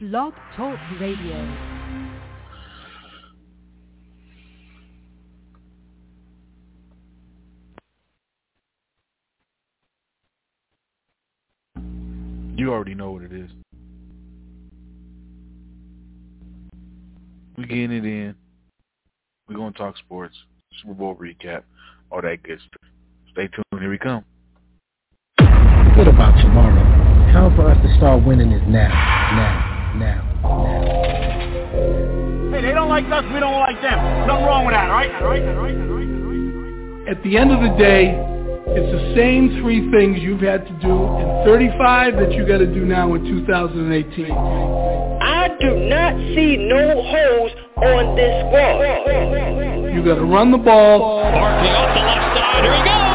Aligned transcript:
Blog 0.00 0.32
Talk 0.56 0.78
Radio. 1.00 1.34
You 12.54 12.72
already 12.72 12.94
know 12.94 13.10
what 13.10 13.22
it 13.22 13.32
is. 13.32 13.50
We 17.56 17.64
getting 17.64 17.90
it 17.90 18.04
in. 18.04 18.36
We're 19.48 19.56
going 19.56 19.72
to 19.72 19.78
talk 19.78 19.96
sports, 19.98 20.36
Super 20.80 20.94
Bowl 20.94 21.16
recap, 21.16 21.62
all 22.12 22.22
that 22.22 22.44
good 22.44 22.60
stuff. 22.60 22.90
Stay 23.32 23.48
tuned. 23.48 23.80
Here 23.80 23.90
we 23.90 23.98
come. 23.98 24.24
What 25.96 26.06
about 26.06 26.40
tomorrow? 26.40 26.84
Time 27.32 27.56
for 27.56 27.68
us 27.68 27.82
to 27.82 27.96
start 27.96 28.24
winning 28.24 28.52
is 28.52 28.62
now, 28.68 28.88
now, 29.34 29.67
now, 29.98 30.22
now. 30.42 30.82
Hey, 32.52 32.62
they 32.62 32.72
don't 32.72 32.88
like 32.88 33.04
us, 33.06 33.24
we 33.32 33.40
don't 33.40 33.60
like 33.60 33.80
them. 33.82 34.26
Nothing 34.26 34.46
wrong 34.46 34.64
with 34.64 34.74
that, 34.74 34.88
all 34.90 34.96
right? 34.96 35.10
All 35.22 35.28
right, 35.28 35.42
all 35.42 35.54
right, 35.62 35.76
all 35.76 35.84
right. 35.84 37.08
At 37.08 37.22
the 37.22 37.36
end 37.36 37.52
of 37.52 37.60
the 37.60 37.76
day, 37.78 38.14
it's 38.68 38.92
the 38.92 39.14
same 39.16 39.60
three 39.62 39.90
things 39.90 40.18
you've 40.20 40.42
had 40.42 40.66
to 40.66 40.72
do 40.80 40.92
in 40.92 41.44
35 41.44 42.16
that 42.16 42.32
you 42.32 42.46
got 42.46 42.58
to 42.58 42.66
do 42.66 42.84
now 42.84 43.14
in 43.14 43.24
2018. 43.24 44.30
I 44.30 45.48
do 45.58 45.88
not 45.88 46.14
see 46.36 46.56
no 46.68 47.02
holes 47.02 47.52
on 47.76 48.14
this 48.14 48.44
squad. 48.44 49.94
You 49.94 50.04
got 50.04 50.16
to 50.16 50.24
run 50.24 50.52
the 50.52 50.58
ball. 50.58 51.22
Barkley 51.22 51.70
off 51.70 51.94
the 51.94 52.00
left 52.00 52.36
side. 52.36 52.64
Here 52.64 52.76
he 52.76 52.84
goes. 52.84 53.07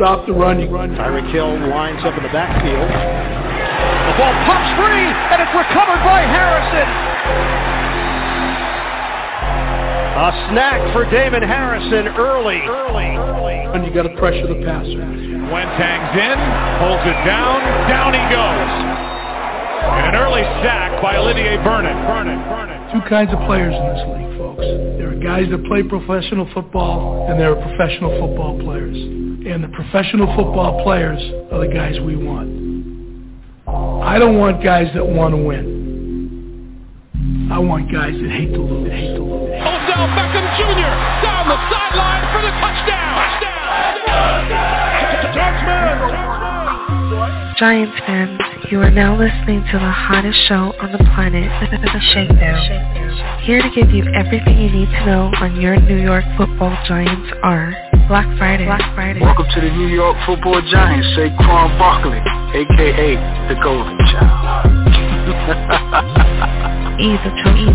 Stop 0.00 0.24
the 0.24 0.32
run. 0.32 0.56
You. 0.56 0.72
Tyreek 0.72 1.28
Hill 1.28 1.60
lines 1.68 2.00
up 2.08 2.16
in 2.16 2.24
the 2.24 2.32
backfield. 2.32 2.88
The 2.88 4.14
ball 4.16 4.32
pops 4.48 4.72
free, 4.80 5.04
and 5.12 5.38
it's 5.44 5.52
recovered 5.52 6.00
by 6.00 6.24
Harrison. 6.24 6.88
A 10.24 10.28
snack 10.48 10.80
for 10.96 11.04
Damon 11.12 11.44
Harrison 11.44 12.16
early. 12.16 12.64
Early. 12.64 13.12
Early. 13.12 13.60
And 13.76 13.84
you 13.84 13.92
got 13.92 14.08
to 14.08 14.16
pressure 14.16 14.48
the 14.48 14.64
passer. 14.64 15.04
Wentang's 15.52 16.16
in, 16.16 16.38
holds 16.80 17.04
it 17.04 17.20
down, 17.28 17.60
down 17.84 18.16
he 18.16 18.24
goes. 18.32 18.72
And 20.00 20.04
an 20.08 20.14
early 20.16 20.42
sack 20.64 20.96
by 21.02 21.16
Olivier 21.16 21.60
Vernon. 21.60 21.92
Vernon. 22.08 22.40
Vernon. 22.48 22.80
Two 22.92 23.04
kinds 23.08 23.32
of 23.32 23.38
players 23.44 23.76
in 23.76 23.84
this 23.92 24.04
league, 24.16 24.38
folks. 24.40 24.64
There 24.96 25.12
are 25.12 25.20
guys 25.20 25.44
that 25.52 25.60
play 25.68 25.82
professional 25.82 26.48
football, 26.54 27.28
and 27.28 27.38
there 27.38 27.52
are 27.52 27.60
professional 27.60 28.16
football 28.16 28.58
players. 28.60 28.96
And 29.40 29.64
the 29.64 29.68
professional 29.68 30.26
football 30.36 30.82
players 30.84 31.18
are 31.50 31.66
the 31.66 31.72
guys 31.72 31.98
we 32.00 32.14
want. 32.14 32.52
I 34.04 34.18
don't 34.18 34.36
want 34.36 34.62
guys 34.62 34.92
that 34.94 35.06
want 35.06 35.32
to 35.34 35.38
win. 35.40 37.48
I 37.50 37.58
want 37.58 37.90
guys 37.90 38.12
that 38.12 38.30
hate 38.30 38.52
to 38.52 38.60
lose. 38.60 38.92
Hate 38.92 39.16
to 39.16 39.24
lose. 39.24 39.48
Odell 39.48 40.08
Beckham 40.12 40.44
Jr. 40.60 40.92
down 41.24 41.48
the 41.48 41.56
sideline 41.72 42.24
for 42.36 42.42
the 42.44 42.52
touchdown. 42.60 43.16
Giants 47.56 47.96
fans, 48.06 48.38
you 48.70 48.78
are 48.80 48.90
now 48.90 49.18
listening 49.18 49.64
to 49.72 49.78
the 49.78 49.90
hottest 49.90 50.38
show 50.48 50.72
on 50.80 50.92
the 50.92 50.98
planet, 51.14 51.48
The 51.70 52.00
Shakedown. 52.12 53.40
Here 53.44 53.62
to 53.62 53.70
give 53.74 53.90
you 53.90 54.04
everything 54.14 54.58
you 54.60 54.70
need 54.70 54.88
to 54.88 55.06
know 55.06 55.30
on 55.40 55.58
your 55.60 55.76
New 55.80 55.96
York 56.00 56.24
football 56.36 56.76
Giants 56.86 57.32
are 57.42 57.74
Black 58.10 58.26
Friday. 58.38 58.66
Black 58.66 58.82
Friday. 58.98 59.22
Welcome 59.22 59.46
to 59.54 59.60
the 59.62 59.70
New 59.70 59.86
York 59.86 60.18
football 60.26 60.58
Giants, 60.66 61.06
Saquon 61.14 61.78
Barkley, 61.78 62.18
aka 62.58 63.14
the 63.46 63.54
Golden 63.62 63.94
Child. 64.10 64.66
Either 66.98 67.30
Chogi. 67.38 67.70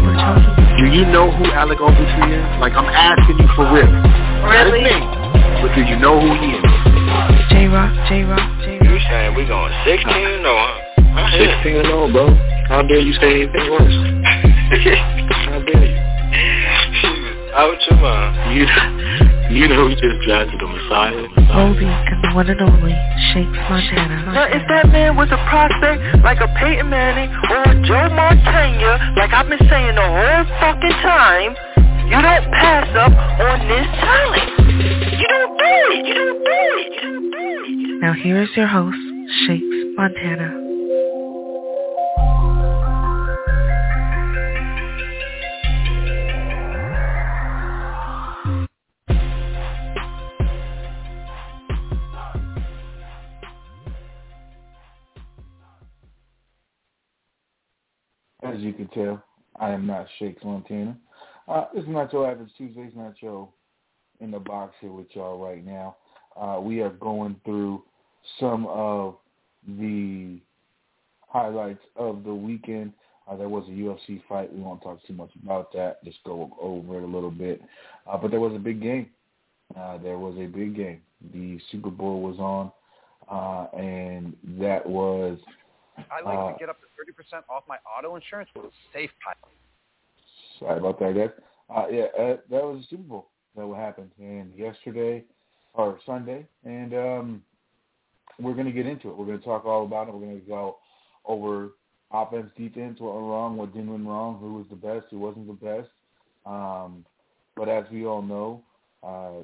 Do 0.76 0.92
you 0.92 1.08
know 1.08 1.32
who 1.32 1.46
Alec 1.56 1.80
Ogletree 1.80 2.36
is? 2.36 2.44
Like, 2.60 2.76
I'm 2.76 2.84
asking 2.84 3.40
you 3.40 3.48
for 3.56 3.64
real. 3.72 3.88
Really? 4.52 4.84
Not 4.84 5.08
his 5.08 5.64
but 5.64 5.72
do 5.72 5.88
you 5.88 5.96
know 6.04 6.20
who 6.20 6.28
he 6.44 6.60
is? 6.60 6.68
J-Rock, 7.56 7.96
J-Rock, 8.12 8.44
J-Rock. 8.60 8.92
You 8.92 9.00
saying 9.08 9.40
we 9.40 9.48
going 9.48 9.72
16 9.88 10.04
no, 10.44 10.52
huh? 10.52 11.16
I'm 11.16 11.32
16 11.32 11.80
and 11.80 11.88
0, 11.88 12.12
bro. 12.12 12.28
How 12.68 12.84
dare 12.84 13.00
you 13.00 13.14
say 13.24 13.48
anything 13.48 13.72
worse? 13.72 13.88
How 15.48 15.64
dare 15.64 15.80
you? 15.80 15.96
Out 17.56 17.80
your 17.88 18.00
mind. 18.04 18.60
You, 18.60 19.25
you 19.50 19.68
know 19.68 19.88
who 19.88 19.96
just 19.96 20.20
drafted 20.26 20.60
the 20.60 20.68
Messiah? 20.68 21.28
Oldie 21.54 21.86
and 21.86 22.24
the 22.24 22.36
one 22.36 22.50
and 22.50 22.62
only 22.62 22.94
Shakes 23.32 23.58
Montana. 23.70 24.34
Now, 24.34 24.48
if 24.50 24.64
that 24.68 24.90
man 24.90 25.16
was 25.16 25.30
a 25.32 25.40
prospect 25.50 26.02
like 26.24 26.42
a 26.42 26.48
Peyton 26.60 26.90
Manning 26.90 27.30
or 27.50 27.62
a 27.64 27.76
Joe 27.86 28.10
Montana, 28.10 29.14
like 29.18 29.34
I've 29.34 29.48
been 29.48 29.62
saying 29.70 29.96
the 29.96 30.02
whole 30.02 30.44
fucking 30.60 30.98
time, 31.06 31.56
you 32.10 32.18
don't 32.22 32.48
pass 32.54 32.90
up 32.98 33.14
on 33.14 33.58
this 33.68 33.88
talent. 34.02 34.50
You 35.20 35.28
don't 35.28 35.58
do 35.58 35.74
it. 35.94 36.06
You 36.06 36.14
don't 36.14 36.42
do 36.44 36.62
it. 36.82 36.94
You 36.94 37.02
don't 37.02 37.32
do 37.32 37.38
it. 37.38 38.02
Now 38.02 38.14
here 38.14 38.42
is 38.42 38.50
your 38.56 38.68
host, 38.68 38.98
Shakes 39.46 39.64
Montana. 39.96 40.65
As 58.46 58.62
you 58.62 58.74
can 58.74 58.88
tell, 58.90 59.24
I 59.60 59.72
am 59.72 59.88
not 59.88 60.06
Shakes 60.20 60.44
Montana. 60.44 60.98
Uh, 61.48 61.66
this 61.74 61.84
is 61.84 61.90
not 61.90 62.14
your 62.14 62.30
average 62.30 62.50
Tuesdays 62.58 62.92
your 63.22 63.50
in 64.20 64.32
the 64.32 64.40
box 64.40 64.74
here 64.82 64.92
with 64.92 65.08
y'all 65.14 65.38
right 65.38 65.66
now. 65.66 65.96
Uh, 66.40 66.60
we 66.62 66.82
are 66.82 66.92
going 66.92 67.36
through 67.44 67.84
some 68.40 68.68
of 68.68 69.16
the 69.80 70.40
highlights 71.28 71.84
of 71.96 72.24
the 72.24 72.34
weekend. 72.34 72.94
Uh, 73.28 73.36
there 73.36 73.50
was 73.50 73.64
a 73.68 73.72
UFC 73.72 74.22
fight. 74.30 74.54
We 74.54 74.62
won't 74.62 74.84
talk 74.84 75.00
too 75.08 75.14
much 75.14 75.32
about 75.44 75.74
that. 75.74 76.04
Just 76.04 76.18
go 76.24 76.56
over 76.62 76.98
it 76.98 77.04
a 77.04 77.08
little 77.08 77.32
bit. 77.32 77.62
Uh, 78.06 78.18
but 78.18 78.32
there 78.32 78.40
was 78.40 78.54
a 78.56 78.60
big 78.60 78.82
game. 78.82 79.10
Uh, 79.78 79.98
there 79.98 80.20
was 80.20 80.36
a 80.38 80.46
big 80.46 80.76
game. 80.76 81.02
The 81.34 81.60
Super 81.72 81.90
Bowl 81.90 82.22
was 82.22 82.38
on, 82.38 82.72
uh, 83.32 83.76
and 83.76 84.36
that 84.60 84.88
was. 84.88 85.40
I 85.98 86.22
like 86.24 86.38
uh, 86.38 86.52
to 86.52 86.60
get 86.60 86.70
up 86.70 86.78
to 86.96 87.02
thirty 87.02 87.12
percent 87.12 87.46
off 87.50 87.64
my 87.68 87.78
auto 87.86 88.16
insurance 88.16 88.50
with 88.56 88.72
Safe 88.94 89.10
Pilot. 89.24 89.56
Sorry 90.60 90.80
about 90.80 91.00
that, 91.00 91.16
guys. 91.16 91.30
Uh, 91.70 91.88
yeah, 91.92 92.06
uh, 92.18 92.38
that 92.50 92.64
was 92.64 92.82
the 92.82 92.98
Super 92.98 93.04
Bowl 93.04 93.28
that 93.56 93.76
happened, 93.76 94.12
and 94.20 94.54
yesterday 94.56 95.24
or 95.74 96.00
Sunday, 96.06 96.46
and 96.64 96.94
um, 96.94 97.42
we're 98.40 98.54
going 98.54 98.66
to 98.66 98.72
get 98.72 98.86
into 98.86 99.10
it. 99.10 99.18
We're 99.18 99.26
going 99.26 99.40
to 99.40 99.46
talk 99.46 99.66
all 99.66 99.86
about 99.86 100.08
it. 100.08 100.14
We're 100.14 100.22
going 100.22 100.42
to 100.42 100.48
go 100.48 100.78
over 101.26 101.72
offense, 102.12 102.50
defense, 102.58 103.00
what 103.00 103.16
went 103.16 103.28
wrong, 103.28 103.58
what 103.58 103.74
didn't 103.74 103.92
went 103.92 104.06
wrong, 104.06 104.38
who 104.40 104.54
was 104.54 104.66
the 104.70 104.76
best, 104.76 105.08
who 105.12 105.20
wasn't 105.20 105.48
the 105.48 105.54
best. 105.54 105.90
Um, 106.46 107.06
but 107.56 107.68
as 107.68 107.86
we 107.92 108.06
all 108.06 108.22
know, 108.22 108.62
uh, 109.04 109.44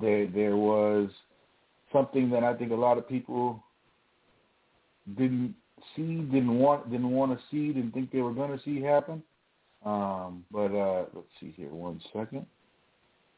there 0.00 0.26
there 0.26 0.56
was 0.56 1.10
something 1.92 2.30
that 2.30 2.44
I 2.44 2.54
think 2.54 2.72
a 2.72 2.76
lot 2.76 2.98
of 2.98 3.08
people 3.08 3.62
didn't 5.16 5.54
see, 5.94 6.16
didn't 6.16 6.58
want, 6.58 6.90
didn't 6.90 7.10
want 7.10 7.32
to 7.32 7.44
see, 7.50 7.72
didn't 7.72 7.92
think 7.92 8.10
they 8.10 8.20
were 8.20 8.32
going 8.32 8.56
to 8.56 8.64
see 8.64 8.80
happen. 8.80 9.22
Um, 9.84 10.44
but 10.50 10.74
uh, 10.74 11.04
let's 11.14 11.28
see 11.40 11.54
here, 11.56 11.68
one 11.68 12.00
second. 12.12 12.46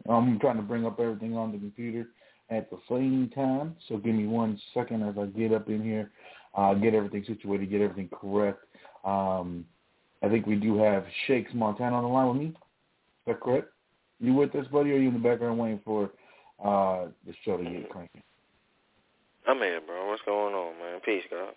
I'm 0.08 0.38
trying 0.38 0.56
to 0.56 0.62
bring 0.62 0.86
up 0.86 1.00
everything 1.00 1.36
on 1.36 1.52
the 1.52 1.58
computer 1.58 2.08
at 2.50 2.70
the 2.70 2.78
same 2.88 3.30
time, 3.34 3.76
so 3.88 3.98
give 3.98 4.14
me 4.14 4.26
one 4.26 4.58
second 4.72 5.02
as 5.02 5.16
I 5.18 5.26
get 5.26 5.52
up 5.52 5.68
in 5.68 5.82
here, 5.82 6.10
uh, 6.54 6.72
get 6.74 6.94
everything 6.94 7.24
situated, 7.26 7.70
get 7.70 7.82
everything 7.82 8.08
correct. 8.08 8.64
Um, 9.04 9.66
I 10.22 10.28
think 10.28 10.46
we 10.46 10.56
do 10.56 10.78
have 10.78 11.04
Shakes 11.26 11.52
Montana 11.52 11.96
on 11.96 12.04
the 12.04 12.08
line 12.08 12.28
with 12.28 12.36
me. 12.38 12.46
Is 12.46 12.54
that 13.26 13.40
correct? 13.40 13.68
You 14.20 14.32
with 14.34 14.54
us, 14.54 14.66
buddy, 14.68 14.92
or 14.92 14.94
are 14.94 14.98
you 14.98 15.08
in 15.08 15.14
the 15.14 15.20
background 15.20 15.58
waiting 15.58 15.80
for 15.84 16.10
uh, 16.64 17.08
the 17.26 17.34
show 17.44 17.56
to 17.56 17.64
get 17.64 17.90
cranking? 17.90 18.22
I'm 19.46 19.58
here, 19.58 19.80
bro. 19.86 20.08
What's 20.08 20.22
going 20.22 20.54
on, 20.54 20.78
man? 20.78 21.00
Peace, 21.04 21.22
God. 21.30 21.54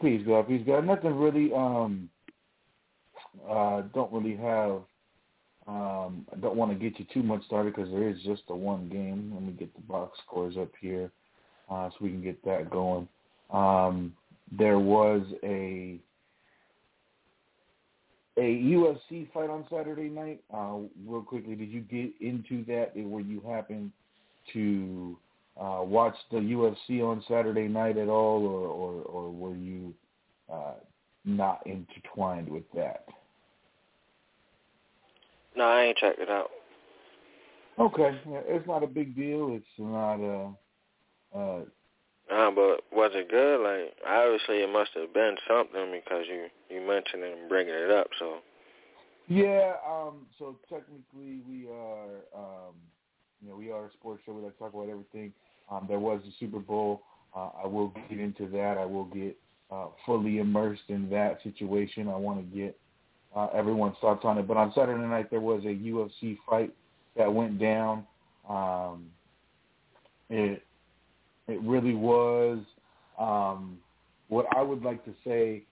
Peace, 0.00 0.22
God. 0.26 0.48
Peace, 0.48 0.62
God. 0.66 0.86
Nothing 0.86 1.14
really. 1.14 1.52
Um, 1.52 2.10
uh, 3.48 3.82
don't 3.94 4.12
really 4.12 4.36
have. 4.36 4.82
Um, 5.68 6.26
I 6.32 6.36
don't 6.40 6.56
want 6.56 6.70
to 6.72 6.78
get 6.78 6.98
you 6.98 7.06
too 7.12 7.22
much 7.22 7.44
started 7.44 7.74
because 7.74 7.90
there 7.90 8.08
is 8.08 8.20
just 8.22 8.42
the 8.48 8.54
one 8.54 8.88
game. 8.88 9.32
Let 9.34 9.42
me 9.42 9.52
get 9.52 9.74
the 9.74 9.82
box 9.82 10.18
scores 10.24 10.56
up 10.56 10.70
here 10.80 11.10
uh, 11.70 11.90
so 11.90 11.96
we 12.00 12.10
can 12.10 12.22
get 12.22 12.44
that 12.44 12.70
going. 12.70 13.08
Um, 13.50 14.14
there 14.56 14.78
was 14.78 15.22
a 15.42 15.98
a 18.38 18.40
UFC 18.40 19.32
fight 19.32 19.50
on 19.50 19.64
Saturday 19.70 20.08
night. 20.08 20.42
Uh, 20.52 20.78
real 21.06 21.22
quickly, 21.22 21.54
did 21.54 21.70
you 21.70 21.80
get 21.80 22.12
into 22.20 22.64
that? 22.66 22.92
Where 22.94 23.22
you 23.22 23.40
happened 23.40 23.90
to 24.52 25.16
uh, 25.60 25.82
watch 25.82 26.14
the 26.30 26.38
UFC 26.38 27.02
on 27.02 27.22
Saturday 27.28 27.68
night 27.68 27.96
at 27.96 28.08
all, 28.08 28.46
or 28.46 28.68
or, 28.68 29.02
or 29.02 29.30
were 29.30 29.56
you 29.56 29.94
uh, 30.52 30.74
not 31.24 31.66
intertwined 31.66 32.48
with 32.48 32.64
that? 32.74 33.06
No, 35.56 35.64
I 35.64 35.84
ain't 35.84 35.96
checked 35.96 36.18
it 36.20 36.28
out. 36.28 36.50
Okay, 37.78 38.18
yeah, 38.30 38.40
it's 38.46 38.66
not 38.66 38.82
a 38.82 38.86
big 38.86 39.16
deal. 39.16 39.50
It's 39.52 39.66
not 39.78 40.16
a. 40.16 40.50
Uh, 41.34 41.60
Nah, 42.28 42.50
but 42.50 42.82
was 42.90 43.12
it 43.14 43.30
good? 43.30 43.62
Like, 43.62 43.94
obviously 44.04 44.56
it 44.56 44.72
must 44.72 44.90
have 44.94 45.14
been 45.14 45.36
something 45.46 45.92
because 45.92 46.24
you 46.28 46.48
you 46.68 46.84
mentioned 46.84 47.22
it 47.22 47.38
and 47.38 47.48
bringing 47.48 47.74
it 47.74 47.90
up. 47.90 48.08
So. 48.18 48.38
Yeah. 49.28 49.74
Um. 49.88 50.26
So 50.38 50.58
technically, 50.68 51.40
we 51.48 51.68
are. 51.68 52.24
Um. 52.34 52.74
You 53.42 53.50
know, 53.50 53.56
we 53.56 53.70
are 53.70 53.86
a 53.86 53.92
sports 53.92 54.22
show. 54.24 54.32
We 54.32 54.42
like 54.42 54.54
to 54.54 54.58
talk 54.58 54.74
about 54.74 54.88
everything. 54.88 55.32
Um. 55.70 55.86
There 55.88 55.98
was 55.98 56.20
a 56.26 56.32
Super 56.38 56.58
Bowl. 56.58 57.02
Uh, 57.34 57.50
I 57.64 57.66
will 57.66 57.92
get 58.08 58.18
into 58.18 58.46
that. 58.48 58.78
I 58.78 58.84
will 58.84 59.04
get 59.04 59.36
uh, 59.70 59.86
fully 60.04 60.38
immersed 60.38 60.88
in 60.88 61.10
that 61.10 61.42
situation. 61.42 62.08
I 62.08 62.16
want 62.16 62.38
to 62.38 62.56
get 62.56 62.78
uh, 63.34 63.48
everyone's 63.54 63.96
thoughts 64.00 64.24
on 64.24 64.38
it. 64.38 64.48
But 64.48 64.56
on 64.56 64.72
Saturday 64.74 65.06
night, 65.06 65.30
there 65.30 65.40
was 65.40 65.62
a 65.64 65.68
UFC 65.68 66.38
fight 66.48 66.72
that 67.16 67.32
went 67.32 67.58
down. 67.58 68.06
Um, 68.48 69.06
it 70.30 70.62
it 71.48 71.60
really 71.62 71.94
was 71.94 72.58
um, 73.18 73.78
what 74.28 74.46
I 74.56 74.62
would 74.62 74.82
like 74.82 75.04
to 75.04 75.14
say 75.24 75.64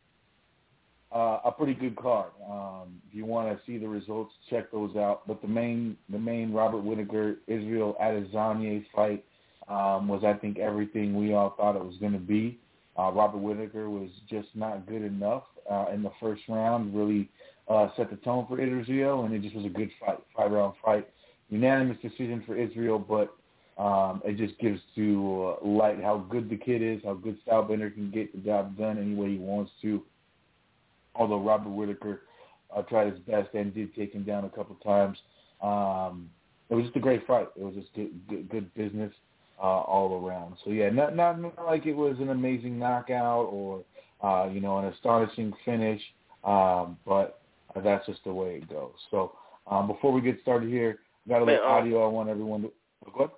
uh, 1.14 1.40
a 1.44 1.52
pretty 1.52 1.74
good 1.74 1.96
card. 1.96 2.30
Um, 2.48 3.00
if 3.08 3.14
you 3.14 3.24
want 3.24 3.48
to 3.48 3.64
see 3.66 3.78
the 3.78 3.88
results, 3.88 4.32
check 4.50 4.70
those 4.70 4.96
out. 4.96 5.26
But 5.26 5.40
the 5.42 5.48
main 5.48 5.96
the 6.10 6.18
main 6.18 6.52
Robert 6.52 6.80
Whitaker 6.80 7.36
Israel 7.46 7.96
Adesanya 8.02 8.84
fight 8.94 9.24
um, 9.68 10.08
was 10.08 10.22
I 10.24 10.34
think 10.34 10.58
everything 10.58 11.16
we 11.16 11.34
all 11.34 11.54
thought 11.56 11.76
it 11.76 11.84
was 11.84 11.96
going 11.96 12.12
to 12.12 12.18
be. 12.18 12.58
Uh, 12.98 13.10
Robert 13.10 13.38
Whitaker 13.38 13.90
was 13.90 14.08
just 14.28 14.48
not 14.54 14.86
good 14.86 15.02
enough 15.02 15.44
uh, 15.70 15.86
in 15.92 16.02
the 16.02 16.12
first 16.20 16.42
round. 16.48 16.94
Really 16.94 17.28
uh, 17.68 17.88
set 17.96 18.10
the 18.10 18.16
tone 18.16 18.46
for 18.48 18.60
Israel, 18.60 19.24
and 19.24 19.34
it 19.34 19.42
just 19.42 19.54
was 19.54 19.64
a 19.64 19.70
good 19.70 19.90
fight, 19.98 20.18
five 20.36 20.52
round 20.52 20.74
fight, 20.84 21.08
unanimous 21.48 21.96
decision 22.02 22.42
for 22.46 22.56
Israel. 22.56 22.98
But 22.98 23.34
um, 23.82 24.22
it 24.24 24.36
just 24.36 24.58
gives 24.60 24.80
to 24.94 25.56
uh, 25.62 25.66
light 25.66 26.00
how 26.00 26.18
good 26.30 26.48
the 26.48 26.56
kid 26.56 26.82
is, 26.82 27.02
how 27.04 27.14
good 27.14 27.38
Stylebender 27.44 27.92
can 27.92 28.10
get 28.10 28.32
the 28.32 28.38
job 28.38 28.76
done 28.76 28.98
any 28.98 29.14
way 29.14 29.32
he 29.32 29.38
wants 29.38 29.72
to. 29.82 30.02
Although 31.16 31.40
Robert 31.40 31.70
Whitaker 31.70 32.22
uh, 32.74 32.82
tried 32.82 33.12
his 33.12 33.20
best 33.20 33.54
and 33.54 33.74
did 33.74 33.94
take 33.94 34.12
him 34.12 34.24
down 34.24 34.44
a 34.44 34.48
couple 34.48 34.76
times, 34.76 35.18
um, 35.62 36.30
it 36.70 36.74
was 36.74 36.84
just 36.84 36.96
a 36.96 37.00
great 37.00 37.26
fight. 37.26 37.48
It 37.56 37.64
was 37.64 37.74
just 37.74 37.92
good, 37.94 38.10
good, 38.28 38.48
good 38.48 38.74
business 38.74 39.12
uh, 39.58 39.80
all 39.82 40.24
around. 40.24 40.56
So 40.64 40.70
yeah, 40.70 40.90
not, 40.90 41.16
not 41.16 41.40
not 41.40 41.64
like 41.66 41.86
it 41.86 41.94
was 41.94 42.16
an 42.20 42.30
amazing 42.30 42.78
knockout 42.78 43.46
or 43.46 43.84
uh, 44.22 44.48
you 44.50 44.60
know 44.60 44.78
an 44.78 44.86
astonishing 44.86 45.52
finish, 45.64 46.00
um, 46.44 46.98
but 47.06 47.40
that's 47.82 48.06
just 48.06 48.22
the 48.24 48.32
way 48.32 48.56
it 48.56 48.68
goes. 48.68 48.92
So 49.10 49.32
um, 49.70 49.86
before 49.86 50.12
we 50.12 50.20
get 50.20 50.40
started 50.42 50.68
here, 50.68 50.98
got 51.28 51.42
a 51.42 51.44
little 51.44 51.60
Man, 51.60 51.70
uh, 51.70 51.74
audio. 51.74 52.04
I 52.04 52.08
want 52.08 52.28
everyone 52.28 52.62
to 52.62 52.72
oh, 53.06 53.12
go 53.16 53.24
ahead. 53.24 53.30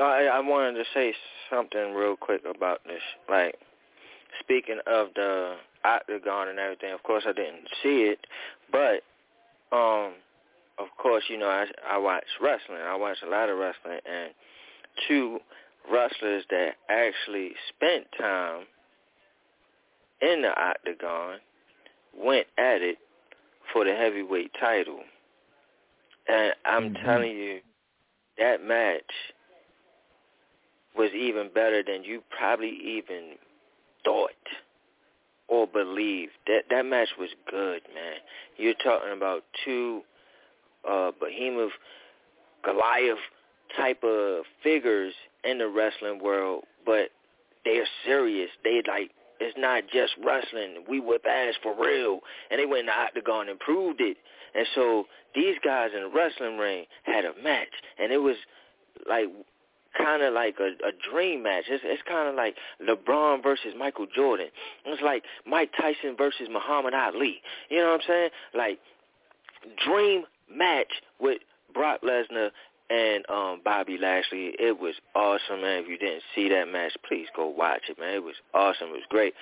I 0.00 0.36
I 0.36 0.40
wanted 0.40 0.74
to 0.74 0.84
say 0.94 1.14
something 1.50 1.94
real 1.94 2.16
quick 2.16 2.42
about 2.48 2.80
this. 2.84 3.02
Like 3.28 3.56
speaking 4.40 4.78
of 4.86 5.08
the 5.14 5.56
octagon 5.84 6.48
and 6.48 6.58
everything, 6.58 6.92
of 6.92 7.02
course 7.02 7.24
I 7.26 7.32
didn't 7.32 7.68
see 7.82 8.12
it, 8.12 8.26
but 8.70 9.02
um 9.76 10.12
of 10.78 10.88
course, 10.98 11.24
you 11.28 11.38
know, 11.38 11.48
I 11.48 11.66
I 11.88 11.98
watch 11.98 12.24
wrestling. 12.40 12.80
I 12.82 12.96
watch 12.96 13.18
a 13.24 13.28
lot 13.28 13.48
of 13.48 13.58
wrestling 13.58 13.98
and 14.06 14.32
two 15.08 15.38
wrestlers 15.90 16.44
that 16.50 16.74
actually 16.88 17.52
spent 17.68 18.06
time 18.18 18.62
in 20.20 20.42
the 20.42 20.52
octagon 20.60 21.38
went 22.16 22.46
at 22.58 22.82
it 22.82 22.98
for 23.72 23.84
the 23.84 23.94
heavyweight 23.94 24.52
title. 24.60 25.00
And 26.28 26.54
I'm 26.64 26.94
Mhm. 26.94 27.04
telling 27.04 27.36
you, 27.36 27.60
that 28.38 28.62
match 28.62 29.12
was 30.96 31.12
even 31.14 31.48
better 31.48 31.82
than 31.82 32.04
you 32.04 32.22
probably 32.30 32.70
even 32.70 33.38
thought 34.04 34.30
or 35.48 35.66
believed. 35.66 36.32
That 36.46 36.68
that 36.70 36.84
match 36.86 37.16
was 37.18 37.30
good, 37.46 37.82
man. 37.94 38.20
You're 38.56 38.74
talking 38.74 39.12
about 39.12 39.44
two 39.64 40.04
uh 40.84 41.12
behemoth 41.12 41.72
Goliath 42.62 43.18
type 43.76 44.02
of 44.04 44.44
figures 44.62 45.14
in 45.44 45.58
the 45.58 45.68
wrestling 45.68 46.22
world, 46.22 46.64
but 46.84 47.10
they're 47.64 47.88
serious. 48.04 48.50
They 48.64 48.82
like 48.86 49.10
it's 49.40 49.58
not 49.58 49.84
just 49.92 50.12
wrestling. 50.24 50.84
We 50.88 51.00
whip 51.00 51.26
ass 51.26 51.54
for 51.62 51.74
real. 51.74 52.20
And 52.50 52.60
they 52.60 52.66
went 52.66 52.80
in 52.80 52.86
the 52.86 52.92
octagon 52.92 53.48
and 53.48 53.58
proved 53.58 54.00
it. 54.00 54.16
And 54.54 54.66
so 54.74 55.06
these 55.34 55.56
guys 55.64 55.90
in 55.94 56.02
the 56.02 56.08
wrestling 56.08 56.58
ring 56.58 56.84
had 57.04 57.24
a 57.24 57.32
match, 57.42 57.72
and 57.98 58.12
it 58.12 58.18
was 58.18 58.36
like 59.08 59.26
kind 59.96 60.22
of 60.22 60.32
like 60.34 60.56
a, 60.60 60.86
a 60.86 60.92
dream 61.10 61.42
match. 61.42 61.64
It's, 61.68 61.82
it's 61.84 62.02
kind 62.08 62.28
of 62.28 62.34
like 62.34 62.56
LeBron 62.86 63.42
versus 63.42 63.74
Michael 63.76 64.06
Jordan. 64.14 64.48
It's 64.84 65.02
like 65.02 65.24
Mike 65.46 65.70
Tyson 65.76 66.16
versus 66.16 66.48
Muhammad 66.50 66.94
Ali. 66.94 67.40
You 67.70 67.78
know 67.78 67.92
what 67.92 68.00
I'm 68.02 68.06
saying? 68.06 68.30
Like 68.54 68.78
dream 69.84 70.24
match 70.54 70.92
with 71.20 71.38
Brock 71.74 72.00
Lesnar 72.02 72.50
and 72.90 73.24
um 73.30 73.60
Bobby 73.64 73.98
Lashley. 73.98 74.54
It 74.58 74.78
was 74.78 74.94
awesome, 75.14 75.62
man. 75.62 75.82
If 75.82 75.88
you 75.88 75.98
didn't 75.98 76.22
see 76.34 76.48
that 76.50 76.70
match, 76.70 76.92
please 77.06 77.26
go 77.34 77.46
watch 77.46 77.82
it, 77.88 77.98
man. 77.98 78.14
It 78.14 78.22
was 78.22 78.36
awesome. 78.54 78.88
It 78.88 78.92
was 78.92 79.08
great. 79.08 79.34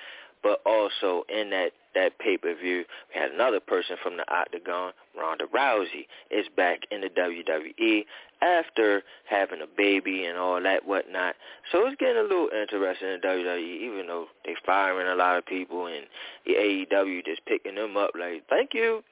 But 0.43 0.61
also 0.65 1.23
in 1.29 1.51
that 1.51 1.71
that 1.93 2.17
pay 2.19 2.37
per 2.37 2.55
view, 2.55 2.83
we 3.13 3.19
had 3.21 3.31
another 3.31 3.59
person 3.59 3.97
from 4.01 4.17
the 4.17 4.33
Octagon, 4.33 4.93
Ronda 5.17 5.45
Rousey, 5.53 6.07
is 6.31 6.45
back 6.55 6.79
in 6.89 7.01
the 7.01 7.09
WWE 7.09 8.05
after 8.41 9.03
having 9.29 9.61
a 9.61 9.67
baby 9.77 10.25
and 10.25 10.37
all 10.37 10.61
that 10.61 10.85
whatnot. 10.87 11.35
So 11.71 11.85
it's 11.85 11.95
getting 11.97 12.17
a 12.17 12.23
little 12.23 12.49
interesting 12.49 13.09
in 13.09 13.21
WWE, 13.21 13.81
even 13.81 14.07
though 14.07 14.27
they 14.45 14.55
firing 14.65 15.07
a 15.07 15.15
lot 15.15 15.37
of 15.37 15.45
people 15.45 15.85
and 15.85 16.05
the 16.45 16.53
AEW 16.53 17.23
just 17.23 17.45
picking 17.45 17.75
them 17.75 17.97
up 17.97 18.11
like, 18.19 18.43
thank 18.49 18.71
you. 18.73 19.03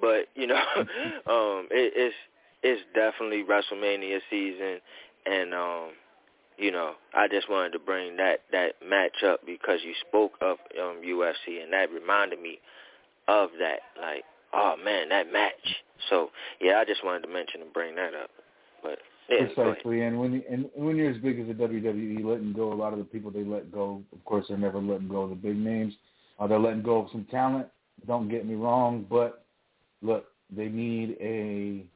But 0.00 0.28
you 0.34 0.46
know, 0.46 0.60
um, 0.76 1.68
it, 1.70 1.92
it's 1.96 2.14
it's 2.64 2.82
definitely 2.94 3.44
WrestleMania 3.44 4.18
season, 4.30 4.80
and 5.26 5.54
um, 5.54 5.90
you 6.56 6.72
know, 6.72 6.92
I 7.14 7.28
just 7.28 7.48
wanted 7.48 7.72
to 7.74 7.78
bring 7.78 8.16
that 8.16 8.40
that 8.52 8.72
match 8.84 9.22
up 9.24 9.40
because 9.46 9.80
you 9.84 9.92
spoke 10.08 10.32
of 10.40 10.56
um, 10.80 11.02
UFC, 11.04 11.62
and 11.62 11.72
that 11.72 11.92
reminded 11.92 12.40
me 12.40 12.58
of 13.28 13.50
that. 13.60 13.80
Like, 14.00 14.24
oh 14.54 14.74
man, 14.82 15.10
that 15.10 15.30
match. 15.30 15.52
So 16.08 16.30
yeah, 16.60 16.78
I 16.78 16.84
just 16.84 17.04
wanted 17.04 17.26
to 17.26 17.32
mention 17.32 17.60
and 17.60 17.72
bring 17.72 17.94
that 17.96 18.14
up. 18.14 18.30
But 18.82 18.98
yeah. 19.28 19.46
Precisely, 19.54 20.02
and 20.02 20.18
when 20.18 20.42
and 20.50 20.70
when 20.74 20.96
you're 20.96 21.10
as 21.10 21.18
big 21.18 21.38
as 21.40 21.46
the 21.46 21.54
WWE, 21.54 22.24
letting 22.24 22.54
go 22.54 22.72
a 22.72 22.74
lot 22.74 22.94
of 22.94 22.98
the 22.98 23.04
people 23.04 23.30
they 23.30 23.44
let 23.44 23.70
go. 23.70 24.02
Of 24.12 24.24
course, 24.24 24.46
they're 24.48 24.56
never 24.56 24.80
letting 24.80 25.08
go 25.08 25.22
of 25.22 25.30
the 25.30 25.36
big 25.36 25.56
names. 25.56 25.92
Uh, 26.40 26.46
they're 26.46 26.58
letting 26.58 26.82
go 26.82 27.02
of 27.02 27.10
some 27.12 27.26
talent. 27.30 27.66
Don't 28.06 28.28
get 28.28 28.46
me 28.46 28.54
wrong, 28.54 29.06
but 29.08 29.44
look, 30.02 30.26
they 30.54 30.68
need 30.68 31.16
a 31.20 31.86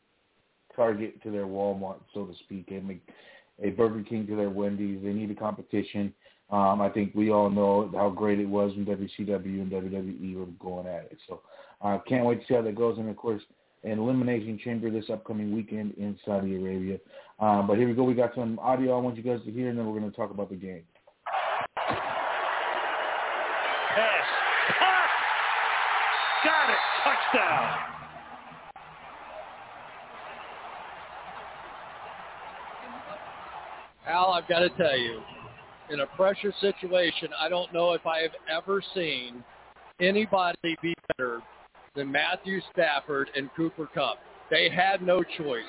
target 0.78 1.22
to 1.24 1.30
their 1.30 1.44
Walmart, 1.44 1.98
so 2.14 2.24
to 2.24 2.34
speak, 2.44 2.68
and 2.68 2.88
make 2.88 3.06
a 3.62 3.70
Burger 3.70 4.02
King 4.02 4.26
to 4.28 4.36
their 4.36 4.48
Wendy's. 4.48 5.02
They 5.02 5.12
need 5.12 5.30
a 5.30 5.34
competition. 5.34 6.14
Um, 6.50 6.80
I 6.80 6.88
think 6.88 7.14
we 7.14 7.30
all 7.30 7.50
know 7.50 7.90
how 7.94 8.08
great 8.08 8.40
it 8.40 8.48
was 8.48 8.72
when 8.74 8.86
WCW 8.86 9.60
and 9.60 9.70
WWE 9.70 10.36
were 10.36 10.46
going 10.58 10.86
at 10.86 11.08
it. 11.10 11.18
So 11.28 11.40
I 11.82 11.96
uh, 11.96 11.98
can't 12.08 12.24
wait 12.24 12.40
to 12.40 12.46
see 12.46 12.54
how 12.54 12.62
that 12.62 12.74
goes. 12.74 12.96
And 12.96 13.10
of 13.10 13.16
course, 13.16 13.42
an 13.84 13.98
elimination 13.98 14.58
chamber 14.64 14.90
this 14.90 15.10
upcoming 15.12 15.54
weekend 15.54 15.94
in 15.98 16.18
Saudi 16.24 16.56
Arabia. 16.56 16.98
Um, 17.38 17.66
but 17.66 17.76
here 17.76 17.86
we 17.86 17.94
go. 17.94 18.04
We 18.04 18.14
got 18.14 18.34
some 18.34 18.58
audio 18.60 18.96
I 18.96 19.00
want 19.00 19.16
you 19.16 19.22
guys 19.22 19.40
to 19.44 19.52
hear, 19.52 19.68
and 19.68 19.78
then 19.78 19.86
we're 19.86 19.98
going 19.98 20.10
to 20.10 20.16
talk 20.16 20.30
about 20.30 20.48
the 20.48 20.56
game. 20.56 20.82
Pass. 23.94 24.24
Got 26.44 26.70
it. 26.70 26.76
Touchdown. 27.04 27.88
Al, 34.08 34.32
I've 34.32 34.37
got 34.48 34.60
to 34.60 34.70
tell 34.70 34.96
you, 34.96 35.20
in 35.90 36.00
a 36.00 36.06
pressure 36.06 36.52
situation, 36.60 37.28
I 37.38 37.48
don't 37.48 37.72
know 37.72 37.92
if 37.92 38.06
I 38.06 38.20
have 38.20 38.32
ever 38.50 38.82
seen 38.94 39.44
anybody 40.00 40.76
be 40.82 40.94
better 41.16 41.40
than 41.94 42.10
Matthew 42.10 42.60
Stafford 42.72 43.30
and 43.36 43.50
Cooper 43.56 43.88
Kupp. 43.94 44.18
They 44.50 44.70
had 44.70 45.02
no 45.02 45.22
choice. 45.22 45.62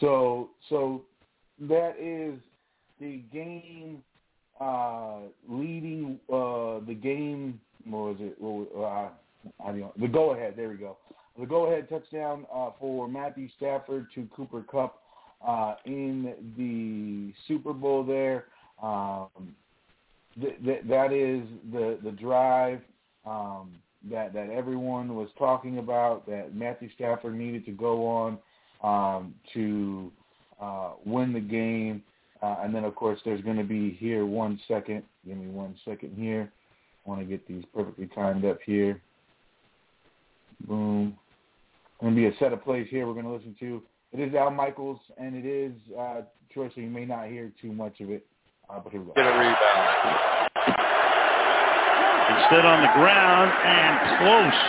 So, 0.00 0.50
so 0.68 1.02
that 1.60 1.94
is 2.00 2.38
the 3.00 3.22
game 3.32 4.02
uh, 4.60 5.18
leading 5.48 6.18
uh, 6.32 6.80
the 6.86 6.94
game, 7.00 7.60
what 7.84 7.98
was 7.98 8.16
it? 8.20 8.36
Uh, 8.76 9.66
I 9.66 9.72
don't, 9.72 10.00
the 10.00 10.08
go 10.08 10.34
ahead. 10.34 10.54
There 10.56 10.68
we 10.68 10.76
go. 10.76 10.96
The 11.38 11.46
go 11.46 11.66
ahead 11.66 11.88
touchdown 11.88 12.46
uh, 12.54 12.70
for 12.78 13.08
Matthew 13.08 13.48
Stafford 13.56 14.06
to 14.14 14.28
Cooper 14.34 14.62
Kupp 14.70 15.00
uh, 15.46 15.76
in 15.86 16.34
the 16.56 17.32
Super 17.48 17.72
Bowl. 17.72 18.04
There, 18.04 18.46
um, 18.82 19.54
th- 20.40 20.62
th- 20.64 20.82
that 20.88 21.12
is 21.12 21.42
the 21.72 21.98
the 22.04 22.10
drive 22.10 22.80
um, 23.26 23.72
that 24.10 24.34
that 24.34 24.50
everyone 24.50 25.14
was 25.14 25.28
talking 25.38 25.78
about. 25.78 26.26
That 26.26 26.54
Matthew 26.54 26.90
Stafford 26.94 27.34
needed 27.34 27.64
to 27.66 27.72
go 27.72 28.06
on 28.06 28.38
um, 28.82 29.34
to 29.54 30.12
uh, 30.60 30.92
win 31.04 31.32
the 31.32 31.40
game. 31.40 32.02
Uh, 32.42 32.56
and 32.62 32.74
then, 32.74 32.84
of 32.84 32.94
course, 32.96 33.20
there's 33.24 33.40
going 33.42 33.56
to 33.56 33.64
be 33.64 33.92
here 33.92 34.26
one 34.26 34.60
second. 34.66 35.04
Give 35.24 35.36
me 35.36 35.46
one 35.46 35.76
second 35.84 36.16
here. 36.16 36.52
I 37.06 37.08
want 37.08 37.20
to 37.20 37.26
get 37.26 37.46
these 37.46 37.64
perfectly 37.72 38.08
timed 38.08 38.44
up 38.44 38.58
here. 38.64 39.00
Boom. 40.66 41.16
Going 42.02 42.16
to 42.16 42.20
be 42.20 42.26
a 42.26 42.36
set 42.40 42.52
of 42.52 42.64
plays 42.64 42.88
here 42.90 43.06
we're 43.06 43.12
going 43.12 43.26
to 43.26 43.32
listen 43.32 43.54
to. 43.60 43.80
It 44.10 44.18
is 44.18 44.34
Al 44.34 44.50
Michaels, 44.50 44.98
and 45.18 45.36
it 45.36 45.46
is 45.46 45.72
uh, 45.96 46.22
Troy, 46.52 46.68
so 46.74 46.80
you 46.80 46.90
may 46.90 47.04
not 47.04 47.28
hear 47.28 47.52
too 47.62 47.72
much 47.72 48.00
of 48.00 48.10
it. 48.10 48.26
Uh, 48.68 48.80
but 48.80 48.90
here 48.90 49.00
we 49.00 49.06
go. 49.06 49.12
Get 49.14 49.24
a 49.24 49.30
rebound. 49.30 50.50
Instead 52.26 52.66
on 52.66 52.82
the 52.82 52.90
ground 52.98 53.52
and 53.64 54.18
close. 54.18 54.60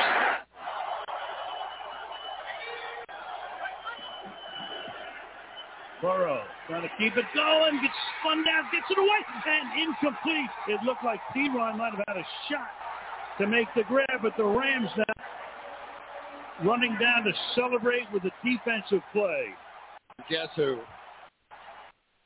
Burrow 6.04 6.44
trying 6.68 6.84
to 6.84 6.90
keep 7.00 7.18
it 7.18 7.26
going, 7.34 7.82
gets 7.82 7.94
spun 8.22 8.46
down, 8.46 8.66
gets 8.72 8.86
it 8.92 9.00
away, 9.00 9.08
and 9.48 9.82
incomplete. 9.82 10.52
It 10.68 10.84
looked 10.86 11.04
like 11.04 11.20
T-Ron 11.34 11.80
might 11.80 11.96
have 11.96 12.04
had 12.08 12.18
a 12.18 12.28
shot 12.48 12.70
to 13.40 13.48
make 13.48 13.68
the 13.76 13.84
grab, 13.86 14.22
but 14.22 14.38
the 14.38 14.46
Rams 14.46 14.90
now 14.96 15.13
running 16.66 16.98
down 17.00 17.24
to 17.24 17.32
celebrate 17.56 18.04
with 18.14 18.24
a 18.24 18.32
defensive 18.44 19.02
play. 19.12 19.48
Guess 20.30 20.50
who? 20.56 20.80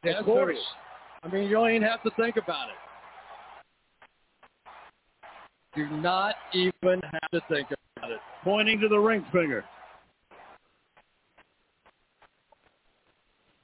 Guess 0.04 0.16
Of 0.20 0.26
course. 0.26 0.58
who? 1.24 1.28
I 1.28 1.32
mean, 1.32 1.44
you 1.46 1.56
don't 1.56 1.70
even 1.70 1.82
have 1.82 2.04
to 2.04 2.12
think 2.12 2.38
about 2.38 2.70
it. 2.70 2.76
Do 5.76 5.88
not 5.98 6.36
even 6.54 7.02
have 7.04 7.32
to 7.32 7.42
think 7.50 7.68
about 7.98 8.12
it. 8.12 8.20
Pointing 8.44 8.80
to 8.80 8.88
the 8.88 8.98
ring 8.98 9.26
finger. 9.32 9.64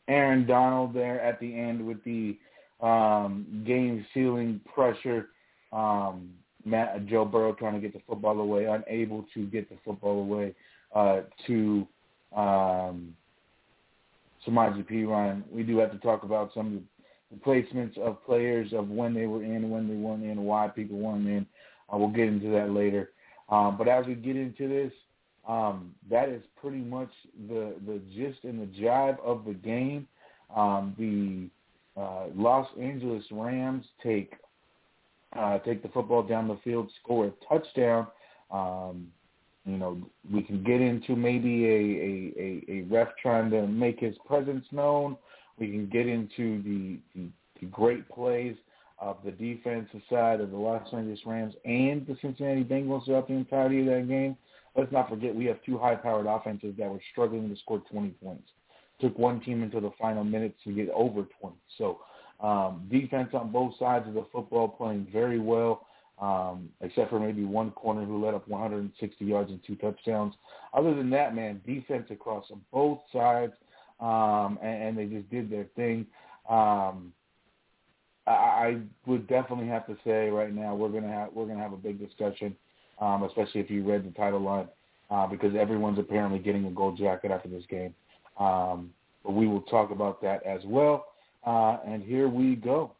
Aaron 0.07 0.45
Donald 0.45 0.93
there 0.93 1.21
at 1.21 1.39
the 1.39 1.57
end 1.57 1.85
with 1.85 2.03
the 2.03 2.37
um, 2.81 3.63
game 3.65 4.05
sealing 4.13 4.59
pressure. 4.73 5.29
Um, 5.71 6.29
Matt 6.65 7.05
Joe 7.07 7.25
Burrow 7.25 7.53
trying 7.53 7.73
to 7.73 7.79
get 7.79 7.93
the 7.93 8.01
football 8.07 8.39
away, 8.39 8.65
unable 8.65 9.25
to 9.33 9.45
get 9.47 9.69
the 9.69 9.77
football 9.83 10.19
away 10.19 10.53
uh, 10.95 11.21
to 11.47 11.87
um, 12.35 13.15
Samaje 14.45 14.85
Perine. 14.89 15.43
We 15.51 15.63
do 15.63 15.77
have 15.77 15.91
to 15.91 15.97
talk 15.99 16.23
about 16.23 16.51
some 16.53 16.67
of 16.67 16.73
the 17.31 17.45
placements 17.45 17.97
of 17.97 18.23
players 18.25 18.73
of 18.73 18.89
when 18.89 19.13
they 19.13 19.25
were 19.25 19.43
in, 19.43 19.69
when 19.69 19.87
they 19.87 19.95
weren't 19.95 20.23
in, 20.23 20.43
why 20.43 20.67
people 20.67 20.97
weren't 20.97 21.27
in. 21.27 21.45
Uh, 21.91 21.97
we'll 21.97 22.09
get 22.09 22.27
into 22.27 22.51
that 22.51 22.71
later. 22.71 23.11
Um, 23.49 23.77
but 23.77 23.87
as 23.87 24.05
we 24.05 24.15
get 24.15 24.35
into 24.35 24.67
this, 24.67 24.91
um, 25.47 25.93
that 26.09 26.29
is 26.29 26.41
pretty 26.59 26.77
much 26.77 27.09
the 27.49 27.75
the 27.85 27.99
gist 28.15 28.39
and 28.43 28.61
the 28.61 28.81
jive 28.81 29.19
of 29.19 29.43
the 29.45 29.53
game. 29.53 30.07
Um, 30.55 30.95
the 30.97 31.49
uh, 31.99 32.27
Los 32.35 32.67
Angeles 32.79 33.23
Rams 33.31 33.85
take 34.01 34.33
uh, 35.37 35.59
take 35.59 35.81
the 35.81 35.89
football 35.89 36.23
down 36.23 36.47
the 36.47 36.57
field, 36.63 36.91
score 37.03 37.27
a 37.27 37.31
touchdown. 37.47 38.07
Um, 38.51 39.07
you 39.65 39.77
know, 39.77 39.97
we 40.31 40.43
can 40.43 40.63
get 40.63 40.81
into 40.81 41.15
maybe 41.15 41.65
a, 41.65 41.69
a, 41.69 42.33
a, 42.37 42.79
a 42.79 42.81
ref 42.83 43.09
trying 43.21 43.49
to 43.51 43.65
make 43.65 43.99
his 43.99 44.15
presence 44.25 44.65
known. 44.71 45.17
We 45.57 45.67
can 45.67 45.87
get 45.87 46.07
into 46.07 46.61
the, 46.63 46.99
the, 47.15 47.27
the 47.61 47.65
great 47.67 48.07
plays 48.09 48.55
of 48.99 49.17
the 49.23 49.31
defensive 49.31 50.01
side 50.09 50.41
of 50.41 50.51
the 50.51 50.57
Los 50.57 50.87
Angeles 50.93 51.19
Rams 51.25 51.53
and 51.65 52.05
the 52.05 52.17
Cincinnati 52.21 52.63
Bengals 52.63 53.05
throughout 53.05 53.27
the 53.27 53.33
entirety 53.33 53.81
of 53.81 53.85
that 53.87 54.07
game. 54.07 54.37
Let's 54.75 54.91
not 54.91 55.09
forget 55.09 55.35
we 55.35 55.45
have 55.45 55.61
two 55.63 55.77
high-powered 55.77 56.25
offenses 56.25 56.73
that 56.77 56.89
were 56.89 57.01
struggling 57.11 57.49
to 57.49 57.59
score 57.61 57.81
20 57.91 58.09
points. 58.23 58.49
Took 58.99 59.17
one 59.17 59.39
team 59.41 59.63
into 59.63 59.79
the 59.79 59.91
final 59.99 60.23
minutes 60.23 60.55
to 60.63 60.73
get 60.73 60.89
over 60.89 61.25
20. 61.39 61.55
So 61.77 61.99
um, 62.39 62.87
defense 62.91 63.29
on 63.33 63.51
both 63.51 63.73
sides 63.79 64.07
of 64.07 64.13
the 64.13 64.25
football 64.31 64.67
playing 64.67 65.07
very 65.11 65.39
well, 65.39 65.87
um, 66.19 66.69
except 66.81 67.09
for 67.09 67.19
maybe 67.19 67.43
one 67.43 67.71
corner 67.71 68.05
who 68.05 68.23
let 68.23 68.33
up 68.33 68.47
160 68.47 69.25
yards 69.25 69.49
and 69.49 69.59
two 69.65 69.75
touchdowns. 69.75 70.33
Other 70.73 70.93
than 70.93 71.09
that, 71.11 71.35
man, 71.35 71.61
defense 71.65 72.07
across 72.09 72.45
both 72.71 72.99
sides, 73.11 73.53
um, 73.99 74.59
and, 74.61 74.83
and 74.83 74.97
they 74.97 75.05
just 75.05 75.29
did 75.29 75.49
their 75.49 75.65
thing. 75.75 76.05
Um, 76.49 77.13
I, 78.27 78.31
I 78.31 78.77
would 79.05 79.27
definitely 79.27 79.67
have 79.67 79.85
to 79.87 79.97
say 80.05 80.29
right 80.29 80.53
now 80.53 80.75
we're 80.75 80.89
gonna 80.89 81.11
have 81.11 81.33
we're 81.33 81.45
gonna 81.45 81.61
have 81.61 81.73
a 81.73 81.77
big 81.77 81.99
discussion, 81.99 82.55
um, 82.99 83.23
especially 83.23 83.61
if 83.61 83.69
you 83.69 83.83
read 83.83 84.05
the 84.05 84.11
title 84.11 84.41
line, 84.41 84.67
uh, 85.09 85.27
because 85.27 85.55
everyone's 85.55 85.99
apparently 85.99 86.39
getting 86.39 86.65
a 86.65 86.71
gold 86.71 86.97
jacket 86.97 87.31
after 87.31 87.49
this 87.49 87.63
game. 87.69 87.93
Um, 88.39 88.91
but 89.23 89.33
we 89.33 89.47
will 89.47 89.61
talk 89.61 89.91
about 89.91 90.21
that 90.21 90.43
as 90.43 90.61
well. 90.65 91.05
Uh, 91.45 91.77
and 91.85 92.03
here 92.03 92.27
we 92.27 92.55
go. 92.55 92.93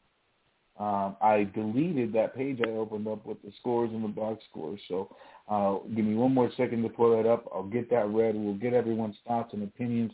Um, 0.80 1.16
I 1.22 1.48
deleted 1.54 2.14
that 2.14 2.36
page 2.36 2.60
I 2.66 2.70
opened 2.70 3.08
up 3.08 3.26
with 3.26 3.42
the 3.44 3.52
scores 3.60 3.92
and 3.94 4.04
the 4.04 4.08
box 4.08 4.44
scores. 4.50 4.80
So 4.88 5.16
uh, 5.48 5.78
give 5.96 6.04
me 6.04 6.16
one 6.16 6.34
more 6.34 6.50
second 6.58 6.82
to 6.84 6.90
pull 6.90 7.16
that 7.16 7.30
up. 7.30 7.48
I'll 7.54 7.64
get 7.64 7.90
that 7.92 8.10
read. 8.10 8.36
We'll 8.36 8.56
get 8.56 8.74
everyone's 8.74 9.16
thoughts 9.28 9.54
and 9.54 9.64
opinions 9.64 10.12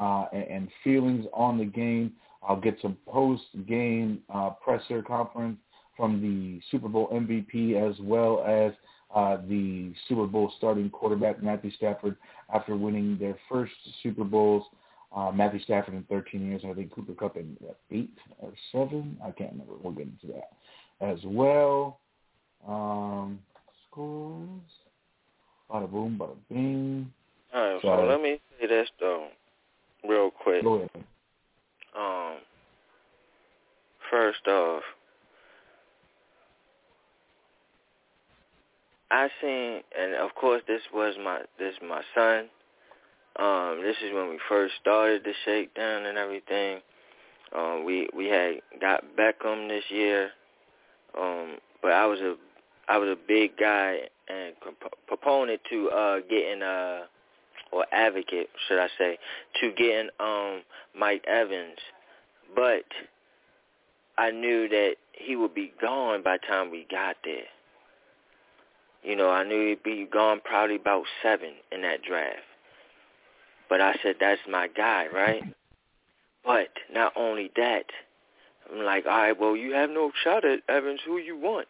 uh, 0.00 0.26
and, 0.32 0.44
and 0.44 0.68
feelings 0.82 1.26
on 1.34 1.58
the 1.58 1.66
game. 1.66 2.12
I'll 2.42 2.60
get 2.60 2.78
some 2.80 2.96
post-game 3.06 4.20
uh, 4.32 4.50
presser 4.64 5.02
conference 5.02 5.58
from 5.96 6.22
the 6.22 6.60
Super 6.70 6.88
Bowl 6.88 7.08
MVP 7.12 7.74
as 7.74 7.98
well 8.00 8.44
as 8.46 8.72
uh, 9.14 9.38
the 9.48 9.92
Super 10.08 10.26
Bowl 10.26 10.52
starting 10.56 10.88
quarterback 10.88 11.42
Matthew 11.42 11.72
Stafford 11.72 12.16
after 12.54 12.76
winning 12.76 13.18
their 13.18 13.36
first 13.48 13.72
Super 14.02 14.24
Bowls. 14.24 14.64
Uh, 15.14 15.32
Matthew 15.32 15.60
Stafford 15.60 15.94
in 15.94 16.02
13 16.04 16.46
years, 16.46 16.62
I 16.68 16.74
think 16.74 16.92
Cooper 16.92 17.14
Kupp 17.14 17.36
in 17.36 17.56
what, 17.60 17.78
eight 17.90 18.16
or 18.38 18.52
seven. 18.72 19.16
I 19.24 19.30
can't 19.30 19.52
remember. 19.52 19.72
We'll 19.82 19.94
get 19.94 20.06
into 20.06 20.34
that 20.34 20.50
as 21.00 21.18
well. 21.24 22.00
Um, 22.66 23.38
scores. 23.90 24.60
Bada 25.70 25.90
boom, 25.90 26.16
bada 26.18 26.36
bing. 26.48 27.12
All 27.54 27.74
right, 27.74 27.82
so 27.82 28.06
let 28.06 28.22
me 28.22 28.40
say 28.60 28.66
this 28.66 28.88
though, 29.00 29.28
real 30.06 30.30
quick. 30.30 30.62
Go 30.62 30.74
ahead. 30.74 30.90
Um, 31.98 32.36
first 34.10 34.46
off, 34.46 34.82
I 39.10 39.28
seen, 39.40 39.80
and 39.98 40.14
of 40.14 40.34
course 40.34 40.62
this 40.66 40.82
was 40.92 41.14
my 41.22 41.40
this 41.58 41.74
my 41.86 42.02
son. 42.14 42.48
Um, 43.38 43.80
this 43.82 43.96
is 44.04 44.12
when 44.12 44.28
we 44.28 44.38
first 44.48 44.74
started 44.80 45.22
the 45.24 45.32
shakedown 45.44 46.06
and 46.06 46.18
everything. 46.18 46.80
Um, 47.56 47.84
we 47.84 48.08
we 48.14 48.26
had 48.26 48.56
got 48.80 49.04
Beckham 49.16 49.68
this 49.68 49.84
year, 49.90 50.30
um, 51.18 51.58
but 51.80 51.92
I 51.92 52.04
was 52.06 52.18
a 52.20 52.34
I 52.88 52.98
was 52.98 53.08
a 53.08 53.16
big 53.28 53.56
guy 53.56 53.98
and 54.28 54.54
proponent 55.06 55.60
to 55.70 55.88
uh, 55.90 56.16
getting 56.28 56.62
uh 56.62 57.02
or 57.70 57.84
advocate, 57.92 58.48
should 58.66 58.78
I 58.78 58.88
say, 58.98 59.18
to 59.60 59.72
getting 59.72 60.08
um 60.18 60.62
Mike 60.98 61.24
Evans, 61.26 61.78
but 62.56 62.84
I 64.18 64.32
knew 64.32 64.68
that 64.68 64.96
he 65.12 65.36
would 65.36 65.54
be 65.54 65.72
gone 65.80 66.22
by 66.22 66.38
the 66.38 66.46
time 66.46 66.70
we 66.70 66.86
got 66.90 67.16
there. 67.24 67.44
You 69.04 69.14
know, 69.14 69.30
I 69.30 69.44
knew 69.44 69.68
he'd 69.68 69.82
be 69.84 70.08
gone 70.12 70.40
probably 70.44 70.76
about 70.76 71.04
seven 71.22 71.52
in 71.70 71.82
that 71.82 72.02
draft. 72.02 72.47
But 73.68 73.80
I 73.80 73.94
said, 74.02 74.16
that's 74.20 74.40
my 74.48 74.68
guy, 74.68 75.06
right? 75.12 75.42
But 76.44 76.68
not 76.92 77.12
only 77.16 77.50
that, 77.56 77.84
I'm 78.72 78.84
like, 78.84 79.06
all 79.06 79.18
right, 79.18 79.38
well, 79.38 79.56
you 79.56 79.72
have 79.74 79.90
no 79.90 80.12
shot 80.24 80.44
at 80.44 80.60
Evans. 80.68 81.00
Who 81.06 81.18
you 81.18 81.36
want? 81.36 81.68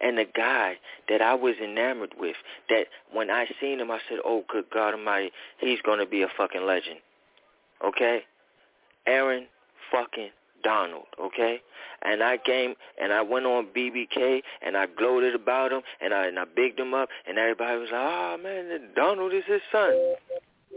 And 0.00 0.16
the 0.16 0.24
guy 0.24 0.76
that 1.08 1.20
I 1.20 1.34
was 1.34 1.56
enamored 1.62 2.14
with, 2.18 2.36
that 2.68 2.86
when 3.12 3.30
I 3.30 3.46
seen 3.60 3.80
him, 3.80 3.90
I 3.90 3.98
said, 4.08 4.18
oh, 4.24 4.44
good 4.48 4.66
God 4.72 4.94
Almighty, 4.94 5.32
he's 5.58 5.80
going 5.82 5.98
to 5.98 6.06
be 6.06 6.22
a 6.22 6.28
fucking 6.36 6.64
legend. 6.64 6.98
Okay? 7.84 8.22
Aaron 9.06 9.46
fucking 9.90 10.30
Donald, 10.62 11.06
okay? 11.20 11.60
And 12.02 12.22
I 12.22 12.38
came 12.38 12.74
and 13.00 13.12
I 13.12 13.22
went 13.22 13.46
on 13.46 13.68
BBK 13.76 14.42
and 14.62 14.76
I 14.76 14.86
gloated 14.86 15.34
about 15.34 15.72
him 15.72 15.82
and 16.00 16.12
I 16.12 16.26
and 16.26 16.38
I 16.38 16.44
bigged 16.44 16.78
him 16.78 16.94
up 16.94 17.08
and 17.26 17.38
everybody 17.38 17.78
was 17.78 17.88
like, 17.90 18.00
oh 18.00 18.36
man, 18.42 18.80
Donald 18.94 19.32
is 19.32 19.44
his 19.46 19.62
son, 19.72 19.94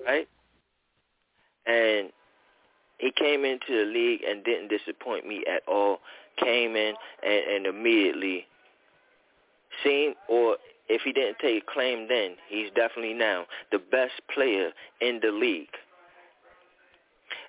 right? 0.06 0.28
And 1.66 2.12
he 2.98 3.12
came 3.12 3.46
into 3.46 3.70
the 3.70 3.92
league 3.92 4.22
and 4.28 4.44
didn't 4.44 4.70
disappoint 4.70 5.28
me 5.28 5.44
at 5.52 5.64
all. 5.68 6.00
Came 6.38 6.76
in 6.76 6.94
and, 7.24 7.44
and 7.56 7.66
immediately 7.66 8.46
seen 9.84 10.16
or 10.28 10.58
if 10.90 11.02
he 11.04 11.14
didn't 11.14 11.38
take 11.40 11.66
claim 11.68 12.08
then, 12.10 12.36
he's 12.50 12.70
definitely 12.76 13.14
now 13.14 13.46
the 13.72 13.80
best 13.80 14.14
player 14.34 14.72
in 15.00 15.20
the 15.22 15.32
league. 15.32 15.70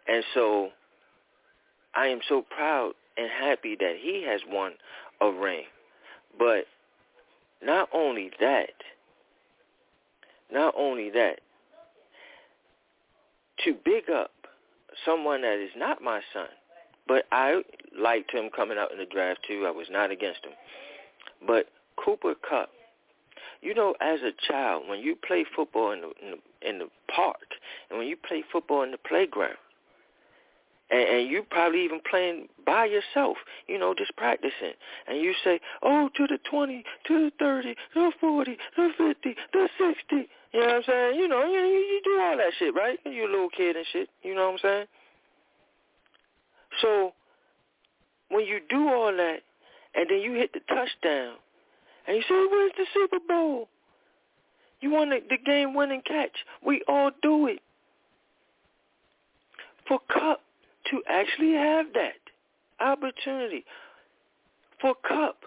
And 0.06 0.22
so 0.32 0.70
I 1.94 2.06
am 2.06 2.20
so 2.28 2.42
proud 2.42 2.92
and 3.16 3.28
happy 3.28 3.76
that 3.80 3.96
he 4.00 4.24
has 4.28 4.40
won 4.48 4.72
a 5.20 5.30
ring. 5.30 5.64
But 6.38 6.66
not 7.62 7.88
only 7.92 8.30
that, 8.40 8.70
not 10.52 10.74
only 10.76 11.10
that, 11.10 11.40
to 13.64 13.74
big 13.84 14.10
up 14.10 14.30
someone 15.04 15.42
that 15.42 15.62
is 15.62 15.70
not 15.76 16.02
my 16.02 16.20
son, 16.32 16.48
but 17.06 17.24
I 17.32 17.62
liked 17.98 18.32
him 18.32 18.50
coming 18.54 18.78
out 18.78 18.92
in 18.92 18.98
the 18.98 19.06
draft 19.06 19.40
too. 19.46 19.64
I 19.66 19.70
was 19.70 19.88
not 19.90 20.10
against 20.10 20.44
him. 20.44 20.52
But 21.46 21.66
Cooper 21.96 22.34
Kupp, 22.34 22.70
you 23.60 23.74
know, 23.74 23.94
as 24.00 24.20
a 24.20 24.32
child, 24.48 24.84
when 24.88 25.00
you 25.00 25.16
play 25.16 25.44
football 25.54 25.92
in 25.92 26.00
the, 26.02 26.12
in 26.22 26.30
the, 26.30 26.68
in 26.68 26.78
the 26.78 26.88
park 27.14 27.46
and 27.90 27.98
when 27.98 28.08
you 28.08 28.16
play 28.16 28.42
football 28.50 28.82
in 28.82 28.90
the 28.90 28.98
playground, 28.98 29.56
and, 30.92 31.08
and 31.08 31.30
you 31.30 31.42
probably 31.50 31.84
even 31.84 32.00
playing 32.08 32.48
by 32.64 32.84
yourself, 32.84 33.36
you 33.66 33.78
know, 33.78 33.94
just 33.96 34.14
practicing, 34.16 34.74
and 35.08 35.18
you 35.18 35.32
say, 35.42 35.58
oh, 35.82 36.08
to 36.16 36.26
the 36.26 36.38
20, 36.48 36.84
to 37.08 37.14
the 37.14 37.30
30, 37.38 37.74
to 37.74 37.76
the 37.94 38.12
40, 38.20 38.52
to 38.52 38.58
the 38.76 39.14
50, 39.14 39.34
to 39.52 39.68
60, 39.78 40.28
you 40.52 40.60
know 40.60 40.66
what 40.66 40.74
I'm 40.74 40.82
saying? 40.86 41.20
You 41.20 41.28
know, 41.28 41.44
you, 41.44 41.58
you 41.58 42.00
do 42.04 42.20
all 42.20 42.36
that 42.36 42.52
shit, 42.58 42.74
right? 42.74 42.98
You're 43.04 43.28
a 43.28 43.32
little 43.32 43.48
kid 43.48 43.74
and 43.74 43.86
shit, 43.92 44.08
you 44.22 44.34
know 44.34 44.44
what 44.44 44.52
I'm 44.52 44.58
saying? 44.58 44.86
So 46.82 47.12
when 48.28 48.44
you 48.44 48.60
do 48.68 48.88
all 48.88 49.12
that, 49.16 49.40
and 49.94 50.06
then 50.08 50.20
you 50.20 50.34
hit 50.34 50.52
the 50.52 50.60
touchdown, 50.68 51.34
and 52.06 52.16
you 52.16 52.22
say, 52.22 52.46
where's 52.50 52.72
the 52.76 52.86
Super 52.94 53.18
Bowl? 53.26 53.68
You 54.80 54.90
want 54.90 55.10
the, 55.10 55.20
the 55.28 55.38
game-winning 55.42 56.02
catch. 56.04 56.32
We 56.64 56.82
all 56.88 57.12
do 57.22 57.46
it. 57.46 57.60
For 59.86 60.00
Kupp 60.08 60.40
to 60.90 61.02
actually 61.08 61.52
have 61.52 61.86
that 61.94 62.20
opportunity, 62.80 63.64
for 64.80 64.94
Kupp 65.06 65.44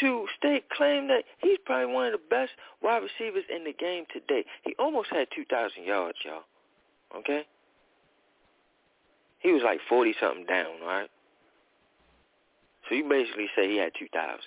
to 0.00 0.26
state 0.38 0.68
claim 0.68 1.08
that 1.08 1.24
he's 1.38 1.58
probably 1.64 1.92
one 1.92 2.06
of 2.06 2.12
the 2.12 2.20
best 2.28 2.52
wide 2.82 3.02
receivers 3.02 3.44
in 3.54 3.64
the 3.64 3.72
game 3.72 4.04
today. 4.12 4.44
He 4.62 4.74
almost 4.78 5.08
had 5.10 5.28
2,000 5.34 5.84
yards, 5.84 6.18
y'all. 6.24 6.42
Okay? 7.18 7.46
He 9.38 9.52
was 9.52 9.62
like 9.64 9.80
40-something 9.90 10.44
down, 10.46 10.80
right? 10.84 11.08
So 12.88 12.94
you 12.94 13.08
basically 13.08 13.46
say 13.56 13.70
he 13.70 13.78
had 13.78 13.92
2,000. 13.98 14.38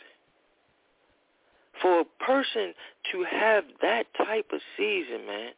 For 1.82 2.02
a 2.02 2.06
person 2.24 2.74
to 3.12 3.24
have 3.24 3.64
that 3.82 4.06
type 4.18 4.48
of 4.54 4.60
season, 4.78 5.26
man, 5.26 5.52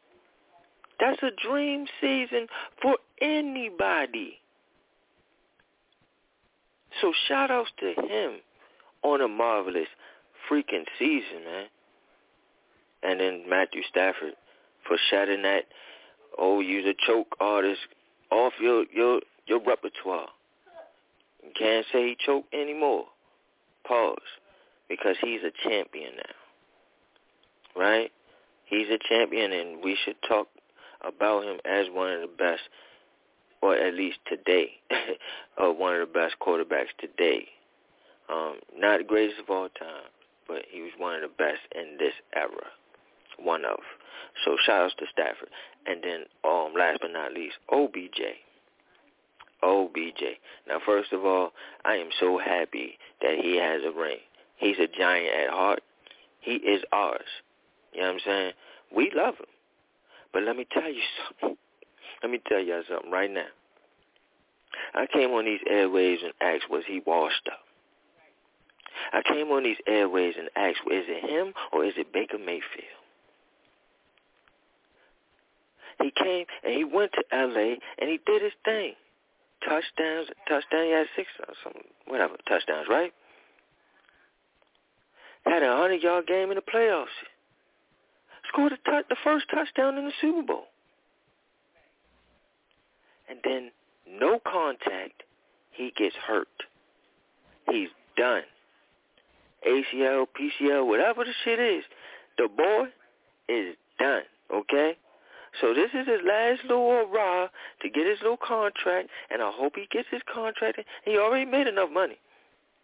that's 0.99 1.21
a 1.23 1.31
dream 1.45 1.85
season 1.99 2.47
for 2.81 2.97
anybody. 3.21 4.37
So 6.99 7.13
shout 7.27 7.51
outs 7.51 7.71
to 7.79 7.93
him 8.01 8.39
on 9.03 9.21
a 9.21 9.27
marvelous 9.27 9.87
freaking 10.49 10.85
season, 10.99 11.43
man. 11.45 11.65
And 13.03 13.19
then 13.19 13.43
Matthew 13.49 13.81
Stafford 13.89 14.33
for 14.87 14.97
shutting 15.09 15.41
that, 15.43 15.63
oh, 16.37 16.59
you're 16.59 16.89
a 16.89 16.93
choke 17.07 17.35
artist 17.39 17.81
off 18.31 18.53
your 18.59 18.85
your 18.93 19.21
your 19.47 19.59
repertoire. 19.59 20.29
You 21.43 21.51
can't 21.57 21.85
say 21.91 22.09
he 22.09 22.17
choked 22.23 22.53
anymore. 22.53 23.05
Pause. 23.87 24.17
Because 24.87 25.15
he's 25.21 25.41
a 25.41 25.51
champion 25.67 26.13
now. 26.17 27.81
Right? 27.81 28.11
He's 28.65 28.87
a 28.89 28.99
champion 29.09 29.51
and 29.51 29.83
we 29.83 29.97
should 30.03 30.17
talk 30.27 30.47
about 31.03 31.43
him 31.43 31.57
as 31.65 31.87
one 31.91 32.11
of 32.11 32.21
the 32.21 32.27
best, 32.27 32.61
or 33.61 33.75
at 33.75 33.93
least 33.93 34.17
today, 34.27 34.71
or 35.57 35.73
one 35.77 35.95
of 35.95 36.07
the 36.07 36.13
best 36.13 36.35
quarterbacks 36.41 36.93
today. 36.99 37.47
Um, 38.29 38.55
not 38.75 38.99
the 38.99 39.03
greatest 39.03 39.39
of 39.39 39.49
all 39.49 39.69
time, 39.69 40.09
but 40.47 40.63
he 40.69 40.81
was 40.81 40.91
one 40.97 41.15
of 41.15 41.21
the 41.21 41.35
best 41.37 41.59
in 41.75 41.97
this 41.97 42.13
era. 42.35 42.67
One 43.37 43.65
of. 43.65 43.79
So 44.45 44.57
shout 44.65 44.85
outs 44.85 44.95
to 44.99 45.05
Stafford. 45.11 45.49
And 45.85 46.03
then 46.03 46.25
um 46.43 46.73
last 46.77 46.99
but 47.01 47.11
not 47.11 47.33
least, 47.33 47.55
OBJ. 47.71 48.21
OBJ. 49.63 50.23
Now 50.67 50.79
first 50.85 51.11
of 51.11 51.25
all, 51.25 51.51
I 51.85 51.95
am 51.95 52.09
so 52.19 52.37
happy 52.37 52.97
that 53.21 53.37
he 53.41 53.57
has 53.57 53.81
a 53.85 53.91
ring. 53.97 54.17
He's 54.57 54.77
a 54.77 54.87
giant 54.87 55.33
at 55.35 55.49
heart. 55.49 55.81
He 56.39 56.53
is 56.53 56.83
ours. 56.91 57.21
You 57.93 58.01
know 58.01 58.07
what 58.07 58.13
I'm 58.13 58.19
saying? 58.25 58.51
We 58.95 59.11
love 59.15 59.35
him. 59.35 59.45
But 60.33 60.43
let 60.43 60.55
me 60.55 60.65
tell 60.71 60.91
you 60.91 61.01
something. 61.41 61.57
Let 62.21 62.31
me 62.31 62.39
tell 62.47 62.59
y'all 62.59 62.83
something 62.89 63.11
right 63.11 63.31
now. 63.31 63.47
I 64.93 65.07
came 65.11 65.31
on 65.31 65.45
these 65.45 65.59
airwaves 65.69 66.23
and 66.23 66.33
asked, 66.41 66.69
was 66.69 66.83
he 66.87 67.01
washed 67.05 67.47
up? 67.51 67.59
I 69.13 69.21
came 69.27 69.47
on 69.47 69.63
these 69.63 69.77
airways 69.87 70.35
and 70.37 70.49
asked, 70.55 70.81
is 70.91 71.05
it 71.07 71.29
him 71.29 71.53
or 71.71 71.85
is 71.85 71.93
it 71.97 72.13
Baker 72.13 72.37
Mayfield? 72.37 73.01
He 76.01 76.11
came 76.11 76.45
and 76.63 76.73
he 76.73 76.83
went 76.83 77.11
to 77.13 77.23
L.A. 77.31 77.77
and 77.99 78.09
he 78.09 78.19
did 78.25 78.41
his 78.41 78.53
thing. 78.65 78.93
Touchdowns, 79.63 80.27
touchdown, 80.47 80.85
he 80.85 80.91
had 80.91 81.07
six, 81.15 81.27
or 81.47 81.53
some, 81.63 81.73
whatever, 82.07 82.35
touchdowns, 82.47 82.87
right? 82.89 83.13
Had 85.45 85.61
a 85.61 85.67
100-yard 85.67 86.25
game 86.25 86.49
in 86.49 86.55
the 86.55 86.61
playoffs. 86.61 87.05
Scored 88.47 88.73
a 88.73 88.77
t- 88.77 89.07
the 89.09 89.15
first 89.23 89.45
touchdown 89.53 89.97
in 89.97 90.05
the 90.05 90.13
Super 90.19 90.41
Bowl. 90.41 90.65
And 93.31 93.39
then 93.45 93.71
no 94.19 94.39
contact, 94.45 95.23
he 95.71 95.93
gets 95.97 96.15
hurt. 96.15 96.49
He's 97.71 97.87
done. 98.17 98.41
ACL, 99.65 100.25
PCL, 100.27 100.85
whatever 100.85 101.23
the 101.23 101.31
shit 101.45 101.59
is, 101.59 101.83
the 102.37 102.49
boy 102.49 102.87
is 103.47 103.75
done, 103.97 104.23
okay? 104.53 104.97
So 105.61 105.73
this 105.73 105.91
is 105.93 106.07
his 106.07 106.19
last 106.27 106.63
little 106.63 106.89
hurrah 106.89 107.47
to 107.81 107.89
get 107.89 108.05
his 108.05 108.19
little 108.21 108.37
contract, 108.37 109.07
and 109.29 109.41
I 109.41 109.49
hope 109.53 109.73
he 109.75 109.87
gets 109.89 110.09
his 110.11 110.21
contract. 110.33 110.79
He 111.05 111.17
already 111.17 111.49
made 111.49 111.67
enough 111.67 111.89
money. 111.89 112.17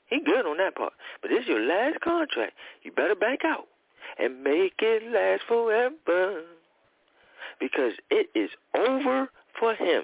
He 0.10 0.22
good 0.22 0.46
on 0.46 0.58
that 0.60 0.76
part. 0.76 0.94
But 1.22 1.30
this 1.30 1.42
is 1.42 1.48
your 1.50 1.62
last 1.62 2.00
contract. 2.00 2.54
You 2.84 2.94
better 2.94 3.16
bank 3.16 3.42
out 3.44 3.68
and 4.18 4.44
make 4.44 4.76
it 4.80 5.12
last 5.12 5.44
forever 5.48 6.44
because 7.60 7.94
it 8.10 8.30
is 8.34 8.50
over 8.78 9.30
for 9.60 9.76
him. 9.76 10.04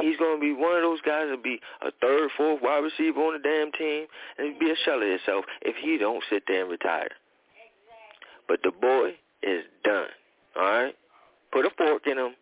He's 0.00 0.16
going 0.16 0.36
to 0.36 0.40
be 0.40 0.52
one 0.52 0.76
of 0.76 0.82
those 0.82 1.00
guys 1.00 1.26
that 1.30 1.42
be 1.42 1.60
a 1.82 1.90
third, 2.00 2.30
fourth 2.36 2.62
wide 2.62 2.78
receiver 2.84 3.20
on 3.20 3.34
the 3.34 3.40
damn 3.40 3.72
team 3.72 4.06
and 4.38 4.58
be 4.58 4.70
a 4.70 4.76
shell 4.84 5.02
of 5.02 5.08
himself 5.08 5.44
if 5.62 5.76
he 5.76 5.98
don't 5.98 6.22
sit 6.30 6.44
there 6.46 6.62
and 6.62 6.70
retire. 6.70 7.10
But 8.46 8.60
the 8.62 8.70
boy 8.70 9.14
is 9.42 9.64
done, 9.84 10.08
all 10.56 10.62
right? 10.62 10.94
Put 11.52 11.66
a 11.66 11.70
fork 11.76 12.06
in 12.06 12.18
him. 12.18 12.34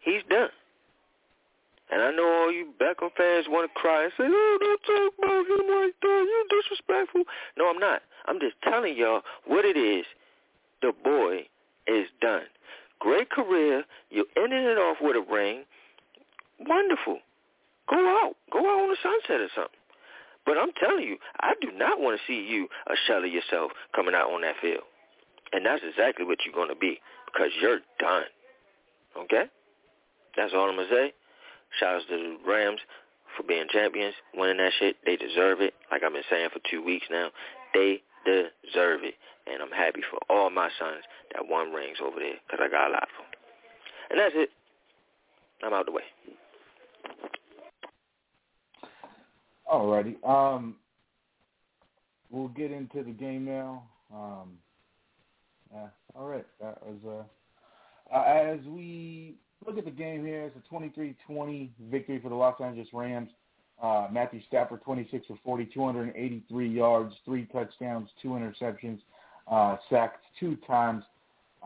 He's 0.00 0.22
done. 0.30 0.48
And 1.90 2.02
I 2.02 2.10
know 2.10 2.26
all 2.26 2.52
you 2.52 2.72
Beckham 2.80 3.10
fans 3.16 3.46
want 3.48 3.70
to 3.70 3.78
cry 3.78 4.04
and 4.04 4.12
say, 4.16 4.24
oh, 4.26 4.58
don't 4.60 4.80
talk 4.82 5.12
about 5.18 5.46
him 5.46 5.66
like 5.70 5.94
that. 6.02 6.26
You're 6.26 6.60
disrespectful. 6.60 7.22
No, 7.56 7.70
I'm 7.70 7.78
not. 7.78 8.02
I'm 8.26 8.40
just 8.40 8.56
telling 8.62 8.96
y'all 8.96 9.22
what 9.46 9.64
it 9.64 9.76
is. 9.76 10.04
The 10.82 10.92
boy 11.04 11.46
is 11.86 12.06
done. 12.20 12.42
Great 12.98 13.30
career. 13.30 13.84
You 14.10 14.26
ended 14.36 14.64
it 14.64 14.78
off 14.78 14.96
with 15.00 15.16
a 15.16 15.32
ring. 15.32 15.64
Wonderful. 16.60 17.18
Go 17.88 17.96
out. 17.96 18.34
Go 18.52 18.58
out 18.60 18.82
on 18.82 18.90
the 18.90 18.96
sunset 19.02 19.40
or 19.40 19.48
something. 19.54 19.80
But 20.46 20.58
I'm 20.58 20.70
telling 20.78 21.04
you, 21.04 21.18
I 21.40 21.54
do 21.60 21.72
not 21.74 22.00
want 22.00 22.18
to 22.18 22.26
see 22.26 22.46
you 22.46 22.68
a 22.86 22.94
shell 23.06 23.24
of 23.24 23.30
yourself 23.30 23.72
coming 23.94 24.14
out 24.14 24.30
on 24.30 24.42
that 24.42 24.54
field. 24.62 24.86
And 25.52 25.66
that's 25.66 25.82
exactly 25.82 26.24
what 26.24 26.38
you're 26.44 26.54
going 26.54 26.70
to 26.70 26.78
be 26.78 27.00
because 27.26 27.50
you're 27.60 27.80
done. 27.98 28.30
Okay? 29.18 29.44
That's 30.36 30.52
all 30.54 30.70
I'm 30.70 30.76
going 30.76 30.88
to 30.88 30.94
say. 30.94 31.14
Shout 31.80 31.96
out 31.96 32.02
to 32.08 32.16
the 32.16 32.36
Rams 32.46 32.80
for 33.36 33.42
being 33.42 33.66
champions, 33.70 34.14
winning 34.34 34.58
that 34.58 34.72
shit. 34.78 34.96
They 35.04 35.16
deserve 35.16 35.60
it. 35.60 35.74
Like 35.90 36.02
I've 36.02 36.12
been 36.12 36.26
saying 36.30 36.50
for 36.52 36.60
two 36.70 36.82
weeks 36.82 37.06
now, 37.10 37.30
they 37.74 38.02
deserve 38.24 39.02
it. 39.02 39.14
And 39.46 39.62
I'm 39.62 39.70
happy 39.70 40.00
for 40.10 40.18
all 40.30 40.50
my 40.50 40.70
sons 40.78 41.02
that 41.34 41.46
won 41.48 41.72
rings 41.72 41.98
over 42.02 42.18
there 42.18 42.38
because 42.46 42.62
I 42.62 42.70
got 42.70 42.88
a 42.88 42.94
lot 42.94 43.02
of 43.02 43.14
them. 43.18 43.30
And 44.10 44.18
that's 44.20 44.34
it. 44.34 44.50
I'm 45.62 45.72
out 45.72 45.86
the 45.86 45.92
way. 45.92 46.06
Alrighty. 49.70 50.22
Um, 50.26 50.76
we'll 52.30 52.48
get 52.48 52.70
into 52.70 53.02
the 53.02 53.10
game 53.10 53.44
now. 53.44 53.84
Um, 54.14 54.52
yeah, 55.72 55.88
all 56.14 56.28
right. 56.28 56.46
That 56.60 56.78
was 56.86 57.26
uh, 58.12 58.16
uh, 58.16 58.22
as 58.22 58.60
we 58.66 59.34
look 59.66 59.78
at 59.78 59.84
the 59.84 59.90
game 59.90 60.24
here. 60.24 60.44
It's 60.44 60.56
a 60.56 60.74
23-20 60.74 61.70
victory 61.90 62.20
for 62.22 62.28
the 62.28 62.34
Los 62.34 62.60
Angeles 62.60 62.88
Rams. 62.92 63.30
Uh, 63.82 64.08
Matthew 64.10 64.40
Stafford, 64.48 64.82
26 64.82 65.26
for 65.26 65.38
40, 65.44 65.66
283 65.66 66.68
yards, 66.68 67.14
three 67.26 67.44
touchdowns, 67.46 68.08
two 68.22 68.28
interceptions, 68.28 69.00
uh, 69.50 69.76
sacked 69.90 70.24
two 70.40 70.56
times, 70.66 71.04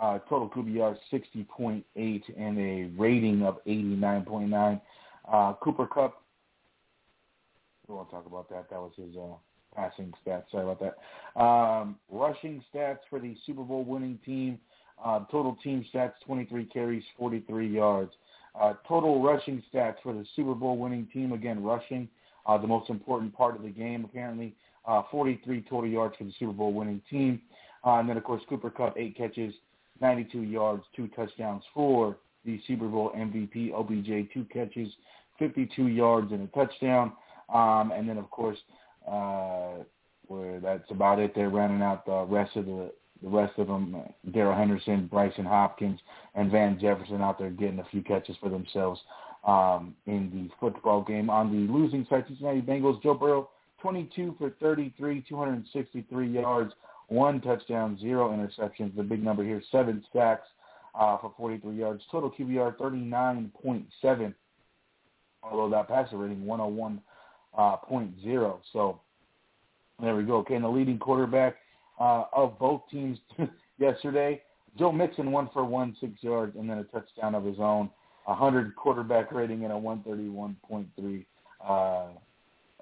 uh, 0.01 0.19
total 0.29 0.49
Kubi 0.49 0.73
yards 0.73 0.99
60.8, 1.13 1.85
and 2.37 2.59
a 2.59 3.01
rating 3.01 3.43
of 3.43 3.59
89.9. 3.65 4.81
Uh, 5.33 5.55
Cooper 5.63 5.87
Kupp, 5.87 6.23
we 7.87 7.95
won't 7.95 8.11
talk 8.11 8.27
about 8.27 8.49
that. 8.51 8.71
That 8.71 8.79
was 8.81 8.93
his 8.97 9.17
uh, 9.17 9.35
passing 9.75 10.13
stats. 10.25 10.45
Sorry 10.51 10.65
about 10.65 10.81
that. 10.81 11.41
Um, 11.41 11.97
rushing 12.11 12.63
stats 12.73 12.99
for 13.09 13.21
the 13.21 13.37
Super 13.47 13.63
Bowl 13.63 13.85
winning 13.85 14.19
team. 14.25 14.59
Uh, 15.05 15.21
total 15.31 15.57
team 15.63 15.85
stats: 15.93 16.13
23 16.27 16.67
carries, 16.67 17.05
43 17.19 17.69
yards. 17.69 18.13
Uh, 18.61 18.75
total 18.87 19.23
rushing 19.23 19.63
stats 19.73 19.97
for 20.03 20.13
the 20.13 20.25
Super 20.35 20.55
Bowl 20.55 20.77
winning 20.77 21.07
team. 21.13 21.33
Again, 21.33 21.63
rushing, 21.63 22.09
uh, 22.47 22.59
the 22.59 22.67
most 22.67 22.91
important 22.91 23.35
part 23.35 23.57
of 23.57 23.63
the 23.63 23.71
game, 23.71 24.05
apparently. 24.05 24.55
Uh, 24.87 25.03
43 25.11 25.63
total 25.69 25.89
yards 25.89 26.17
for 26.17 26.25
the 26.25 26.33
Super 26.39 26.53
Bowl 26.53 26.73
winning 26.73 27.01
team. 27.09 27.41
Uh, 27.85 27.95
and 27.95 28.09
then, 28.09 28.17
of 28.17 28.25
course, 28.25 28.43
Cooper 28.49 28.71
Kupp, 28.71 28.97
eight 28.99 29.17
catches, 29.17 29.55
92 30.01 30.43
yards, 30.43 30.83
two 30.97 31.09
touchdowns 31.09 31.63
for 31.73 32.17
the 32.45 32.61
Super 32.67 32.89
Bowl 32.89 33.13
MVP. 33.17 33.73
OBJ, 33.73 34.33
two 34.33 34.45
catches, 34.53 34.89
52 35.41 35.89
yards, 35.89 36.31
and 36.31 36.49
a 36.49 36.53
touchdown. 36.53 37.13
Um, 37.53 37.91
and 37.91 38.09
then, 38.09 38.19
of 38.19 38.31
course, 38.31 38.59
uh, 39.11 39.83
where 40.29 40.61
that's 40.61 40.89
about 40.93 41.19
it. 41.19 41.35
They're 41.35 41.51
running 41.51 41.83
out 41.83 42.07
the 42.07 42.25
rest 42.27 42.55
of 42.55 42.67
the 42.67 42.93
the 43.23 43.29
rest 43.29 43.59
of 43.59 43.67
them, 43.67 43.97
Darrell 44.33 44.57
Henderson, 44.57 45.09
Brycen 45.13 45.45
Hopkins, 45.45 46.01
and 46.35 46.51
Van 46.51 46.79
Jefferson 46.81 47.21
out 47.21 47.39
there 47.39 47.51
getting 47.51 47.81
a 47.81 47.85
few 47.91 48.03
catches 48.03 48.37
for 48.41 48.49
themselves 48.49 48.99
um, 49.45 49.95
in 50.07 50.31
the 50.33 50.49
football 50.59 51.03
game. 51.03 51.29
On 51.29 51.51
the 51.51 51.71
losing 51.71 52.07
side, 52.09 52.25
Cincinnati 52.29 52.63
Bengals, 52.63 53.03
Joe 53.03 53.15
Burrow, 53.15 53.51
22 53.83 54.37
for 54.39 54.51
33, 54.61 55.25
263 55.29 56.29
yards, 56.29 56.73
one 57.09 57.41
touchdown, 57.41 57.99
zero 58.01 58.31
interceptions. 58.31 58.95
The 58.97 59.03
big 59.03 59.23
number 59.23 59.45
here, 59.45 59.63
seven 59.71 60.03
sacks 60.13 60.47
uh, 60.95 61.19
for 61.19 61.33
43 61.37 61.77
yards. 61.77 62.03
Total 62.11 62.31
QBR 62.31 62.77
39.7, 62.77 64.35
although 65.43 65.69
that 65.71 65.89
passer 65.89 66.17
rating 66.17 66.45
101.0. 66.45 67.01
Uh, 67.57 68.57
so 68.73 69.01
there 70.01 70.17
we 70.17 70.25
go. 70.25 70.37
Okay, 70.39 70.55
and 70.55 70.65
the 70.65 70.69
leading 70.69 70.99
quarterback– 70.99 71.57
uh, 72.01 72.25
of 72.33 72.59
both 72.59 72.81
teams 72.91 73.19
yesterday. 73.79 74.41
Joe 74.79 74.91
Mixon 74.91 75.31
one 75.31 75.51
for 75.53 75.65
one, 75.65 75.97
six 76.01 76.13
yards, 76.23 76.57
and 76.57 76.69
then 76.69 76.79
a 76.79 76.85
touchdown 76.85 77.35
of 77.35 77.45
his 77.45 77.59
own. 77.61 77.91
Hundred 78.27 78.77
quarterback 78.77 79.33
rating 79.33 79.65
and 79.65 79.73
a 79.73 79.77
one 79.77 80.05
thirty 80.05 80.29
one 80.29 80.55
point 80.69 80.87
three, 80.95 81.27
uh, 81.67 82.07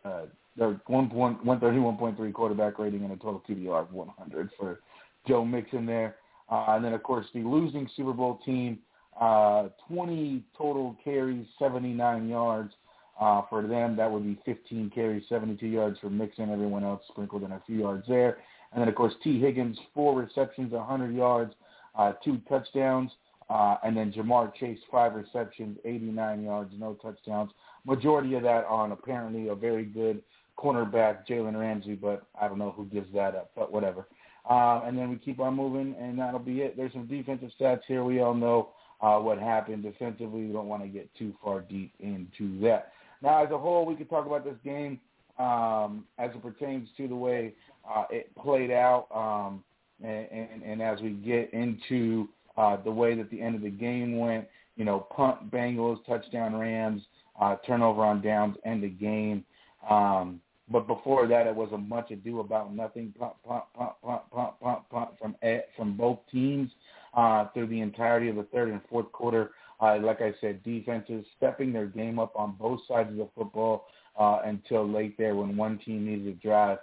uh, 0.05 0.27
point 0.59 2.16
three 2.18 2.33
quarterback 2.33 2.79
rating 2.79 3.03
and 3.03 3.12
a 3.12 3.16
total 3.16 3.42
QBR 3.49 3.81
of 3.81 3.92
one 3.94 4.09
hundred 4.18 4.51
for 4.59 4.81
Joe 5.27 5.47
Mixon 5.47 5.87
there. 5.87 6.16
Uh, 6.51 6.66
and 6.68 6.85
then 6.85 6.92
of 6.92 7.03
course 7.03 7.25
the 7.33 7.40
losing 7.40 7.88
Super 7.97 8.12
Bowl 8.12 8.40
team, 8.44 8.79
uh, 9.20 9.68
twenty 9.88 10.44
total 10.57 10.96
carries, 11.02 11.46
seventy 11.59 11.92
nine 11.92 12.28
yards. 12.28 12.72
Uh, 13.20 13.42
for 13.50 13.66
them, 13.66 13.96
that 13.96 14.09
would 14.09 14.22
be 14.22 14.40
15 14.44 14.92
carries, 14.94 15.24
72 15.28 15.66
yards 15.66 15.98
for 15.98 16.09
Mixon. 16.09 16.52
Everyone 16.52 16.85
else 16.85 17.02
sprinkled 17.09 17.42
in 17.42 17.50
a 17.50 17.61
few 17.66 17.81
yards 17.81 18.04
there. 18.07 18.38
And 18.72 18.81
then, 18.81 18.88
of 18.88 18.94
course, 18.94 19.12
T. 19.24 19.40
Higgins, 19.40 19.76
four 19.92 20.16
receptions, 20.16 20.70
100 20.70 21.12
yards, 21.12 21.52
uh, 21.96 22.12
two 22.24 22.40
touchdowns. 22.48 23.11
Uh, 23.50 23.76
and 23.83 23.96
then 23.96 24.12
Ja'Marr 24.12 24.54
Chase, 24.54 24.78
five 24.90 25.14
receptions, 25.14 25.78
89 25.85 26.44
yards, 26.44 26.72
no 26.78 26.94
touchdowns. 26.94 27.50
Majority 27.87 28.35
of 28.35 28.42
that 28.42 28.66
on 28.66 28.92
apparently 28.92 29.48
a 29.48 29.54
very 29.54 29.85
good 29.85 30.22
cornerback, 30.59 31.26
Jalen 31.26 31.59
Ramsey, 31.59 31.94
but 31.94 32.26
I 32.40 32.46
don't 32.46 32.59
know 32.59 32.72
who 32.76 32.85
gives 32.85 33.12
that 33.14 33.35
up, 33.35 33.50
but 33.57 33.72
whatever. 33.72 34.07
Uh, 34.48 34.83
and 34.85 34.98
then 34.98 35.09
we 35.11 35.16
keep 35.16 35.40
on 35.40 35.54
moving, 35.54 35.94
and 35.98 36.18
that'll 36.18 36.40
be 36.40 36.61
it. 36.61 36.76
There's 36.76 36.92
some 36.92 37.07
defensive 37.07 37.50
stats 37.59 37.81
here. 37.87 38.04
We 38.04 38.20
all 38.20 38.35
know 38.35 38.70
uh, 39.00 39.18
what 39.18 39.38
happened 39.38 39.82
defensively. 39.82 40.46
We 40.46 40.52
don't 40.52 40.68
want 40.68 40.82
to 40.82 40.88
get 40.88 41.08
too 41.16 41.34
far 41.42 41.61
deep 41.61 41.92
into 42.00 42.58
that. 42.61 42.92
Now, 43.22 43.44
as 43.44 43.50
a 43.50 43.58
whole, 43.58 43.84
we 43.84 43.94
could 43.94 44.11
talk 44.11 44.26
about 44.26 44.44
this 44.44 44.56
game 44.64 45.00
um, 45.38 46.04
as 46.18 46.30
it 46.30 46.42
pertains 46.42 46.88
to 46.96 47.08
the 47.08 47.14
way 47.14 47.54
uh, 47.88 48.04
it 48.11 48.34
played 48.37 48.70
out, 48.70 49.06
um, 49.14 49.62
and, 50.02 50.26
and, 50.30 50.62
and 50.62 50.82
as 50.82 51.00
we 51.00 51.11
get 51.11 51.52
into 51.52 52.28
uh, 52.56 52.76
the 52.82 52.90
way 52.90 53.14
that 53.14 53.30
the 53.30 53.40
end 53.40 53.54
of 53.54 53.62
the 53.62 53.70
game 53.70 54.18
went, 54.18 54.46
you 54.76 54.84
know, 54.84 55.00
punt 55.14 55.50
Bengals, 55.50 56.04
touchdown 56.06 56.54
Rams, 56.56 57.02
uh, 57.40 57.56
turnover 57.66 58.04
on 58.04 58.20
downs, 58.20 58.56
end 58.64 58.82
the 58.82 58.88
game. 58.88 59.44
Um, 59.88 60.40
but 60.70 60.87
before 60.87 61.26
that, 61.28 61.46
it 61.46 61.54
was 61.54 61.70
a 61.72 61.78
much 61.78 62.11
ado 62.11 62.40
about 62.40 62.74
nothing. 62.74 63.14
Punt, 63.18 63.32
punt, 63.46 63.64
punt, 63.74 63.92
punt, 64.02 64.22
punt, 64.30 64.52
punt, 64.61 64.80
punt 64.90 65.11
from 65.20 65.37
from 65.76 65.96
both 65.96 66.18
teams 66.30 66.70
uh, 67.14 67.47
through 67.55 67.66
the 67.66 67.81
entirety 67.81 68.29
of 68.29 68.37
the 68.37 68.44
third 68.44 68.68
and 68.71 68.81
fourth 68.88 69.11
quarter. 69.12 69.53
Uh, 69.81 69.99
like 69.99 70.21
I 70.21 70.35
said, 70.40 70.62
defenses 70.64 71.25
stepping 71.37 71.73
their 71.73 71.87
game 71.87 72.18
up 72.18 72.33
on 72.35 72.57
both 72.59 72.81
sides 72.88 73.11
of 73.11 73.16
the 73.16 73.29
football 73.37 73.87
uh, 74.18 74.40
until 74.44 74.88
late 74.88 75.16
there 75.16 75.37
when 75.37 75.57
one 75.57 75.79
team 75.85 76.05
needed 76.05 76.25
to 76.25 76.49
drive 76.49 76.79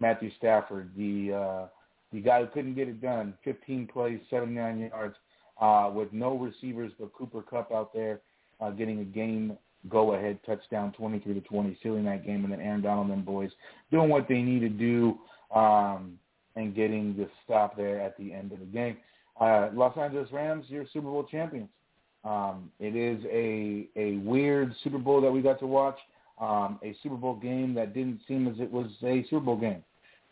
Matthew 0.00 0.30
Stafford, 0.36 0.90
the 0.96 1.32
uh, 1.32 1.66
the 2.12 2.20
guy 2.20 2.40
who 2.40 2.46
couldn't 2.48 2.74
get 2.74 2.88
it 2.88 3.00
done. 3.00 3.34
15 3.44 3.88
plays, 3.92 4.20
79 4.30 4.78
yards, 4.90 5.16
uh, 5.60 5.90
with 5.92 6.12
no 6.12 6.36
receivers 6.36 6.92
but 6.98 7.12
Cooper 7.12 7.42
Kupp 7.42 7.72
out 7.72 7.92
there 7.92 8.20
uh, 8.60 8.70
getting 8.70 9.00
a 9.00 9.04
game 9.04 9.56
go-ahead 9.88 10.38
touchdown, 10.44 10.92
23 10.96 11.34
to 11.34 11.40
20, 11.40 11.78
sealing 11.82 12.04
that 12.04 12.26
game, 12.26 12.44
and 12.44 12.52
then 12.52 12.60
Aaron 12.60 12.82
Donald 12.82 13.10
and 13.10 13.24
boys 13.24 13.50
doing 13.90 14.08
what 14.08 14.26
they 14.28 14.42
need 14.42 14.60
to 14.60 14.68
do 14.68 15.18
um, 15.54 16.18
and 16.56 16.74
getting 16.74 17.16
the 17.16 17.28
stop 17.44 17.76
there 17.76 18.00
at 18.00 18.16
the 18.18 18.32
end 18.32 18.52
of 18.52 18.58
the 18.58 18.64
game. 18.64 18.96
Uh, 19.40 19.68
Los 19.74 19.96
Angeles 19.96 20.30
Rams, 20.32 20.64
you're 20.68 20.86
Super 20.92 21.08
Bowl 21.08 21.24
champions. 21.24 21.68
Um, 22.24 22.70
it 22.80 22.96
is 22.96 23.24
a 23.30 23.88
a 23.96 24.16
weird 24.18 24.74
Super 24.82 24.98
Bowl 24.98 25.20
that 25.20 25.30
we 25.30 25.42
got 25.42 25.58
to 25.60 25.66
watch 25.66 25.98
um, 26.40 26.78
a 26.82 26.96
Super 27.02 27.16
Bowl 27.16 27.34
game 27.34 27.74
that 27.74 27.94
didn't 27.94 28.20
seem 28.26 28.48
as 28.48 28.58
it 28.58 28.70
was 28.70 28.86
a 29.04 29.24
Super 29.30 29.40
Bowl 29.40 29.56
game. 29.56 29.82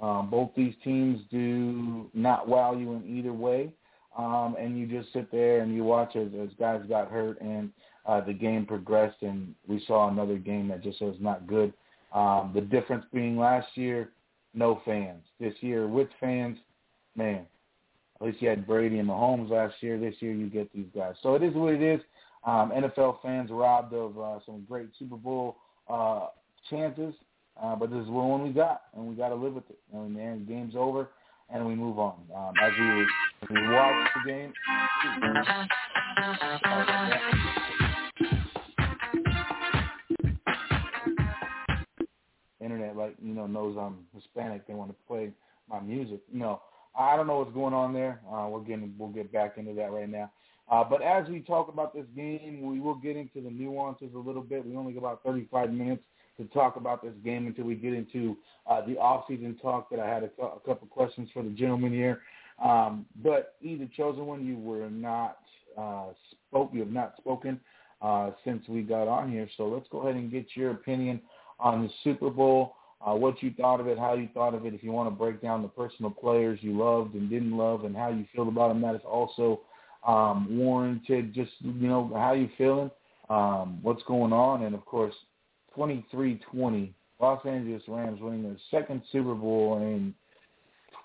Um, 0.01 0.29
both 0.29 0.51
these 0.57 0.75
teams 0.83 1.21
do 1.31 2.11
not 2.14 2.49
wow 2.49 2.75
you 2.75 2.95
in 2.95 3.19
either 3.19 3.33
way, 3.33 3.73
um, 4.19 4.57
and 4.59 4.77
you 4.77 4.87
just 4.87 5.12
sit 5.12 5.31
there 5.31 5.61
and 5.61 5.75
you 5.75 5.85
watch 5.85 6.17
as, 6.17 6.29
as 6.43 6.49
guys 6.59 6.83
got 6.88 7.11
hurt 7.11 7.40
and 7.40 7.71
uh, 8.07 8.21
the 8.21 8.33
game 8.33 8.67
progressed, 8.67 9.23
and 9.23 9.55
we 9.67 9.83
saw 9.87 10.09
another 10.09 10.37
game 10.37 10.69
that 10.69 10.83
just 10.83 11.01
was 11.01 11.17
not 11.21 11.47
good. 11.47 11.73
Um, 12.12 12.53
the 12.55 12.61
difference 12.61 13.05
being 13.12 13.38
last 13.38 13.69
year, 13.77 14.11
no 14.53 14.83
fans. 14.85 15.23
This 15.40 15.55
year 15.61 15.87
with 15.87 16.09
fans, 16.21 16.59
man, 17.17 17.47
at 18.25 18.29
least 18.31 18.41
you 18.41 18.49
had 18.49 18.67
Brady 18.67 18.99
and 19.01 19.09
Mahomes 19.09 19.51
last 19.51 19.75
year. 19.81 19.99
This 19.99 20.15
year 20.21 20.33
you 20.33 20.49
get 20.49 20.73
these 20.73 20.87
guys. 20.97 21.15
So 21.23 21.35
it 21.35 21.43
is 21.43 21.55
what 21.55 21.75
it 21.75 21.83
is. 21.83 22.01
Um, 22.47 22.73
NFL 22.75 23.21
fans 23.21 23.51
robbed 23.51 23.93
of 23.93 24.19
uh, 24.19 24.39
some 24.47 24.65
great 24.67 24.89
Super 24.99 25.17
Bowl 25.17 25.57
uh, 25.91 26.29
chances, 26.71 27.15
uh, 27.63 27.77
but 27.77 27.91
this 27.91 28.03
is 28.03 28.09
one 28.09 28.43
we 28.43 28.49
got, 28.49 28.85
and 28.97 29.07
we 29.07 29.15
got 29.15 29.29
to 29.29 29.35
live 29.35 29.53
with 29.53 29.69
it. 29.69 29.79
And 29.93 30.17
then 30.17 30.47
the 30.47 30.53
game's 30.55 30.75
over, 30.75 31.11
and 31.51 31.67
we 31.67 31.75
move 31.75 31.99
on. 31.99 32.15
Um, 32.35 32.55
as 32.63 32.73
we 32.79 33.57
we 33.57 33.69
watch 33.69 34.09
the 34.25 34.31
game. 34.31 34.53
Internet, 42.59 42.97
like 42.97 43.17
you 43.23 43.35
know, 43.35 43.47
knows 43.47 43.77
I'm 43.79 43.99
Hispanic. 44.15 44.67
They 44.67 44.73
want 44.73 44.91
to 44.91 44.97
play 45.07 45.31
my 45.69 45.81
music. 45.81 46.21
No, 46.33 46.63
I 46.97 47.17
don't 47.17 47.27
know 47.27 47.39
what's 47.39 47.55
going 47.55 47.75
on 47.75 47.93
there. 47.93 48.21
Uh, 48.33 48.49
we're 48.49 48.61
getting 48.61 48.95
we'll 48.99 49.09
get 49.09 49.33
back 49.33 49.59
into 49.59 49.75
that 49.75 49.91
right 49.91 50.09
now. 50.09 50.31
Uh, 50.71 50.83
but 50.83 51.03
as 51.03 51.29
we 51.29 51.41
talk 51.41 51.69
about 51.69 51.95
this 51.95 52.07
game, 52.17 52.63
we 52.63 52.81
will 52.81 52.95
get 52.95 53.17
into 53.17 53.41
the 53.43 53.51
nuances 53.51 54.15
a 54.15 54.19
little 54.19 54.43
bit. 54.43 54.65
We 54.65 54.77
only 54.77 54.93
got 54.93 55.01
about 55.01 55.23
35 55.25 55.73
minutes 55.73 56.03
to 56.39 56.45
talk 56.47 56.77
about 56.77 57.03
this 57.03 57.13
game 57.25 57.47
until 57.47 57.65
we 57.65 57.75
get 57.75 57.93
into 57.93 58.37
uh, 58.67 58.85
the 58.87 58.97
off-season 58.97 59.59
talk 59.61 59.91
that 59.91 60.01
I 60.01 60.09
had 60.09 60.23
a, 60.23 60.43
a 60.43 60.61
couple 60.61 60.89
questions 60.89 61.29
for 61.33 61.43
the 61.43 61.51
gentleman 61.51 61.93
here. 61.93 62.23
Um, 62.63 63.05
but 63.23 63.57
either 63.61 63.89
chosen 63.97 64.27
one, 64.27 64.45
you 64.45 64.57
were 64.57 64.89
not 64.89 65.39
uh, 65.77 66.07
spoke. 66.49 66.71
You 66.73 66.81
have 66.81 66.93
not 66.93 67.15
spoken 67.19 67.61
uh, 68.01 68.31
since 68.45 68.67
we 68.69 68.83
got 68.83 69.09
on 69.09 69.31
here. 69.31 69.49
So 69.57 69.67
let's 69.67 69.87
go 69.91 70.01
ahead 70.01 70.15
and 70.15 70.31
get 70.31 70.47
your 70.55 70.71
opinion 70.71 71.21
on 71.61 71.83
the 71.83 71.91
Super 72.03 72.31
Bowl. 72.31 72.75
Uh, 73.07 73.14
what 73.14 73.43
you 73.43 73.53
thought 73.61 73.81
of 73.81 73.87
it, 73.87 73.99
how 73.99 74.14
you 74.14 74.29
thought 74.33 74.55
of 74.55 74.64
it. 74.64 74.73
If 74.73 74.83
you 74.83 74.90
want 74.90 75.09
to 75.09 75.14
break 75.14 75.43
down 75.43 75.61
the 75.61 75.69
personal 75.69 76.11
players 76.11 76.59
you 76.62 76.77
loved 76.79 77.14
and 77.14 77.29
didn't 77.29 77.57
love, 77.57 77.85
and 77.85 77.95
how 77.95 78.09
you 78.09 78.25
feel 78.35 78.49
about 78.49 78.69
them, 78.69 78.81
that 78.81 78.95
is 78.95 79.03
also 79.05 79.61
um, 80.07 80.47
warranted. 80.51 81.35
Just 81.35 81.53
you 81.61 81.88
know, 81.88 82.11
how 82.14 82.33
you 82.33 82.49
feeling? 82.57 82.90
Um, 83.29 83.79
what's 83.83 84.03
going 84.05 84.33
on? 84.33 84.62
And 84.62 84.75
of 84.75 84.85
course, 84.85 85.14
23-20, 85.77 86.93
Los 87.21 87.45
Angeles 87.47 87.83
Rams 87.88 88.21
winning 88.21 88.43
their 88.43 88.57
second 88.71 89.03
Super 89.12 89.35
Bowl 89.35 89.79
in 89.79 90.14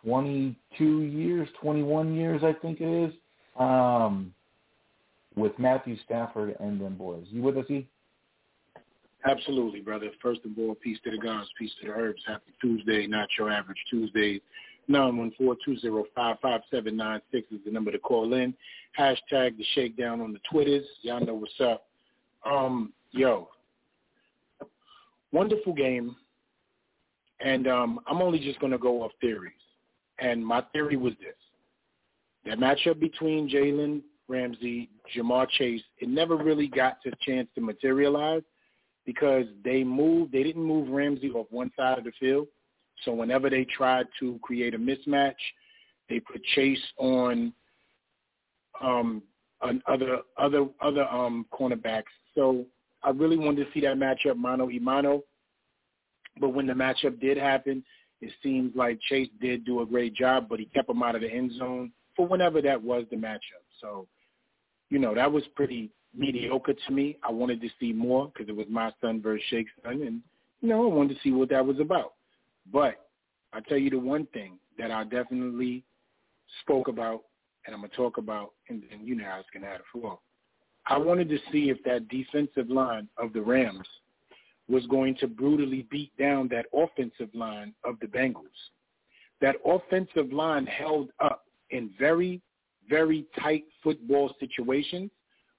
22 0.03 1.01
years, 1.01 1.47
21 1.61 2.15
years, 2.15 2.41
I 2.43 2.53
think 2.53 2.81
it 2.81 3.09
is, 3.09 3.13
um, 3.57 4.33
with 5.35 5.57
Matthew 5.57 5.97
Stafford 6.05 6.55
and 6.59 6.79
them 6.79 6.95
boys. 6.95 7.25
You 7.29 7.41
with 7.41 7.57
us, 7.57 7.69
E? 7.69 7.87
Absolutely, 9.25 9.81
brother. 9.81 10.09
First 10.21 10.41
of 10.45 10.51
all, 10.57 10.75
peace 10.75 10.97
to 11.03 11.11
the 11.11 11.17
gods, 11.17 11.49
peace 11.57 11.71
to 11.81 11.87
the 11.87 11.93
herbs. 11.93 12.21
Happy 12.25 12.53
Tuesday, 12.61 13.05
not 13.05 13.27
your 13.37 13.51
average 13.51 13.83
Tuesday. 13.89 14.39
914-205-5796 14.89 17.21
is 17.33 17.59
the 17.65 17.71
number 17.71 17.91
to 17.91 17.99
call 17.99 18.33
in. 18.33 18.53
Hashtag 18.97 19.57
the 19.57 19.65
shakedown 19.75 20.21
on 20.21 20.33
the 20.33 20.39
Twitters. 20.49 20.85
Y'all 21.01 21.23
know 21.23 21.35
what's 21.35 21.59
up. 21.59 21.85
Um, 22.49 22.93
yo, 23.11 23.49
wonderful 25.31 25.73
game. 25.73 26.15
And 27.41 27.67
um, 27.67 27.99
I'm 28.07 28.21
only 28.21 28.39
just 28.39 28.59
going 28.59 28.71
to 28.71 28.77
go 28.77 29.03
off 29.03 29.11
theories. 29.21 29.53
And 30.19 30.45
my 30.45 30.61
theory 30.73 30.97
was 30.97 31.13
this. 31.19 31.35
That 32.45 32.57
matchup 32.57 32.99
between 32.99 33.49
Jalen 33.49 34.01
Ramsey, 34.27 34.89
Ja'Marr 35.15 35.49
Chase, 35.49 35.81
it 35.99 36.09
never 36.09 36.35
really 36.35 36.67
got 36.67 37.01
to 37.03 37.11
chance 37.25 37.47
to 37.55 37.61
materialize 37.61 38.41
because 39.09 39.45
they 39.65 39.83
moved, 39.83 40.31
they 40.31 40.43
didn't 40.43 40.63
move 40.63 40.87
Ramsey 40.87 41.31
off 41.31 41.47
one 41.49 41.71
side 41.75 41.97
of 41.97 42.03
the 42.03 42.11
field. 42.19 42.45
So 43.03 43.11
whenever 43.11 43.49
they 43.49 43.65
tried 43.75 44.05
to 44.19 44.37
create 44.43 44.75
a 44.75 44.77
mismatch, 44.77 45.33
they 46.09 46.19
put 46.19 46.43
Chase 46.53 46.77
on 46.99 47.51
um, 48.79 49.23
on 49.63 49.81
other 49.87 50.19
other 50.37 50.67
other 50.79 51.09
um, 51.09 51.47
cornerbacks. 51.51 52.03
So 52.35 52.67
I 53.01 53.09
really 53.09 53.35
wanted 53.35 53.65
to 53.65 53.71
see 53.73 53.81
that 53.81 53.97
matchup 53.97 54.37
mano 54.37 54.69
a. 54.69 55.21
But 56.39 56.49
when 56.49 56.67
the 56.67 56.73
matchup 56.73 57.19
did 57.19 57.35
happen, 57.35 57.83
it 58.21 58.31
seems 58.43 58.75
like 58.75 58.99
Chase 59.09 59.29
did 59.41 59.65
do 59.65 59.81
a 59.81 59.87
great 59.87 60.13
job, 60.13 60.45
but 60.47 60.59
he 60.59 60.65
kept 60.65 60.87
him 60.87 61.01
out 61.01 61.15
of 61.15 61.21
the 61.21 61.31
end 61.31 61.53
zone 61.57 61.91
for 62.15 62.27
whenever 62.27 62.61
that 62.61 62.79
was 62.79 63.05
the 63.09 63.17
matchup. 63.17 63.65
So, 63.81 64.05
you 64.91 64.99
know, 64.99 65.15
that 65.15 65.31
was 65.31 65.43
pretty 65.55 65.89
mediocre 66.15 66.73
to 66.73 66.91
me. 66.91 67.17
I 67.23 67.31
wanted 67.31 67.61
to 67.61 67.69
see 67.79 67.93
more 67.93 68.27
because 68.27 68.49
it 68.49 68.55
was 68.55 68.67
my 68.69 68.91
son 69.01 69.21
versus 69.21 69.43
Shake's 69.49 69.71
son, 69.83 70.01
and 70.01 70.21
you 70.61 70.69
know, 70.69 70.83
I 70.83 70.93
wanted 70.93 71.15
to 71.15 71.21
see 71.21 71.31
what 71.31 71.49
that 71.49 71.65
was 71.65 71.79
about. 71.79 72.13
But 72.71 73.05
I 73.53 73.61
tell 73.61 73.77
you 73.77 73.89
the 73.89 73.99
one 73.99 74.27
thing 74.27 74.59
that 74.77 74.91
I 74.91 75.03
definitely 75.03 75.83
spoke 76.61 76.87
about, 76.87 77.23
and 77.65 77.75
I'm 77.75 77.81
gonna 77.81 77.93
talk 77.95 78.17
about, 78.17 78.53
and, 78.69 78.83
and 78.91 79.07
you 79.07 79.15
know 79.15 79.25
how 79.25 79.39
it's 79.39 79.49
gonna 79.53 79.67
have 79.67 79.79
the 79.79 79.99
floor. 79.99 80.19
I 80.85 80.97
wanted 80.97 81.29
to 81.29 81.37
see 81.51 81.69
if 81.69 81.77
that 81.83 82.07
defensive 82.07 82.69
line 82.69 83.07
of 83.17 83.33
the 83.33 83.41
Rams 83.41 83.87
was 84.67 84.85
going 84.87 85.15
to 85.15 85.27
brutally 85.27 85.85
beat 85.89 86.15
down 86.17 86.47
that 86.49 86.67
offensive 86.73 87.29
line 87.33 87.73
of 87.83 87.99
the 87.99 88.07
Bengals. 88.07 88.45
That 89.41 89.55
offensive 89.65 90.31
line 90.31 90.65
held 90.65 91.09
up 91.19 91.45
in 91.71 91.91
very, 91.97 92.41
very 92.87 93.25
tight 93.39 93.65
football 93.83 94.33
situations. 94.39 95.11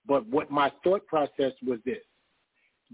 But 0.06 0.26
what 0.26 0.50
my 0.50 0.72
thought 0.82 1.06
process 1.06 1.52
was 1.64 1.78
this. 1.84 1.98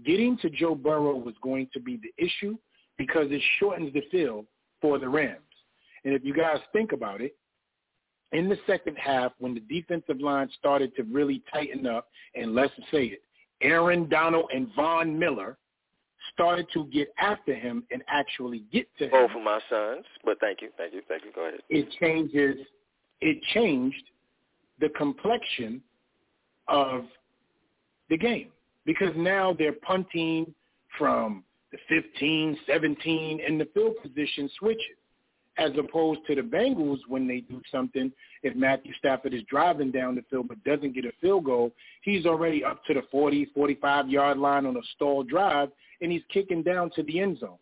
Getting 0.05 0.37
to 0.39 0.49
Joe 0.49 0.75
Burrow 0.75 1.15
was 1.15 1.33
going 1.41 1.69
to 1.73 1.79
be 1.79 1.97
the 1.97 2.23
issue 2.23 2.57
because 2.97 3.27
it 3.31 3.41
shortens 3.59 3.93
the 3.93 4.03
field 4.11 4.45
for 4.81 4.99
the 4.99 5.09
Rams. 5.09 5.41
And 6.03 6.13
if 6.13 6.23
you 6.23 6.33
guys 6.33 6.59
think 6.71 6.91
about 6.91 7.21
it, 7.21 7.35
in 8.33 8.49
the 8.49 8.57
second 8.67 8.95
half, 8.97 9.31
when 9.39 9.53
the 9.53 9.61
defensive 9.61 10.19
line 10.19 10.49
started 10.59 10.95
to 10.97 11.03
really 11.03 11.41
tighten 11.51 11.87
up, 11.87 12.07
and 12.35 12.53
let's 12.53 12.73
say 12.91 13.05
it, 13.05 13.21
Aaron 13.61 14.07
Donald 14.09 14.49
and 14.53 14.67
Von 14.75 15.17
Miller 15.17 15.57
started 16.33 16.67
to 16.73 16.85
get 16.87 17.07
after 17.19 17.55
him 17.55 17.83
and 17.89 18.03
actually 18.07 18.63
get 18.71 18.85
to 18.97 19.05
him. 19.05 19.11
Both 19.11 19.31
of 19.35 19.43
my 19.43 19.59
sons, 19.69 20.05
but 20.25 20.39
thank 20.39 20.61
you, 20.61 20.69
thank 20.77 20.93
you, 20.93 21.01
thank 21.07 21.23
you. 21.23 21.31
Go 21.33 21.47
ahead. 21.47 21.61
It 21.69 21.89
changes. 21.99 22.57
It 23.21 23.41
changed 23.53 24.03
the 24.79 24.89
complexion 24.89 25.81
of 26.67 27.05
the 28.09 28.17
game 28.17 28.49
because 28.85 29.13
now 29.15 29.53
they're 29.57 29.73
punting 29.73 30.53
from 30.97 31.43
the 31.71 31.77
15, 31.89 32.57
17, 32.65 33.41
and 33.45 33.59
the 33.59 33.65
field 33.73 33.95
position 34.01 34.49
switches 34.57 34.97
as 35.57 35.71
opposed 35.77 36.19
to 36.27 36.35
the 36.35 36.41
Bengals 36.41 36.99
when 37.07 37.27
they 37.27 37.39
do 37.41 37.61
something. 37.71 38.11
If 38.43 38.55
Matthew 38.55 38.93
Stafford 38.99 39.33
is 39.33 39.41
driving 39.49 39.91
down 39.91 40.15
the 40.15 40.23
field 40.29 40.47
but 40.47 40.63
doesn't 40.63 40.93
get 40.93 41.05
a 41.05 41.11
field 41.19 41.45
goal, 41.45 41.71
he's 42.03 42.25
already 42.25 42.63
up 42.63 42.83
to 42.85 42.93
the 42.93 43.01
40, 43.11 43.49
45-yard 43.57 44.37
line 44.37 44.65
on 44.65 44.77
a 44.77 44.81
stalled 44.95 45.27
drive, 45.27 45.69
and 46.01 46.11
he's 46.11 46.21
kicking 46.31 46.61
down 46.61 46.91
to 46.95 47.03
the 47.03 47.19
end 47.19 47.39
zone. 47.39 47.57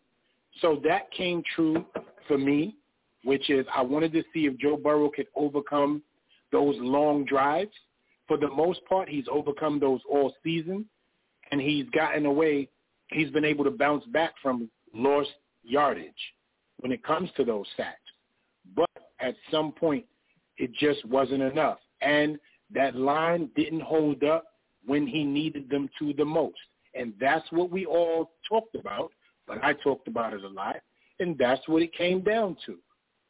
So 0.61 0.81
that 0.83 1.11
came 1.11 1.41
true 1.55 1.85
for 2.27 2.37
me, 2.37 2.75
which 3.23 3.49
is 3.49 3.65
I 3.73 3.81
wanted 3.81 4.11
to 4.13 4.23
see 4.33 4.45
if 4.45 4.57
Joe 4.57 4.77
Burrow 4.77 5.09
could 5.09 5.27
overcome 5.35 6.01
those 6.51 6.75
long 6.79 7.25
drives. 7.25 7.71
For 8.27 8.37
the 8.37 8.49
most 8.49 8.79
part, 8.85 9.07
he's 9.07 9.25
overcome 9.31 9.79
those 9.79 10.01
all 10.09 10.33
season, 10.43 10.85
and 11.51 11.61
he's 11.61 11.85
gotten 11.91 12.25
away. 12.25 12.69
He's 13.11 13.29
been 13.29 13.45
able 13.45 13.63
to 13.65 13.71
bounce 13.71 14.05
back 14.07 14.33
from 14.41 14.69
lost 14.93 15.29
yardage 15.63 16.13
when 16.79 16.91
it 16.91 17.03
comes 17.03 17.29
to 17.37 17.43
those 17.43 17.67
sacks. 17.77 17.99
But 18.75 18.89
at 19.19 19.35
some 19.51 19.71
point, 19.71 20.05
it 20.57 20.71
just 20.73 21.05
wasn't 21.05 21.43
enough. 21.43 21.79
And 22.01 22.39
that 22.73 22.95
line 22.95 23.49
didn't 23.55 23.81
hold 23.81 24.23
up 24.23 24.45
when 24.85 25.05
he 25.05 25.23
needed 25.23 25.69
them 25.69 25.89
to 25.99 26.13
the 26.13 26.25
most. 26.25 26.57
And 26.93 27.13
that's 27.19 27.45
what 27.51 27.71
we 27.71 27.85
all 27.85 28.31
talked 28.47 28.75
about, 28.75 29.11
but 29.47 29.63
I 29.63 29.73
talked 29.73 30.07
about 30.07 30.33
it 30.33 30.43
a 30.43 30.47
lot. 30.47 30.77
And 31.19 31.37
that's 31.37 31.67
what 31.67 31.81
it 31.81 31.93
came 31.93 32.21
down 32.21 32.57
to. 32.65 32.77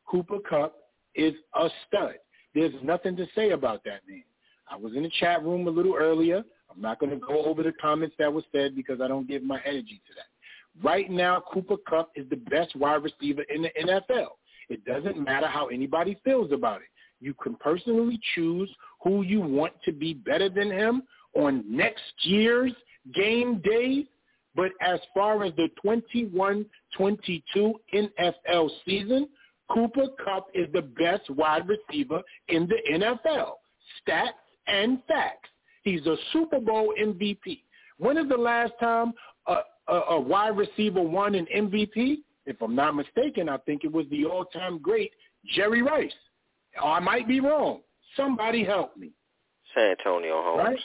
Cooper 0.10 0.40
Kupp 0.48 0.76
is 1.16 1.34
a 1.56 1.70
stud. 1.88 2.16
There's 2.54 2.74
nothing 2.84 3.16
to 3.18 3.28
say 3.36 3.52
about 3.52 3.84
that 3.86 4.02
man. 4.08 4.24
I 4.69 4.75
was 4.75 4.93
in 4.95 5.04
the 5.04 5.12
chat 5.19 5.43
room 5.43 5.67
a 5.67 5.71
little 5.71 5.95
earlier. 5.95 6.43
I'm 6.73 6.82
not 6.82 6.99
going 6.99 7.12
to 7.12 7.25
go 7.25 7.45
over 7.45 7.63
the 7.63 7.73
comments 7.82 8.15
that 8.19 8.32
were 8.32 8.43
said 8.51 8.75
because 8.75 8.99
I 9.01 9.08
don't 9.08 9.28
give 9.28 9.43
my 9.43 9.60
energy 9.65 10.01
to 10.08 10.13
that. 10.15 10.84
Right 10.84 11.10
now, 11.10 11.43
Cooper 11.51 11.78
Kupp 11.88 12.12
is 12.15 12.30
the 12.30 12.36
best 12.36 12.75
wide 12.75 13.04
receiver 13.04 13.43
in 13.43 13.62
the 13.62 13.69
NFL. 13.82 14.28
It 14.67 14.84
doesn't 14.84 15.23
matter 15.23 15.47
how 15.47 15.67
anybody 15.67 16.19
feels 16.23 16.51
about 16.51 16.82
it. 16.82 16.88
You 17.21 17.34
can 17.36 17.56
personally 17.56 18.19
choose 18.34 18.69
who 19.01 19.21
you 19.21 19.39
want 19.39 19.73
to 19.86 19.91
be 19.91 20.13
better 20.13 20.49
than 20.49 20.69
him 20.69 21.04
on 21.34 21.63
next 21.69 22.04
year's 22.23 22.73
game 23.13 23.62
days. 23.63 24.06
But 24.56 24.71
as 24.82 24.99
far 25.13 25.43
as 25.43 25.54
the 25.56 25.69
21-22 25.86 26.65
NFL 26.99 28.69
season, 28.86 29.28
Cooper 29.71 30.08
Kupp 30.23 30.47
is 30.54 30.67
the 30.73 30.82
best 30.82 31.30
wide 31.30 31.67
receiver 31.67 32.21
in 32.47 32.67
the 32.67 32.78
NFL. 32.93 33.54
Stats 34.08 34.30
and 34.67 34.99
facts. 35.08 35.49
He's 35.84 36.06
a 36.06 36.15
Super 36.34 36.60
Bowl 36.60 36.93
MVP. 37.01 37.62
When 37.97 38.17
is 38.17 38.28
the 38.28 38.38
last 38.38 38.73
time 38.80 39.13
a, 39.47 39.58
a, 39.88 39.93
a 40.12 40.19
wide 40.19 40.58
receiver 40.58 41.01
won 41.01 41.36
an 41.36 41.47
MVP? 41.56 42.17
If 42.45 42.62
I'm 42.62 42.75
not 42.75 42.95
mistaken, 42.95 43.49
I 43.49 43.58
think 43.58 43.84
it 43.84 43.91
was 43.91 44.06
the 44.12 44.25
all-time 44.25 44.80
great 44.80 45.12
Jerry 45.56 45.82
Rice. 45.82 46.12
I 46.82 46.99
might 46.99 47.28
be 47.28 47.39
wrong. 47.39 47.82
Somebody 48.17 48.63
help 48.63 48.97
me. 48.97 49.12
Santonio 49.73 50.41
Holmes. 50.43 50.63
Right? 50.63 50.80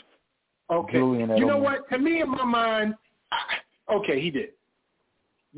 Okay. 0.79 0.99
Julian 0.99 1.37
you 1.37 1.47
know 1.47 1.59
Edelman. 1.59 1.63
what? 1.63 1.91
To 1.91 1.99
me, 1.99 2.21
in 2.23 2.31
my 2.31 2.45
mind, 2.45 2.95
I, 3.33 3.93
okay, 3.95 4.21
he 4.21 4.31
did. 4.31 4.51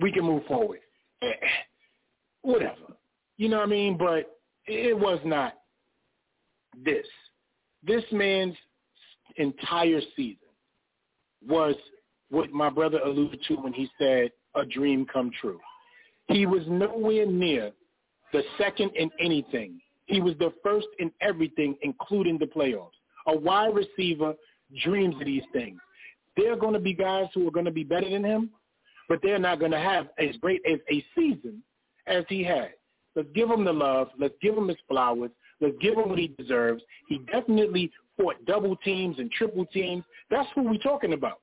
We 0.00 0.10
can 0.10 0.24
move 0.24 0.44
forward. 0.46 0.80
Eh, 1.22 1.28
Whatever. 2.42 2.74
You 3.36 3.48
know 3.48 3.58
what 3.58 3.66
I 3.68 3.70
mean? 3.70 3.96
But 3.96 4.38
it 4.66 4.98
was 4.98 5.20
not 5.24 5.54
this. 6.84 7.06
This 7.84 8.04
man's 8.12 8.56
entire 9.36 10.00
season 10.16 10.38
was 11.46 11.74
what 12.30 12.52
my 12.52 12.70
brother 12.70 12.98
alluded 13.04 13.40
to 13.48 13.54
when 13.56 13.72
he 13.72 13.90
said 13.98 14.30
a 14.54 14.64
dream 14.64 15.06
come 15.12 15.30
true. 15.40 15.60
He 16.28 16.46
was 16.46 16.62
nowhere 16.68 17.26
near 17.26 17.72
the 18.32 18.42
second 18.58 18.90
in 18.96 19.10
anything. 19.20 19.80
He 20.06 20.20
was 20.20 20.34
the 20.38 20.52
first 20.62 20.86
in 20.98 21.10
everything, 21.20 21.76
including 21.82 22.38
the 22.38 22.46
playoffs. 22.46 22.90
A 23.26 23.36
wide 23.36 23.74
receiver 23.74 24.34
dreams 24.82 25.14
of 25.20 25.26
these 25.26 25.42
things. 25.52 25.78
There 26.36 26.52
are 26.52 26.56
going 26.56 26.74
to 26.74 26.80
be 26.80 26.94
guys 26.94 27.26
who 27.34 27.46
are 27.46 27.52
going 27.52 27.66
to 27.66 27.72
be 27.72 27.84
better 27.84 28.08
than 28.08 28.24
him, 28.24 28.50
but 29.08 29.20
they're 29.22 29.38
not 29.38 29.58
going 29.58 29.72
to 29.72 29.78
have 29.78 30.08
as 30.18 30.36
great 30.40 30.62
as 30.70 30.78
a 30.90 31.04
season 31.14 31.62
as 32.06 32.24
he 32.28 32.42
had. 32.42 32.72
Let's 33.14 33.28
give 33.34 33.50
him 33.50 33.64
the 33.64 33.72
love. 33.72 34.08
Let's 34.18 34.34
give 34.40 34.56
him 34.56 34.68
his 34.68 34.78
flowers. 34.88 35.30
Let's 35.62 35.76
give 35.80 35.96
him 35.96 36.08
what 36.08 36.18
he 36.18 36.34
deserves. 36.38 36.82
He 37.08 37.18
definitely 37.32 37.90
fought 38.18 38.44
double 38.46 38.76
teams 38.76 39.18
and 39.18 39.30
triple 39.30 39.64
teams. 39.66 40.04
That's 40.28 40.48
what 40.54 40.66
we're 40.66 40.76
talking 40.78 41.12
about. 41.12 41.40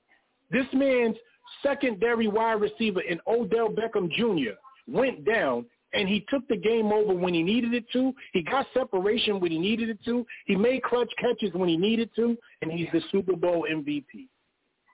This 0.51 0.65
man's 0.73 1.15
secondary 1.63 2.27
wide 2.27 2.61
receiver 2.61 3.01
in 3.01 3.19
Odell 3.25 3.69
Beckham 3.69 4.11
Jr. 4.11 4.55
went 4.87 5.25
down 5.25 5.65
and 5.93 6.07
he 6.07 6.25
took 6.29 6.47
the 6.47 6.57
game 6.57 6.91
over 6.91 7.13
when 7.13 7.33
he 7.33 7.41
needed 7.41 7.73
it 7.73 7.85
to. 7.93 8.13
He 8.33 8.43
got 8.43 8.67
separation 8.73 9.39
when 9.39 9.51
he 9.51 9.57
needed 9.57 9.89
it 9.89 10.03
to. 10.05 10.25
He 10.45 10.55
made 10.55 10.83
clutch 10.83 11.11
catches 11.17 11.53
when 11.53 11.69
he 11.69 11.77
needed 11.77 12.11
to, 12.15 12.37
and 12.61 12.71
he's 12.71 12.89
the 12.93 13.01
Super 13.11 13.35
Bowl 13.35 13.65
MVP. 13.71 14.27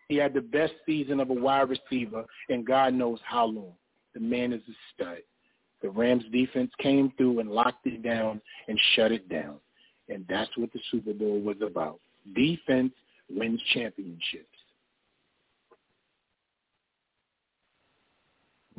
He 0.07 0.15
had 0.15 0.33
the 0.33 0.41
best 0.41 0.73
season 0.85 1.19
of 1.19 1.31
a 1.31 1.33
wide 1.33 1.69
receiver, 1.69 2.23
and 2.49 2.65
God 2.65 2.93
knows 2.93 3.19
how 3.25 3.45
long. 3.45 3.73
The 4.13 4.21
man 4.21 4.53
is 4.53 4.61
a 4.69 4.73
stud. 4.93 5.17
The 5.85 5.91
Rams 5.91 6.23
defense 6.31 6.71
came 6.79 7.13
through 7.15 7.41
and 7.41 7.51
locked 7.51 7.85
it 7.85 8.01
down 8.01 8.41
and 8.67 8.79
shut 8.95 9.11
it 9.11 9.29
down. 9.29 9.57
And 10.09 10.25
that's 10.27 10.49
what 10.57 10.73
the 10.73 10.79
Super 10.89 11.13
Bowl 11.13 11.39
was 11.41 11.57
about. 11.61 11.99
Defense 12.33 12.91
wins 13.29 13.61
championships. 13.71 14.47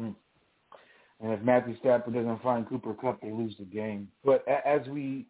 Mm. 0.01 0.17
And 1.21 1.33
if 1.33 1.41
Matthew 1.43 1.77
Stafford 1.79 2.15
doesn't 2.15 2.43
find 2.43 2.69
Cooper 2.69 2.95
Kupp, 2.95 3.21
they 3.21 3.31
lose 3.31 3.55
the 3.57 3.67
game. 3.67 4.09
But 4.25 4.45
as 4.49 4.81
we 4.89 5.27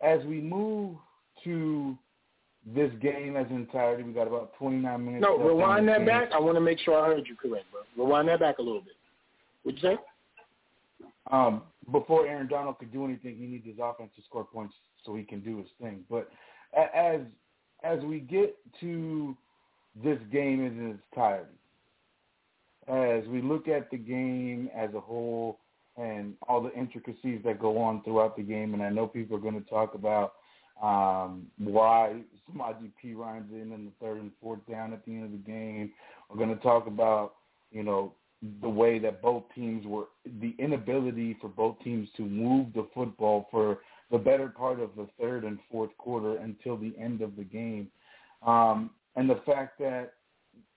as 0.00 0.24
we 0.24 0.40
move 0.40 0.96
to 1.44 1.98
this 2.74 2.90
game 3.02 3.36
as 3.36 3.46
an 3.50 3.56
entirety, 3.56 4.02
we 4.02 4.14
got 4.14 4.28
about 4.28 4.54
29 4.58 5.04
minutes. 5.04 5.22
No, 5.22 5.36
rewind 5.36 5.86
that 5.88 5.98
game. 5.98 6.06
back. 6.06 6.30
I 6.32 6.40
want 6.40 6.56
to 6.56 6.62
make 6.62 6.78
sure 6.78 6.98
I 6.98 7.08
heard 7.08 7.26
you 7.26 7.36
correct, 7.36 7.66
bro. 7.70 7.82
Rewind 8.02 8.28
that 8.28 8.40
back 8.40 8.58
a 8.60 8.62
little 8.62 8.80
bit. 8.80 8.94
What'd 9.62 9.82
you 9.82 9.90
say? 9.90 9.98
Um, 11.30 11.62
before 11.92 12.26
Aaron 12.26 12.48
Donald 12.48 12.78
could 12.78 12.92
do 12.92 13.04
anything, 13.04 13.36
he 13.36 13.46
needs 13.46 13.66
his 13.66 13.76
offense 13.82 14.10
to 14.16 14.22
score 14.22 14.44
points 14.44 14.74
so 15.04 15.14
he 15.14 15.22
can 15.22 15.40
do 15.40 15.58
his 15.58 15.66
thing. 15.80 16.04
But 16.10 16.30
as 16.74 17.20
as 17.84 18.00
we 18.00 18.20
get 18.20 18.56
to 18.80 19.36
this 20.02 20.18
game 20.32 20.64
in 20.64 20.90
its 20.90 21.00
entirety, 21.12 21.50
as 22.88 23.26
we 23.28 23.40
look 23.40 23.68
at 23.68 23.90
the 23.90 23.96
game 23.96 24.68
as 24.76 24.90
a 24.94 25.00
whole 25.00 25.58
and 25.96 26.34
all 26.48 26.62
the 26.62 26.72
intricacies 26.74 27.40
that 27.44 27.60
go 27.60 27.78
on 27.78 28.02
throughout 28.02 28.36
the 28.36 28.42
game, 28.42 28.74
and 28.74 28.82
I 28.82 28.88
know 28.88 29.06
people 29.06 29.36
are 29.36 29.40
going 29.40 29.62
to 29.62 29.68
talk 29.68 29.94
about 29.94 30.34
um, 30.82 31.46
why 31.58 32.20
Samaje 32.48 32.90
Perine's 33.02 33.52
in 33.52 33.72
in 33.72 33.86
the 33.86 33.92
third 34.00 34.18
and 34.18 34.30
fourth 34.40 34.60
down 34.70 34.92
at 34.92 35.04
the 35.04 35.12
end 35.12 35.24
of 35.24 35.32
the 35.32 35.38
game. 35.38 35.92
We're 36.30 36.36
going 36.36 36.56
to 36.56 36.62
talk 36.62 36.86
about, 36.86 37.34
you 37.72 37.82
know, 37.82 38.12
the 38.62 38.68
way 38.68 38.98
that 38.98 39.20
both 39.20 39.42
teams 39.54 39.84
were, 39.86 40.04
the 40.40 40.54
inability 40.58 41.36
for 41.40 41.48
both 41.48 41.76
teams 41.82 42.08
to 42.16 42.22
move 42.22 42.68
the 42.74 42.86
football 42.94 43.48
for 43.50 43.78
the 44.10 44.18
better 44.18 44.48
part 44.48 44.80
of 44.80 44.90
the 44.96 45.08
third 45.20 45.44
and 45.44 45.58
fourth 45.70 45.90
quarter 45.98 46.36
until 46.38 46.76
the 46.76 46.94
end 46.98 47.20
of 47.20 47.36
the 47.36 47.44
game. 47.44 47.88
Um, 48.46 48.90
and 49.16 49.28
the 49.28 49.40
fact 49.44 49.78
that 49.80 50.12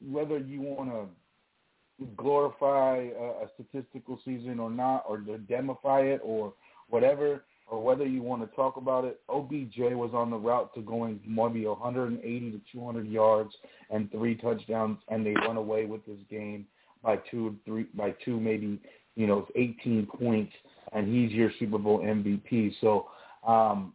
whether 0.09 0.39
you 0.39 0.61
want 0.61 0.89
to 0.89 2.05
glorify 2.17 3.07
a, 3.17 3.45
a 3.45 3.49
statistical 3.53 4.19
season 4.25 4.59
or 4.59 4.71
not, 4.71 5.05
or 5.07 5.19
demify 5.19 6.13
it 6.13 6.21
or 6.23 6.53
whatever, 6.89 7.43
or 7.67 7.81
whether 7.81 8.05
you 8.05 8.21
want 8.21 8.41
to 8.41 8.55
talk 8.55 8.77
about 8.77 9.05
it, 9.05 9.21
OBJ 9.29 9.77
was 9.93 10.11
on 10.13 10.29
the 10.29 10.37
route 10.37 10.73
to 10.73 10.81
going 10.81 11.19
maybe 11.25 11.65
180 11.65 12.51
to 12.51 12.61
200 12.71 13.07
yards 13.07 13.51
and 13.91 14.11
three 14.11 14.35
touchdowns, 14.35 14.97
and 15.09 15.25
they 15.25 15.33
run 15.33 15.57
away 15.57 15.85
with 15.85 16.05
this 16.05 16.19
game 16.29 16.65
by 17.03 17.17
two, 17.29 17.55
three, 17.65 17.87
by 17.93 18.13
two, 18.23 18.39
maybe 18.39 18.79
you 19.15 19.27
know, 19.27 19.47
18 19.55 20.07
points, 20.07 20.53
and 20.93 21.07
he's 21.07 21.31
your 21.31 21.51
Super 21.59 21.77
Bowl 21.77 21.99
MVP. 21.99 22.73
So, 22.81 23.07
um, 23.45 23.93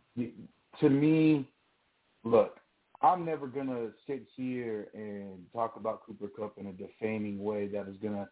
to 0.81 0.91
me, 0.91 1.49
look, 2.25 2.59
I'm 3.03 3.25
never 3.25 3.47
gonna 3.47 3.89
sit 4.07 4.27
here 4.37 4.89
and 4.95 5.39
talk 5.53 5.77
about 5.77 6.05
Cooper 6.05 6.29
Kupp 6.29 6.59
in 6.59 6.67
a 6.67 6.73
defaming 6.73 7.43
way 7.43 7.67
that 7.69 7.89
is 7.89 7.97
gonna 8.03 8.29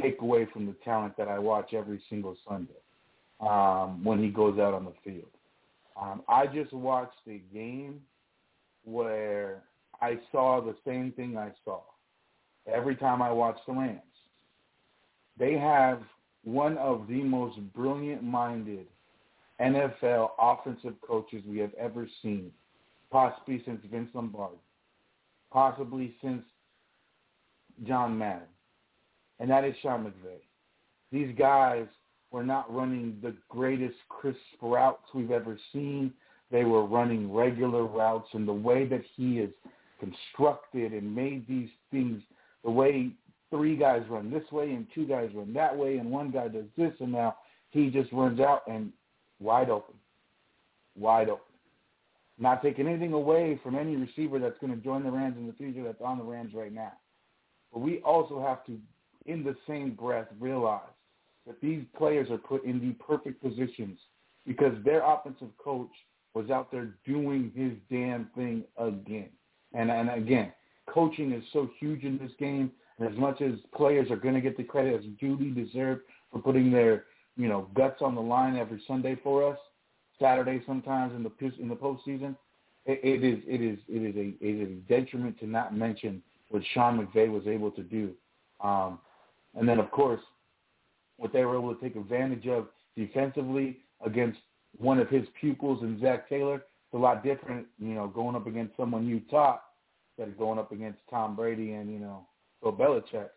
take 0.00 0.20
away 0.20 0.46
from 0.52 0.66
the 0.66 0.74
talent 0.84 1.16
that 1.16 1.28
I 1.28 1.38
watch 1.38 1.74
every 1.74 2.00
single 2.08 2.36
Sunday 2.48 2.72
um, 3.40 4.04
when 4.04 4.22
he 4.22 4.28
goes 4.28 4.58
out 4.58 4.74
on 4.74 4.84
the 4.84 4.94
field. 5.04 5.30
Um, 6.00 6.22
I 6.28 6.46
just 6.46 6.72
watched 6.72 7.18
a 7.26 7.42
game 7.52 8.00
where 8.84 9.62
I 10.00 10.18
saw 10.30 10.60
the 10.60 10.74
same 10.86 11.12
thing 11.12 11.36
I 11.36 11.50
saw 11.64 11.80
every 12.72 12.96
time 12.96 13.22
I 13.22 13.30
watched 13.32 13.66
the 13.66 13.72
Rams. 13.72 14.00
They 15.42 15.54
have 15.54 15.98
one 16.44 16.78
of 16.78 17.08
the 17.08 17.20
most 17.24 17.58
brilliant-minded 17.74 18.86
NFL 19.60 20.30
offensive 20.40 20.94
coaches 21.04 21.42
we 21.48 21.58
have 21.58 21.74
ever 21.74 22.06
seen, 22.22 22.52
possibly 23.10 23.60
since 23.66 23.80
Vince 23.90 24.10
Lombardi, 24.14 24.54
possibly 25.50 26.14
since 26.22 26.44
John 27.84 28.16
Madden, 28.16 28.46
and 29.40 29.50
that 29.50 29.64
is 29.64 29.74
Sean 29.82 30.04
McVay. 30.04 30.38
These 31.10 31.36
guys 31.36 31.86
were 32.30 32.44
not 32.44 32.72
running 32.72 33.18
the 33.20 33.34
greatest 33.48 33.96
crisp 34.08 34.38
routes 34.60 35.08
we've 35.12 35.32
ever 35.32 35.58
seen. 35.72 36.12
They 36.52 36.62
were 36.62 36.86
running 36.86 37.34
regular 37.34 37.82
routes, 37.82 38.28
and 38.32 38.46
the 38.46 38.52
way 38.52 38.86
that 38.86 39.02
he 39.16 39.38
has 39.38 39.50
constructed 39.98 40.92
and 40.92 41.12
made 41.12 41.48
these 41.48 41.70
things, 41.90 42.22
the 42.62 42.70
way 42.70 43.10
three 43.52 43.76
guys 43.76 44.02
run 44.08 44.30
this 44.30 44.50
way 44.50 44.72
and 44.72 44.86
two 44.94 45.06
guys 45.06 45.30
run 45.34 45.52
that 45.52 45.76
way, 45.76 45.98
and 45.98 46.10
one 46.10 46.30
guy 46.30 46.48
does 46.48 46.64
this, 46.76 46.92
and 47.00 47.12
now 47.12 47.36
he 47.70 47.90
just 47.90 48.10
runs 48.12 48.40
out 48.40 48.62
and 48.66 48.90
wide 49.38 49.70
open, 49.70 49.94
wide 50.96 51.28
open. 51.28 51.44
Not 52.38 52.62
taking 52.62 52.88
anything 52.88 53.12
away 53.12 53.60
from 53.62 53.76
any 53.76 53.94
receiver 53.94 54.38
that's 54.38 54.58
going 54.58 54.74
to 54.74 54.82
join 54.82 55.04
the 55.04 55.10
Rams 55.10 55.36
in 55.38 55.46
the 55.46 55.52
future 55.52 55.84
that's 55.84 56.00
on 56.02 56.18
the 56.18 56.24
Rams 56.24 56.54
right 56.54 56.72
now. 56.72 56.92
But 57.72 57.80
we 57.80 57.98
also 57.98 58.42
have 58.42 58.64
to, 58.66 58.78
in 59.26 59.44
the 59.44 59.54
same 59.68 59.90
breath, 59.92 60.28
realize 60.40 60.80
that 61.46 61.60
these 61.60 61.84
players 61.96 62.30
are 62.30 62.38
put 62.38 62.64
in 62.64 62.80
the 62.80 62.92
perfect 63.04 63.42
positions 63.42 63.98
because 64.46 64.72
their 64.84 65.02
offensive 65.04 65.50
coach 65.62 65.90
was 66.34 66.50
out 66.50 66.72
there 66.72 66.94
doing 67.06 67.52
his 67.54 67.72
damn 67.90 68.28
thing 68.34 68.64
again. 68.78 69.28
And 69.74 69.90
and 69.90 70.10
again, 70.10 70.52
coaching 70.88 71.32
is 71.32 71.44
so 71.52 71.70
huge 71.78 72.04
in 72.04 72.18
this 72.18 72.32
game. 72.38 72.72
As 73.02 73.16
much 73.16 73.40
as 73.40 73.52
players 73.74 74.10
are 74.10 74.16
going 74.16 74.34
to 74.34 74.40
get 74.40 74.56
the 74.56 74.62
credit 74.62 74.94
as 74.94 75.04
duly 75.20 75.50
deserved 75.50 76.02
for 76.30 76.40
putting 76.40 76.70
their 76.70 77.04
you 77.36 77.48
know 77.48 77.68
guts 77.74 78.02
on 78.02 78.14
the 78.14 78.20
line 78.20 78.56
every 78.56 78.82
Sunday 78.86 79.16
for 79.22 79.50
us, 79.50 79.58
Saturday 80.20 80.62
sometimes 80.66 81.14
in 81.14 81.22
the 81.22 81.52
in 81.60 81.68
the 81.68 81.74
postseason, 81.74 82.36
it, 82.86 83.00
it 83.02 83.24
is 83.24 83.42
it 83.46 83.60
is 83.60 83.78
it 83.88 84.02
is 84.02 84.16
a 84.16 84.44
it 84.44 84.60
is 84.60 84.68
a 84.68 84.80
detriment 84.88 85.38
to 85.40 85.46
not 85.46 85.76
mention 85.76 86.22
what 86.50 86.62
Sean 86.74 87.04
McVay 87.04 87.30
was 87.30 87.46
able 87.46 87.70
to 87.72 87.82
do. 87.82 88.12
Um, 88.62 88.98
and 89.54 89.68
then 89.68 89.78
of 89.78 89.90
course 89.90 90.20
what 91.16 91.32
they 91.32 91.44
were 91.44 91.56
able 91.56 91.74
to 91.74 91.80
take 91.80 91.96
advantage 91.96 92.46
of 92.46 92.66
defensively 92.96 93.78
against 94.04 94.38
one 94.78 94.98
of 94.98 95.08
his 95.08 95.24
pupils 95.40 95.82
in 95.82 96.00
Zac 96.00 96.28
Taylor. 96.28 96.56
It's 96.56 96.94
a 96.94 96.98
lot 96.98 97.22
different, 97.22 97.66
you 97.78 97.94
know, 97.94 98.08
going 98.08 98.36
up 98.36 98.46
against 98.46 98.76
someone 98.76 99.06
you 99.06 99.20
taught 99.30 99.62
than 100.18 100.34
going 100.38 100.58
up 100.58 100.72
against 100.72 100.98
Tom 101.08 101.36
Brady 101.36 101.72
and, 101.72 101.92
you 101.92 101.98
know, 101.98 102.26
Bill 102.62 102.72
Belichick. 102.72 103.28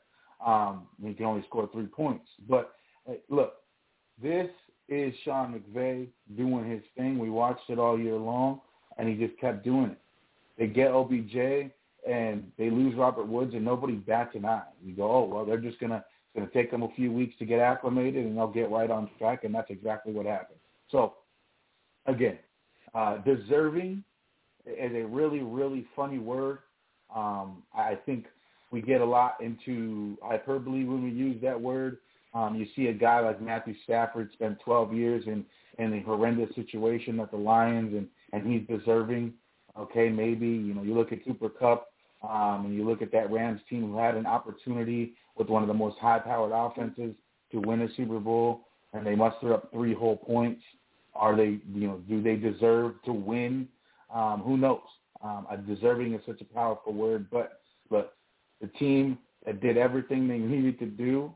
Um, 0.45 0.87
he 1.03 1.13
can 1.13 1.25
only 1.25 1.43
score 1.47 1.69
three 1.71 1.87
points. 1.87 2.27
But 2.47 2.75
hey, 3.05 3.19
look, 3.29 3.55
this 4.21 4.49
is 4.87 5.13
Sean 5.23 5.53
McVay 5.53 6.07
doing 6.37 6.69
his 6.69 6.81
thing. 6.95 7.17
We 7.17 7.29
watched 7.29 7.69
it 7.69 7.79
all 7.79 7.99
year 7.99 8.15
long, 8.15 8.61
and 8.97 9.09
he 9.09 9.15
just 9.15 9.39
kept 9.39 9.63
doing 9.63 9.91
it. 9.91 9.99
They 10.57 10.67
get 10.67 10.91
OBJ, 10.91 11.71
and 12.07 12.51
they 12.57 12.69
lose 12.69 12.95
Robert 12.95 13.27
Woods, 13.27 13.53
and 13.53 13.65
nobody 13.65 13.95
bats 13.95 14.35
an 14.35 14.45
eye. 14.45 14.63
You 14.83 14.95
go, 14.95 15.11
oh, 15.11 15.25
well, 15.25 15.45
they're 15.45 15.57
just 15.57 15.79
to 15.79 16.03
it's 16.35 16.45
to 16.45 16.51
take 16.51 16.69
them 16.69 16.83
a 16.83 16.89
few 16.95 17.11
weeks 17.11 17.33
to 17.39 17.45
get 17.45 17.59
acclimated, 17.59 18.25
and 18.25 18.37
they'll 18.37 18.47
get 18.47 18.69
right 18.69 18.91
on 18.91 19.09
track, 19.17 19.45
and 19.45 19.55
that's 19.55 19.71
exactly 19.71 20.11
what 20.11 20.25
happened. 20.25 20.59
So, 20.91 21.13
again, 22.07 22.37
uh, 22.93 23.17
deserving 23.19 24.03
is 24.65 24.91
a 24.93 25.05
really, 25.05 25.39
really 25.39 25.85
funny 25.95 26.19
word. 26.19 26.59
Um, 27.15 27.63
I 27.73 27.97
think 28.05 28.25
we 28.75 28.81
get 28.81 28.99
a 28.99 29.05
lot 29.05 29.37
into 29.39 30.17
hyperbole 30.21 30.83
when 30.83 31.01
we 31.01 31.09
use 31.09 31.41
that 31.41 31.59
word. 31.59 31.99
Um, 32.33 32.55
you 32.55 32.67
see 32.75 32.87
a 32.87 32.93
guy 32.93 33.21
like 33.21 33.41
Matthew 33.41 33.73
Stafford 33.85 34.29
spent 34.33 34.59
12 34.65 34.93
years 34.93 35.23
in, 35.27 35.45
in 35.79 35.93
a 35.93 36.01
horrendous 36.01 36.53
situation 36.55 37.21
at 37.21 37.31
the 37.31 37.37
Lions, 37.37 37.93
and, 37.93 38.05
and 38.33 38.45
he's 38.45 38.67
deserving. 38.67 39.31
Okay, 39.79 40.09
maybe, 40.09 40.47
you 40.47 40.73
know, 40.73 40.83
you 40.83 40.93
look 40.93 41.13
at 41.13 41.23
Cooper 41.23 41.47
Kupp, 41.47 41.87
um, 42.21 42.65
and 42.65 42.75
you 42.75 42.83
look 42.83 43.01
at 43.01 43.13
that 43.13 43.31
Rams 43.31 43.61
team 43.69 43.89
who 43.91 43.97
had 43.97 44.15
an 44.15 44.25
opportunity 44.25 45.13
with 45.37 45.47
one 45.47 45.61
of 45.61 45.69
the 45.69 45.73
most 45.73 45.97
high-powered 45.99 46.51
offenses 46.51 47.15
to 47.53 47.59
win 47.61 47.81
a 47.81 47.87
Super 47.95 48.19
Bowl, 48.19 48.67
and 48.91 49.07
they 49.07 49.15
muster 49.15 49.53
up 49.53 49.71
three 49.71 49.93
whole 49.93 50.17
points. 50.17 50.61
Are 51.13 51.37
they, 51.37 51.59
you 51.73 51.87
know, 51.87 52.01
do 52.09 52.21
they 52.21 52.35
deserve 52.35 53.01
to 53.05 53.13
win? 53.13 53.69
Um, 54.13 54.41
who 54.41 54.57
knows? 54.57 54.81
Um, 55.23 55.47
deserving 55.65 56.13
is 56.13 56.21
such 56.25 56.41
a 56.41 56.53
powerful 56.53 56.91
word, 56.93 57.27
but 57.31 57.61
but 57.89 58.15
the 58.61 58.67
team 58.79 59.17
that 59.45 59.61
did 59.61 59.77
everything 59.77 60.27
they 60.27 60.37
needed 60.37 60.79
to 60.79 60.85
do 60.85 61.31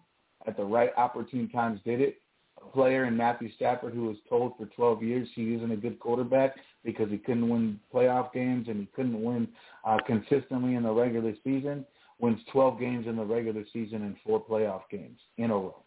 at 0.48 0.58
the 0.58 0.64
right 0.64 0.92
opportune 0.98 1.50
times 1.50 1.80
did 1.86 2.02
it. 2.02 2.18
A 2.62 2.66
player 2.72 3.06
in 3.06 3.16
Matthew 3.16 3.50
Stafford 3.56 3.94
who 3.94 4.06
was 4.06 4.18
told 4.28 4.54
for 4.58 4.66
12 4.66 5.04
years 5.04 5.28
he 5.34 5.54
isn't 5.54 5.72
a 5.72 5.78
good 5.78 6.00
quarterback 6.00 6.56
because 6.84 7.10
he 7.10 7.18
couldn't 7.18 7.48
win 7.48 7.80
playoff 7.94 8.34
games 8.34 8.68
and 8.68 8.80
he 8.80 8.88
couldn't 8.88 9.22
win 9.22 9.48
uh, 9.86 9.98
consistently 10.06 10.76
in 10.76 10.84
the 10.84 10.92
regular 10.92 11.34
season 11.44 11.86
wins 12.20 12.40
12 12.52 12.80
games 12.80 13.08
in 13.08 13.16
the 13.16 13.24
regular 13.24 13.64
season 13.72 14.04
and 14.04 14.16
four 14.26 14.44
playoff 14.44 14.82
games 14.92 15.20
in 15.38 15.52
a 15.52 15.56
row 15.56 15.84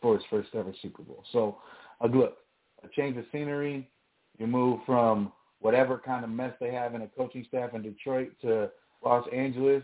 for 0.00 0.14
his 0.14 0.24
first 0.30 0.48
ever 0.54 0.72
Super 0.80 1.02
Bowl. 1.02 1.24
So, 1.32 1.58
a 2.00 2.08
look, 2.08 2.38
a 2.82 2.88
change 2.88 3.16
of 3.16 3.24
scenery. 3.32 3.88
You 4.38 4.46
move 4.46 4.80
from 4.86 5.32
whatever 5.60 5.98
kind 5.98 6.24
of 6.24 6.30
mess 6.30 6.54
they 6.60 6.72
have 6.72 6.94
in 6.94 7.02
a 7.02 7.08
coaching 7.08 7.44
staff 7.48 7.74
in 7.74 7.82
Detroit 7.82 8.32
to 8.42 8.70
Los 9.04 9.26
Angeles. 9.32 9.82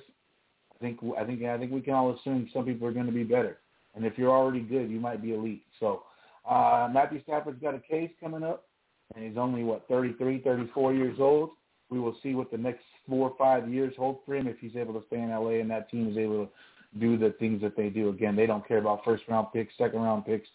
I 0.76 0.80
think 0.80 0.98
I 1.18 1.24
think 1.24 1.42
I 1.44 1.58
think 1.58 1.72
we 1.72 1.80
can 1.80 1.94
all 1.94 2.14
assume 2.14 2.48
some 2.52 2.64
people 2.64 2.86
are 2.86 2.92
going 2.92 3.06
to 3.06 3.12
be 3.12 3.24
better. 3.24 3.58
And 3.94 4.04
if 4.04 4.18
you're 4.18 4.30
already 4.30 4.60
good, 4.60 4.90
you 4.90 4.98
might 4.98 5.22
be 5.22 5.34
elite. 5.34 5.62
So 5.78 6.02
uh, 6.48 6.88
Matthew 6.92 7.22
Stafford's 7.22 7.62
got 7.62 7.74
a 7.74 7.78
case 7.78 8.10
coming 8.20 8.42
up, 8.42 8.66
and 9.14 9.24
he's 9.24 9.38
only 9.38 9.62
what 9.62 9.86
33, 9.88 10.40
34 10.40 10.94
years 10.94 11.16
old. 11.20 11.50
We 11.90 12.00
will 12.00 12.16
see 12.22 12.34
what 12.34 12.50
the 12.50 12.58
next 12.58 12.82
four 13.08 13.30
or 13.30 13.36
five 13.38 13.68
years 13.68 13.94
hold 13.96 14.18
for 14.26 14.34
him 14.34 14.48
if 14.48 14.58
he's 14.58 14.74
able 14.74 14.94
to 14.94 15.06
stay 15.06 15.20
in 15.20 15.30
LA 15.30 15.60
and 15.60 15.70
that 15.70 15.90
team 15.90 16.10
is 16.10 16.16
able 16.16 16.46
to, 16.46 16.50
do 17.00 17.18
the 17.18 17.34
things 17.38 17.60
that 17.62 17.76
they 17.76 17.88
do. 17.88 18.08
Again, 18.08 18.36
they 18.36 18.46
don't 18.46 18.66
care 18.66 18.78
about 18.78 19.04
first 19.04 19.24
round 19.28 19.48
picks, 19.52 19.76
second 19.76 20.00
round 20.00 20.24
picks. 20.24 20.48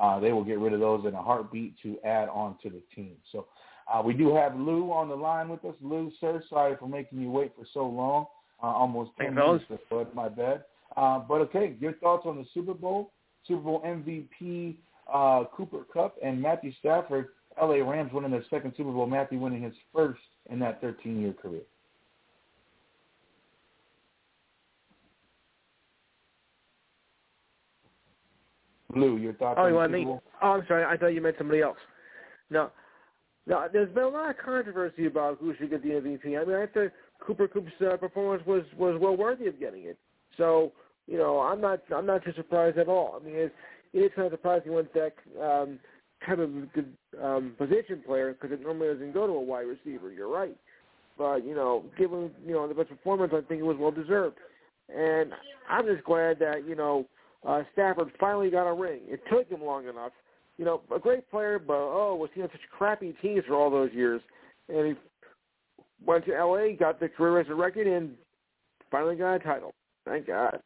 Uh, 0.00 0.20
they 0.20 0.32
will 0.32 0.44
get 0.44 0.58
rid 0.58 0.74
of 0.74 0.80
those 0.80 1.06
in 1.06 1.14
a 1.14 1.22
heartbeat 1.22 1.74
to 1.82 1.96
add 2.04 2.28
on 2.28 2.56
to 2.62 2.68
the 2.68 2.82
team. 2.94 3.12
So 3.32 3.46
uh, 3.92 4.02
we 4.02 4.12
do 4.12 4.34
have 4.34 4.54
Lou 4.54 4.92
on 4.92 5.08
the 5.08 5.14
line 5.14 5.48
with 5.48 5.64
us. 5.64 5.74
Lou, 5.80 6.10
sir, 6.20 6.42
sorry 6.50 6.76
for 6.78 6.88
making 6.88 7.20
you 7.20 7.30
wait 7.30 7.52
for 7.56 7.64
so 7.72 7.86
long, 7.86 8.26
uh, 8.62 8.66
almost 8.66 9.10
10 9.20 9.34
minutes, 9.34 9.64
but 9.90 10.14
my 10.14 10.28
bad. 10.28 10.64
Uh, 10.96 11.18
but 11.18 11.40
okay, 11.42 11.76
your 11.78 11.92
thoughts 11.94 12.24
on 12.26 12.36
the 12.36 12.46
Super 12.54 12.74
Bowl, 12.74 13.12
Super 13.46 13.62
Bowl 13.62 13.82
MVP 13.84 14.76
uh, 15.12 15.44
Cooper 15.54 15.84
Kupp, 15.92 16.16
and 16.22 16.40
Matthew 16.40 16.72
Stafford, 16.80 17.28
LA 17.60 17.76
Rams 17.76 18.12
winning 18.12 18.30
their 18.30 18.44
second 18.50 18.72
Super 18.76 18.92
Bowl, 18.92 19.06
Matthew 19.06 19.38
winning 19.38 19.62
his 19.62 19.74
first 19.94 20.20
in 20.50 20.58
that 20.60 20.82
13-year 20.82 21.34
career. 21.34 21.62
Lou, 28.94 29.16
your 29.18 29.34
thoughts 29.34 29.58
oh, 29.58 29.64
on 29.64 29.68
you 29.68 29.72
the 29.72 29.76
want 29.78 29.90
Super 29.90 29.98
me? 29.98 30.04
Bowl? 30.04 30.22
Oh, 30.42 30.52
I'm 30.52 30.64
sorry. 30.66 30.84
I 30.84 30.96
thought 30.96 31.08
you 31.08 31.20
meant 31.20 31.36
somebody 31.38 31.60
else. 31.60 31.76
No. 32.50 32.70
No, 33.46 33.66
there's 33.72 33.92
been 33.94 34.04
a 34.04 34.08
lot 34.08 34.30
of 34.30 34.38
controversy 34.38 35.06
about 35.06 35.38
who 35.38 35.54
should 35.56 35.70
get 35.70 35.82
the 35.82 35.90
MVP. 35.90 36.40
I 36.40 36.44
mean, 36.44 36.56
I 36.56 36.66
think 36.66 36.92
Cooper 37.20 37.46
Kupp's 37.46 37.70
uh, 37.80 37.96
performance 37.96 38.44
was 38.46 38.62
was 38.76 38.98
well 39.00 39.16
worthy 39.16 39.46
of 39.46 39.60
getting 39.60 39.84
it. 39.84 39.98
So, 40.36 40.72
you 41.06 41.16
know, 41.16 41.38
I'm 41.38 41.60
not 41.60 41.80
I'm 41.94 42.06
not 42.06 42.24
too 42.24 42.32
surprised 42.36 42.78
at 42.78 42.88
all. 42.88 43.18
I 43.20 43.24
mean, 43.24 43.36
it, 43.36 43.54
it 43.92 43.98
is 44.00 44.10
kind 44.16 44.26
of 44.26 44.32
surprising 44.32 44.72
when 44.72 44.88
that 44.94 45.12
um, 45.40 45.78
type 46.26 46.40
of 46.40 46.72
good 46.72 46.92
um, 47.22 47.54
position 47.56 48.02
player 48.04 48.32
because 48.32 48.52
it 48.52 48.62
normally 48.62 48.92
doesn't 48.92 49.14
go 49.14 49.26
to 49.26 49.32
a 49.32 49.40
wide 49.40 49.66
receiver. 49.66 50.10
You're 50.10 50.28
right, 50.28 50.56
but 51.16 51.46
you 51.46 51.54
know, 51.54 51.84
given 51.96 52.32
you 52.44 52.54
know 52.54 52.66
the 52.66 52.74
best 52.74 52.88
performance, 52.88 53.32
I 53.32 53.42
think 53.42 53.60
it 53.60 53.64
was 53.64 53.76
well 53.78 53.92
deserved. 53.92 54.38
And 54.88 55.32
I'm 55.68 55.86
just 55.86 56.04
glad 56.04 56.40
that 56.40 56.66
you 56.66 56.74
know 56.74 57.06
uh, 57.46 57.62
Stafford 57.72 58.10
finally 58.18 58.50
got 58.50 58.68
a 58.68 58.74
ring. 58.74 59.02
It 59.06 59.20
took 59.30 59.48
him 59.48 59.62
long 59.62 59.88
enough. 59.88 60.12
You 60.58 60.64
know, 60.64 60.80
a 60.94 60.98
great 60.98 61.30
player, 61.30 61.58
but 61.58 61.74
oh, 61.74 62.16
was 62.18 62.30
he 62.34 62.42
on 62.42 62.48
such 62.50 62.60
crappy 62.76 63.14
teams 63.20 63.44
for 63.46 63.54
all 63.54 63.70
those 63.70 63.92
years? 63.92 64.22
And 64.68 64.86
he 64.86 64.94
went 66.04 66.24
to 66.26 66.34
L.A., 66.34 66.72
got 66.72 66.98
the 66.98 67.08
career 67.08 67.40
as 67.40 67.48
a 67.48 67.54
record, 67.54 67.86
and 67.86 68.12
finally 68.90 69.16
got 69.16 69.34
a 69.34 69.38
title. 69.38 69.74
Thank 70.06 70.26
God. 70.26 70.60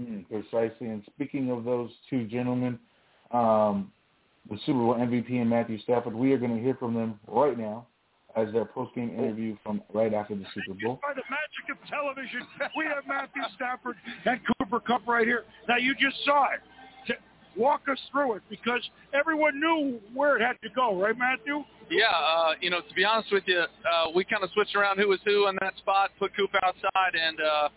Mm, 0.00 0.26
precisely. 0.28 0.88
And 0.88 1.02
speaking 1.14 1.50
of 1.50 1.64
those 1.64 1.90
two 2.08 2.24
gentlemen, 2.26 2.78
um, 3.30 3.92
the 4.50 4.58
Super 4.64 4.78
Bowl 4.78 4.94
MVP 4.94 5.40
and 5.40 5.50
Matthew 5.50 5.78
Stafford, 5.80 6.14
we 6.14 6.32
are 6.32 6.38
going 6.38 6.56
to 6.56 6.62
hear 6.62 6.76
from 6.76 6.94
them 6.94 7.18
right 7.26 7.58
now 7.58 7.86
as 8.36 8.52
their 8.52 8.66
post-game 8.66 9.10
interview 9.10 9.56
from 9.64 9.82
right 9.94 10.12
after 10.12 10.34
the 10.34 10.44
Super 10.54 10.78
Bowl. 10.82 11.00
By 11.02 11.14
the 11.14 11.22
magic 11.30 11.72
of 11.72 11.88
television, 11.88 12.46
we 12.76 12.84
have 12.84 13.04
Matthew 13.08 13.42
Stafford 13.54 13.96
and 14.26 14.40
Cooper 14.58 14.80
Kupp 14.80 15.06
right 15.08 15.26
here. 15.26 15.44
Now 15.68 15.78
you 15.78 15.94
just 15.94 16.16
saw 16.24 16.52
it. 16.52 16.60
Walk 17.56 17.82
us 17.90 17.98
through 18.12 18.34
it 18.34 18.42
because 18.50 18.80
everyone 19.14 19.58
knew 19.58 19.98
where 20.14 20.36
it 20.36 20.42
had 20.42 20.56
to 20.62 20.68
go, 20.74 21.00
right, 21.00 21.16
Matthew? 21.16 21.64
Yeah, 21.90 22.04
uh, 22.10 22.52
you 22.60 22.68
know, 22.70 22.80
to 22.80 22.94
be 22.94 23.04
honest 23.04 23.32
with 23.32 23.44
you, 23.46 23.60
uh, 23.60 24.10
we 24.14 24.24
kind 24.24 24.42
of 24.42 24.50
switched 24.52 24.74
around 24.74 24.98
who 24.98 25.08
was 25.08 25.20
who 25.24 25.46
on 25.46 25.56
that 25.60 25.76
spot, 25.78 26.10
put 26.18 26.36
Coop 26.36 26.50
outside, 26.62 27.14
and 27.14 27.38
uh, 27.40 27.68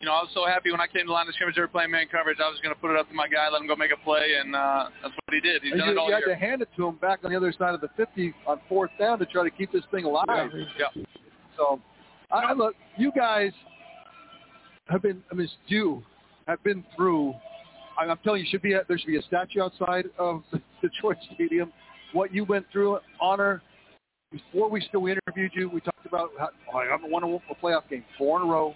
you 0.00 0.06
know, 0.06 0.14
I 0.14 0.22
was 0.22 0.30
so 0.34 0.44
happy 0.46 0.72
when 0.72 0.80
I 0.80 0.88
came 0.88 1.06
to 1.06 1.12
line 1.12 1.28
of 1.28 1.34
scrimmage, 1.34 1.54
they 1.54 1.60
were 1.60 1.68
playing 1.68 1.92
man 1.92 2.06
coverage. 2.10 2.38
I 2.42 2.48
was 2.48 2.58
going 2.60 2.74
to 2.74 2.80
put 2.80 2.90
it 2.90 2.98
up 2.98 3.08
to 3.08 3.14
my 3.14 3.28
guy, 3.28 3.48
let 3.52 3.60
him 3.60 3.68
go 3.68 3.76
make 3.76 3.92
a 3.92 4.04
play, 4.04 4.34
and 4.40 4.56
uh, 4.56 4.88
that's 5.00 5.14
what 5.14 5.32
he 5.34 5.40
did. 5.40 5.62
He's 5.62 5.72
And 5.72 5.80
done 5.80 5.88
you, 5.90 5.94
it 5.94 5.98
all 5.98 6.08
you 6.08 6.14
had 6.14 6.24
year. 6.26 6.34
to 6.34 6.40
hand 6.40 6.60
it 6.62 6.68
to 6.76 6.86
him 6.88 6.96
back 6.96 7.20
on 7.22 7.30
the 7.30 7.36
other 7.36 7.52
side 7.56 7.72
of 7.74 7.80
the 7.80 7.88
50 7.96 8.34
on 8.46 8.60
fourth 8.68 8.90
down 8.98 9.20
to 9.20 9.26
try 9.26 9.44
to 9.44 9.50
keep 9.50 9.70
this 9.70 9.84
thing 9.92 10.04
alive. 10.04 10.26
Yeah. 10.76 11.02
So, 11.56 11.80
I, 12.32 12.50
I 12.50 12.52
look, 12.52 12.74
you 12.96 13.12
guys 13.14 13.52
have 14.88 15.02
been, 15.02 15.22
I 15.30 15.34
mean, 15.36 15.44
it's 15.44 15.54
due, 15.68 16.02
have 16.48 16.62
been 16.64 16.84
through. 16.96 17.34
I'm 17.98 18.18
telling 18.24 18.42
you, 18.42 18.46
should 18.50 18.62
be 18.62 18.72
a, 18.74 18.82
there 18.88 18.98
should 18.98 19.06
be 19.06 19.18
a 19.18 19.22
statue 19.22 19.62
outside 19.62 20.06
of 20.18 20.42
the 20.52 20.60
Detroit 20.80 21.16
Stadium. 21.34 21.72
What 22.12 22.34
you 22.34 22.44
went 22.44 22.66
through, 22.72 22.98
honor. 23.20 23.62
Before 24.30 24.70
we 24.70 24.80
still 24.88 25.00
we 25.00 25.12
interviewed 25.12 25.52
you, 25.54 25.68
we 25.68 25.80
talked 25.80 26.06
about 26.06 26.30
how 26.38 26.48
oh, 26.72 26.78
I 26.78 26.86
haven't 26.86 27.10
won 27.10 27.22
a, 27.22 27.54
playoff 27.62 27.88
game 27.90 28.04
four 28.16 28.40
in 28.40 28.48
a 28.48 28.50
row. 28.50 28.74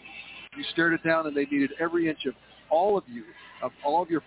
You 0.57 0.65
stared 0.73 0.93
it 0.93 1.03
down, 1.03 1.27
and 1.27 1.35
they 1.37 1.47
needed 1.47 1.71
every 1.81 2.09
inch 2.09 2.27
of 2.27 2.35
all 2.71 2.99
of 2.99 3.05
you, 3.07 3.25
of 3.63 3.71
all 3.85 4.03
of 4.03 4.11
your 4.11 4.23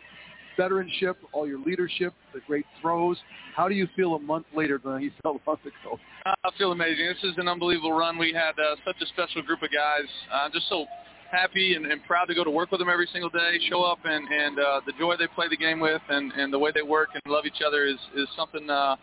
veteranship, 0.60 1.16
all 1.32 1.48
your 1.48 1.60
leadership, 1.60 2.14
the 2.34 2.42
great 2.46 2.66
throws. 2.82 3.18
How 3.56 3.68
do 3.70 3.76
you 3.76 3.88
feel 3.96 4.16
a 4.16 4.20
month 4.20 4.46
later 4.56 4.80
than 4.84 5.02
you 5.02 5.12
felt 5.24 5.42
a 5.46 5.50
month 5.50 5.62
ago? 5.62 6.00
I 6.26 6.50
feel 6.58 6.72
amazing. 6.72 7.06
This 7.06 7.32
is 7.32 7.38
an 7.38 7.48
unbelievable 7.48 7.94
run. 7.94 8.18
We 8.18 8.34
had 8.34 8.52
uh, 8.60 8.76
such 8.86 8.98
a 9.02 9.06
special 9.08 9.42
group 9.42 9.62
of 9.64 9.70
guys. 9.72 10.10
Uh, 10.34 10.50
just 10.52 10.68
so 10.68 10.86
happy 11.32 11.75
and, 11.75 11.86
and 11.86 12.03
proud 12.05 12.25
to 12.25 12.36
go 12.36 12.43
to 12.43 12.51
work 12.51 12.71
with 12.71 12.80
them 12.80 12.89
every 12.89 13.07
single 13.11 13.30
day, 13.30 13.59
show 13.69 13.84
up, 13.84 13.99
and, 14.03 14.27
and 14.27 14.59
uh, 14.59 14.82
the 14.86 14.93
joy 14.99 15.15
they 15.17 15.27
play 15.27 15.47
the 15.49 15.57
game 15.57 15.80
with, 15.80 16.01
and, 16.09 16.32
and 16.34 16.51
the 16.51 16.59
way 16.59 16.71
they 16.73 16.82
work 16.82 17.09
and 17.13 17.21
love 17.32 17.45
each 17.45 17.61
other 17.65 17.86
is, 17.86 17.97
is 18.15 18.27
something 18.36 18.69
uh, 18.69 18.95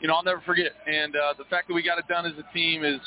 you 0.00 0.08
know 0.08 0.14
I'll 0.14 0.24
never 0.24 0.42
forget. 0.44 0.72
And 0.86 1.14
uh, 1.14 1.34
the 1.38 1.44
fact 1.44 1.68
that 1.68 1.74
we 1.74 1.82
got 1.82 1.98
it 1.98 2.08
done 2.08 2.26
as 2.26 2.32
a 2.38 2.52
team 2.54 2.84
is, 2.84 3.00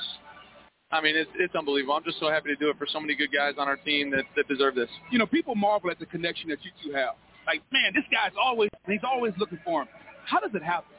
I 0.92 1.02
mean, 1.02 1.16
it's, 1.16 1.30
it's 1.36 1.56
unbelievable. 1.56 1.96
I'm 1.96 2.04
just 2.04 2.20
so 2.20 2.30
happy 2.30 2.50
to 2.50 2.56
do 2.56 2.70
it 2.70 2.78
for 2.78 2.88
so 2.92 3.00
many 3.00 3.16
good 3.16 3.32
guys 3.32 3.54
on 3.58 3.68
our 3.68 3.78
team 3.78 4.10
that, 4.12 4.24
that 4.36 4.48
deserve 4.48 4.76
this. 4.76 4.90
you 5.12 5.20
know, 5.20 5.26
people 5.26 5.56
marvel 5.56 5.92
at 5.92 6.00
the 6.00 6.06
connection 6.06 6.50
that 6.50 6.60
you 6.64 6.72
two 6.84 6.96
have. 6.96 7.16
Like, 7.46 7.62
man, 7.72 7.92
this 7.94 8.04
guy's 8.12 8.36
always 8.42 8.70
he's 8.88 9.04
always 9.04 9.34
looking 9.38 9.60
for 9.64 9.84
him. 9.84 9.88
How 10.26 10.40
does 10.40 10.52
it 10.54 10.64
happen? 10.64 10.97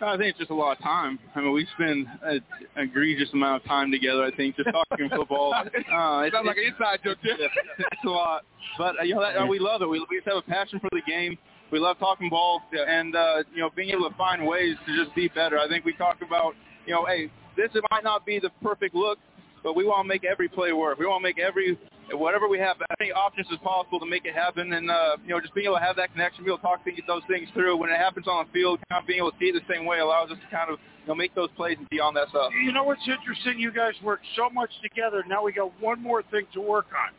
I 0.00 0.16
think 0.16 0.30
it's 0.30 0.38
just 0.38 0.50
a 0.50 0.54
lot 0.54 0.76
of 0.76 0.82
time. 0.82 1.18
I 1.34 1.40
mean, 1.40 1.52
we 1.52 1.66
spend 1.74 2.06
an 2.22 2.42
egregious 2.76 3.28
amount 3.32 3.62
of 3.62 3.68
time 3.68 3.90
together. 3.90 4.24
I 4.24 4.30
think 4.34 4.56
just 4.56 4.68
talking 4.70 5.08
football. 5.08 5.54
Uh, 5.86 6.22
it's, 6.22 6.34
Sounds 6.34 6.46
like 6.46 6.56
an 6.56 6.64
inside 6.64 6.98
joke. 7.04 7.18
Too. 7.22 7.30
it's 7.38 8.04
a 8.04 8.08
lot, 8.08 8.44
but 8.76 8.98
uh, 9.00 9.02
you 9.02 9.14
know 9.14 9.20
that, 9.20 9.36
uh, 9.36 9.46
we 9.46 9.58
love 9.58 9.82
it. 9.82 9.88
We, 9.88 10.04
we 10.10 10.16
just 10.18 10.28
have 10.28 10.36
a 10.36 10.42
passion 10.42 10.80
for 10.80 10.88
the 10.92 11.00
game. 11.06 11.38
We 11.70 11.78
love 11.78 11.98
talking 11.98 12.28
ball, 12.28 12.62
and 12.72 13.14
uh, 13.14 13.42
you 13.54 13.60
know, 13.60 13.70
being 13.74 13.90
able 13.90 14.08
to 14.10 14.16
find 14.16 14.46
ways 14.46 14.76
to 14.86 15.04
just 15.04 15.14
be 15.14 15.28
better. 15.28 15.58
I 15.58 15.68
think 15.68 15.84
we 15.84 15.94
talk 15.94 16.18
about, 16.26 16.54
you 16.86 16.94
know, 16.94 17.06
hey, 17.06 17.30
this 17.56 17.70
might 17.90 18.04
not 18.04 18.26
be 18.26 18.38
the 18.38 18.50
perfect 18.62 18.94
look, 18.94 19.18
but 19.62 19.76
we 19.76 19.84
want 19.84 20.04
to 20.04 20.08
make 20.08 20.24
every 20.24 20.48
play 20.48 20.72
work. 20.72 20.98
We 20.98 21.06
want 21.06 21.22
to 21.22 21.28
make 21.28 21.38
every 21.38 21.78
whatever 22.12 22.48
we 22.48 22.58
have, 22.58 22.76
as 22.80 22.96
many 23.00 23.12
options 23.12 23.46
as 23.52 23.58
possible 23.58 23.98
to 23.98 24.06
make 24.06 24.24
it 24.24 24.34
happen, 24.34 24.72
and 24.72 24.90
uh, 24.90 25.16
you 25.24 25.30
know, 25.30 25.40
just 25.40 25.54
being 25.54 25.66
able 25.66 25.76
to 25.76 25.82
have 25.82 25.96
that 25.96 26.12
connection, 26.12 26.44
be 26.44 26.50
able 26.50 26.58
to 26.58 26.62
talk 26.62 26.84
things, 26.84 26.98
those 27.06 27.22
things 27.28 27.48
through. 27.54 27.76
When 27.76 27.90
it 27.90 27.98
happens 27.98 28.28
on 28.28 28.46
the 28.46 28.52
field, 28.52 28.78
kind 28.90 29.02
of 29.02 29.06
being 29.06 29.18
able 29.18 29.32
to 29.32 29.38
see 29.38 29.46
it 29.46 29.54
the 29.54 29.72
same 29.72 29.84
way 29.84 29.98
allows 29.98 30.30
us 30.30 30.38
to 30.38 30.56
kind 30.56 30.70
of 30.70 30.78
you 31.02 31.08
know 31.08 31.14
make 31.14 31.34
those 31.34 31.48
plays 31.56 31.76
and 31.78 31.88
be 31.88 32.00
on 32.00 32.14
that 32.14 32.28
stuff. 32.28 32.52
You 32.62 32.72
know 32.72 32.84
what's 32.84 33.06
interesting? 33.06 33.58
You 33.58 33.72
guys 33.72 33.94
work 34.02 34.20
so 34.36 34.48
much 34.50 34.70
together. 34.82 35.24
Now 35.26 35.42
we 35.42 35.52
got 35.52 35.72
one 35.80 36.02
more 36.02 36.22
thing 36.30 36.46
to 36.54 36.60
work 36.60 36.86
on. 36.94 37.12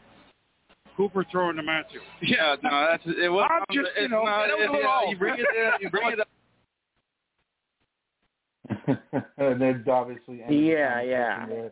Cooper 0.96 1.26
throwing 1.32 1.58
to 1.58 1.64
Matthew. 1.64 2.00
Yeah, 2.22 2.56
no, 2.64 2.88
that's 2.90 3.04
it. 3.06 3.30
Was, 3.30 3.48
I'm 3.52 3.64
just, 3.72 3.90
you 4.02 4.10
know, 4.10 4.24
not, 4.24 4.48
that 4.48 4.60
it, 4.60 4.72
yeah, 4.74 5.10
you 5.10 5.18
bring 5.18 5.36
it 5.36 5.46
in, 5.56 5.72
you 5.82 5.90
bring 5.92 6.12
it 6.12 6.20
up. 6.20 6.28
and 9.38 9.62
then 9.62 9.86
obviously 9.88 10.42
ended 10.42 10.66
Yeah, 10.66 11.02
yeah. 11.02 11.46
there 11.46 11.72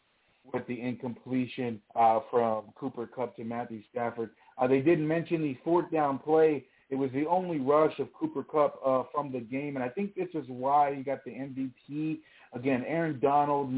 with 0.55 0.65
the 0.67 0.81
incompletion 0.81 1.81
uh, 1.95 2.21
from 2.31 2.63
Cooper 2.75 3.05
Kupp 3.05 3.35
to 3.35 3.43
Matthew 3.43 3.81
Stafford. 3.91 4.31
Uh, 4.57 4.67
they 4.67 4.79
didn't 4.79 5.07
mention 5.07 5.41
the 5.41 5.57
fourth 5.63 5.91
down 5.91 6.17
play. 6.17 6.63
It 6.89 6.95
was 6.95 7.11
the 7.13 7.25
only 7.25 7.59
rush 7.59 7.99
of 7.99 8.07
Cooper 8.13 8.43
Kupp 8.43 8.79
uh, 8.85 9.03
from 9.11 9.31
the 9.31 9.41
game, 9.41 9.75
and 9.75 9.83
I 9.83 9.89
think 9.89 10.15
this 10.15 10.29
is 10.33 10.45
why 10.47 10.95
he 10.95 11.03
got 11.03 11.25
the 11.25 11.31
MVP. 11.31 12.19
Again, 12.53 12.85
Aaron 12.87 13.19
Donald, 13.19 13.69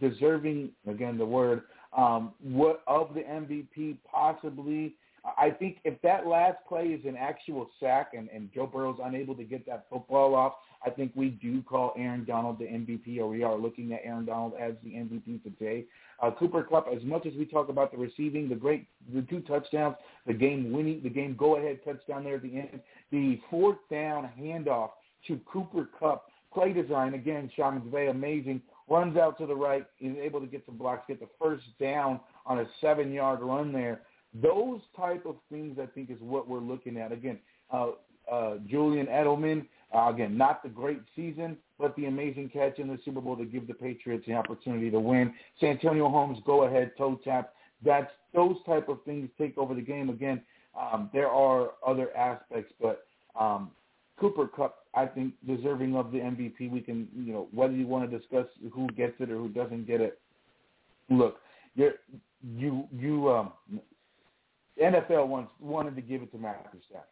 deserving, 0.00 0.70
again 0.88 1.18
the 1.18 1.26
word, 1.26 1.62
um, 1.96 2.32
what 2.42 2.82
of 2.86 3.14
the 3.14 3.20
MVP 3.20 3.98
possibly. 4.10 4.94
I 5.36 5.50
think 5.50 5.78
if 5.84 6.00
that 6.02 6.26
last 6.26 6.56
play 6.66 6.86
is 6.86 7.04
an 7.04 7.16
actual 7.16 7.68
sack 7.78 8.12
and, 8.16 8.28
and 8.30 8.50
Joe 8.52 8.66
Burrow's 8.66 8.98
unable 9.02 9.34
to 9.36 9.44
get 9.44 9.66
that 9.66 9.86
football 9.90 10.34
off, 10.34 10.54
I 10.84 10.90
think 10.90 11.12
we 11.14 11.30
do 11.30 11.62
call 11.62 11.92
Aaron 11.96 12.24
Donald 12.24 12.58
the 12.58 12.64
MVP, 12.64 13.18
or 13.18 13.28
we 13.28 13.42
are 13.42 13.56
looking 13.56 13.92
at 13.92 14.00
Aaron 14.04 14.24
Donald 14.24 14.52
as 14.60 14.74
the 14.84 14.90
MVP 14.90 15.42
today. 15.42 15.84
Uh, 16.22 16.30
Cooper 16.30 16.62
Kupp, 16.62 16.86
as 16.94 17.02
much 17.02 17.26
as 17.26 17.34
we 17.34 17.44
talk 17.44 17.68
about 17.68 17.90
the 17.92 17.98
receiving, 17.98 18.48
the 18.48 18.54
great, 18.54 18.86
the 19.12 19.22
two 19.22 19.40
touchdowns, 19.40 19.96
the 20.26 20.32
game 20.32 20.72
winning, 20.72 21.00
the 21.02 21.10
game 21.10 21.34
go-ahead 21.36 21.80
touchdown 21.84 22.24
there 22.24 22.36
at 22.36 22.42
the 22.42 22.56
end, 22.56 22.80
the 23.10 23.40
fourth 23.50 23.78
down 23.90 24.28
handoff 24.38 24.90
to 25.26 25.40
Cooper 25.50 25.88
Kupp, 25.98 26.26
play 26.52 26.72
design 26.72 27.14
again, 27.14 27.50
Sean 27.56 27.80
McVay, 27.80 28.10
amazing. 28.10 28.62
Runs 28.88 29.16
out 29.16 29.36
to 29.38 29.46
the 29.46 29.54
right, 29.54 29.84
is 30.00 30.16
able 30.16 30.40
to 30.40 30.46
get 30.46 30.64
some 30.64 30.78
blocks, 30.78 31.04
get 31.08 31.20
the 31.20 31.28
first 31.40 31.64
down 31.80 32.20
on 32.46 32.60
a 32.60 32.66
seven-yard 32.80 33.40
run 33.42 33.72
there. 33.72 34.02
Those 34.34 34.80
type 34.96 35.26
of 35.26 35.36
things, 35.50 35.78
I 35.80 35.86
think, 35.86 36.10
is 36.10 36.18
what 36.20 36.48
we're 36.48 36.60
looking 36.60 36.96
at. 36.96 37.12
Again, 37.12 37.38
uh, 37.72 37.88
uh, 38.30 38.56
Julian 38.66 39.06
Edelman, 39.06 39.66
uh, 39.94 40.10
again, 40.10 40.36
not 40.36 40.62
the 40.62 40.68
great 40.68 41.00
season, 41.16 41.56
but 41.78 41.96
the 41.96 42.06
amazing 42.06 42.50
catch 42.50 42.78
in 42.78 42.88
the 42.88 42.98
Super 43.04 43.20
Bowl 43.20 43.36
to 43.36 43.44
give 43.44 43.66
the 43.66 43.74
Patriots 43.74 44.24
the 44.26 44.34
opportunity 44.34 44.90
to 44.90 45.00
win. 45.00 45.32
Santonio 45.60 46.08
Holmes, 46.08 46.38
go 46.44 46.64
ahead, 46.64 46.92
toe 46.98 47.18
tap. 47.24 47.54
That's 47.84 48.10
those 48.34 48.56
type 48.66 48.88
of 48.88 49.02
things 49.04 49.28
take 49.38 49.56
over 49.56 49.74
the 49.74 49.80
game. 49.80 50.10
Again, 50.10 50.42
um, 50.78 51.10
there 51.12 51.28
are 51.28 51.70
other 51.86 52.14
aspects, 52.16 52.72
but 52.80 53.06
um, 53.38 53.70
Cooper 54.18 54.46
Kupp, 54.48 54.84
I 54.94 55.06
think, 55.06 55.34
deserving 55.46 55.96
of 55.96 56.12
the 56.12 56.18
MVP. 56.18 56.70
We 56.70 56.80
can, 56.80 57.08
you 57.16 57.32
know, 57.32 57.48
whether 57.52 57.72
you 57.72 57.86
want 57.86 58.10
to 58.10 58.18
discuss 58.18 58.46
who 58.72 58.88
gets 58.88 59.14
it 59.20 59.30
or 59.30 59.36
who 59.36 59.48
doesn't 59.48 59.86
get 59.86 60.00
it. 60.00 60.18
Look, 61.08 61.38
you're, 61.74 61.94
you 62.56 62.86
you 62.94 63.30
um, 63.30 63.52
NFL 64.82 65.28
wants 65.28 65.52
wanted 65.60 65.96
to 65.96 66.02
give 66.02 66.22
it 66.22 66.30
to 66.32 66.38
Matthew 66.38 66.80
Stafford. 66.88 67.08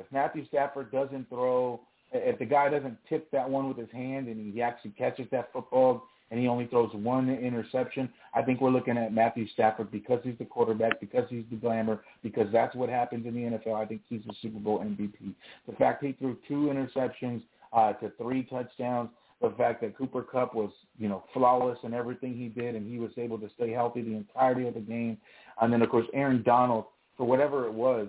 If 0.00 0.10
Matthew 0.10 0.46
Stafford 0.46 0.90
doesn't 0.90 1.28
throw, 1.28 1.80
if 2.14 2.38
the 2.38 2.44
guy 2.44 2.68
doesn't 2.68 2.96
tip 3.08 3.30
that 3.32 3.48
one 3.48 3.68
with 3.68 3.76
his 3.76 3.90
hand 3.90 4.28
and 4.28 4.52
he 4.52 4.62
actually 4.62 4.92
catches 4.92 5.26
that 5.32 5.52
football 5.52 6.04
and 6.30 6.40
he 6.40 6.48
only 6.48 6.66
throws 6.66 6.90
one 6.94 7.28
interception, 7.28 8.08
I 8.34 8.42
think 8.42 8.60
we're 8.60 8.70
looking 8.70 8.96
at 8.96 9.12
Matthew 9.12 9.46
Stafford 9.48 9.90
because 9.90 10.20
he's 10.24 10.38
the 10.38 10.44
quarterback, 10.44 11.00
because 11.00 11.24
he's 11.28 11.44
the 11.50 11.56
glamour, 11.56 12.00
because 12.22 12.46
that's 12.52 12.74
what 12.74 12.88
happens 12.88 13.26
in 13.26 13.34
the 13.34 13.40
NFL. 13.40 13.74
I 13.74 13.84
think 13.84 14.02
he's 14.08 14.22
the 14.26 14.34
Super 14.40 14.58
Bowl 14.58 14.78
MVP. 14.78 15.34
The 15.68 15.76
fact 15.76 16.04
he 16.04 16.12
threw 16.12 16.36
two 16.48 16.72
interceptions 16.72 17.42
uh, 17.72 17.92
to 17.94 18.10
three 18.16 18.44
touchdowns, 18.44 19.10
the 19.42 19.50
fact 19.58 19.82
that 19.82 19.96
Cooper 19.96 20.22
Kupp 20.22 20.54
was, 20.54 20.70
you 20.98 21.08
know, 21.08 21.24
flawless 21.34 21.78
in 21.82 21.92
everything 21.92 22.34
he 22.34 22.48
did 22.48 22.74
and 22.74 22.90
he 22.90 22.98
was 22.98 23.10
able 23.18 23.38
to 23.38 23.50
stay 23.56 23.70
healthy 23.70 24.02
the 24.02 24.14
entirety 24.14 24.66
of 24.66 24.74
the 24.74 24.80
game. 24.80 25.18
And 25.60 25.72
then, 25.72 25.82
of 25.82 25.90
course, 25.90 26.06
Aaron 26.14 26.42
Donald, 26.42 26.86
for 27.16 27.26
whatever 27.26 27.66
it 27.66 27.72
was, 27.72 28.08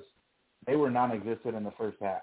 they 0.65 0.75
were 0.75 0.89
non-existent 0.89 1.55
in 1.55 1.63
the 1.63 1.73
first 1.77 1.97
half. 2.01 2.21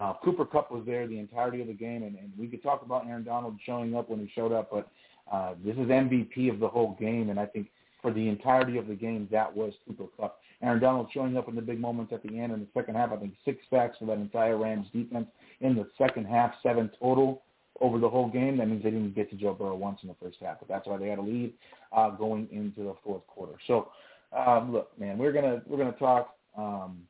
Uh, 0.00 0.14
Cooper 0.24 0.46
Kupp 0.46 0.72
was 0.72 0.82
there 0.86 1.06
the 1.06 1.18
entirety 1.18 1.60
of 1.60 1.66
the 1.66 1.74
game, 1.74 2.02
and, 2.02 2.16
and 2.16 2.32
we 2.38 2.46
could 2.46 2.62
talk 2.62 2.82
about 2.82 3.06
Aaron 3.06 3.22
Donald 3.22 3.58
showing 3.64 3.94
up 3.94 4.08
when 4.08 4.18
he 4.18 4.30
showed 4.34 4.52
up, 4.52 4.70
but 4.70 4.88
uh, 5.30 5.54
this 5.64 5.74
is 5.74 5.88
MVP 5.88 6.50
of 6.50 6.58
the 6.58 6.68
whole 6.68 6.96
game, 6.98 7.28
and 7.28 7.38
I 7.38 7.46
think 7.46 7.68
for 8.00 8.12
the 8.12 8.28
entirety 8.28 8.78
of 8.78 8.86
the 8.86 8.94
game, 8.94 9.28
that 9.30 9.54
was 9.54 9.74
Cooper 9.86 10.06
Kupp. 10.18 10.40
Aaron 10.62 10.80
Donald 10.80 11.08
showing 11.12 11.36
up 11.36 11.48
in 11.48 11.54
the 11.54 11.62
big 11.62 11.80
moments 11.80 12.12
at 12.12 12.22
the 12.22 12.38
end 12.38 12.52
in 12.52 12.60
the 12.60 12.66
second 12.74 12.94
half. 12.94 13.12
I 13.12 13.16
think 13.16 13.34
six 13.44 13.58
sacks 13.70 13.96
for 13.98 14.06
that 14.06 14.18
entire 14.18 14.56
Rams 14.56 14.86
defense 14.92 15.26
in 15.60 15.74
the 15.74 15.86
second 15.98 16.26
half, 16.26 16.52
seven 16.62 16.90
total 16.98 17.42
over 17.80 17.98
the 17.98 18.08
whole 18.08 18.28
game. 18.28 18.58
That 18.58 18.68
means 18.68 18.82
they 18.82 18.90
didn't 18.90 19.14
get 19.14 19.30
to 19.30 19.36
Joe 19.36 19.54
Burrow 19.54 19.76
once 19.76 20.00
in 20.02 20.08
the 20.08 20.16
first 20.22 20.38
half, 20.40 20.58
but 20.58 20.68
that's 20.68 20.86
why 20.86 20.98
they 20.98 21.08
had 21.08 21.18
a 21.18 21.22
lead 21.22 21.52
uh, 21.92 22.10
going 22.10 22.48
into 22.50 22.82
the 22.84 22.94
fourth 23.04 23.26
quarter. 23.26 23.54
So, 23.66 23.88
um, 24.36 24.72
look, 24.72 24.98
man, 24.98 25.18
we're 25.18 25.32
gonna 25.32 25.62
we're 25.66 25.78
gonna 25.78 25.92
talk 25.92 26.34
um, 26.56 27.02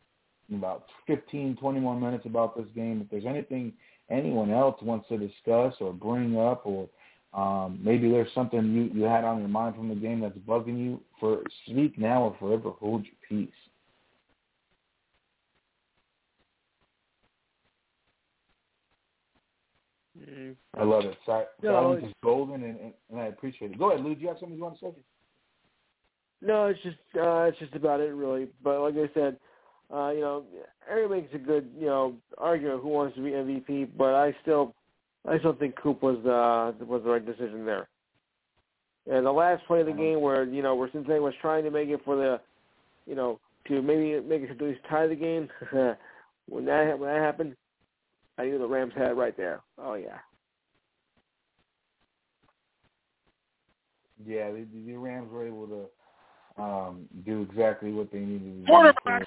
about 0.56 0.84
15, 1.06 1.56
20 1.56 1.80
more 1.80 1.98
minutes 1.98 2.26
about 2.26 2.56
this 2.56 2.66
game. 2.74 3.00
If 3.02 3.10
there's 3.10 3.26
anything 3.26 3.72
anyone 4.10 4.50
else 4.50 4.80
wants 4.82 5.08
to 5.08 5.18
discuss 5.18 5.74
or 5.80 5.92
bring 5.92 6.38
up, 6.38 6.66
or 6.66 6.88
um, 7.32 7.78
maybe 7.82 8.10
there's 8.10 8.32
something 8.34 8.72
you 8.72 9.00
you 9.00 9.04
had 9.04 9.24
on 9.24 9.38
your 9.38 9.48
mind 9.48 9.76
from 9.76 9.88
the 9.88 9.94
game 9.94 10.20
that's 10.20 10.36
bugging 10.38 10.78
you, 10.78 11.00
for 11.18 11.42
speak 11.66 11.98
now 11.98 12.24
or 12.24 12.36
forever 12.38 12.70
hold 12.70 13.04
your 13.04 13.14
peace. 13.28 13.54
Mm. 20.18 20.56
I 20.76 20.84
love 20.84 21.04
it. 21.04 21.16
Si- 21.24 21.32
No, 21.62 21.72
Silence 21.72 22.04
is 22.04 22.12
golden, 22.22 22.62
and, 22.64 22.80
and, 22.80 22.92
and 23.10 23.20
I 23.20 23.26
appreciate 23.26 23.70
it. 23.70 23.78
Go 23.78 23.92
ahead, 23.92 24.04
Lou. 24.04 24.14
Do 24.14 24.20
you 24.20 24.28
have 24.28 24.38
something 24.38 24.56
you 24.56 24.64
want 24.64 24.78
to 24.80 24.86
say? 24.86 24.92
No, 26.42 26.66
it's 26.66 26.82
just 26.82 26.96
uh, 27.16 27.42
it's 27.42 27.58
just 27.58 27.74
about 27.74 28.00
it 28.00 28.14
really. 28.14 28.48
But 28.62 28.80
like 28.80 28.94
I 28.94 29.12
said, 29.14 29.36
uh, 29.92 30.10
you 30.10 30.20
know, 30.20 30.44
Aaron 30.88 31.10
makes 31.10 31.34
a 31.34 31.38
good 31.38 31.68
you 31.78 31.86
know 31.86 32.14
argument 32.38 32.82
who 32.82 32.88
wants 32.88 33.16
to 33.16 33.22
be 33.22 33.30
MVP, 33.30 33.90
but 33.96 34.14
I 34.14 34.34
still 34.42 34.74
I 35.28 35.38
still 35.38 35.54
think 35.54 35.76
Coop 35.76 36.02
was 36.02 36.18
uh, 36.18 36.84
was 36.84 37.02
the 37.04 37.10
right 37.10 37.24
decision 37.24 37.64
there. 37.64 37.88
And 39.10 39.24
the 39.26 39.32
last 39.32 39.66
play 39.66 39.80
of 39.80 39.86
the 39.86 39.92
game 39.92 40.20
where 40.20 40.44
you 40.44 40.62
know 40.62 40.74
where 40.74 40.90
Cincinnati 40.92 41.20
was 41.20 41.34
trying 41.40 41.64
to 41.64 41.70
make 41.70 41.88
it 41.88 42.00
for 42.04 42.16
the, 42.16 42.40
you 43.06 43.14
know, 43.14 43.40
to 43.68 43.82
maybe 43.82 44.20
make 44.26 44.42
it 44.42 44.46
to 44.46 44.52
at 44.52 44.62
least 44.62 44.80
tie 44.88 45.06
the 45.06 45.14
game. 45.14 45.48
when 46.48 46.64
that 46.66 46.98
when 46.98 47.08
that 47.08 47.20
happened, 47.20 47.56
I 48.38 48.44
knew 48.44 48.58
the 48.58 48.66
Rams 48.66 48.92
had 48.96 49.10
it 49.10 49.14
right 49.14 49.36
there. 49.36 49.60
Oh 49.78 49.94
yeah. 49.94 50.18
Yeah, 54.26 54.50
the, 54.50 54.66
the 54.86 54.96
Rams 54.96 55.32
were 55.32 55.46
able 55.46 55.66
to 55.66 56.62
um, 56.62 57.06
do 57.24 57.46
exactly 57.50 57.90
what 57.90 58.12
they 58.12 58.18
needed 58.18 58.44
to 58.44 58.60
do 58.60 58.66
Quarterback. 58.66 59.26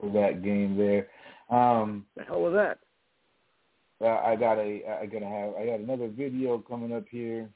For, 0.00 0.10
that 0.12 0.42
game 0.42 0.76
there. 0.76 1.08
Um, 1.50 2.06
the 2.16 2.24
hell 2.24 2.40
was 2.40 2.54
that? 2.54 2.78
Uh, 4.02 4.20
I 4.24 4.36
got 4.36 4.58
a, 4.58 4.82
I 5.00 5.06
gotta 5.06 5.26
have, 5.26 5.54
I 5.54 5.66
got 5.66 5.80
another 5.80 6.08
video 6.08 6.58
coming 6.58 6.92
up 6.94 7.04
here. 7.10 7.48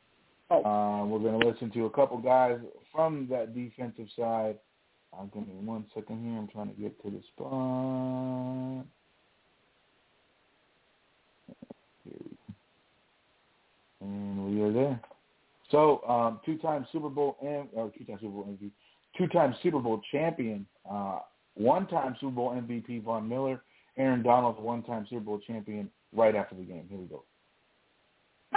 Oh. 0.51 0.65
Um, 0.65 1.11
we're 1.11 1.21
gonna 1.21 1.45
listen 1.45 1.71
to 1.71 1.87
a 1.87 1.91
couple 1.91 2.19
guys 2.19 2.59
from 2.93 3.27
that 3.31 3.55
defensive 3.55 4.09
side. 4.17 4.57
I'm 5.19 5.31
give 5.33 5.47
me 5.47 5.55
one 5.65 5.87
second 5.95 6.25
here. 6.25 6.39
I'm 6.39 6.49
trying 6.49 6.75
to 6.75 6.81
get 6.81 7.01
to 7.03 7.11
the 7.11 7.23
spot. 7.35 8.85
Here 12.05 12.19
we 12.25 12.31
go. 12.31 12.55
And 14.01 14.55
we 14.55 14.63
are 14.63 14.73
there. 14.73 15.01
So, 15.71 16.03
um, 16.07 16.41
two-time 16.45 16.87
Super 16.93 17.09
Bowl 17.09 17.37
and 17.43 17.69
or 17.73 17.91
two-time 17.97 18.19
Super 18.21 18.33
Bowl 18.33 18.45
MVP, 18.45 18.71
two-time 19.17 19.55
Super 19.63 19.79
Bowl 19.79 20.01
champion, 20.13 20.67
uh, 20.91 21.21
one-time 21.55 22.17
Super 22.21 22.33
Bowl 22.33 22.51
MVP 22.51 23.03
Von 23.05 23.29
Miller, 23.29 23.61
Aaron 23.97 24.23
Donald, 24.23 24.63
one-time 24.63 25.07
Super 25.09 25.21
Bowl 25.23 25.41
champion. 25.47 25.91
Right 26.13 26.37
after 26.37 26.55
the 26.55 26.63
game, 26.63 26.87
here 26.89 26.99
we 26.99 27.07
go. 27.07 27.25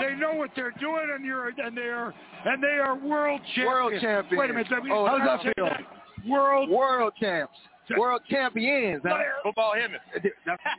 they 0.00 0.14
know 0.16 0.32
what 0.34 0.50
they're 0.56 0.72
doing, 0.80 1.08
and 1.14 1.24
you're 1.24 1.48
and 1.48 1.76
they 1.76 1.82
are 1.82 2.14
and 2.46 2.62
they 2.62 2.78
are 2.78 2.96
world 2.96 3.40
champions. 3.54 3.66
World 3.68 3.92
champions. 4.00 4.38
Wait 4.40 4.50
a 4.50 4.52
minute. 4.54 4.68
let 4.70 4.82
me- 4.84 4.90
Oh, 4.92 5.06
how's 5.06 5.20
that 5.20 5.42
say 5.42 5.52
feel? 5.56 6.30
World 6.30 6.70
World 6.70 7.12
champs. 7.20 7.56
World 7.98 8.22
champions. 8.30 9.02
Huh? 9.04 9.18
Football 9.42 9.74
him. 9.74 9.90
You 10.24 10.30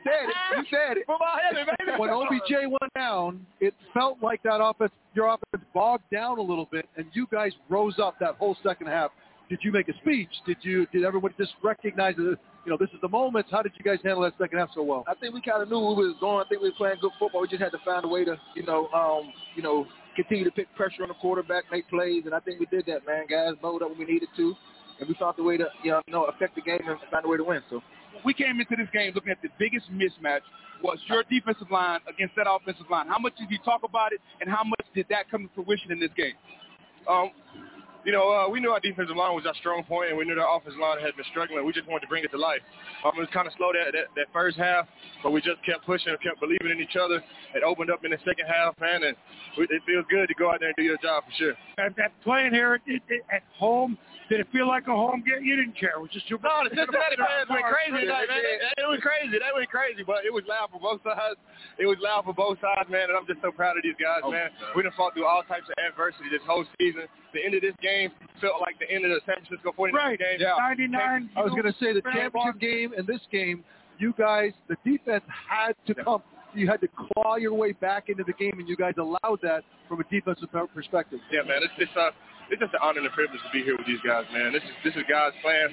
said 0.04 0.28
it. 0.28 0.34
You 0.56 0.64
said 0.70 0.96
it. 0.96 1.06
Football 1.06 1.38
him, 1.50 1.66
baby. 1.78 1.98
When 1.98 2.08
OBJ 2.10 2.50
went 2.80 2.94
down, 2.94 3.44
it 3.60 3.74
felt 3.92 4.16
like 4.22 4.42
that 4.44 4.62
offense, 4.62 4.92
your 5.14 5.26
offense 5.26 5.62
bogged 5.74 6.04
down 6.10 6.38
a 6.38 6.42
little 6.42 6.66
bit, 6.72 6.88
and 6.96 7.04
you 7.12 7.26
guys 7.30 7.52
rose 7.68 7.98
up 7.98 8.18
that 8.20 8.36
whole 8.36 8.56
second 8.62 8.86
half. 8.86 9.10
Did 9.48 9.60
you 9.62 9.72
make 9.72 9.88
a 9.88 9.92
speech? 10.00 10.30
Did 10.46 10.56
you? 10.62 10.86
Did 10.92 11.04
everybody 11.04 11.34
just 11.38 11.52
recognize 11.62 12.16
that? 12.16 12.36
You 12.64 12.70
know, 12.70 12.76
this 12.78 12.90
is 12.94 13.00
the 13.02 13.08
moment. 13.08 13.46
How 13.50 13.60
did 13.62 13.72
you 13.76 13.84
guys 13.84 13.98
handle 14.04 14.22
that 14.22 14.34
second 14.38 14.58
half 14.58 14.70
so 14.74 14.82
well? 14.82 15.04
I 15.08 15.14
think 15.14 15.34
we 15.34 15.42
kind 15.42 15.62
of 15.62 15.68
knew 15.68 15.80
where 15.80 15.96
we 15.96 16.06
was 16.06 16.16
going. 16.20 16.44
I 16.44 16.48
think 16.48 16.62
we 16.62 16.68
were 16.68 16.78
playing 16.78 16.96
good 17.00 17.10
football. 17.18 17.42
We 17.42 17.48
just 17.48 17.60
had 17.60 17.72
to 17.72 17.82
find 17.84 18.04
a 18.04 18.08
way 18.08 18.24
to, 18.24 18.36
you 18.54 18.62
know, 18.62 18.86
um, 18.94 19.32
you 19.56 19.62
know, 19.62 19.84
continue 20.14 20.44
to 20.44 20.50
pick 20.52 20.72
pressure 20.76 21.02
on 21.02 21.08
the 21.08 21.14
quarterback, 21.14 21.64
make 21.72 21.88
plays, 21.88 22.22
and 22.24 22.34
I 22.34 22.38
think 22.38 22.60
we 22.60 22.66
did 22.66 22.86
that, 22.86 23.04
man. 23.04 23.26
Guys 23.28 23.58
bowled 23.60 23.82
up 23.82 23.90
when 23.90 23.98
we 23.98 24.04
needed 24.04 24.28
to, 24.36 24.54
and 25.00 25.08
we 25.08 25.14
found 25.18 25.34
the 25.36 25.42
way 25.42 25.56
to, 25.56 25.66
you 25.82 25.98
know, 26.08 26.24
affect 26.26 26.54
the 26.54 26.62
game 26.62 26.80
and 26.86 26.98
find 27.10 27.24
a 27.24 27.28
way 27.28 27.36
to 27.36 27.44
win. 27.44 27.62
So. 27.68 27.82
we 28.24 28.34
came 28.34 28.60
into 28.60 28.76
this 28.76 28.88
game 28.92 29.12
looking 29.14 29.32
at 29.32 29.42
the 29.42 29.48
biggest 29.58 29.90
mismatch 29.90 30.46
was 30.82 30.98
your 31.08 31.22
defensive 31.30 31.70
line 31.70 32.00
against 32.08 32.34
that 32.36 32.46
offensive 32.50 32.86
line. 32.90 33.06
How 33.08 33.18
much 33.18 33.36
did 33.38 33.50
you 33.50 33.58
talk 33.64 33.82
about 33.84 34.12
it, 34.12 34.20
and 34.40 34.50
how 34.50 34.64
much 34.64 34.86
did 34.94 35.06
that 35.10 35.30
come 35.30 35.48
to 35.48 35.50
fruition 35.54 35.92
in 35.92 36.00
this 36.00 36.10
game? 36.16 36.34
Um, 37.08 37.30
you 38.04 38.12
know, 38.12 38.30
uh, 38.32 38.48
we 38.48 38.60
knew 38.60 38.70
our 38.70 38.80
defensive 38.80 39.16
line 39.16 39.34
was 39.34 39.46
our 39.46 39.54
strong 39.56 39.84
point, 39.84 40.10
and 40.10 40.18
we 40.18 40.24
knew 40.24 40.38
our 40.38 40.56
offensive 40.56 40.80
line 40.80 40.98
had 41.00 41.14
been 41.16 41.26
struggling. 41.30 41.64
We 41.64 41.72
just 41.72 41.88
wanted 41.88 42.02
to 42.02 42.10
bring 42.10 42.24
it 42.24 42.30
to 42.32 42.38
life. 42.38 42.60
Um, 43.04 43.12
it 43.16 43.20
was 43.20 43.30
kind 43.32 43.46
of 43.46 43.54
slow 43.56 43.70
that, 43.72 43.92
that 43.92 44.10
that 44.16 44.26
first 44.32 44.58
half, 44.58 44.86
but 45.22 45.30
we 45.30 45.40
just 45.40 45.62
kept 45.64 45.86
pushing 45.86 46.10
and 46.10 46.20
kept 46.20 46.40
believing 46.40 46.70
in 46.70 46.80
each 46.80 46.96
other. 46.98 47.22
It 47.54 47.62
opened 47.62 47.90
up 47.90 48.04
in 48.04 48.10
the 48.10 48.20
second 48.26 48.46
half, 48.46 48.74
man, 48.80 49.04
and 49.04 49.16
we, 49.58 49.64
it 49.70 49.82
feels 49.86 50.04
good 50.10 50.26
to 50.26 50.34
go 50.34 50.50
out 50.50 50.60
there 50.60 50.74
and 50.74 50.78
do 50.78 50.82
your 50.82 50.98
job 50.98 51.24
for 51.24 51.34
sure. 51.38 51.54
At, 51.78 51.94
at 51.98 52.12
playing 52.22 52.52
here 52.52 52.74
at, 52.74 52.82
at, 52.90 53.22
at 53.30 53.44
home, 53.54 53.98
did 54.28 54.40
it 54.40 54.48
feel 54.50 54.66
like 54.66 54.88
a 54.88 54.96
home 54.96 55.22
game? 55.22 55.44
You 55.44 55.56
didn't 55.56 55.78
care. 55.78 55.94
It 55.94 56.02
was 56.02 56.10
just 56.10 56.28
your 56.30 56.38
No, 56.42 56.64
the 56.64 56.74
Cincinnati 56.74 57.18
fans 57.18 57.50
went 57.50 57.66
crazy 57.68 58.06
tonight, 58.06 58.26
man. 58.26 58.42
It, 58.42 58.82
it 58.82 58.88
was 58.88 58.98
crazy. 59.02 59.36
They 59.38 59.52
went 59.54 59.68
crazy, 59.70 60.02
but 60.02 60.24
it 60.26 60.32
was 60.32 60.42
loud 60.48 60.72
for 60.72 60.80
both 60.80 61.02
sides. 61.06 61.38
It 61.78 61.86
was 61.86 61.98
loud 62.02 62.24
for 62.26 62.34
both 62.34 62.58
sides, 62.58 62.88
man, 62.90 63.12
and 63.12 63.16
I'm 63.18 63.26
just 63.28 63.42
so 63.42 63.52
proud 63.52 63.76
of 63.76 63.82
these 63.86 63.98
guys, 64.00 64.24
man. 64.26 64.50
We 64.74 64.82
done 64.82 64.92
fought 64.96 65.14
through 65.14 65.26
all 65.26 65.42
types 65.46 65.68
of 65.70 65.76
adversity 65.78 66.32
this 66.32 66.42
whole 66.48 66.64
season. 66.80 67.06
The 67.32 67.44
end 67.44 67.54
of 67.54 67.62
this 67.62 67.74
game 67.82 68.10
felt 68.40 68.60
like 68.60 68.78
the 68.78 68.90
end 68.90 69.04
of 69.04 69.10
the 69.10 69.20
San 69.26 69.36
Francisco 69.44 69.72
49ers 69.76 69.92
Right. 69.94 70.18
game. 70.18 70.36
Yeah. 70.40 70.54
99. 70.58 71.30
I 71.36 71.40
was 71.42 71.50
going 71.52 71.64
to 71.64 71.74
say 71.80 71.92
the 71.92 72.02
championship 72.02 72.60
game 72.60 72.92
and 72.96 73.06
this 73.06 73.20
game, 73.30 73.64
you 73.98 74.14
guys, 74.18 74.52
the 74.68 74.76
defense 74.84 75.24
had 75.48 75.72
to 75.86 75.94
come. 75.94 76.22
You 76.54 76.66
had 76.68 76.80
to 76.82 76.88
claw 76.88 77.36
your 77.36 77.54
way 77.54 77.72
back 77.72 78.10
into 78.10 78.24
the 78.24 78.34
game, 78.34 78.52
and 78.58 78.68
you 78.68 78.76
guys 78.76 78.92
allowed 78.98 79.40
that 79.42 79.64
from 79.88 80.00
a 80.00 80.04
defensive 80.10 80.48
perspective. 80.74 81.18
Yeah, 81.30 81.42
man, 81.48 81.62
it's 81.62 81.72
it's 81.78 81.96
uh 81.96 82.10
it's 82.50 82.60
just 82.60 82.74
an 82.74 82.80
honor 82.82 82.98
and 82.98 83.06
a 83.06 83.14
privilege 83.14 83.40
to 83.40 83.52
be 83.52 83.62
here 83.62 83.76
with 83.76 83.86
these 83.86 84.00
guys, 84.06 84.24
man. 84.32 84.52
This 84.52 84.62
is 84.62 84.74
this 84.84 84.94
is 84.96 85.04
God's 85.08 85.36
plan. 85.42 85.70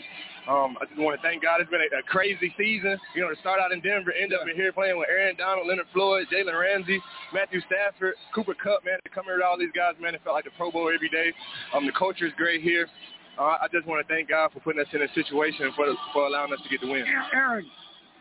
Um, 0.49 0.77
I 0.81 0.85
just 0.89 0.97
want 0.97 1.13
to 1.13 1.21
thank 1.21 1.43
God. 1.43 1.61
It's 1.61 1.69
been 1.69 1.83
a, 1.83 1.91
a 1.99 2.03
crazy 2.03 2.49
season. 2.57 2.97
You 3.13 3.21
know, 3.21 3.29
to 3.29 3.39
start 3.39 3.61
out 3.61 3.71
in 3.71 3.81
Denver, 3.81 4.11
end 4.11 4.33
up 4.33 4.47
in 4.49 4.55
here 4.55 4.73
playing 4.73 4.97
with 4.97 5.09
Aaron 5.09 5.35
Donald, 5.37 5.67
Leonard 5.67 5.85
Floyd, 5.93 6.25
Jalen 6.33 6.57
Ramsey, 6.57 7.01
Matthew 7.33 7.61
Stafford, 7.69 8.15
Cooper 8.33 8.55
Kupp, 8.55 8.85
man. 8.85 8.97
To 9.03 9.09
come 9.13 9.25
here 9.25 9.37
with 9.37 9.45
all 9.45 9.57
these 9.59 9.73
guys, 9.75 9.93
man, 10.01 10.15
it 10.15 10.21
felt 10.23 10.35
like 10.35 10.45
the 10.45 10.55
Pro 10.57 10.71
Bowl 10.71 10.89
every 10.93 11.09
day. 11.09 11.33
Um, 11.75 11.85
the 11.85 11.93
culture 11.93 12.25
is 12.25 12.33
great 12.37 12.61
here. 12.61 12.87
Uh, 13.37 13.61
I 13.61 13.67
just 13.71 13.85
want 13.85 14.05
to 14.05 14.13
thank 14.13 14.29
God 14.29 14.51
for 14.51 14.59
putting 14.59 14.81
us 14.81 14.87
in 14.91 15.01
a 15.01 15.11
situation 15.13 15.69
and 15.69 15.73
for 15.75 15.85
for 16.13 16.25
allowing 16.25 16.51
us 16.51 16.59
to 16.63 16.69
get 16.69 16.81
the 16.81 16.91
win. 16.91 17.05
Aaron, 17.33 17.65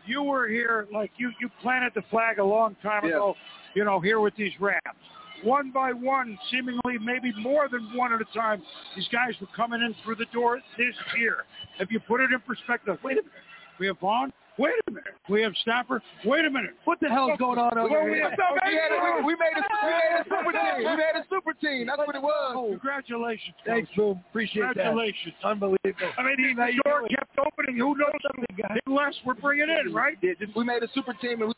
you 0.05 0.23
were 0.23 0.47
here 0.47 0.87
like 0.93 1.11
you 1.17 1.31
you 1.41 1.49
planted 1.61 1.93
the 1.95 2.03
flag 2.09 2.39
a 2.39 2.43
long 2.43 2.75
time 2.81 3.05
ago. 3.05 3.35
You 3.75 3.85
know, 3.85 3.99
here 3.99 4.19
with 4.19 4.35
these 4.35 4.53
Rams, 4.59 4.81
one 5.43 5.71
by 5.71 5.91
one, 5.93 6.37
seemingly 6.51 6.97
maybe 7.01 7.33
more 7.39 7.67
than 7.69 7.95
one 7.95 8.13
at 8.13 8.21
a 8.21 8.37
time. 8.37 8.61
These 8.95 9.07
guys 9.11 9.33
were 9.39 9.47
coming 9.55 9.81
in 9.81 9.95
through 10.03 10.15
the 10.15 10.25
door 10.33 10.59
this 10.77 10.95
year. 11.17 11.45
If 11.79 11.91
you 11.91 11.99
put 11.99 12.21
it 12.21 12.31
in 12.31 12.39
perspective, 12.41 12.97
wait 13.03 13.13
a 13.13 13.21
minute, 13.21 13.31
we 13.79 13.87
have 13.87 13.99
Von, 13.99 14.31
Wait 14.59 14.73
a 14.89 14.91
minute. 14.91 15.15
We 15.29 15.41
have 15.41 15.53
Stafford. 15.61 16.01
Wait 16.25 16.43
a 16.43 16.51
minute. 16.51 16.75
What 16.83 16.99
the 16.99 17.07
hell's 17.07 17.39
going 17.39 17.57
on 17.57 17.77
over 17.77 17.87
Well, 17.87 18.03
here? 18.03 18.11
we, 18.11 18.19
had 18.19 18.35
a, 18.91 19.23
we, 19.23 19.33
made 19.39 19.55
a 19.55 19.63
we 19.87 19.95
made 19.95 20.19
a 20.19 20.23
super 20.27 20.51
team. 20.51 20.77
We 20.79 20.95
made 20.99 21.15
a 21.15 21.23
super 21.29 21.53
team. 21.53 21.87
That's 21.87 21.99
what 21.99 22.13
it 22.13 22.21
was. 22.21 22.53
Oh, 22.57 22.67
congratulations. 22.71 23.55
Thanks. 23.65 23.89
Boom. 23.95 24.21
Appreciate 24.29 24.75
that. 24.75 24.91
Congratulations. 24.91 25.33
Unbelievable. 25.45 26.11
I 26.17 26.23
mean, 26.23 26.35
he, 26.39 26.53
the 26.53 26.75
door 26.83 27.07
kept 27.07 27.39
opening. 27.39 27.79
Who 27.79 27.95
knows 27.95 28.19
how 28.21 28.35
many 28.35 28.81
less 28.85 29.15
we're 29.25 29.35
bringing 29.35 29.69
in, 29.69 29.93
right? 29.93 30.17
We 30.53 30.65
made 30.65 30.83
a 30.83 30.89
super 30.93 31.13
team, 31.13 31.39
and 31.39 31.47
we 31.47 31.53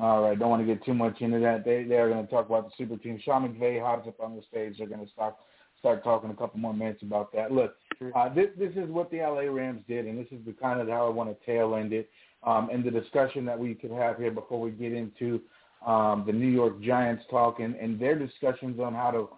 All 0.00 0.22
right, 0.22 0.38
don't 0.38 0.50
want 0.50 0.66
to 0.66 0.72
get 0.72 0.84
too 0.84 0.94
much 0.94 1.20
into 1.20 1.40
that. 1.40 1.64
They 1.64 1.82
they 1.82 1.96
are 1.96 2.08
going 2.08 2.24
to 2.24 2.30
talk 2.30 2.46
about 2.46 2.66
the 2.66 2.72
super 2.78 2.96
team. 2.96 3.20
Sean 3.24 3.48
McVay 3.48 3.80
hops 3.80 4.06
up 4.06 4.20
on 4.20 4.36
the 4.36 4.42
stage. 4.42 4.76
They're 4.78 4.86
going 4.86 5.04
to 5.04 5.12
start 5.12 5.34
start 5.80 6.04
talking 6.04 6.30
a 6.30 6.34
couple 6.34 6.60
more 6.60 6.74
minutes 6.74 7.02
about 7.02 7.32
that. 7.32 7.50
Look, 7.50 7.74
uh, 8.14 8.32
this 8.32 8.48
this 8.56 8.72
is 8.76 8.88
what 8.88 9.10
the 9.10 9.18
LA 9.18 9.50
Rams 9.52 9.82
did, 9.88 10.06
and 10.06 10.18
this 10.18 10.30
is 10.30 10.44
the 10.46 10.52
kind 10.52 10.80
of 10.80 10.88
how 10.88 11.06
I 11.06 11.10
want 11.10 11.30
to 11.30 11.46
tail 11.46 11.74
end 11.74 11.92
it. 11.92 12.08
Um, 12.42 12.70
and 12.72 12.84
the 12.84 12.90
discussion 12.90 13.44
that 13.46 13.58
we 13.58 13.74
could 13.74 13.90
have 13.90 14.16
here 14.16 14.30
before 14.30 14.60
we 14.60 14.70
get 14.70 14.92
into 14.92 15.40
um, 15.86 16.24
the 16.26 16.32
New 16.32 16.48
York 16.48 16.80
Giants 16.80 17.24
talk 17.30 17.60
and, 17.60 17.74
and 17.74 17.98
their 17.98 18.18
discussions 18.18 18.80
on 18.80 18.94
how 18.94 19.10
to 19.10 19.28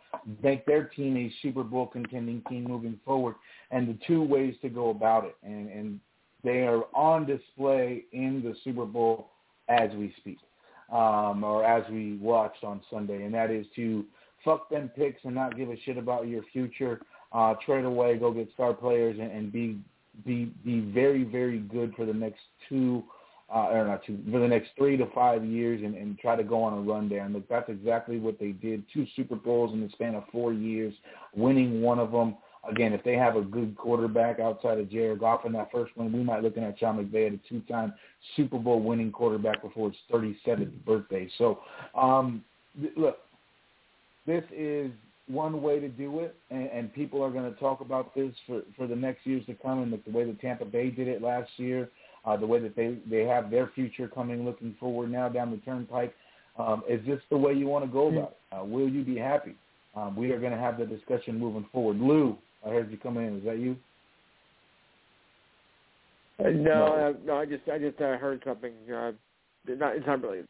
make 0.43 0.67
their 0.67 0.85
team 0.85 1.17
a 1.17 1.33
Super 1.41 1.63
Bowl 1.63 1.87
contending 1.87 2.43
team 2.49 2.65
moving 2.65 2.99
forward, 3.05 3.37
and 3.71 3.89
the 3.89 3.99
two 4.07 4.23
ways 4.23 4.55
to 4.63 4.69
go 4.69 4.91
about 4.91 5.25
it. 5.25 5.37
And, 5.43 5.69
and 5.71 6.01
they 6.45 6.61
are 6.61 6.83
on 6.95 7.27
display 7.27 8.05
in 8.13 8.43
the 8.43 8.55
Super 8.65 8.85
Bowl 8.85 9.31
as 9.81 9.91
we 9.97 10.15
speak, 10.19 10.39
um, 10.93 11.43
or 11.45 11.65
as 11.65 11.85
we 11.91 12.17
watched 12.19 12.65
on 12.65 12.81
Sunday, 12.91 13.25
and 13.25 13.33
that 13.35 13.51
is 13.51 13.67
to 13.77 14.05
fuck 14.45 14.69
them 14.69 14.91
picks 14.95 15.21
and 15.25 15.35
not 15.35 15.57
give 15.57 15.71
a 15.71 15.77
shit 15.85 15.97
about 15.97 16.29
your 16.29 16.43
future. 16.53 17.01
Uh, 17.33 17.55
trade 17.65 17.87
away, 17.87 18.19
go 18.19 18.31
get 18.31 18.49
star 18.53 18.75
players, 18.75 19.17
and, 19.19 19.31
and 19.33 19.51
be 19.51 19.79
be 20.27 20.53
be 20.65 20.81
very 20.81 21.25
very 21.25 21.59
good 21.59 21.95
for 21.97 22.05
the 22.05 22.13
next 22.13 22.43
two, 22.69 23.03
uh, 23.55 23.69
or 23.71 23.87
not 23.87 24.05
two, 24.05 24.19
for 24.31 24.39
the 24.39 24.49
next 24.49 24.69
three 24.77 24.97
to 24.99 25.07
five 25.15 25.43
years, 25.43 25.81
and, 25.83 25.95
and 25.95 26.19
try 26.19 26.37
to 26.37 26.45
go 26.45 26.63
on 26.63 26.75
a 26.75 26.81
run 26.81 27.09
there. 27.09 27.25
And 27.25 27.33
look, 27.33 27.49
that's 27.49 27.71
exactly 27.71 28.19
what 28.19 28.39
they 28.39 28.53
did. 28.53 28.85
Two 28.93 29.07
Super 29.17 29.37
Bowls 29.37 29.73
in 29.73 29.81
the 29.81 29.89
span 29.91 30.15
of 30.15 30.25
four 30.31 30.53
years, 30.53 30.93
winning 31.35 31.81
one 31.81 31.99
of 31.99 32.13
them. 32.13 32.37
Again, 32.69 32.93
if 32.93 33.03
they 33.03 33.15
have 33.15 33.35
a 33.35 33.43
good 33.43 33.77
quarterback 33.77 34.39
outside 34.39 34.79
of 34.79 34.89
Jared 34.89 35.19
Goff 35.19 35.45
in 35.45 35.53
that 35.53 35.73
first 35.73 35.97
one, 35.97 36.13
we 36.13 36.23
might 36.23 36.43
looking 36.45 36.63
at 36.63 36.79
Sean 36.79 37.05
McVay 37.05 37.27
at 37.27 37.33
a 37.33 37.41
two-time 37.49 37.93
Super 38.37 38.59
Bowl 38.59 38.81
winning 38.81 39.11
quarterback 39.11 39.63
before 39.63 39.91
his 39.91 39.99
37th 40.13 40.73
birthday. 40.85 41.29
So, 41.39 41.59
um, 41.97 42.45
look, 42.97 43.19
this 44.27 44.45
is 44.57 44.93
one 45.27 45.61
way 45.61 45.81
to 45.81 45.89
do 45.89 46.21
it, 46.21 46.37
and, 46.51 46.69
and 46.69 46.95
people 46.95 47.21
are 47.23 47.31
going 47.31 47.53
to 47.53 47.59
talk 47.59 47.81
about 47.81 48.15
this 48.15 48.33
for, 48.47 48.63
for 48.77 48.87
the 48.87 48.95
next 48.95 49.27
years 49.27 49.45
to 49.47 49.55
come, 49.55 49.83
and 49.83 49.91
like 49.91 50.05
the 50.05 50.13
way 50.13 50.25
that 50.25 50.41
Tampa 50.41 50.65
Bay 50.65 50.91
did 50.91 51.09
it 51.09 51.21
last 51.21 51.51
year, 51.57 51.89
uh, 52.25 52.37
the 52.37 52.47
way 52.47 52.61
that 52.61 52.77
they, 52.77 52.97
they 53.11 53.25
have 53.25 53.51
their 53.51 53.73
future 53.75 54.07
coming 54.07 54.45
looking 54.45 54.77
forward 54.79 55.11
now 55.11 55.29
down 55.29 55.51
the 55.51 55.57
turnpike. 55.59 56.15
Um, 56.57 56.85
is 56.89 57.05
this 57.07 57.19
the 57.31 57.37
way 57.37 57.55
you 57.55 57.67
want 57.67 57.85
to 57.85 57.91
go 57.91 58.09
about 58.09 58.37
it? 58.53 58.57
Uh, 58.57 58.65
will 58.65 58.89
you 58.89 59.03
be 59.03 59.17
happy? 59.17 59.55
Um, 59.95 60.15
we 60.15 60.31
are 60.31 60.39
going 60.39 60.53
to 60.53 60.59
have 60.59 60.79
the 60.79 60.87
discussion 60.87 61.39
moving 61.39 61.67
forward. 61.73 61.99
Lou, 61.99 62.37
I 62.65 62.71
heard 62.71 62.91
you 62.91 62.99
come 62.99 63.17
in. 63.19 63.39
Is 63.39 63.45
that 63.45 63.59
you? 63.59 63.77
Uh, 66.39 66.51
no, 66.51 66.87
uh, 66.87 67.13
no, 67.25 67.37
I 67.37 67.47
just 67.47 67.69
I 67.73 67.79
just 67.79 68.01
uh, 68.01 68.17
heard 68.17 68.43
something. 68.45 68.73
Uh, 68.89 69.13
not, 69.69 69.97
it's 69.97 70.07
not 70.07 70.23
really. 70.23 70.43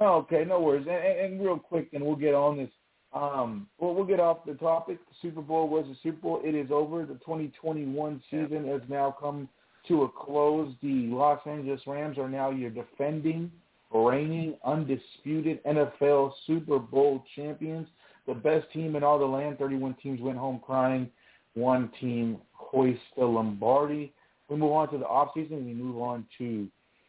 Oh, 0.00 0.16
okay, 0.18 0.44
no 0.46 0.60
worries. 0.60 0.86
And, 0.88 0.96
and, 0.96 1.34
and 1.34 1.40
real 1.42 1.58
quick, 1.58 1.88
and 1.92 2.04
we'll 2.04 2.16
get 2.16 2.34
on 2.34 2.56
this. 2.56 2.70
Um, 3.12 3.66
well, 3.78 3.94
we'll 3.94 4.04
get 4.04 4.20
off 4.20 4.46
the 4.46 4.54
topic. 4.54 4.98
The 5.08 5.14
Super 5.20 5.42
Bowl 5.42 5.68
was 5.68 5.84
a 5.86 5.94
Super 6.02 6.20
Bowl. 6.20 6.40
It 6.44 6.54
is 6.54 6.70
over. 6.70 7.00
The 7.04 7.14
2021 7.14 8.22
season 8.30 8.68
has 8.68 8.80
now 8.88 9.14
come 9.18 9.48
to 9.88 10.04
a 10.04 10.08
close. 10.08 10.72
The 10.82 11.08
Los 11.08 11.40
Angeles 11.46 11.80
Rams 11.86 12.18
are 12.18 12.28
now 12.28 12.50
your 12.50 12.70
defending, 12.70 13.50
reigning, 13.92 14.56
undisputed 14.64 15.62
NFL 15.64 16.32
Super 16.46 16.78
Bowl 16.78 17.24
champions. 17.34 17.88
The 18.30 18.38
best 18.38 18.70
team 18.72 18.94
in 18.94 19.02
all 19.02 19.18
the 19.18 19.24
land. 19.24 19.58
31 19.58 19.96
teams 20.00 20.20
went 20.20 20.38
home 20.38 20.60
crying. 20.64 21.10
One 21.54 21.90
team 22.00 22.38
hoist 22.52 23.00
the 23.18 23.24
Lombardi. 23.24 24.12
We 24.48 24.56
move 24.56 24.70
on 24.70 24.88
to 24.92 24.98
the 24.98 25.04
offseason. 25.04 25.64
We 25.66 25.74
move 25.74 26.00
on 26.00 26.24
to 26.38 26.68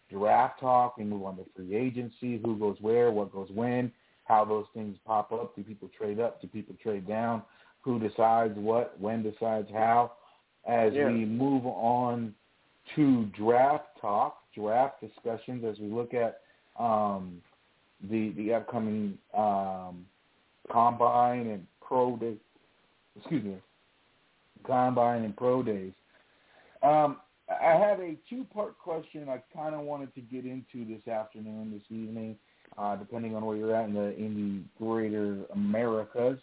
draft 0.09 0.59
talk. 0.59 0.97
We 0.97 1.03
move 1.03 1.23
on 1.23 1.37
to 1.37 1.45
free 1.55 1.75
agency, 1.75 2.41
who 2.43 2.57
goes 2.57 2.77
where, 2.81 3.11
what 3.11 3.31
goes 3.31 3.49
when, 3.53 3.91
how 4.23 4.43
those 4.45 4.65
things 4.73 4.97
pop 5.05 5.31
up. 5.31 5.55
Do 5.55 5.61
people 5.61 5.91
trade 5.95 6.19
up? 6.19 6.41
Do 6.41 6.47
people 6.47 6.75
trade 6.81 7.07
down? 7.07 7.43
Who 7.81 7.99
decides 7.99 8.57
what? 8.57 8.99
When 8.99 9.21
decides 9.21 9.69
how? 9.71 10.13
As 10.67 10.91
Yeah. 10.93 11.07
we 11.07 11.25
move 11.25 11.67
on 11.67 12.33
to 12.95 13.25
draft 13.37 13.99
talk, 13.99 14.41
draft 14.55 15.01
discussions, 15.01 15.63
as 15.65 15.79
we 15.79 15.87
look 15.87 16.15
at 16.15 16.41
um, 16.79 17.41
the 18.09 18.31
the 18.31 18.55
upcoming 18.55 19.19
um, 19.35 20.05
combine 20.71 21.47
and 21.47 21.67
pro 21.81 22.15
day, 22.17 22.35
excuse 23.17 23.43
me, 23.43 23.57
combine 24.65 25.23
and 25.23 25.35
pro 25.35 25.61
days. 25.63 25.93
Um, 26.83 27.17
I 27.49 27.73
have 27.73 27.99
a 27.99 28.15
two-part 28.29 28.79
question 28.79 29.27
I 29.27 29.41
kind 29.53 29.75
of 29.75 29.81
wanted 29.81 30.13
to 30.15 30.21
get 30.21 30.45
into 30.45 30.85
this 30.85 31.05
afternoon, 31.07 31.71
this 31.71 31.97
evening, 31.97 32.37
uh, 32.77 32.95
depending 32.95 33.35
on 33.35 33.45
where 33.45 33.57
you're 33.57 33.75
at 33.75 33.89
in 33.89 33.93
the 33.93 34.15
in 34.15 34.65
the 34.79 34.85
greater 34.85 35.39
Americas. 35.53 36.39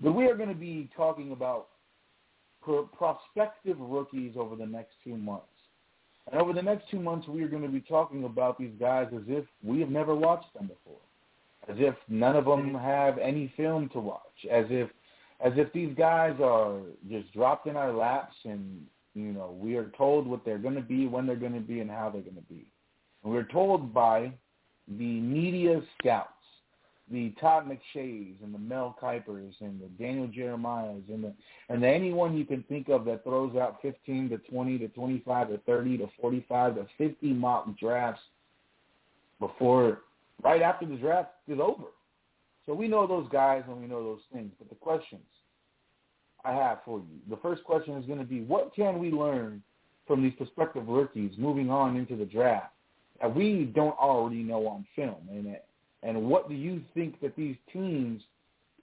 But 0.00 0.12
we 0.12 0.26
are 0.26 0.34
going 0.34 0.48
to 0.48 0.54
be 0.54 0.90
talking 0.96 1.32
about 1.32 1.68
pro- 2.62 2.86
prospective 2.86 3.76
rookies 3.78 4.34
over 4.36 4.56
the 4.56 4.66
next 4.66 4.94
two 5.04 5.16
months. 5.16 5.46
And 6.30 6.40
over 6.40 6.52
the 6.52 6.62
next 6.62 6.90
two 6.90 7.00
months, 7.00 7.26
we 7.28 7.42
are 7.42 7.48
going 7.48 7.62
to 7.62 7.68
be 7.68 7.80
talking 7.80 8.24
about 8.24 8.58
these 8.58 8.72
guys 8.78 9.08
as 9.14 9.22
if 9.26 9.44
we 9.64 9.80
have 9.80 9.90
never 9.90 10.14
watched 10.14 10.52
them 10.54 10.66
before, 10.66 11.00
as 11.70 11.76
if 11.78 11.94
none 12.08 12.36
of 12.36 12.44
them 12.44 12.74
have 12.74 13.18
any 13.18 13.52
film 13.56 13.88
to 13.90 14.00
watch, 14.00 14.46
as 14.50 14.66
if 14.68 14.88
as 15.42 15.52
if 15.56 15.72
these 15.72 15.94
guys 15.96 16.36
are 16.42 16.80
just 17.08 17.32
dropped 17.32 17.66
in 17.66 17.76
our 17.76 17.92
laps 17.92 18.34
and 18.44 18.84
you 19.14 19.32
know 19.32 19.56
we 19.58 19.76
are 19.76 19.90
told 19.96 20.26
what 20.26 20.44
they're 20.44 20.58
going 20.58 20.74
to 20.74 20.80
be, 20.80 21.06
when 21.06 21.26
they're 21.26 21.36
going 21.36 21.54
to 21.54 21.60
be, 21.60 21.80
and 21.80 21.90
how 21.90 22.10
they're 22.10 22.22
going 22.22 22.34
to 22.34 22.42
be. 22.42 22.66
And 23.22 23.32
we're 23.32 23.44
told 23.44 23.94
by 23.94 24.32
the 24.88 25.20
media 25.20 25.80
scouts, 25.98 26.28
the 27.10 27.30
Todd 27.40 27.68
McShays 27.68 28.34
and 28.42 28.54
the 28.54 28.58
Mel 28.58 28.96
Kipers 29.00 29.54
and 29.60 29.80
the 29.80 29.88
Daniel 30.02 30.28
Jeremiahs 30.28 31.08
and 31.08 31.24
the 31.24 31.32
and 31.68 31.84
anyone 31.84 32.36
you 32.36 32.44
can 32.44 32.62
think 32.64 32.88
of 32.88 33.04
that 33.04 33.24
throws 33.24 33.56
out 33.56 33.78
15 33.82 34.30
to 34.30 34.38
20 34.38 34.78
to 34.78 34.88
25 34.88 35.48
to 35.48 35.58
30 35.58 35.98
to 35.98 36.08
45 36.20 36.74
to 36.76 36.86
50 36.98 37.26
mock 37.32 37.78
drafts 37.78 38.22
before 39.38 40.00
right 40.42 40.62
after 40.62 40.86
the 40.86 40.96
draft 40.96 41.30
is 41.48 41.58
over. 41.60 41.84
So 42.66 42.74
we 42.74 42.88
know 42.88 43.06
those 43.06 43.28
guys 43.32 43.62
and 43.68 43.80
we 43.80 43.86
know 43.86 44.02
those 44.02 44.20
things. 44.32 44.52
But 44.58 44.68
the 44.68 44.76
questions 44.76 45.22
I 46.44 46.52
have 46.52 46.78
for 46.84 46.98
you, 46.98 47.18
the 47.28 47.36
first 47.38 47.64
question 47.64 47.96
is 47.96 48.06
going 48.06 48.18
to 48.18 48.24
be, 48.24 48.42
what 48.42 48.74
can 48.74 48.98
we 48.98 49.10
learn 49.10 49.62
from 50.06 50.22
these 50.22 50.34
prospective 50.34 50.88
rookies 50.88 51.32
moving 51.38 51.70
on 51.70 51.96
into 51.96 52.16
the 52.16 52.24
draft 52.24 52.72
that 53.20 53.34
we 53.34 53.70
don't 53.74 53.98
already 53.98 54.42
know 54.42 54.66
on 54.66 54.86
film? 54.94 55.28
And 55.30 55.56
and 56.02 56.30
what 56.30 56.48
do 56.48 56.54
you 56.54 56.80
think 56.94 57.20
that 57.20 57.36
these 57.36 57.56
teams 57.72 58.22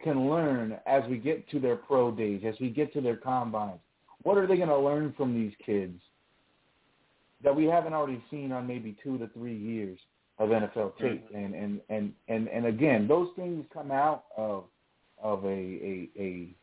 can 0.03 0.30
learn 0.30 0.78
as 0.86 1.03
we 1.10 1.18
get 1.18 1.49
to 1.49 1.60
their 1.60 1.76
pro 1.76 2.12
days, 2.12 2.43
as 2.45 2.53
we 2.60 2.70
get 2.70 2.93
to 2.93 3.01
their 3.01 3.16
combines? 3.16 3.80
What 4.22 4.38
are 4.38 4.45
they 4.45 4.58
going 4.58 4.70
to 4.70 4.78
learn 4.78 5.14
from 5.18 5.34
these 5.34 5.53
kids 5.66 5.99
that 7.43 7.55
we 7.55 7.66
haven't 7.66 7.93
already 7.93 8.24
seen 8.30 8.51
on 8.51 8.68
maybe 8.68 8.95
two 9.03 9.18
to 9.18 9.28
three 9.30 9.58
years 9.58 9.97
of 10.40 10.50
NFL 10.50 10.98
tape? 10.98 11.26
And 11.34 11.54
and 11.56 11.82
and 11.90 12.14
and, 12.28 12.48
and 12.48 12.66
again, 12.66 13.08
those 13.08 13.30
things 13.36 13.66
come 13.74 13.92
out 13.92 14.26
of 14.36 14.66
of 15.22 15.44
a 15.46 15.48
a 15.48 16.10
a, 16.20 16.56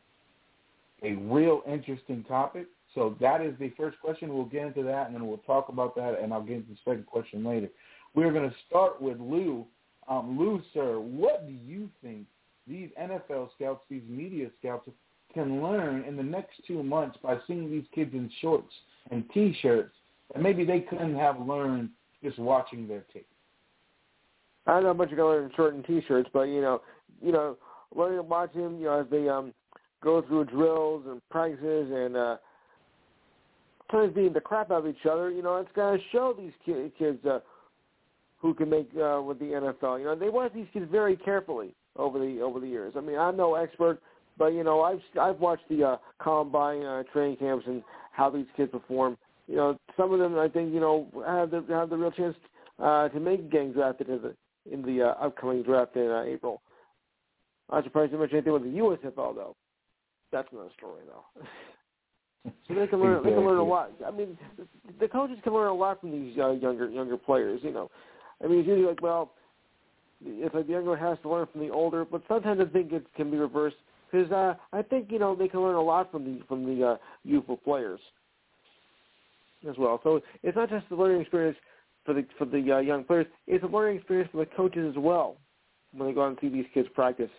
a 1.03 1.15
real 1.15 1.61
interesting 1.67 2.23
topic. 2.23 2.67
So 2.93 3.15
that 3.19 3.41
is 3.41 3.53
the 3.59 3.73
first 3.77 3.99
question. 3.99 4.33
We'll 4.33 4.45
get 4.45 4.65
into 4.65 4.83
that, 4.83 5.07
and 5.07 5.15
then 5.15 5.27
we'll 5.27 5.37
talk 5.39 5.69
about 5.69 5.95
that, 5.95 6.17
and 6.21 6.33
I'll 6.33 6.41
get 6.41 6.57
into 6.57 6.69
the 6.69 6.77
second 6.85 7.05
question 7.05 7.43
later. 7.43 7.69
We're 8.13 8.31
going 8.31 8.49
to 8.49 8.55
start 8.67 9.01
with 9.01 9.19
Lou. 9.19 9.65
Um, 10.07 10.39
Lou, 10.39 10.61
sir, 10.73 10.99
what 10.99 11.45
do 11.47 11.53
you 11.53 11.89
think 12.01 12.25
these 12.67 12.89
NFL 12.99 13.49
scouts, 13.55 13.81
these 13.89 14.03
media 14.07 14.49
scouts, 14.59 14.89
can 15.33 15.61
learn 15.61 16.05
in 16.05 16.15
the 16.15 16.23
next 16.23 16.61
two 16.65 16.81
months 16.81 17.17
by 17.21 17.37
seeing 17.45 17.69
these 17.69 17.83
kids 17.93 18.13
in 18.13 18.31
shorts 18.41 18.73
and 19.11 19.29
T-shirts 19.33 19.93
that 20.33 20.41
maybe 20.41 20.63
they 20.63 20.79
couldn't 20.79 21.15
have 21.15 21.39
learned 21.41 21.89
just 22.23 22.39
watching 22.39 22.87
their 22.87 23.03
tape? 23.11 23.27
I 24.67 24.81
know 24.81 24.93
you're 24.93 25.05
going 25.05 25.17
to 25.17 25.25
learn 25.25 25.45
in 25.45 25.51
short 25.55 25.73
and 25.75 25.85
T-shirts, 25.85 26.29
but 26.33 26.43
you 26.43 26.61
know, 26.61 26.81
you 27.21 27.31
know, 27.31 27.57
learning 27.95 28.17
to 28.17 28.23
watch 28.23 28.53
him, 28.53 28.77
you 28.79 28.85
know, 28.85 28.99
as 29.01 29.05
they 29.09 29.29
um 29.29 29.53
go 30.03 30.21
through 30.21 30.45
drills 30.45 31.03
and 31.07 31.21
practices 31.29 31.91
and 31.91 32.17
uh 32.17 32.37
sometimes 33.91 34.15
beating 34.15 34.33
the 34.33 34.41
crap 34.41 34.71
out 34.71 34.85
of 34.85 34.87
each 34.87 35.05
other. 35.09 35.31
You 35.31 35.41
know, 35.41 35.57
it's 35.57 35.69
to 35.75 35.97
show 36.11 36.33
these 36.37 36.51
ki- 36.65 36.91
kids 36.97 37.23
uh, 37.25 37.39
who 38.39 38.53
can 38.53 38.69
make 38.69 38.89
uh, 38.95 39.21
with 39.21 39.39
the 39.39 39.45
NFL. 39.45 39.99
You 39.99 40.05
know, 40.05 40.15
they 40.15 40.29
watch 40.29 40.53
these 40.53 40.67
kids 40.73 40.87
very 40.91 41.15
carefully 41.15 41.73
over 41.95 42.19
the 42.19 42.41
over 42.41 42.59
the 42.59 42.67
years. 42.67 42.93
I 42.97 43.01
mean, 43.01 43.17
I'm 43.17 43.37
no 43.37 43.55
expert, 43.55 44.01
but 44.37 44.47
you 44.47 44.63
know, 44.63 44.81
I've 44.81 45.01
I've 45.19 45.39
watched 45.39 45.67
the 45.69 45.83
uh, 45.83 45.97
combine 46.21 46.83
uh, 46.83 47.03
training 47.13 47.37
camps 47.37 47.65
and 47.67 47.83
how 48.11 48.29
these 48.29 48.45
kids 48.55 48.71
perform, 48.71 49.17
you 49.47 49.55
know, 49.55 49.77
some 49.97 50.13
of 50.13 50.19
them 50.19 50.37
I 50.37 50.47
think 50.47 50.73
you 50.73 50.79
know 50.79 51.07
have 51.25 51.51
the 51.51 51.63
have 51.69 51.89
the 51.89 51.97
real 51.97 52.11
chance 52.11 52.35
uh, 52.81 53.09
to 53.09 53.19
make 53.19 53.51
getting 53.51 53.73
drafted 53.73 54.09
in 54.09 54.21
the 54.21 54.35
in 54.71 54.81
the 54.81 55.03
uh, 55.03 55.25
upcoming 55.25 55.63
draft 55.63 55.95
in 55.95 56.09
uh, 56.09 56.23
April. 56.23 56.61
I'm 57.69 57.83
surprised 57.83 58.11
you 58.11 58.19
mentioned 58.19 58.37
anything 58.37 58.53
with 58.53 58.63
the 58.63 58.79
USFL 58.79 59.35
though. 59.35 59.55
That's 60.31 60.47
another 60.51 60.69
story 60.77 61.03
though. 61.07 62.51
so 62.67 62.73
they 62.73 62.87
can 62.87 62.99
learn. 62.99 63.23
They 63.23 63.31
can 63.31 63.45
learn 63.45 63.57
a 63.57 63.63
lot. 63.63 63.91
I 64.05 64.11
mean, 64.11 64.37
the 64.99 65.07
coaches 65.07 65.37
can 65.43 65.53
learn 65.53 65.67
a 65.67 65.73
lot 65.73 66.01
from 66.01 66.11
these 66.11 66.37
uh, 66.37 66.51
younger 66.51 66.89
younger 66.89 67.17
players. 67.17 67.61
You 67.63 67.71
know, 67.71 67.89
I 68.43 68.47
mean, 68.47 68.59
it's 68.59 68.67
usually 68.67 68.87
like, 68.87 69.01
well, 69.01 69.31
it's 70.23 70.53
like 70.53 70.67
the 70.67 70.73
younger 70.73 70.95
has 70.95 71.17
to 71.23 71.29
learn 71.29 71.47
from 71.51 71.61
the 71.61 71.69
older, 71.69 72.05
but 72.05 72.21
sometimes 72.27 72.61
I 72.61 72.71
think 72.71 72.91
it 72.91 73.05
can 73.15 73.31
be 73.31 73.37
reversed 73.37 73.77
because 74.11 74.31
uh, 74.31 74.55
I 74.73 74.81
think 74.81 75.11
you 75.11 75.19
know 75.19 75.35
they 75.35 75.47
can 75.47 75.61
learn 75.61 75.75
a 75.75 75.81
lot 75.81 76.11
from 76.11 76.23
the 76.23 76.41
from 76.47 76.65
the 76.65 76.85
uh, 76.85 76.97
youthful 77.23 77.57
players 77.57 77.99
as 79.69 79.77
well. 79.77 79.99
So 80.03 80.21
it's 80.43 80.55
not 80.55 80.69
just 80.69 80.87
the 80.89 80.95
learning 80.95 81.21
experience 81.21 81.57
for 82.05 82.13
the 82.13 82.25
for 82.37 82.45
the 82.45 82.71
uh, 82.71 82.79
young 82.79 83.03
players; 83.03 83.27
it's 83.47 83.63
a 83.63 83.67
learning 83.67 83.97
experience 83.97 84.29
for 84.31 84.37
the 84.37 84.51
coaches 84.55 84.93
as 84.95 84.97
well 84.97 85.37
when 85.93 86.07
they 86.07 86.13
go 86.13 86.23
out 86.23 86.29
and 86.29 86.37
see 86.41 86.49
these 86.49 86.65
kids 86.73 86.87
practice 86.93 87.29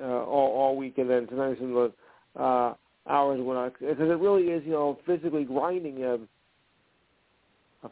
uh, 0.00 0.04
all 0.04 0.52
all 0.52 0.76
week, 0.76 0.98
and 0.98 1.08
then 1.10 1.26
sometimes 1.28 1.58
in 1.60 1.72
the 1.72 1.92
uh, 2.40 2.74
hours 3.08 3.40
when 3.42 3.56
I 3.56 3.68
because 3.68 3.96
it 3.98 4.18
really 4.18 4.44
is 4.44 4.62
you 4.64 4.72
know 4.72 4.98
physically 5.06 5.44
grinding 5.44 6.04
um, 6.04 6.28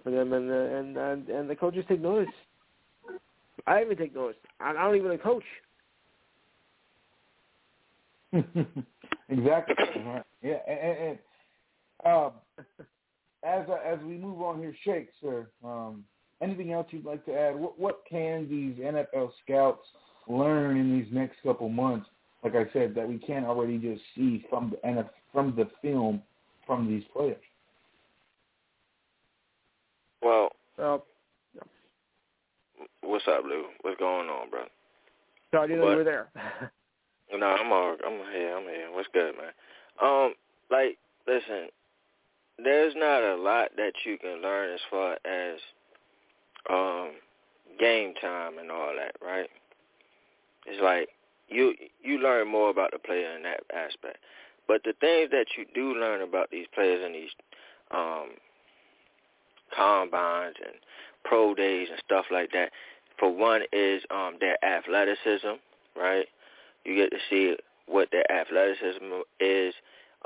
for 0.02 0.10
them, 0.10 0.32
and, 0.32 0.50
uh, 0.50 0.54
and 0.54 0.96
and 0.96 1.28
and 1.28 1.50
the 1.50 1.56
coaches 1.56 1.84
take 1.88 2.00
notice. 2.00 2.32
I 3.66 3.82
even 3.82 3.96
take 3.96 4.14
notice. 4.14 4.36
I, 4.60 4.70
I 4.70 4.72
don't 4.74 4.96
even 4.96 5.10
a 5.10 5.18
coach. 5.18 5.44
exactly. 9.28 9.74
Right. 10.04 10.22
Yeah, 10.40 10.58
and, 10.68 11.18
and 12.06 12.14
um, 12.14 12.32
as 13.44 13.64
as 13.84 13.98
we 14.00 14.16
move 14.16 14.42
on 14.42 14.58
here, 14.58 14.74
Shake, 14.84 15.08
sir. 15.20 15.48
Um, 15.64 16.04
anything 16.40 16.72
else 16.72 16.86
you'd 16.90 17.04
like 17.04 17.24
to 17.26 17.34
add? 17.34 17.56
What 17.56 17.78
what 17.78 18.02
can 18.08 18.48
these 18.48 18.76
NFL 18.82 19.30
scouts 19.44 19.86
learn 20.28 20.76
in 20.76 20.98
these 20.98 21.12
next 21.12 21.36
couple 21.42 21.68
months? 21.68 22.08
Like 22.42 22.54
I 22.54 22.72
said, 22.72 22.94
that 22.94 23.08
we 23.08 23.18
can't 23.18 23.46
already 23.46 23.78
just 23.78 24.02
see 24.14 24.44
from 24.48 24.70
the 24.70 24.88
NFL, 24.88 25.10
from 25.32 25.54
the 25.56 25.68
film 25.82 26.22
from 26.66 26.86
these 26.86 27.02
players. 27.12 27.36
Well, 30.22 30.50
uh, 30.78 30.98
what's 33.02 33.26
up, 33.26 33.42
Lou? 33.44 33.64
What's 33.82 33.98
going 33.98 34.28
on, 34.28 34.50
bro? 34.50 34.64
So 35.52 35.58
I 35.58 35.66
didn't 35.66 35.88
you 35.88 35.96
were 35.96 36.04
there. 36.04 36.28
no, 37.32 37.46
I'm 37.46 37.72
all, 37.72 37.96
I'm 38.06 38.18
here. 38.32 38.56
I'm 38.56 38.64
here. 38.64 38.88
What's 38.92 39.08
good, 39.14 39.34
man? 39.36 39.52
Um, 40.02 40.34
like, 40.70 40.98
listen, 41.26 41.68
there's 42.62 42.94
not 42.96 43.22
a 43.22 43.36
lot 43.36 43.70
that 43.76 43.92
you 44.04 44.18
can 44.18 44.42
learn 44.42 44.72
as 44.72 44.80
far 44.90 45.12
as 45.24 45.58
um 46.68 47.12
game 47.78 48.14
time 48.20 48.58
and 48.58 48.70
all 48.70 48.92
that, 48.96 49.14
right? 49.24 49.48
It's 50.66 50.82
like 50.82 51.08
you 51.48 51.74
you 52.02 52.18
learn 52.18 52.48
more 52.48 52.70
about 52.70 52.90
the 52.92 52.98
player 52.98 53.36
in 53.36 53.42
that 53.44 53.60
aspect. 53.74 54.18
But 54.66 54.82
the 54.84 54.92
things 55.00 55.30
that 55.30 55.46
you 55.56 55.64
do 55.74 55.98
learn 55.98 56.20
about 56.20 56.50
these 56.50 56.66
players 56.74 57.04
in 57.04 57.12
these 57.12 57.30
um 57.90 58.30
combines 59.74 60.56
and 60.64 60.74
pro 61.24 61.54
days 61.54 61.88
and 61.90 62.00
stuff 62.04 62.26
like 62.30 62.50
that, 62.52 62.70
for 63.18 63.34
one 63.34 63.62
is 63.72 64.02
um 64.10 64.36
their 64.40 64.62
athleticism, 64.64 65.56
right? 65.96 66.26
You 66.84 66.96
get 66.96 67.10
to 67.10 67.18
see 67.30 67.56
what 67.86 68.08
their 68.12 68.30
athleticism 68.30 69.04
is 69.40 69.74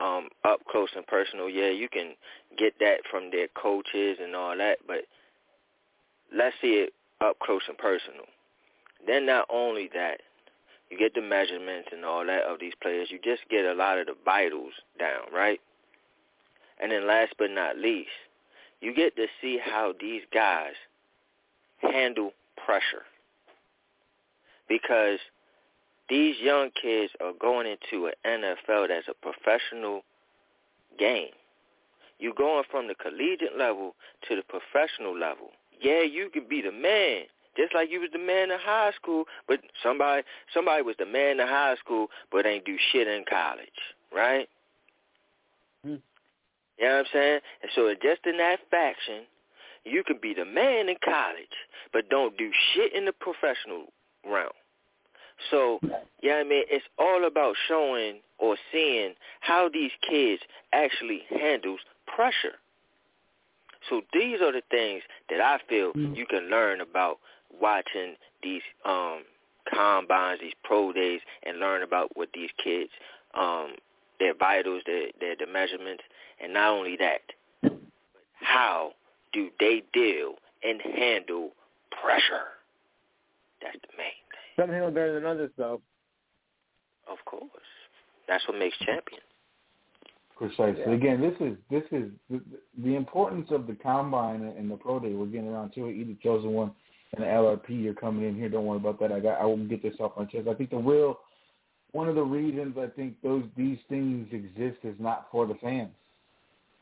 um, 0.03 0.29
up 0.45 0.61
close 0.71 0.89
and 0.97 1.07
personal. 1.07 1.49
Yeah, 1.49 1.71
you 1.71 1.89
can 1.89 2.15
get 2.59 2.75
that 2.81 3.01
from 3.11 3.31
their 3.31 3.49
coaches 3.49 4.19
and 4.23 4.35
all 4.35 4.57
that, 4.57 4.79
but 4.87 5.03
let's 6.37 6.57
see 6.61 6.75
it 6.75 6.93
up 7.21 7.39
close 7.39 7.63
and 7.69 7.79
personal. 7.79 8.25
Then 9.07 9.27
not 9.27 9.47
only 9.51 9.89
that, 9.95 10.21
you 10.91 10.99
get 10.99 11.15
the 11.15 11.23
measurements 11.23 11.89
and 11.93 12.05
all 12.05 12.27
that 12.27 12.43
of 12.43 12.61
these 12.61 12.75
players. 12.83 13.09
You 13.11 13.19
just 13.23 13.43
get 13.49 13.65
a 13.65 13.73
lot 13.73 13.99
of 13.99 14.07
the 14.07 14.15
vitals 14.25 14.73
down, 14.99 15.33
right? 15.33 15.61
And 16.81 16.91
then 16.91 17.07
last 17.07 17.35
but 17.39 17.51
not 17.51 17.79
least, 17.79 18.11
you 18.81 18.95
get 18.95 19.17
to 19.17 19.27
see 19.41 19.59
how 19.63 19.95
these 20.01 20.23
guys 20.35 20.75
handle 21.81 22.33
pressure. 22.65 23.05
Because 24.69 25.19
these 26.13 26.37
young 26.43 26.69
kids 26.81 27.11
are 27.23 27.33
going 27.41 27.67
into 27.67 28.07
an 28.07 28.13
NFL 28.27 28.89
that's 28.89 29.09
a 29.09 29.15
professional 29.15 30.03
game. 30.99 31.31
You're 32.19 32.35
going 32.35 32.65
from 32.71 32.87
the 32.87 32.95
collegiate 32.95 33.57
level 33.57 33.95
to 34.29 34.37
the 34.37 34.43
professional 34.43 35.19
level. 35.19 35.53
Yeah, 35.81 36.03
you 36.03 36.29
can 36.29 36.47
be 36.47 36.61
the 36.61 36.71
man, 36.71 37.23
just 37.57 37.75
like 37.75 37.91
you 37.91 38.01
was 38.01 38.11
the 38.13 38.19
man 38.19 38.51
in 38.51 38.59
high 38.61 38.93
school, 38.95 39.25
but 39.49 39.61
somebody 39.83 40.23
somebody 40.53 40.83
was 40.83 40.97
the 40.99 41.07
man 41.07 41.41
in 41.41 41.47
high 41.49 41.77
school 41.77 42.09
but 42.31 42.45
ain't 42.45 42.67
do 42.67 42.77
shit 42.93 43.09
in 43.09 43.25
college, 43.27 43.69
right? 44.15 44.51
Mm-hmm. 45.87 45.97
You 46.79 46.85
know 46.85 46.91
what 46.91 46.99
I'm 46.99 47.05
saying? 47.11 47.41
And 47.63 47.71
so 47.75 47.95
just 47.95 48.27
in 48.27 48.37
that 48.37 48.59
faction, 48.71 49.23
you 49.85 50.05
can 50.05 50.19
be 50.21 50.35
the 50.35 50.45
man 50.45 50.91
in 50.91 50.97
college, 51.03 51.57
but 51.91 52.11
don't 52.11 52.37
do 52.37 52.51
shit 52.75 52.93
in 52.95 53.07
the 53.07 53.13
professional 53.13 53.87
realm. 54.31 54.53
So, 55.51 55.81
yeah, 56.23 56.35
I 56.35 56.45
mean, 56.45 56.65
it's 56.71 56.85
all 56.99 57.25
about 57.27 57.55
showing 57.69 58.21
or 58.39 58.57
seeing 58.71 59.15
how 59.41 59.69
these 59.73 59.91
kids 60.09 60.43
actually 60.73 61.23
handles 61.31 61.81
pressure. 62.07 62.57
So 63.89 64.03
these 64.13 64.41
are 64.41 64.53
the 64.53 64.63
things 64.71 65.03
that 65.29 65.41
I 65.41 65.59
feel 65.69 65.93
you 66.15 66.27
can 66.27 66.51
learn 66.51 66.81
about 66.81 67.19
watching 67.61 68.15
these 68.43 68.63
um 68.85 69.23
combines, 69.73 70.41
these 70.41 70.53
pro 70.65 70.93
days, 70.93 71.21
and 71.45 71.59
learn 71.59 71.83
about 71.83 72.11
what 72.15 72.29
these 72.35 72.51
kids, 72.63 72.91
um, 73.35 73.75
their 74.19 74.35
vitals, 74.35 74.83
their, 74.87 75.07
their 75.21 75.37
the 75.37 75.47
measurements, 75.47 76.03
and 76.43 76.53
not 76.53 76.71
only 76.71 76.97
that, 76.97 77.21
but 77.63 77.73
how 78.35 78.93
do 79.33 79.51
they 79.61 79.83
deal 79.93 80.35
and 80.63 80.81
handle 80.81 81.51
pressure? 81.91 82.59
That's 83.63 83.79
the 83.83 83.97
main. 83.97 84.22
Some 84.63 84.71
handle 84.71 84.91
better 84.91 85.15
than 85.15 85.27
others, 85.27 85.51
though. 85.57 85.81
Of 87.11 87.19
course, 87.25 87.51
that's 88.29 88.47
what 88.47 88.59
makes 88.59 88.77
champions. 88.79 89.25
Precisely. 90.37 90.83
Yeah. 90.87 90.93
Again, 90.93 91.21
this 91.21 91.35
is 91.41 91.57
this 91.69 91.83
is 91.91 92.11
the, 92.31 92.41
the 92.85 92.95
importance 92.95 93.49
of 93.51 93.67
the 93.67 93.75
combine 93.75 94.43
and 94.43 94.71
the 94.71 94.77
pro 94.77 95.01
day. 95.01 95.13
We're 95.13 95.27
getting 95.27 95.49
around 95.49 95.73
to 95.75 95.87
it. 95.87 95.97
You 95.97 96.05
the 96.05 96.17
chosen 96.23 96.53
one, 96.53 96.71
and 97.15 97.25
the 97.25 97.29
LRP. 97.29 97.83
You're 97.83 97.95
coming 97.95 98.29
in 98.29 98.37
here. 98.37 98.49
Don't 98.49 98.67
worry 98.67 98.77
about 98.77 99.01
that. 99.01 99.11
I 99.11 99.19
got. 99.19 99.41
I 99.41 99.45
will 99.45 99.57
get 99.57 99.83
this 99.83 99.95
off 99.99 100.13
my 100.17 100.25
chest. 100.27 100.47
I 100.49 100.55
think 100.55 100.71
the 100.71 100.77
real 100.77 101.19
one 101.91 102.09
of 102.09 102.15
the 102.15 102.23
reasons 102.23 102.77
I 102.79 102.87
think 102.87 103.15
those 103.23 103.45
these 103.57 103.79
things 103.89 104.29
exist 104.33 104.79
is 104.85 104.95
not 104.99 105.27
for 105.31 105.47
the 105.47 105.55
fans. 105.55 105.91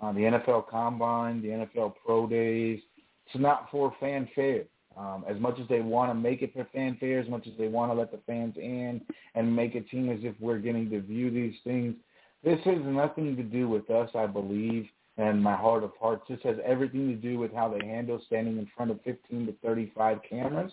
Uh, 0.01 0.13
the 0.13 0.21
NFL 0.21 0.69
Combine, 0.69 1.43
the 1.43 1.49
NFL 1.49 1.95
Pro 2.05 2.27
Days, 2.27 2.81
it's 3.27 3.41
not 3.41 3.69
for 3.71 3.95
fanfare. 4.01 4.65
Um, 4.97 5.25
as 5.29 5.39
much 5.39 5.59
as 5.61 5.69
they 5.69 5.81
want 5.81 6.11
to 6.11 6.15
make 6.15 6.43
it 6.43 6.53
for 6.53 6.67
fanfare, 6.73 7.21
as 7.21 7.29
much 7.29 7.47
as 7.47 7.53
they 7.59 7.69
want 7.69 7.93
to 7.93 7.97
let 7.97 8.11
the 8.11 8.19
fans 8.27 8.55
in 8.57 9.01
and 9.35 9.55
make 9.55 9.75
it 9.75 9.87
seem 9.91 10.11
as 10.11 10.19
if 10.23 10.35
we're 10.41 10.59
getting 10.59 10.91
to 10.91 11.01
view 11.01 11.31
these 11.31 11.55
things, 11.65 11.95
this 12.43 12.59
has 12.65 12.79
nothing 12.85 13.37
to 13.37 13.43
do 13.43 13.69
with 13.69 13.89
us, 13.91 14.11
I 14.15 14.27
believe, 14.27 14.87
and 15.17 15.43
my 15.43 15.55
heart 15.55 15.85
of 15.85 15.93
hearts. 16.01 16.25
This 16.29 16.41
has 16.45 16.57
everything 16.65 17.09
to 17.09 17.15
do 17.15 17.39
with 17.39 17.53
how 17.53 17.69
they 17.69 17.87
handle 17.87 18.21
standing 18.27 18.59
in 18.59 18.69
front 18.75 18.91
of 18.91 19.01
15 19.03 19.47
to 19.47 19.53
35 19.63 20.19
cameras, 20.29 20.73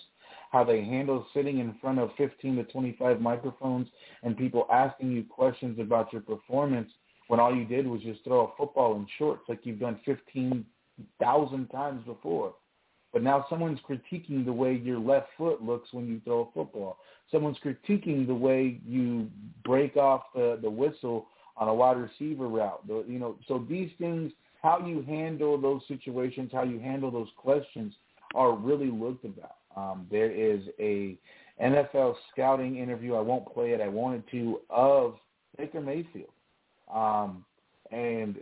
how 0.51 0.63
they 0.63 0.84
handle 0.84 1.26
sitting 1.34 1.59
in 1.59 1.76
front 1.82 1.99
of 1.99 2.09
15 2.18 2.55
to 2.55 2.63
25 2.63 3.20
microphones 3.22 3.88
and 4.24 4.38
people 4.38 4.68
asking 4.72 5.11
you 5.11 5.24
questions 5.24 5.80
about 5.80 6.13
your 6.13 6.22
performance 6.22 6.89
when 7.28 7.39
all 7.39 7.53
you 7.53 7.65
did 7.65 7.86
was 7.86 8.01
just 8.01 8.24
throw 8.24 8.47
a 8.47 8.55
football 8.57 8.95
in 8.95 9.05
shorts 9.18 9.43
like 9.49 9.59
you've 9.63 9.80
done 9.80 9.99
15,000 10.05 11.68
times 11.68 12.05
before. 12.05 12.53
But 13.18 13.24
now 13.24 13.47
someone's 13.49 13.80
critiquing 13.80 14.45
the 14.45 14.53
way 14.53 14.76
your 14.76 14.99
left 14.99 15.30
foot 15.39 15.63
looks 15.63 15.91
when 15.91 16.07
you 16.07 16.22
throw 16.24 16.41
a 16.41 16.51
football. 16.53 16.99
Someone's 17.32 17.57
critiquing 17.65 18.28
the 18.28 18.36
way 18.36 18.80
you 18.86 19.28
break 19.65 19.97
off 19.97 20.26
the, 20.36 20.59
the 20.61 20.70
whistle 20.70 21.26
on 21.57 21.68
a 21.68 21.74
wide 21.74 21.97
receiver 21.97 22.47
route. 22.47 22.88
The, 22.88 23.03
you 23.07 23.18
know, 23.18 23.36
so 23.47 23.65
these 23.68 23.89
things, 23.97 24.34
how 24.61 24.86
you 24.86 25.01
handle 25.01 25.59
those 25.59 25.82
situations, 25.88 26.51
how 26.53 26.61
you 26.61 26.78
handle 26.78 27.09
those 27.09 27.30
questions, 27.38 27.91
are 28.36 28.55
really 28.55 28.91
looked 28.91 29.26
about. 29.26 29.55
Um, 29.76 30.05
there 30.11 30.30
is 30.30 30.61
a 30.80 31.18
NFL 31.59 32.18
scouting 32.32 32.78
interview. 32.78 33.15
I 33.15 33.22
won't 33.22 33.51
play 33.51 33.72
it. 33.72 33.82
I 33.82 33.88
wanted 33.88 34.30
to 34.30 34.61
of 34.70 35.15
Baker 35.57 35.82
Mayfield, 35.82 36.30
um, 36.93 37.43
and 37.91 38.38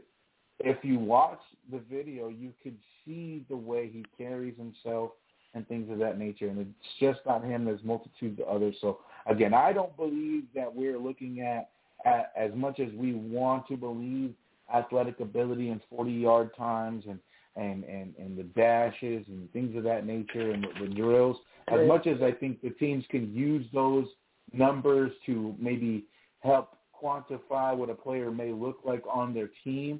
if 0.59 0.84
you 0.84 0.99
watch 0.99 1.39
the 1.71 1.80
video, 1.89 2.28
you 2.28 2.51
could 2.61 2.76
see 3.05 3.43
the 3.49 3.55
way 3.55 3.89
he 3.91 4.05
carries 4.17 4.55
himself 4.57 5.11
and 5.53 5.67
things 5.67 5.89
of 5.89 5.97
that 5.99 6.19
nature. 6.19 6.49
And 6.49 6.59
it's 6.59 6.69
just 6.99 7.19
not 7.25 7.43
him. 7.43 7.65
There's 7.65 7.83
multitudes 7.83 8.39
of 8.39 8.47
others. 8.47 8.75
So 8.81 8.99
again, 9.25 9.53
I 9.53 9.73
don't 9.73 9.95
believe 9.95 10.43
that 10.53 10.73
we're 10.73 10.99
looking 10.99 11.41
at, 11.41 11.69
at 12.05 12.31
as 12.37 12.51
much 12.53 12.79
as 12.79 12.91
we 12.93 13.13
want 13.13 13.67
to 13.67 13.77
believe 13.77 14.33
athletic 14.73 15.19
ability 15.19 15.69
and 15.69 15.81
40 15.89 16.11
yard 16.11 16.49
times 16.57 17.05
and 17.07 17.19
and 17.55 17.83
and 17.85 18.13
and 18.17 18.37
the 18.37 18.43
dashes 18.43 19.25
and 19.27 19.51
things 19.53 19.77
of 19.77 19.83
that 19.83 20.05
nature 20.05 20.51
and 20.51 20.63
the, 20.63 20.87
the 20.87 20.93
drills. 20.93 21.37
As 21.67 21.87
much 21.87 22.05
as 22.05 22.21
I 22.21 22.31
think 22.31 22.61
the 22.61 22.71
teams 22.71 23.05
can 23.09 23.33
use 23.33 23.65
those 23.73 24.05
numbers 24.53 25.11
to 25.25 25.55
maybe 25.59 26.05
help 26.41 26.75
quantify 27.01 27.75
what 27.75 27.89
a 27.89 27.95
player 27.95 28.29
may 28.31 28.51
look 28.51 28.79
like 28.83 29.03
on 29.11 29.33
their 29.33 29.49
team, 29.63 29.99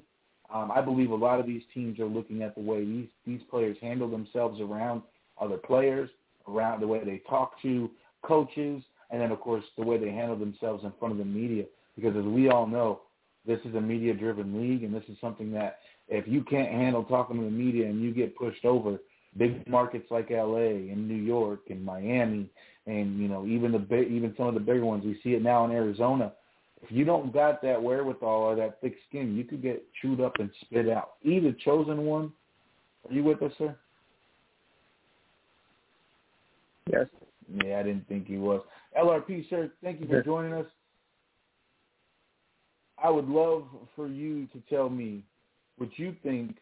um, 0.52 0.70
I 0.70 0.80
believe 0.80 1.10
a 1.10 1.14
lot 1.14 1.40
of 1.40 1.46
these 1.46 1.62
teams 1.74 1.98
are 1.98 2.06
looking 2.06 2.42
at 2.42 2.54
the 2.54 2.60
way 2.60 2.84
these 2.84 3.08
these 3.26 3.40
players 3.50 3.76
handle 3.80 4.08
themselves 4.08 4.60
around 4.60 5.02
other 5.40 5.56
players, 5.56 6.08
around 6.48 6.80
the 6.80 6.86
way 6.86 7.04
they 7.04 7.22
talk 7.28 7.60
to 7.62 7.90
coaches, 8.22 8.82
and 9.10 9.20
then 9.20 9.30
of 9.30 9.40
course 9.40 9.64
the 9.76 9.84
way 9.84 9.98
they 9.98 10.10
handle 10.10 10.36
themselves 10.36 10.84
in 10.84 10.92
front 10.98 11.12
of 11.12 11.18
the 11.18 11.24
media. 11.24 11.64
Because 11.96 12.16
as 12.16 12.24
we 12.24 12.48
all 12.48 12.66
know, 12.66 13.00
this 13.46 13.60
is 13.64 13.74
a 13.74 13.80
media-driven 13.80 14.60
league, 14.60 14.82
and 14.82 14.94
this 14.94 15.04
is 15.08 15.16
something 15.20 15.52
that 15.52 15.78
if 16.08 16.26
you 16.28 16.42
can't 16.42 16.70
handle 16.70 17.04
talking 17.04 17.36
to 17.36 17.44
the 17.44 17.50
media 17.50 17.86
and 17.86 18.02
you 18.02 18.12
get 18.12 18.36
pushed 18.36 18.64
over, 18.64 18.98
big 19.36 19.66
markets 19.68 20.06
like 20.10 20.30
L.A. 20.30 20.90
and 20.90 21.08
New 21.08 21.14
York 21.14 21.60
and 21.70 21.84
Miami, 21.84 22.48
and 22.86 23.18
you 23.18 23.28
know 23.28 23.44
even 23.46 23.72
the 23.72 24.00
even 24.02 24.34
some 24.36 24.46
of 24.46 24.54
the 24.54 24.60
bigger 24.60 24.84
ones, 24.84 25.04
we 25.04 25.18
see 25.22 25.34
it 25.34 25.42
now 25.42 25.64
in 25.64 25.72
Arizona. 25.72 26.32
If 26.82 26.90
you 26.90 27.04
don't 27.04 27.32
got 27.32 27.62
that 27.62 27.82
wherewithal 27.82 28.42
or 28.42 28.56
that 28.56 28.80
thick 28.80 28.96
skin, 29.08 29.34
you 29.34 29.44
could 29.44 29.62
get 29.62 29.82
chewed 30.00 30.20
up 30.20 30.34
and 30.38 30.50
spit 30.60 30.88
out. 30.88 31.14
Either 31.22 31.52
chosen 31.64 32.02
one. 32.02 32.32
Are 33.08 33.14
you 33.14 33.24
with 33.24 33.42
us, 33.42 33.52
sir? 33.58 33.76
Yes. 36.92 37.06
Yeah, 37.64 37.78
I 37.78 37.82
didn't 37.82 38.08
think 38.08 38.26
he 38.26 38.36
was. 38.36 38.62
LRP, 38.98 39.48
sir, 39.48 39.70
thank 39.82 40.00
you 40.00 40.06
for 40.06 40.22
joining 40.22 40.52
us. 40.52 40.66
I 43.02 43.10
would 43.10 43.28
love 43.28 43.64
for 43.94 44.08
you 44.08 44.46
to 44.48 44.60
tell 44.68 44.88
me 44.88 45.22
what 45.78 45.90
you 45.98 46.16
think 46.22 46.56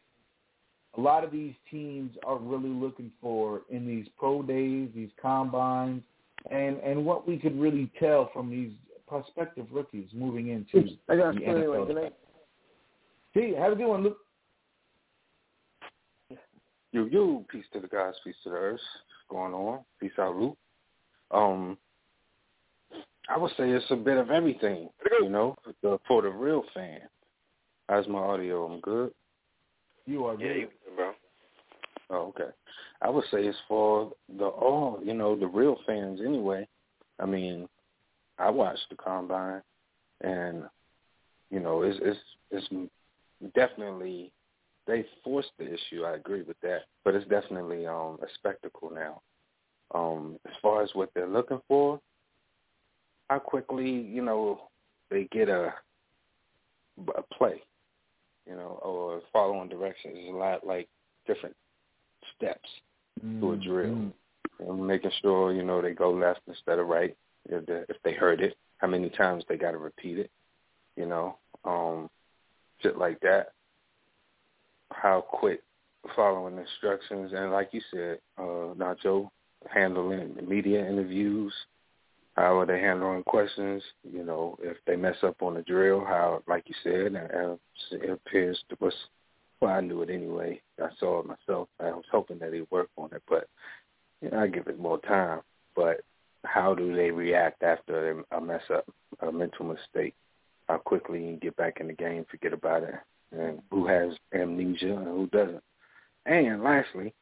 a 0.96 1.00
lot 1.00 1.24
of 1.24 1.30
these 1.30 1.54
teams 1.70 2.16
are 2.24 2.38
really 2.38 2.68
looking 2.68 3.10
for 3.20 3.62
in 3.70 3.86
these 3.86 4.06
pro 4.18 4.42
days, 4.42 4.90
these 4.94 5.10
combines, 5.20 6.02
and 6.50 6.78
and 6.78 7.04
what 7.04 7.26
we 7.26 7.38
could 7.38 7.58
really 7.58 7.90
tell 7.98 8.30
from 8.32 8.50
these 8.50 8.72
prospective 9.06 9.66
rookies 9.70 10.08
moving 10.12 10.48
into 10.48 10.96
I 11.08 11.16
got 11.16 11.34
the 11.34 11.40
NFL. 11.40 11.86
good. 11.94 12.12
See, 13.34 13.54
have 13.54 13.72
a 13.72 13.76
good 13.76 13.88
one, 13.88 14.02
Luke. 14.04 14.18
Yo, 16.92 17.06
yo, 17.06 17.44
peace 17.50 17.64
to 17.72 17.80
the 17.80 17.88
gods, 17.88 18.16
peace 18.22 18.36
to 18.44 18.50
the 18.50 18.56
earth. 18.56 18.80
What's 19.28 19.30
going 19.30 19.52
on? 19.52 19.80
Peace 20.00 20.12
out, 20.18 20.36
Luke. 20.36 20.56
Um, 21.32 21.76
I 23.28 23.36
would 23.36 23.50
say 23.56 23.70
it's 23.70 23.84
a 23.90 23.96
bit 23.96 24.16
of 24.16 24.30
everything, 24.30 24.90
you 25.20 25.28
know, 25.28 25.56
for 26.06 26.22
the 26.22 26.28
real 26.28 26.62
fan. 26.72 27.00
How's 27.88 28.06
my 28.06 28.18
audio? 28.18 28.66
I'm 28.66 28.80
good? 28.80 29.12
You 30.06 30.26
are 30.26 30.34
Yeah, 30.34 30.48
good. 30.48 30.56
you, 30.56 30.68
bro. 30.94 31.12
Oh, 32.10 32.16
okay. 32.28 32.50
I 33.02 33.10
would 33.10 33.24
say 33.30 33.44
it's 33.46 33.58
for 33.66 34.12
the 34.38 34.44
all, 34.44 35.00
you 35.02 35.14
know, 35.14 35.34
the 35.34 35.46
real 35.46 35.76
fans 35.86 36.20
anyway. 36.24 36.68
I 37.18 37.26
mean, 37.26 37.68
I 38.38 38.50
watched 38.50 38.86
the 38.90 38.96
combine, 38.96 39.62
and 40.22 40.64
you 41.50 41.60
know, 41.60 41.82
it's 41.82 41.98
it's 42.02 42.18
it's 42.50 42.90
definitely 43.54 44.32
they 44.86 45.04
forced 45.22 45.50
the 45.58 45.64
issue. 45.66 46.04
I 46.04 46.14
agree 46.14 46.42
with 46.42 46.56
that, 46.62 46.82
but 47.04 47.14
it's 47.14 47.28
definitely 47.28 47.86
um 47.86 48.18
a 48.22 48.26
spectacle 48.34 48.90
now. 48.94 49.20
Um, 49.94 50.38
as 50.46 50.54
far 50.60 50.82
as 50.82 50.90
what 50.94 51.10
they're 51.14 51.28
looking 51.28 51.60
for, 51.68 52.00
how 53.28 53.38
quickly 53.38 53.90
you 53.90 54.22
know 54.22 54.68
they 55.10 55.28
get 55.30 55.48
a 55.48 55.72
a 57.16 57.22
play, 57.34 57.62
you 58.48 58.54
know, 58.54 58.80
or 58.82 59.20
following 59.32 59.68
directions 59.68 60.16
is 60.18 60.28
a 60.28 60.32
lot 60.32 60.66
like 60.66 60.88
different 61.26 61.54
steps 62.36 62.68
to 63.40 63.52
a 63.52 63.56
drill. 63.56 64.12
And 64.60 64.86
making 64.86 65.10
sure, 65.20 65.52
you 65.52 65.62
know, 65.64 65.82
they 65.82 65.92
go 65.92 66.12
left 66.12 66.40
instead 66.46 66.78
of 66.78 66.86
right. 66.86 67.16
If 67.48 67.66
they, 67.66 67.82
if 67.88 67.96
they 68.04 68.12
heard 68.12 68.40
it, 68.40 68.56
how 68.78 68.88
many 68.88 69.10
times 69.10 69.44
they 69.48 69.56
got 69.56 69.72
to 69.72 69.78
repeat 69.78 70.18
it, 70.18 70.30
you 70.96 71.06
know, 71.06 71.38
um, 71.64 72.08
shit 72.80 72.98
like 72.98 73.20
that. 73.20 73.52
How 74.90 75.20
quick 75.20 75.62
following 76.14 76.58
instructions, 76.58 77.32
and 77.34 77.50
like 77.50 77.70
you 77.72 77.80
said, 77.90 78.18
uh, 78.38 78.74
Nacho, 78.74 79.30
handling 79.70 80.36
media 80.46 80.86
interviews, 80.86 81.52
how 82.36 82.58
are 82.58 82.66
they 82.66 82.80
handling 82.80 83.22
questions? 83.22 83.82
You 84.02 84.24
know, 84.24 84.56
if 84.60 84.76
they 84.86 84.96
mess 84.96 85.16
up 85.22 85.40
on 85.40 85.54
the 85.54 85.62
drill, 85.62 86.04
how, 86.04 86.42
like 86.48 86.64
you 86.66 86.74
said, 86.82 87.14
it 87.92 88.10
appears 88.10 88.58
to 88.68 88.76
was. 88.80 88.94
Well, 89.60 89.72
I 89.72 89.80
knew 89.80 90.02
it 90.02 90.10
anyway. 90.10 90.60
I 90.82 90.88
saw 90.98 91.20
it 91.20 91.26
myself. 91.26 91.68
I 91.80 91.90
was 91.90 92.04
hoping 92.10 92.38
that 92.40 92.52
he'd 92.52 92.66
work 92.70 92.88
on 92.96 93.10
it, 93.12 93.22
but 93.28 93.48
you 94.20 94.30
know, 94.30 94.40
I 94.40 94.48
give 94.48 94.66
it 94.66 94.78
more 94.78 95.00
time. 95.00 95.40
But 95.76 96.00
how 96.44 96.74
do 96.74 96.94
they 96.94 97.10
react 97.10 97.62
after 97.62 98.24
a 98.32 98.40
mess 98.40 98.62
up, 98.72 98.86
a 99.20 99.32
mental 99.32 99.66
mistake? 99.66 100.14
How 100.68 100.78
quickly 100.78 101.24
you 101.24 101.36
get 101.36 101.56
back 101.56 101.78
in 101.80 101.88
the 101.88 101.92
game, 101.92 102.24
forget 102.30 102.52
about 102.52 102.84
it, 102.84 102.94
and 103.32 103.60
who 103.70 103.86
has 103.86 104.14
amnesia 104.34 104.96
and 104.96 105.06
who 105.06 105.26
doesn't? 105.26 105.62
And 106.26 106.62
lastly, 106.62 107.12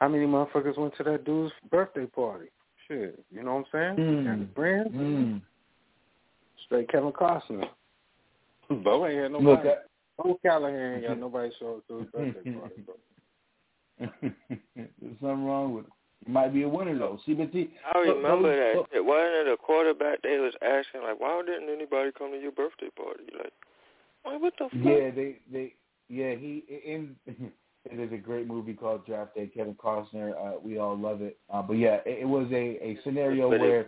how 0.00 0.08
many 0.08 0.26
motherfuckers 0.26 0.78
went 0.78 0.96
to 0.96 1.02
that 1.04 1.24
dude's 1.24 1.52
birthday 1.70 2.06
party? 2.06 2.46
Shit, 2.88 3.22
you 3.30 3.42
know 3.42 3.56
what 3.56 3.66
I'm 3.74 3.96
saying? 3.96 4.24
Mm. 4.24 4.32
And 4.32 4.54
friends, 4.54 4.94
Mm. 4.94 5.42
straight 6.64 6.88
Kevin 6.88 7.12
Costner. 7.12 7.68
Bo 8.84 9.06
ain't 9.06 9.22
had 9.22 9.32
Look, 9.32 9.42
nobody. 9.42 9.68
I, 9.70 9.74
Bo 10.16 10.38
Callahan 10.44 10.94
ain't 10.94 11.06
got 11.06 11.18
nobody 11.20 11.52
show 11.58 11.76
up 11.76 11.86
to 11.88 11.98
his 11.98 12.08
birthday 12.10 12.52
party, 12.52 12.74
bro. 12.86 12.94
There's 14.76 15.18
something 15.20 15.44
wrong 15.44 15.74
with 15.74 15.86
it. 15.86 15.92
You 16.26 16.32
might 16.34 16.52
be 16.52 16.62
a 16.62 16.68
winner 16.68 16.98
though. 16.98 17.18
See, 17.24 17.34
but 17.34 17.50
see, 17.52 17.70
I 17.94 17.98
remember 17.98 18.54
those- 18.74 18.84
that. 18.86 18.96
shit. 18.96 19.04
Wasn't 19.04 19.48
it 19.48 19.52
a 19.52 19.56
quarterback? 19.56 20.22
They 20.22 20.38
was 20.38 20.54
asking 20.62 21.02
like, 21.02 21.18
why 21.20 21.42
didn't 21.46 21.68
anybody 21.70 22.10
come 22.16 22.32
to 22.32 22.38
your 22.38 22.52
birthday 22.52 22.90
party? 22.96 23.24
Like, 23.36 23.52
like 24.24 24.40
what 24.40 24.52
the 24.58 24.64
fuck? 24.64 24.72
Yeah, 24.74 25.10
they 25.10 25.36
they 25.50 25.74
yeah 26.08 26.34
he 26.34 26.64
in 26.84 27.16
it 27.26 27.98
is 27.98 28.12
a 28.12 28.18
great 28.18 28.46
movie 28.46 28.74
called 28.74 29.06
Draft 29.06 29.34
Day. 29.34 29.46
Kevin 29.54 29.74
Costner, 29.74 30.32
uh, 30.36 30.58
we 30.62 30.78
all 30.78 30.96
love 30.98 31.22
it. 31.22 31.38
Uh, 31.52 31.62
but 31.62 31.74
yeah, 31.78 31.96
it, 32.04 32.20
it 32.22 32.28
was 32.28 32.46
a 32.52 32.78
a 32.84 32.98
scenario 33.02 33.48
But 33.48 33.56
it- 33.56 33.60
where 33.62 33.86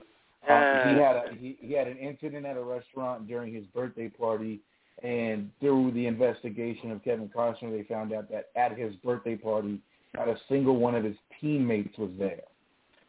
um, 0.48 0.94
he 0.96 1.00
had 1.00 1.16
a 1.16 1.22
he, 1.38 1.56
he 1.60 1.74
had 1.74 1.86
an 1.86 1.98
incident 1.98 2.46
at 2.46 2.56
a 2.56 2.62
restaurant 2.62 3.28
during 3.28 3.52
his 3.54 3.64
birthday 3.66 4.08
party, 4.08 4.60
and 5.02 5.50
through 5.60 5.92
the 5.92 6.06
investigation 6.06 6.90
of 6.90 7.04
Kevin 7.04 7.28
Costner, 7.28 7.70
they 7.70 7.84
found 7.84 8.12
out 8.12 8.28
that 8.30 8.46
at 8.56 8.76
his 8.76 8.94
birthday 8.96 9.36
party, 9.36 9.78
not 10.14 10.28
a 10.28 10.36
single 10.48 10.76
one 10.76 10.94
of 10.94 11.04
his 11.04 11.16
teammates 11.40 11.96
was 11.98 12.10
there. 12.18 12.42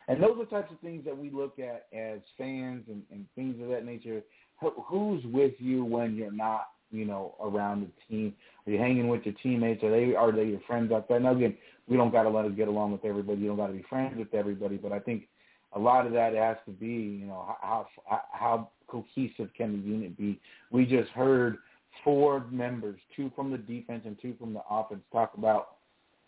And 0.07 0.21
those 0.21 0.37
are 0.39 0.45
types 0.45 0.71
of 0.71 0.79
things 0.79 1.05
that 1.05 1.17
we 1.17 1.29
look 1.29 1.59
at 1.59 1.87
as 1.97 2.19
fans 2.37 2.83
and, 2.87 3.03
and 3.11 3.25
things 3.35 3.61
of 3.61 3.69
that 3.69 3.85
nature. 3.85 4.21
Who's 4.59 5.23
with 5.25 5.53
you 5.59 5.83
when 5.83 6.15
you're 6.15 6.31
not, 6.31 6.67
you 6.91 7.05
know, 7.05 7.35
around 7.41 7.81
the 7.81 7.89
team? 8.07 8.33
Are 8.65 8.71
you 8.71 8.77
hanging 8.77 9.07
with 9.07 9.25
your 9.25 9.35
teammates? 9.41 9.83
Are 9.83 9.91
they 9.91 10.15
are 10.15 10.31
they 10.31 10.45
your 10.45 10.61
friends 10.67 10.91
out 10.91 11.07
there? 11.07 11.19
Now 11.19 11.35
again, 11.35 11.55
we 11.87 11.97
don't 11.97 12.11
got 12.11 12.23
to 12.23 12.29
let 12.29 12.45
us 12.45 12.51
get 12.55 12.67
along 12.67 12.91
with 12.93 13.03
everybody. 13.05 13.41
You 13.41 13.47
don't 13.47 13.57
got 13.57 13.67
to 13.67 13.73
be 13.73 13.85
friends 13.89 14.17
with 14.17 14.33
everybody. 14.33 14.77
But 14.77 14.91
I 14.91 14.99
think 14.99 15.27
a 15.73 15.79
lot 15.79 16.05
of 16.05 16.13
that 16.13 16.33
has 16.33 16.57
to 16.65 16.71
be, 16.71 16.87
you 16.87 17.25
know, 17.25 17.55
how 17.61 17.87
how, 18.05 18.21
how 18.31 18.69
cohesive 18.87 19.49
can 19.57 19.73
the 19.73 19.87
unit 19.87 20.17
be? 20.17 20.39
We 20.71 20.85
just 20.85 21.09
heard 21.09 21.57
four 22.03 22.45
members, 22.51 22.99
two 23.15 23.31
from 23.35 23.51
the 23.51 23.57
defense 23.57 24.03
and 24.05 24.17
two 24.21 24.35
from 24.39 24.53
the 24.53 24.61
offense, 24.69 25.01
talk 25.11 25.33
about 25.37 25.75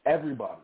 everybody. 0.05 0.61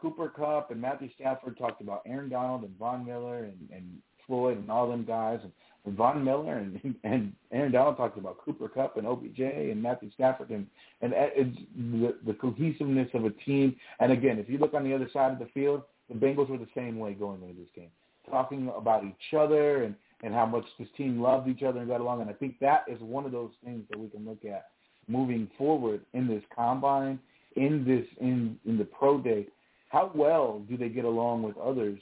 Cooper 0.00 0.28
Kupp 0.28 0.70
and 0.70 0.80
Matthew 0.80 1.08
Stafford 1.14 1.56
talked 1.56 1.80
about 1.80 2.02
Aaron 2.06 2.28
Donald 2.28 2.64
and 2.64 2.76
Von 2.76 3.06
Miller 3.06 3.44
and, 3.44 3.68
and 3.72 3.84
Floyd 4.26 4.58
and 4.58 4.70
all 4.70 4.88
them 4.88 5.04
guys. 5.04 5.38
And, 5.42 5.52
and 5.84 5.96
Von 5.96 6.24
Miller 6.24 6.58
and, 6.58 6.96
and 7.04 7.32
Aaron 7.52 7.72
Donald 7.72 7.96
talked 7.96 8.18
about 8.18 8.38
Cooper 8.38 8.68
Kupp 8.68 8.96
and 8.96 9.06
OBJ 9.06 9.40
and 9.40 9.82
Matthew 9.82 10.10
Stafford 10.12 10.50
and 10.50 10.66
and 11.00 11.12
it's 11.16 11.56
the, 11.76 12.16
the 12.26 12.34
cohesiveness 12.34 13.08
of 13.14 13.24
a 13.24 13.30
team. 13.30 13.76
And 14.00 14.12
again, 14.12 14.38
if 14.38 14.48
you 14.48 14.58
look 14.58 14.74
on 14.74 14.84
the 14.84 14.94
other 14.94 15.08
side 15.12 15.32
of 15.32 15.38
the 15.38 15.48
field, 15.54 15.82
the 16.08 16.14
Bengals 16.14 16.48
were 16.48 16.58
the 16.58 16.68
same 16.74 16.98
way 16.98 17.14
going 17.14 17.42
into 17.42 17.54
this 17.54 17.70
game, 17.74 17.90
talking 18.28 18.70
about 18.76 19.04
each 19.04 19.34
other 19.36 19.84
and 19.84 19.94
and 20.24 20.32
how 20.32 20.46
much 20.46 20.64
this 20.78 20.88
team 20.96 21.20
loved 21.20 21.48
each 21.48 21.62
other 21.62 21.80
and 21.80 21.88
got 21.88 22.00
along. 22.00 22.20
And 22.20 22.30
I 22.30 22.34
think 22.34 22.58
that 22.60 22.84
is 22.88 23.00
one 23.00 23.24
of 23.26 23.32
those 23.32 23.50
things 23.64 23.84
that 23.90 23.98
we 23.98 24.08
can 24.08 24.24
look 24.24 24.44
at 24.44 24.66
moving 25.08 25.50
forward 25.58 26.00
in 26.12 26.28
this 26.28 26.42
combine, 26.54 27.18
in 27.56 27.84
this 27.84 28.06
in 28.20 28.58
in 28.66 28.78
the 28.78 28.84
pro 28.84 29.18
day. 29.20 29.46
How 29.88 30.10
well 30.14 30.62
do 30.68 30.76
they 30.76 30.88
get 30.88 31.04
along 31.04 31.42
with 31.42 31.56
others? 31.58 31.98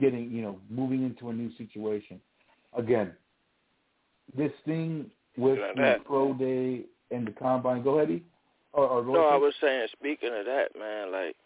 Getting 0.00 0.30
you 0.30 0.42
know 0.42 0.58
moving 0.70 1.04
into 1.04 1.30
a 1.30 1.32
new 1.32 1.50
situation. 1.56 2.20
Again, 2.76 3.12
this 4.36 4.52
thing 4.64 5.10
with 5.36 5.58
the 5.76 5.96
pro 6.04 6.34
day 6.34 6.84
and 7.10 7.26
the 7.26 7.32
combine. 7.32 7.82
Go 7.82 7.98
ahead, 7.98 8.10
E. 8.10 8.22
Or, 8.72 8.86
or 8.86 9.02
go 9.02 9.12
No, 9.14 9.28
I 9.28 9.36
was 9.36 9.54
saying, 9.60 9.88
speaking 9.92 10.30
of 10.34 10.44
that, 10.44 10.68
man, 10.78 11.10
like, 11.10 11.36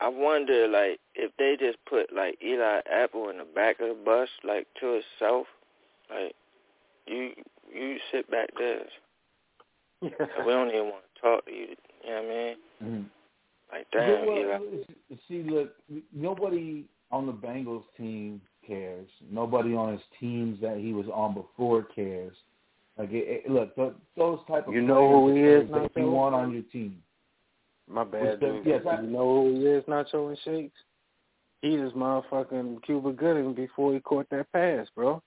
I 0.00 0.08
wonder, 0.08 0.66
like, 0.66 0.98
if 1.14 1.32
they 1.38 1.56
just 1.58 1.78
put, 1.88 2.12
like, 2.12 2.38
Eli 2.44 2.80
Apple 2.92 3.30
in 3.30 3.38
the 3.38 3.44
back 3.44 3.80
of 3.80 3.88
the 3.88 4.04
bus, 4.04 4.28
like, 4.44 4.66
to 4.80 5.00
itself, 5.00 5.46
like, 6.10 6.34
you 7.06 7.32
you 7.72 7.98
sit 8.10 8.30
back 8.30 8.48
there. 8.58 8.84
we 10.02 10.10
don't 10.10 10.68
even 10.68 10.84
want 10.84 11.04
to 11.14 11.20
talk 11.20 11.46
to 11.46 11.52
you. 11.52 11.68
You 12.06 12.12
know 12.12 12.22
what 12.22 12.30
I 12.30 12.34
mean? 12.34 12.56
Mm-hmm. 12.84 13.02
Like 13.72 13.86
damn, 13.92 14.26
well, 14.26 14.38
Eli. 14.38 15.18
See, 15.28 15.42
look, 15.42 15.74
nobody 16.14 16.84
on 17.10 17.26
the 17.26 17.32
Bengals 17.32 17.84
team 17.96 18.40
cares. 18.66 19.08
Nobody 19.30 19.74
on 19.74 19.92
his 19.92 20.02
teams 20.20 20.60
that 20.60 20.78
he 20.78 20.92
was 20.92 21.06
on 21.12 21.34
before 21.34 21.82
cares. 21.82 22.34
Like, 22.98 23.10
it, 23.10 23.42
it, 23.44 23.50
look, 23.50 23.74
th- 23.74 23.92
those 24.16 24.38
type 24.48 24.68
of 24.68 24.74
You 24.74 24.82
know 24.82 25.10
who 25.26 25.34
he 25.34 25.40
is, 25.40 25.68
players 25.68 25.90
that 25.94 26.00
you 26.00 26.10
want 26.10 26.34
on 26.34 26.52
your 26.52 26.62
team. 26.72 27.02
My 27.88 28.04
bad, 28.04 28.24
What's 28.24 28.40
dude. 28.40 28.66
Yes, 28.66 28.82
I- 28.88 29.02
you 29.02 29.08
know 29.08 29.42
who 29.42 29.54
he 29.54 29.66
is, 29.66 29.84
Nacho 29.84 30.28
and 30.28 30.38
Shakes? 30.44 30.78
He 31.62 31.74
is 31.74 31.92
motherfucking 31.92 32.82
Cuba 32.84 33.12
Gooding 33.12 33.52
before 33.54 33.92
he 33.92 34.00
caught 34.00 34.28
that 34.30 34.50
pass, 34.52 34.86
bro. 34.94 35.22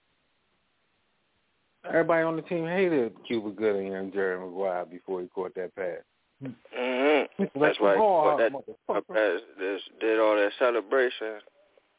Everybody 1.88 2.24
on 2.24 2.36
the 2.36 2.42
team 2.44 2.66
hated 2.66 3.14
Cuba 3.28 3.52
Gooding 3.52 3.96
and 3.96 4.12
Jerry 4.14 4.40
Maguire 4.40 4.86
before 4.86 5.22
he 5.22 5.28
caught 5.28 5.56
that 5.56 5.76
pass. 5.76 6.02
Mm-hmm. 6.44 7.44
That's 7.60 7.80
why 7.80 7.96
he 7.96 8.00
oh, 8.00 8.22
caught 8.24 8.38
that 8.40 8.52
motherfucker. 8.54 9.08
pass. 9.14 9.42
This, 9.60 9.82
did 10.00 10.20
all 10.20 10.36
that 10.36 10.52
celebration, 10.58 11.40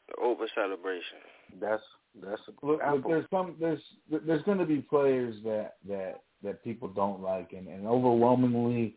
the 0.09 0.21
over 0.21 0.45
celebration. 0.55 1.17
That's 1.59 1.83
that's 2.21 2.41
a 2.47 2.65
Look, 2.65 2.81
apple. 2.81 2.97
look, 2.97 3.07
there's 3.07 3.25
some 3.31 3.55
there's 3.59 3.79
there's 4.25 4.43
going 4.43 4.57
to 4.57 4.65
be 4.65 4.77
players 4.77 5.35
that 5.43 5.75
that 5.87 6.21
that 6.43 6.63
people 6.63 6.87
don't 6.87 7.21
like, 7.21 7.53
and, 7.53 7.67
and 7.67 7.85
overwhelmingly 7.87 8.95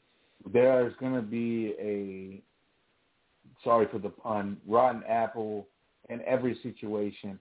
there 0.53 0.86
is 0.86 0.95
going 1.01 1.14
to 1.14 1.22
be 1.22 1.74
a 1.78 2.42
sorry 3.62 3.86
for 3.92 3.99
the 3.99 4.09
pun 4.09 4.57
rotten 4.66 5.03
apple 5.09 5.66
in 6.09 6.20
every 6.26 6.59
situation. 6.62 7.38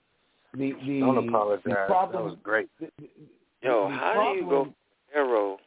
The 0.54 0.74
the 0.86 1.00
Don't 1.00 1.28
apologize. 1.30 1.64
The 1.66 1.70
That 1.72 1.88
problem, 1.88 2.26
was 2.26 2.38
great. 2.44 2.70
the- 2.80 2.92
the- 3.00 3.10
Yo, 3.62 3.88
the 3.90 3.96
how 3.96 4.34
do 4.34 4.40
you 4.40 4.44
go 4.44 4.50
problem- 4.50 4.76
arrow 5.16 5.58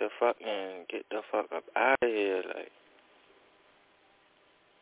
to 0.00 0.08
fucking 0.18 0.86
get 0.90 1.04
the 1.10 1.20
fuck 1.30 1.46
up 1.54 1.64
out 1.76 1.98
of 2.02 2.08
here? 2.08 2.42
Like, 2.46 2.72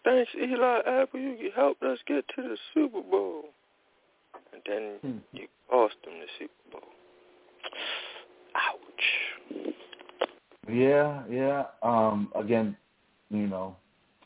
thanks, 0.04 0.30
Eli 0.34 0.78
Apple. 0.86 1.20
You 1.20 1.50
helped 1.54 1.82
us 1.82 1.98
get 2.06 2.24
to 2.36 2.42
the 2.42 2.56
Super 2.72 3.02
Bowl, 3.02 3.50
and 4.52 4.62
then 4.66 4.98
Hmm. 5.02 5.18
you 5.32 5.48
cost 5.68 5.94
them 6.04 6.14
the 6.20 6.26
Super 6.38 6.70
Bowl. 6.72 6.88
Ouch. 8.54 9.66
Yeah, 10.68 11.24
yeah. 11.28 11.66
Um, 11.82 12.32
again, 12.34 12.76
you 13.30 13.46
know, 13.46 13.76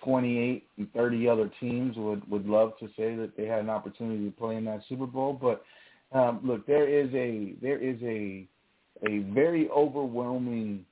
28 0.03 0.67
and 0.79 0.93
30 0.93 1.29
other 1.29 1.51
teams 1.61 1.97
would 1.97 2.29
would 2.31 2.47
love 2.47 2.77
to 2.79 2.89
say 2.97 3.15
that 3.17 3.37
they 3.37 3.47
had 3.47 3.61
an 3.61 3.71
opportunity 3.71 4.25
to 4.25 4.37
play 4.37 4.57
in 4.57 4.65
that 4.65 4.83
Super 4.89 5.07
Bowl, 5.07 5.33
but 5.33 5.65
um, 6.13 6.41
look, 6.43 6.67
there 6.67 6.89
is 6.89 7.13
a 7.15 7.55
there 7.61 7.79
is 7.79 7.97
a 8.03 8.47
a 9.09 9.19
very 9.33 9.69
overwhelming 9.71 10.85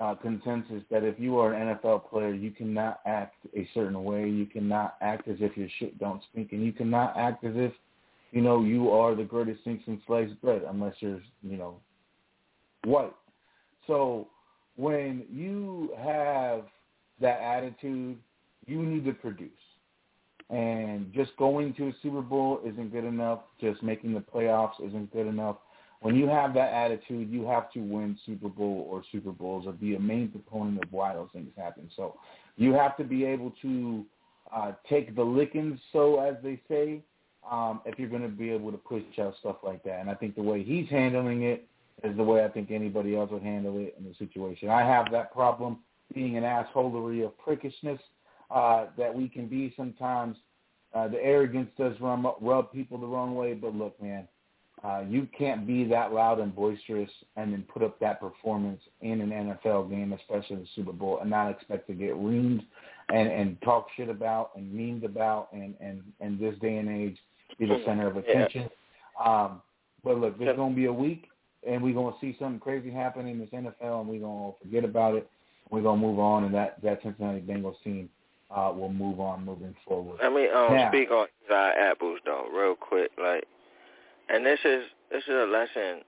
uh, 0.00 0.14
consensus 0.16 0.82
that 0.90 1.04
if 1.04 1.18
you 1.18 1.38
are 1.38 1.54
an 1.54 1.76
NFL 1.76 2.08
player, 2.10 2.32
you 2.32 2.50
cannot 2.50 3.00
act 3.06 3.36
a 3.56 3.68
certain 3.74 4.02
way. 4.02 4.28
You 4.28 4.46
cannot 4.46 4.96
act 5.00 5.28
as 5.28 5.36
if 5.40 5.56
your 5.56 5.68
shit 5.78 5.98
don't 5.98 6.22
stink, 6.30 6.52
and 6.52 6.64
you 6.64 6.72
cannot 6.72 7.16
act 7.16 7.44
as 7.44 7.52
if 7.54 7.72
you 8.32 8.40
know 8.40 8.64
you 8.64 8.90
are 8.90 9.14
the 9.14 9.22
greatest 9.22 9.62
thing 9.64 9.80
since 9.84 10.00
sliced 10.06 10.40
bread, 10.40 10.62
unless 10.68 10.94
you're 11.00 11.20
you 11.42 11.56
know 11.56 11.76
white. 12.84 13.14
So 13.86 14.28
when 14.76 15.24
you 15.30 15.90
have 16.02 16.64
that 17.20 17.40
attitude, 17.40 18.18
you 18.66 18.82
need 18.82 19.04
to 19.04 19.12
produce. 19.12 19.50
And 20.50 21.12
just 21.14 21.36
going 21.38 21.72
to 21.74 21.88
a 21.88 21.92
Super 22.02 22.20
Bowl 22.20 22.60
isn't 22.64 22.92
good 22.92 23.04
enough. 23.04 23.40
Just 23.60 23.82
making 23.82 24.12
the 24.14 24.20
playoffs 24.20 24.84
isn't 24.86 25.12
good 25.12 25.26
enough. 25.26 25.56
When 26.02 26.16
you 26.16 26.26
have 26.26 26.52
that 26.54 26.72
attitude, 26.72 27.30
you 27.30 27.44
have 27.46 27.70
to 27.72 27.80
win 27.80 28.18
Super 28.26 28.48
Bowl 28.48 28.88
or 28.90 29.04
Super 29.12 29.30
Bowls 29.30 29.66
or 29.66 29.72
be 29.72 29.94
a 29.94 30.00
main 30.00 30.28
proponent 30.28 30.82
of 30.82 30.92
why 30.92 31.14
those 31.14 31.28
things 31.32 31.50
happen. 31.56 31.88
So 31.96 32.18
you 32.56 32.72
have 32.72 32.96
to 32.96 33.04
be 33.04 33.24
able 33.24 33.52
to 33.62 34.04
uh, 34.54 34.72
take 34.88 35.14
the 35.14 35.22
lickings, 35.22 35.78
so 35.92 36.20
as 36.20 36.34
they 36.42 36.60
say, 36.68 37.02
um, 37.48 37.80
if 37.86 37.98
you're 37.98 38.08
going 38.08 38.22
to 38.22 38.28
be 38.28 38.50
able 38.50 38.72
to 38.72 38.78
push 38.78 39.02
out 39.20 39.34
stuff 39.40 39.56
like 39.62 39.82
that. 39.84 40.00
And 40.00 40.10
I 40.10 40.14
think 40.14 40.34
the 40.34 40.42
way 40.42 40.62
he's 40.62 40.88
handling 40.88 41.42
it 41.42 41.66
is 42.02 42.16
the 42.16 42.22
way 42.22 42.44
I 42.44 42.48
think 42.48 42.70
anybody 42.70 43.16
else 43.16 43.30
would 43.30 43.42
handle 43.42 43.78
it 43.78 43.94
in 43.96 44.04
the 44.04 44.14
situation. 44.18 44.70
I 44.70 44.80
have 44.80 45.10
that 45.12 45.32
problem 45.32 45.78
being 46.12 46.36
an 46.36 46.42
assholery 46.42 47.24
of 47.24 47.32
prickishness 47.38 47.98
uh, 48.50 48.86
that 48.98 49.14
we 49.14 49.28
can 49.28 49.46
be 49.46 49.72
sometimes. 49.76 50.36
Uh, 50.94 51.08
the 51.08 51.22
arrogance 51.24 51.70
does 51.78 51.94
rub, 52.00 52.24
rub 52.40 52.72
people 52.72 52.98
the 52.98 53.06
wrong 53.06 53.34
way, 53.34 53.54
but 53.54 53.74
look, 53.74 54.00
man, 54.02 54.28
uh, 54.84 55.02
you 55.08 55.28
can't 55.36 55.66
be 55.66 55.84
that 55.84 56.12
loud 56.12 56.40
and 56.40 56.54
boisterous 56.54 57.10
and 57.36 57.52
then 57.52 57.64
put 57.72 57.82
up 57.82 58.00
that 58.00 58.20
performance 58.20 58.80
in 59.00 59.20
an 59.20 59.30
NFL 59.30 59.88
game, 59.90 60.12
especially 60.12 60.56
the 60.56 60.66
Super 60.74 60.92
Bowl, 60.92 61.18
and 61.20 61.30
not 61.30 61.50
expect 61.50 61.86
to 61.86 61.94
get 61.94 62.14
reamed 62.14 62.64
and, 63.08 63.28
and 63.30 63.60
talk 63.62 63.86
shit 63.96 64.08
about 64.08 64.50
and 64.56 64.72
memed 64.72 65.04
about 65.04 65.48
and, 65.52 65.74
and, 65.80 66.02
and 66.20 66.38
this 66.38 66.54
day 66.60 66.78
and 66.78 66.88
age 66.88 67.16
be 67.58 67.66
the 67.66 67.82
center 67.86 68.08
of 68.08 68.16
attention. 68.16 68.68
Um, 69.24 69.62
but 70.02 70.18
look, 70.18 70.38
there's 70.38 70.56
going 70.56 70.72
to 70.72 70.76
be 70.76 70.86
a 70.86 70.92
week, 70.92 71.26
and 71.66 71.80
we're 71.80 71.94
going 71.94 72.12
to 72.12 72.18
see 72.20 72.36
something 72.40 72.58
crazy 72.58 72.90
happen 72.90 73.28
in 73.28 73.38
this 73.38 73.50
NFL, 73.50 74.00
and 74.00 74.08
we're 74.08 74.20
going 74.20 74.52
to 74.52 74.58
forget 74.62 74.84
about 74.84 75.14
it. 75.14 75.28
We're 75.70 75.82
going 75.82 76.00
to 76.00 76.06
move 76.06 76.18
on, 76.18 76.44
and 76.44 76.54
that, 76.54 76.82
that 76.82 77.02
Cincinnati 77.02 77.40
Bengals 77.40 77.76
team 77.84 78.08
uh, 78.54 78.72
will 78.74 78.92
move 78.92 79.20
on 79.20 79.44
moving 79.44 79.74
forward. 79.86 80.18
Let 80.22 80.32
me 80.32 80.48
um 80.48 80.74
Now- 80.74 80.90
speak 80.90 81.10
on 81.10 81.26
Eli 81.48 81.70
Apples 81.78 82.18
though, 82.24 82.46
real 82.52 82.74
quick. 82.74 83.10
Like, 83.18 83.44
and 84.32 84.44
this 84.44 84.58
is 84.64 84.84
this 85.10 85.22
is 85.24 85.34
a 85.34 85.46
lesson 85.46 86.02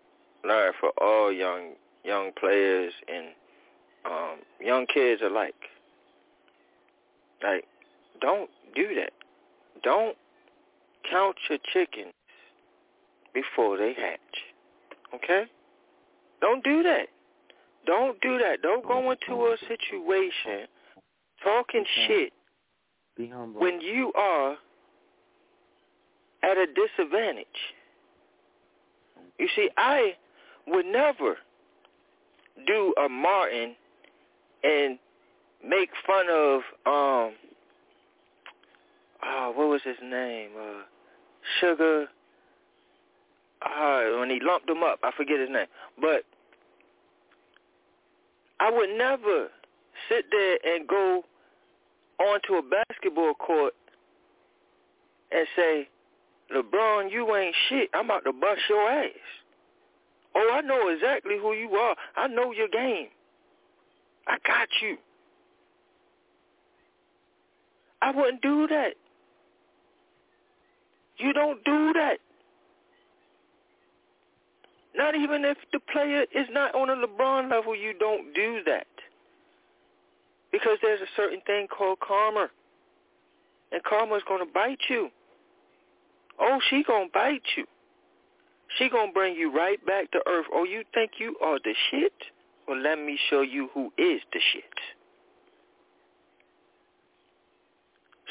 learned 0.45 0.75
for 0.81 0.91
all 1.01 1.31
young 1.31 1.75
young 2.05 2.31
players 2.39 2.93
and 3.09 3.27
um 4.05 4.39
young 4.61 4.87
kids 4.93 5.21
alike. 5.25 5.55
Like, 7.43 7.65
don't 8.21 8.49
do 8.75 8.95
that. 8.95 9.13
Don't 9.83 10.17
count 11.11 11.37
your 11.49 11.59
chickens 11.73 12.13
before 13.35 13.77
they 13.77 13.93
hatch. 13.93 14.21
Okay? 15.15 15.45
Don't 16.41 16.65
do 16.65 16.83
that. 16.83 17.09
Don't 17.87 18.19
do 18.23 18.39
that. 18.39 18.63
Don't 18.63 18.87
go 18.87 19.11
into 19.11 19.45
a 19.45 19.57
situation 19.69 20.67
talking 21.43 21.85
shit 22.07 22.33
when 23.17 23.81
you 23.81 24.13
are 24.17 24.57
at 26.43 26.57
a 26.57 26.67
disadvantage. 26.67 27.47
You 29.39 29.49
see, 29.55 29.69
I 29.77 30.15
would 30.67 30.87
never 30.87 31.37
do 32.67 32.95
a 33.05 33.09
Martin 33.09 33.75
and 34.63 34.99
make 35.67 35.91
fun 36.07 36.27
of 36.31 36.61
um 36.87 37.35
uh 39.23 39.49
what 39.53 39.69
was 39.69 39.81
his 39.85 39.97
name? 40.03 40.51
Uh 40.59 40.83
Sugar 41.61 42.07
uh 43.63 44.03
when 44.19 44.31
he 44.31 44.41
lumped 44.43 44.67
them 44.67 44.83
up, 44.83 44.99
I 45.03 45.11
forget 45.17 45.41
his 45.41 45.51
name. 45.51 45.67
But 46.01 46.25
I 48.61 48.71
would 48.71 48.91
never 48.97 49.49
sit 50.09 50.27
there 50.31 50.59
and 50.65 50.87
go 50.87 51.25
onto 52.21 52.55
a 52.55 52.63
basketball 52.63 53.35
court 53.35 53.75
and 55.33 55.47
say, 55.57 55.89
LeBron, 56.53 57.11
you 57.11 57.35
ain't 57.37 57.55
shit. 57.69 57.91
I'm 57.95 58.07
about 58.07 58.25
to 58.25 58.33
bust 58.33 58.61
your 58.69 58.89
ass. 58.91 59.11
Oh, 60.35 60.51
I 60.53 60.61
know 60.63 60.89
exactly 60.89 61.37
who 61.41 61.53
you 61.53 61.71
are. 61.71 61.97
I 62.17 62.27
know 62.27 62.53
your 62.53 62.69
game. 62.69 63.09
I 64.27 64.37
got 64.47 64.69
you. 64.83 64.97
I 68.03 68.11
wouldn't 68.11 68.43
do 68.43 68.67
that. 68.69 68.95
You 71.19 71.33
don't 71.33 71.65
do 71.65 71.93
that. 71.95 72.19
Not 74.97 75.15
even 75.15 75.45
if 75.45 75.57
the 75.73 75.81
player 75.93 76.23
is 76.35 76.47
not 76.51 76.75
on 76.75 76.91
a 76.91 77.07
LeBron 77.07 77.51
level, 77.51 77.75
you 77.75 77.95
don't 77.99 78.33
do 78.35 78.61
that. 78.67 78.87
Because 80.53 80.79
there's 80.83 81.01
a 81.01 81.11
certain 81.17 81.41
thing 81.47 81.67
called 81.67 81.99
karma. 82.01 82.49
And 83.73 83.83
karma 83.83 84.15
is 84.17 84.23
going 84.29 84.45
to 84.45 84.53
bite 84.53 84.79
you. 84.89 85.09
Oh, 86.41 86.59
she 86.69 86.83
going 86.83 87.09
to 87.09 87.13
bite 87.13 87.43
you. 87.57 87.65
She 88.79 88.89
going 88.89 89.09
to 89.09 89.13
bring 89.13 89.37
you 89.37 89.55
right 89.55 89.85
back 89.87 90.11
to 90.13 90.21
earth. 90.27 90.47
Oh, 90.53 90.65
you 90.65 90.83
think 90.93 91.13
you 91.19 91.37
are 91.43 91.59
the 91.63 91.75
shit? 91.91 92.13
Well, 92.67 92.81
let 92.81 92.99
me 92.99 93.19
show 93.31 93.43
you 93.43 93.69
who 93.75 93.93
is 93.99 94.21
the 94.33 94.41
shit. 94.53 94.65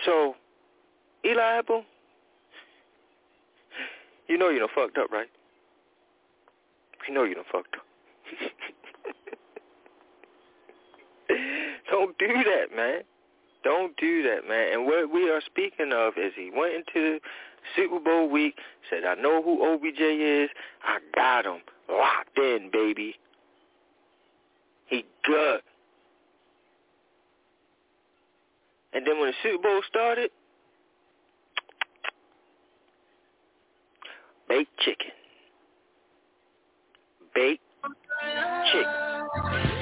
So, 0.06 0.36
Eli 1.26 1.60
Apple, 1.60 1.86
you 4.28 4.38
know 4.38 4.50
you 4.50 4.60
done 4.60 4.68
fucked 4.76 4.98
up, 4.98 5.12
right? 5.12 5.30
You 7.08 7.14
know 7.14 7.24
you 7.24 7.36
done 7.36 7.46
fucked 7.52 7.76
up. 7.76 7.86
Don't 11.92 12.18
do 12.18 12.28
that, 12.28 12.76
man. 12.76 13.02
Don't 13.64 13.96
do 13.98 14.24
that, 14.24 14.48
man. 14.48 14.74
And 14.74 14.86
what 14.86 15.14
we 15.14 15.30
are 15.30 15.42
speaking 15.46 15.94
of 15.94 16.14
is 16.18 16.34
he 16.36 16.52
went 16.54 16.74
into 16.74 17.20
Super 17.76 18.00
Bowl 18.00 18.30
week, 18.30 18.56
said, 18.90 19.04
I 19.06 19.16
know 19.16 19.42
who 19.42 19.74
OBJ 19.74 20.00
is. 20.00 20.50
I 20.84 21.00
got 21.16 21.46
him. 21.46 21.62
Locked 21.90 22.38
in, 22.38 22.70
baby. 22.72 23.16
He 24.88 25.06
good. 25.24 25.62
And 28.94 29.06
then 29.08 29.20
when 29.20 29.32
the 29.32 29.36
Super 29.42 29.64
Bowl 29.64 29.82
started, 29.90 30.30
baked 34.48 34.78
chicken. 34.80 35.08
Baked 37.34 37.62
chicken. 38.72 39.73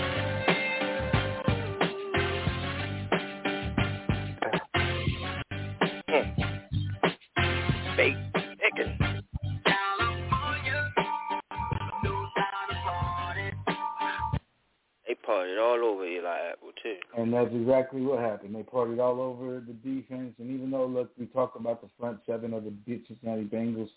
Partied 15.28 15.62
all 15.62 15.84
over 15.84 16.06
Eli 16.06 16.52
Apple 16.52 16.72
too. 16.82 16.96
And 17.18 17.34
that's 17.34 17.54
exactly 17.54 18.02
what 18.02 18.20
happened. 18.20 18.56
They 18.56 18.64
partied 18.64 19.00
all 19.00 19.22
over 19.22 19.62
the 19.66 19.74
defense. 19.74 20.34
And 20.40 20.52
even 20.52 20.72
though, 20.72 20.86
look, 20.86 21.12
we 21.18 21.26
talk 21.28 21.56
about 21.56 21.82
the 21.82 21.90
front 22.00 22.20
seven 22.26 22.54
of 22.54 22.64
the 22.64 22.74
Cincinnati 23.08 23.44
Bengals, 23.44 23.90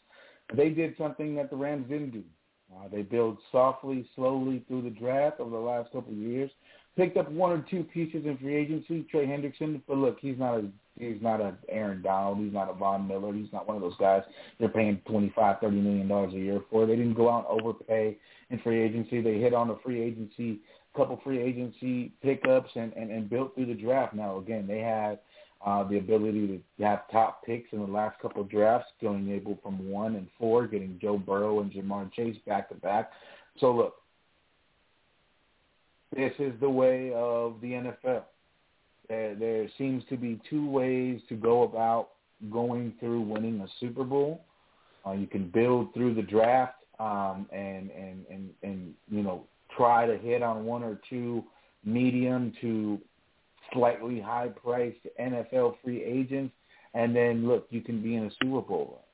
they 0.54 0.70
did 0.70 0.94
something 0.96 1.34
that 1.36 1.50
the 1.50 1.56
Rams 1.56 1.88
didn't 1.88 2.10
do. 2.10 2.22
Uh, 2.74 2.88
they 2.90 3.02
built 3.02 3.38
softly, 3.52 4.06
slowly 4.14 4.64
through 4.66 4.82
the 4.82 4.90
draft 4.90 5.40
over 5.40 5.50
the 5.50 5.56
last 5.56 5.92
couple 5.92 6.12
of 6.12 6.18
years. 6.18 6.50
Picked 6.96 7.16
up 7.16 7.30
one 7.30 7.50
or 7.50 7.64
two 7.68 7.82
pieces 7.84 8.24
in 8.24 8.38
free 8.38 8.54
agency, 8.54 9.04
Trey 9.10 9.26
Hendrickson. 9.26 9.82
But 9.86 9.98
look, 9.98 10.18
he's 10.20 10.38
not 10.38 10.58
a 10.58 10.68
he's 10.96 11.20
not 11.20 11.40
a 11.40 11.54
Aaron 11.68 12.02
Donald. 12.02 12.38
He's 12.38 12.52
not 12.52 12.70
a 12.70 12.72
Von 12.72 13.08
Miller. 13.08 13.32
He's 13.32 13.52
not 13.52 13.66
one 13.66 13.76
of 13.76 13.82
those 13.82 13.96
guys 13.98 14.22
they're 14.60 14.68
paying 14.68 15.00
twenty 15.06 15.32
five, 15.34 15.56
thirty 15.60 15.76
million 15.76 16.06
dollars 16.06 16.34
a 16.34 16.38
year 16.38 16.60
for. 16.70 16.86
They 16.86 16.94
didn't 16.94 17.14
go 17.14 17.28
out 17.28 17.46
and 17.50 17.60
overpay 17.60 18.16
in 18.50 18.58
free 18.60 18.80
agency. 18.80 19.20
They 19.20 19.38
hit 19.38 19.54
on 19.54 19.68
the 19.68 19.78
free 19.84 20.00
agency 20.02 20.60
couple 20.96 21.20
free 21.24 21.40
agency 21.40 22.12
pickups 22.22 22.70
and, 22.74 22.92
and, 22.94 23.10
and 23.10 23.28
built 23.28 23.54
through 23.54 23.66
the 23.66 23.74
draft. 23.74 24.14
Now, 24.14 24.38
again, 24.38 24.66
they 24.66 24.80
had 24.80 25.18
uh, 25.64 25.82
the 25.84 25.98
ability 25.98 26.62
to 26.78 26.84
have 26.84 27.10
top 27.10 27.44
picks 27.44 27.72
in 27.72 27.80
the 27.80 27.86
last 27.86 28.18
couple 28.20 28.42
of 28.42 28.50
drafts, 28.50 28.92
going 29.00 29.30
able 29.30 29.58
from 29.62 29.88
one 29.88 30.16
and 30.16 30.28
four, 30.38 30.66
getting 30.66 30.98
Joe 31.00 31.18
Burrow 31.18 31.60
and 31.60 31.72
Ja'Marr 31.72 32.12
Chase 32.12 32.36
back 32.46 32.68
to 32.68 32.74
back. 32.74 33.10
So, 33.58 33.72
look, 33.72 33.94
this 36.14 36.32
is 36.38 36.52
the 36.60 36.68
way 36.68 37.12
of 37.14 37.60
the 37.60 37.72
NFL. 37.72 38.22
There, 39.08 39.34
there 39.34 39.68
seems 39.78 40.04
to 40.10 40.16
be 40.16 40.40
two 40.48 40.68
ways 40.68 41.20
to 41.28 41.34
go 41.34 41.62
about 41.62 42.10
going 42.52 42.92
through 43.00 43.22
winning 43.22 43.60
a 43.60 43.66
Super 43.80 44.04
Bowl. 44.04 44.44
Uh, 45.06 45.12
you 45.12 45.26
can 45.26 45.50
build 45.50 45.92
through 45.92 46.14
the 46.14 46.22
draft 46.22 46.76
um, 46.98 47.46
and, 47.52 47.90
and, 47.90 48.24
and, 48.30 48.50
and, 48.62 48.94
you 49.10 49.22
know, 49.22 49.44
try 49.76 50.06
to 50.06 50.16
hit 50.16 50.42
on 50.42 50.64
one 50.64 50.82
or 50.82 51.00
two 51.08 51.44
medium 51.84 52.52
to 52.60 52.98
slightly 53.72 54.20
high 54.20 54.48
priced 54.48 54.98
NFL 55.20 55.76
free 55.82 56.02
agents, 56.02 56.54
and 56.94 57.14
then 57.14 57.46
look, 57.46 57.66
you 57.70 57.80
can 57.80 58.02
be 58.02 58.16
in 58.16 58.24
a 58.24 58.30
Super 58.42 58.60
Bowl. 58.60 59.04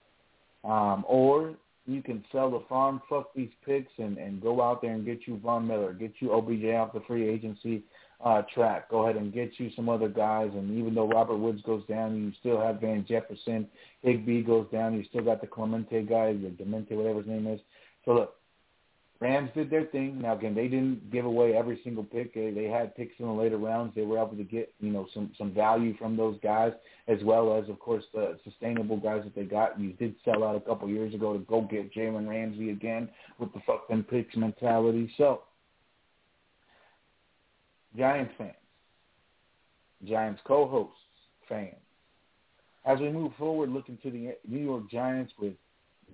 Um, 0.64 1.04
or 1.08 1.54
you 1.86 2.02
can 2.02 2.22
sell 2.30 2.50
the 2.50 2.62
farm, 2.68 3.00
fuck 3.08 3.34
these 3.34 3.50
picks, 3.64 3.92
and, 3.98 4.18
and 4.18 4.42
go 4.42 4.60
out 4.62 4.82
there 4.82 4.92
and 4.92 5.04
get 5.04 5.20
you 5.26 5.38
Von 5.38 5.66
Miller, 5.66 5.92
get 5.92 6.12
you 6.20 6.32
OBJ 6.32 6.64
off 6.76 6.92
the 6.92 7.02
free 7.06 7.28
agency 7.28 7.82
uh, 8.24 8.42
track. 8.54 8.90
Go 8.90 9.04
ahead 9.04 9.16
and 9.16 9.32
get 9.32 9.52
you 9.58 9.70
some 9.74 9.88
other 9.88 10.08
guys. 10.08 10.50
And 10.54 10.78
even 10.78 10.94
though 10.94 11.08
Robert 11.08 11.36
Woods 11.36 11.62
goes 11.62 11.82
down, 11.86 12.16
you 12.16 12.32
still 12.40 12.60
have 12.60 12.80
Van 12.80 13.04
Jefferson. 13.08 13.66
Higbee 14.02 14.42
goes 14.42 14.66
down. 14.70 14.94
You 14.94 15.04
still 15.08 15.24
got 15.24 15.40
the 15.40 15.46
Clemente 15.46 16.02
guy, 16.02 16.34
the 16.34 16.50
Demente, 16.50 16.94
whatever 16.94 17.20
his 17.20 17.28
name 17.28 17.46
is. 17.46 17.60
So 18.04 18.12
look, 18.12 18.34
Rams 19.20 19.50
did 19.54 19.68
their 19.68 19.84
thing. 19.84 20.22
Now 20.22 20.34
again, 20.34 20.54
they 20.54 20.66
didn't 20.66 21.12
give 21.12 21.26
away 21.26 21.54
every 21.54 21.78
single 21.84 22.04
pick. 22.04 22.34
They, 22.34 22.52
they 22.52 22.64
had 22.64 22.96
picks 22.96 23.12
in 23.18 23.26
the 23.26 23.32
later 23.32 23.58
rounds. 23.58 23.92
They 23.94 24.02
were 24.02 24.16
able 24.16 24.36
to 24.36 24.44
get 24.44 24.72
you 24.80 24.90
know 24.90 25.06
some 25.12 25.30
some 25.36 25.52
value 25.52 25.94
from 25.98 26.16
those 26.16 26.38
guys, 26.42 26.72
as 27.06 27.18
well 27.22 27.54
as 27.54 27.68
of 27.68 27.78
course 27.78 28.04
the 28.14 28.38
sustainable 28.44 28.96
guys 28.96 29.22
that 29.24 29.34
they 29.34 29.44
got. 29.44 29.78
You 29.78 29.92
did 29.92 30.14
sell 30.24 30.42
out 30.42 30.56
a 30.56 30.60
couple 30.60 30.88
years 30.88 31.12
ago 31.12 31.34
to 31.34 31.38
go 31.40 31.60
get 31.60 31.92
Jalen 31.92 32.28
Ramsey 32.28 32.70
again 32.70 33.10
with 33.38 33.52
the 33.52 33.60
fuck 33.66 33.88
them 33.88 34.04
picks 34.04 34.34
mentality. 34.36 35.12
So, 35.18 35.42
Giants 37.94 38.32
fans, 38.38 38.54
Giants 40.08 40.40
co-hosts, 40.46 40.96
fans, 41.46 41.74
as 42.86 42.98
we 43.00 43.12
move 43.12 43.32
forward, 43.38 43.70
looking 43.70 43.98
to 44.02 44.10
the 44.10 44.34
New 44.48 44.64
York 44.64 44.90
Giants 44.90 45.34
with 45.38 45.52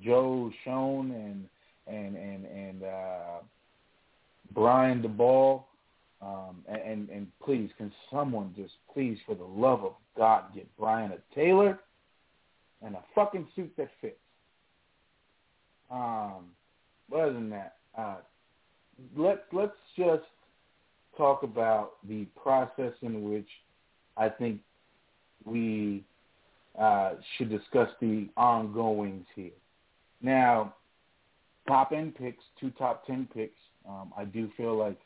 Joe 0.02 0.50
Schoen 0.64 1.12
and 1.12 1.48
and 1.86 2.16
and 2.16 2.44
and 2.46 2.82
uh, 2.82 3.38
Brian 4.52 5.02
Daboll. 5.02 5.64
Um, 6.22 6.64
and, 6.66 7.10
and 7.10 7.26
please, 7.44 7.68
can 7.76 7.92
someone 8.10 8.54
just 8.56 8.72
please, 8.94 9.18
for 9.26 9.34
the 9.34 9.44
love 9.44 9.84
of 9.84 9.92
God, 10.16 10.44
get 10.54 10.66
Brian 10.78 11.12
a 11.12 11.34
tailor 11.34 11.78
and 12.82 12.94
a 12.94 13.02
fucking 13.14 13.46
suit 13.54 13.70
that 13.76 13.90
fits. 14.00 14.16
Um, 15.90 16.46
other 17.14 17.34
than 17.34 17.50
that, 17.50 17.76
uh, 17.96 18.16
let 19.16 19.44
let's 19.52 19.76
just 19.96 20.24
talk 21.16 21.42
about 21.42 21.92
the 22.08 22.24
process 22.40 22.92
in 23.02 23.30
which 23.30 23.48
I 24.16 24.28
think 24.28 24.60
we 25.44 26.04
uh, 26.78 27.12
should 27.36 27.50
discuss 27.50 27.88
the 28.00 28.28
ongoings 28.36 29.26
here. 29.34 29.50
Now, 30.22 30.74
top 31.66 31.92
end 31.92 32.14
picks, 32.14 32.42
two 32.60 32.70
top 32.70 33.06
ten 33.06 33.28
picks. 33.32 33.58
Um, 33.88 34.12
I 34.16 34.24
do 34.24 34.50
feel 34.56 34.76
like 34.76 34.98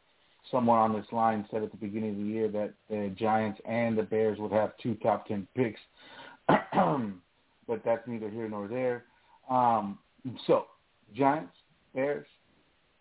someone 0.50 0.78
on 0.78 0.92
this 0.92 1.06
line 1.12 1.46
said 1.50 1.62
at 1.62 1.70
the 1.70 1.76
beginning 1.76 2.10
of 2.10 2.16
the 2.16 2.22
year 2.22 2.48
that 2.48 2.72
the 2.88 3.14
Giants 3.18 3.60
and 3.66 3.96
the 3.96 4.02
Bears 4.02 4.38
would 4.38 4.52
have 4.52 4.72
two 4.82 4.94
top 4.96 5.26
ten 5.26 5.46
picks, 5.54 5.80
but 6.48 7.84
that's 7.84 8.06
neither 8.06 8.30
here 8.30 8.48
nor 8.48 8.68
there. 8.68 9.04
Um, 9.50 9.98
so, 10.46 10.66
Giants, 11.14 11.52
Bears, 11.94 12.26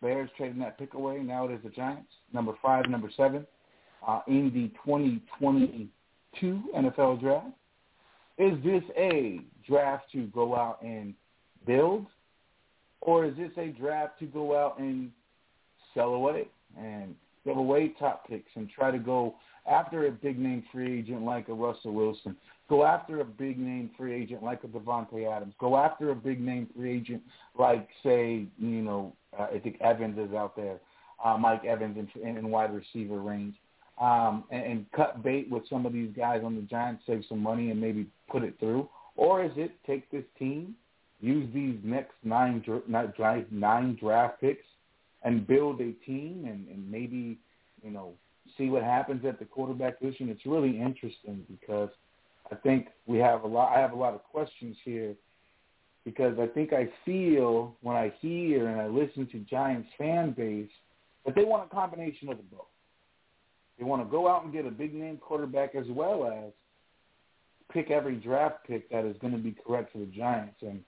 Bears 0.01 0.29
trading 0.37 0.59
that 0.59 0.77
pick 0.77 0.93
away. 0.93 1.19
Now 1.19 1.45
it 1.47 1.51
is 1.51 1.59
the 1.63 1.69
Giants, 1.69 2.11
number 2.33 2.53
five, 2.61 2.89
number 2.89 3.09
seven, 3.15 3.45
uh, 4.07 4.21
in 4.27 4.51
the 4.53 4.69
2022 4.85 6.63
NFL 6.75 7.19
draft. 7.19 7.47
Is 8.37 8.53
this 8.63 8.83
a 8.97 9.41
draft 9.67 10.05
to 10.13 10.27
go 10.27 10.55
out 10.55 10.81
and 10.81 11.13
build 11.65 12.05
or 13.01 13.25
is 13.25 13.35
this 13.37 13.51
a 13.57 13.67
draft 13.67 14.19
to 14.19 14.25
go 14.25 14.57
out 14.57 14.79
and 14.79 15.11
sell 15.93 16.09
away 16.09 16.47
and 16.77 17.15
give 17.45 17.57
away 17.57 17.93
top 17.99 18.27
picks 18.27 18.51
and 18.55 18.69
try 18.69 18.91
to 18.91 18.99
go 18.99 19.35
after 19.69 20.07
a 20.07 20.11
big 20.11 20.39
name 20.39 20.63
free 20.71 20.99
agent 20.99 21.23
like 21.23 21.47
a 21.47 21.53
Russell 21.53 21.93
Wilson, 21.93 22.35
go 22.69 22.85
after 22.85 23.21
a 23.21 23.25
big 23.25 23.59
name 23.59 23.89
free 23.97 24.13
agent 24.13 24.43
like 24.43 24.63
a 24.63 24.67
Davante 24.67 25.31
Adams, 25.31 25.53
go 25.59 25.77
after 25.77 26.11
a 26.11 26.15
big 26.15 26.41
name 26.41 26.67
free 26.75 26.97
agent 26.97 27.21
like 27.57 27.87
say 28.03 28.45
you 28.57 28.81
know 28.81 29.13
uh, 29.37 29.47
I 29.53 29.59
think 29.59 29.79
Evans 29.81 30.17
is 30.17 30.33
out 30.33 30.55
there, 30.55 30.79
uh, 31.23 31.37
Mike 31.37 31.65
Evans 31.65 31.97
in, 31.97 32.27
in, 32.27 32.37
in 32.37 32.49
wide 32.49 32.73
receiver 32.73 33.19
range, 33.19 33.55
um, 34.01 34.43
and, 34.49 34.63
and 34.63 34.91
cut 34.91 35.23
bait 35.23 35.49
with 35.49 35.63
some 35.69 35.85
of 35.85 35.93
these 35.93 36.09
guys 36.15 36.41
on 36.43 36.55
the 36.55 36.61
Giants, 36.61 37.03
save 37.05 37.23
some 37.29 37.39
money 37.39 37.69
and 37.69 37.79
maybe 37.79 38.07
put 38.29 38.43
it 38.43 38.55
through, 38.59 38.89
or 39.15 39.43
is 39.43 39.51
it 39.55 39.71
take 39.85 40.09
this 40.11 40.23
team 40.37 40.75
use 41.21 41.47
these 41.53 41.77
next 41.83 42.13
nine 42.23 42.63
nine 43.51 43.97
draft 43.99 44.41
picks 44.41 44.65
and 45.23 45.45
build 45.45 45.81
a 45.81 45.91
team 46.05 46.45
and, 46.47 46.67
and 46.67 46.89
maybe 46.89 47.37
you 47.83 47.91
know 47.91 48.13
see 48.57 48.69
what 48.69 48.83
happens 48.83 49.23
at 49.25 49.39
the 49.39 49.45
quarterback 49.45 49.99
position. 49.99 50.29
It's 50.29 50.45
really 50.45 50.79
interesting 50.79 51.45
because 51.49 51.89
I 52.51 52.55
think 52.55 52.87
we 53.05 53.17
have 53.19 53.43
a 53.43 53.47
lot. 53.47 53.75
I 53.75 53.79
have 53.79 53.91
a 53.91 53.97
lot 53.97 54.13
of 54.13 54.23
questions 54.23 54.75
here 54.83 55.15
because 56.05 56.37
I 56.39 56.47
think 56.47 56.73
I 56.73 56.87
feel 57.05 57.75
when 57.81 57.95
I 57.95 58.13
hear 58.21 58.67
and 58.67 58.81
I 58.81 58.87
listen 58.87 59.27
to 59.31 59.39
Giants 59.39 59.89
fan 59.97 60.31
base 60.31 60.69
that 61.25 61.35
they 61.35 61.43
want 61.43 61.69
a 61.69 61.75
combination 61.75 62.29
of 62.29 62.37
the 62.37 62.43
both. 62.43 62.65
They 63.77 63.85
want 63.85 64.03
to 64.03 64.09
go 64.09 64.27
out 64.27 64.43
and 64.43 64.51
get 64.51 64.65
a 64.65 64.71
big 64.71 64.93
name 64.93 65.17
quarterback 65.17 65.75
as 65.75 65.85
well 65.89 66.25
as 66.25 66.51
pick 67.71 67.91
every 67.91 68.15
draft 68.15 68.65
pick 68.67 68.89
that 68.89 69.05
is 69.05 69.15
going 69.21 69.33
to 69.33 69.39
be 69.39 69.55
correct 69.65 69.91
for 69.91 69.99
the 69.99 70.05
Giants. 70.07 70.55
And 70.61 70.81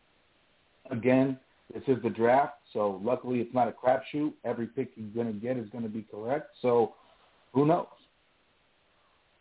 Again, 0.92 1.38
this 1.74 1.84
is 1.88 2.02
the 2.04 2.10
draft, 2.10 2.56
so 2.74 3.02
luckily 3.04 3.40
it's 3.40 3.54
not 3.54 3.68
a 3.68 3.72
crapshoot. 3.72 4.34
Every 4.44 4.68
pick 4.68 4.92
you're 4.96 5.24
going 5.24 5.34
to 5.34 5.40
get 5.40 5.58
is 5.58 5.70
going 5.70 5.84
to 5.84 5.90
be 5.90 6.06
correct. 6.12 6.52
So 6.62 6.94
who 7.54 7.66
knows? 7.66 7.88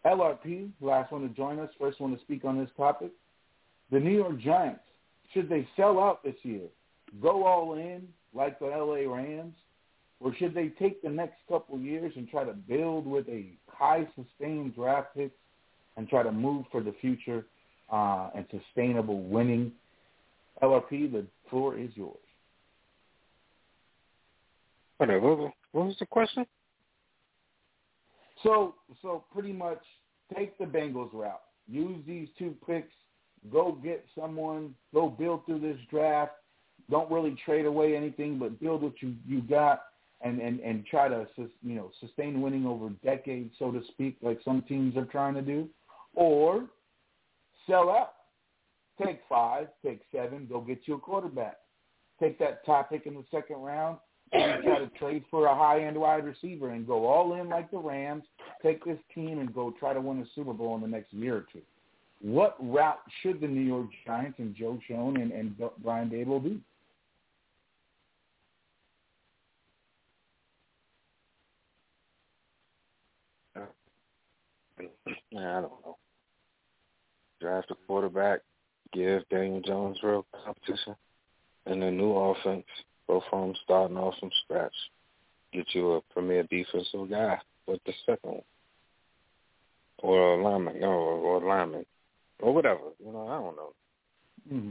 LRP, 0.06 0.70
last 0.81 1.12
one 1.12 1.22
to 1.22 1.28
join 1.28 1.59
us, 1.59 1.68
first 1.78 2.01
one 2.01 2.14
to 2.14 2.20
speak 2.22 2.44
on 2.44 2.59
this 2.59 2.70
topic. 2.77 3.10
The 3.90 4.01
New 4.01 4.16
York 4.16 4.39
Giants, 4.40 4.81
should 5.35 5.48
they 5.48 5.68
sell 5.77 6.01
out 6.01 6.22
this 6.22 6.36
year, 6.43 6.68
go 7.20 7.44
all 7.44 7.74
in 7.74 8.09
like 8.32 8.59
the 8.59 8.66
LA 8.66 9.12
Rams, 9.12 9.55
or 10.20 10.35
should 10.36 10.55
they 10.55 10.68
take 10.68 11.02
the 11.02 11.09
next 11.09 11.36
couple 11.48 11.78
years 11.78 12.12
and 12.16 12.28
try 12.28 12.44
to 12.44 12.52
build 12.52 13.06
with 13.06 13.28
a 13.28 13.47
high 13.66 14.06
sustained 14.14 14.74
draft 14.74 15.09
picks 15.16 15.35
and 15.97 16.09
try 16.09 16.22
to 16.22 16.32
move 16.32 16.64
for 16.70 16.82
the 16.82 16.94
future 17.01 17.44
uh, 17.93 18.31
and 18.35 18.47
sustainable 18.51 19.22
winning 19.22 19.72
LRP, 20.62 21.12
the 21.12 21.27
floor 21.49 21.78
is 21.78 21.91
yours. 21.95 22.16
What 25.73 25.87
was 25.87 25.97
the 25.99 26.07
question? 26.07 26.45
So 28.43 28.74
so 29.03 29.24
pretty 29.32 29.53
much 29.53 29.81
take 30.35 30.57
the 30.59 30.65
Bengals 30.65 31.12
route. 31.12 31.41
Use 31.69 31.99
these 32.07 32.28
two 32.39 32.55
picks. 32.66 32.93
Go 33.51 33.73
get 33.82 34.05
someone. 34.19 34.74
Go 34.93 35.09
build 35.09 35.47
through 35.47 35.61
this 35.61 35.78
draft. 35.91 36.32
Don't 36.91 37.11
really 37.11 37.37
trade 37.45 37.66
away 37.66 37.97
anything, 37.97 38.39
but 38.39 38.61
build 38.61 38.82
what 38.82 39.01
you 39.01 39.15
you 39.27 39.41
got, 39.43 39.82
and 40.20 40.41
and 40.41 40.61
and 40.61 40.85
try 40.87 41.09
to 41.09 41.27
you 41.62 41.74
know 41.74 41.91
sustain 42.01 42.41
winning 42.41 42.66
over 42.66 42.91
decades, 43.05 43.55
so 43.59 43.70
to 43.70 43.81
speak, 43.89 44.16
like 44.23 44.41
some 44.45 44.62
teams 44.62 44.97
are 44.97 45.07
trying 45.07 45.35
to 45.35 45.43
do, 45.43 45.69
or 46.15 46.66
sell 47.66 47.91
out. 47.91 48.15
Take 49.02 49.20
five, 49.28 49.68
take 49.85 50.02
seven, 50.12 50.47
go 50.51 50.60
get 50.60 50.81
you 50.85 50.94
a 50.94 50.98
quarterback. 50.98 51.59
Take 52.20 52.39
that 52.39 52.64
top 52.66 52.90
pick 52.90 53.06
in 53.06 53.14
the 53.14 53.24
second 53.31 53.56
round 53.56 53.98
and 54.32 54.62
try 54.62 54.78
to 54.78 54.90
trade 54.98 55.24
for 55.31 55.47
a 55.47 55.55
high 55.55 55.82
end 55.85 55.97
wide 55.98 56.24
receiver 56.24 56.70
and 56.70 56.86
go 56.86 57.06
all 57.06 57.35
in 57.35 57.48
like 57.48 57.70
the 57.70 57.78
Rams, 57.78 58.24
take 58.62 58.85
this 58.85 58.98
team 59.14 59.39
and 59.39 59.55
go 59.55 59.74
try 59.78 59.94
to 59.94 60.01
win 60.01 60.20
a 60.20 60.27
Super 60.35 60.52
Bowl 60.52 60.74
in 60.77 60.82
the 60.82 60.89
next 60.89 61.12
year 61.12 61.36
or 61.36 61.47
two. 61.52 61.62
What 62.22 62.56
route 62.60 63.01
should 63.22 63.40
the 63.40 63.48
New 63.48 63.62
York 63.62 63.86
Giants 64.06 64.39
and 64.39 64.55
Joe 64.55 64.78
Schoen 64.86 65.16
and, 65.16 65.32
and 65.32 65.56
Brian 65.82 66.10
Daboll 66.10 66.43
do? 66.43 66.60
I 75.32 75.60
don't 75.60 75.62
know. 75.85 75.97
Draft 77.40 77.70
a 77.70 77.74
quarterback, 77.86 78.40
give 78.93 79.29
Daniel 79.29 79.61
Jones 79.61 79.99
real 80.03 80.27
competition, 80.45 80.95
and 81.67 81.83
a 81.83 81.91
new 81.91 82.12
offense. 82.12 82.65
Go 83.07 83.23
from 83.29 83.55
starting 83.65 83.97
off 83.97 84.15
from 84.21 84.31
scratch. 84.45 84.73
Get 85.53 85.67
you 85.73 85.95
a 85.95 86.01
premier 86.12 86.45
defensive 86.45 87.11
guy 87.11 87.39
with 87.67 87.81
the 87.85 87.93
second 88.07 88.31
one, 88.31 88.43
or 89.99 90.35
a 90.35 90.43
lineman, 90.43 90.83
or, 90.85 90.95
or 90.95 91.43
a 91.43 91.49
lineman, 91.49 91.85
or 92.41 92.55
whatever. 92.55 92.93
You 93.05 93.12
know, 93.12 93.27
I 93.27 93.39
don't 93.41 93.57
know. 93.57 93.73
Mm-hmm. 94.53 94.71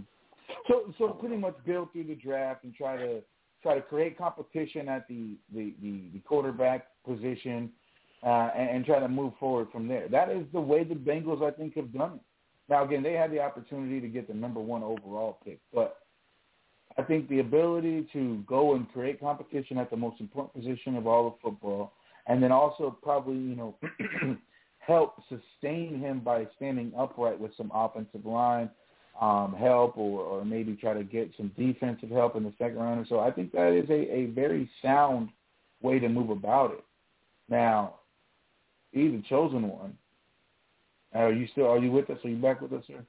So, 0.68 0.94
so 0.98 1.10
pretty 1.10 1.38
much 1.38 1.56
build 1.66 1.92
through 1.92 2.06
the 2.06 2.16
draft 2.16 2.64
and 2.64 2.74
try 2.74 2.98
to 2.98 3.22
try 3.62 3.76
to 3.76 3.82
create 3.82 4.18
competition 4.18 4.88
at 4.88 5.08
the 5.08 5.36
the 5.54 5.74
the, 5.82 6.04
the 6.14 6.20
quarterback 6.20 6.88
position, 7.06 7.70
uh, 8.24 8.50
and, 8.56 8.70
and 8.70 8.86
try 8.86 9.00
to 9.00 9.08
move 9.08 9.34
forward 9.40 9.68
from 9.72 9.88
there. 9.88 10.08
That 10.08 10.30
is 10.30 10.46
the 10.54 10.62
way 10.62 10.84
the 10.84 10.96
Bengals, 10.96 11.44
I 11.44 11.52
think, 11.52 11.76
have 11.76 11.94
done 11.94 12.14
it. 12.14 12.22
Now, 12.70 12.84
again, 12.84 13.02
they 13.02 13.14
had 13.14 13.32
the 13.32 13.40
opportunity 13.40 14.00
to 14.00 14.08
get 14.08 14.28
the 14.28 14.34
number 14.34 14.60
one 14.60 14.84
overall 14.84 15.40
pick, 15.44 15.60
but 15.74 15.98
I 16.98 17.04
think 17.04 17.28
the 17.28 17.40
ability 17.40 18.08
to 18.14 18.44
go 18.48 18.76
and 18.76 18.92
create 18.92 19.20
competition 19.20 19.78
at 19.78 19.90
the 19.90 19.98
most 19.98 20.20
important 20.20 20.54
position 20.54 20.96
of 20.96 21.08
all 21.08 21.28
of 21.28 21.34
football, 21.42 21.94
and 22.28 22.44
then 22.44 22.52
also 22.52 22.96
probably, 23.02 23.38
you 23.38 23.56
know, 23.56 23.76
help 24.80 25.16
sustain 25.30 26.00
him 26.00 26.20
by 26.20 26.48
standing 26.56 26.92
upright 26.98 27.40
with 27.40 27.52
some 27.58 27.72
offensive 27.74 28.26
line 28.26 28.70
um, 29.22 29.56
help 29.58 29.98
or, 29.98 30.22
or 30.22 30.46
maybe 30.46 30.76
try 30.76 30.94
to 30.94 31.04
get 31.04 31.32
some 31.38 31.52
defensive 31.58 32.10
help 32.10 32.36
in 32.36 32.44
the 32.44 32.54
second 32.58 32.78
round. 32.78 33.06
So 33.10 33.20
I 33.20 33.32
think 33.32 33.52
that 33.52 33.74
is 33.74 33.90
a, 33.90 34.14
a 34.14 34.26
very 34.28 34.70
sound 34.82 35.30
way 35.82 36.00
to 36.00 36.08
move 36.08 36.30
about 36.30 36.72
it. 36.72 36.84
Now, 37.50 37.96
he's 38.92 39.12
the 39.12 39.24
chosen 39.28 39.68
one. 39.68 39.98
Are 41.14 41.32
you 41.32 41.48
still? 41.48 41.68
Are 41.68 41.80
you 41.80 41.92
with 41.92 42.10
us? 42.10 42.20
Are 42.24 42.30
you 42.30 42.38
back 42.38 42.62
with 42.62 42.74
us, 42.74 42.84
sir? 42.88 43.04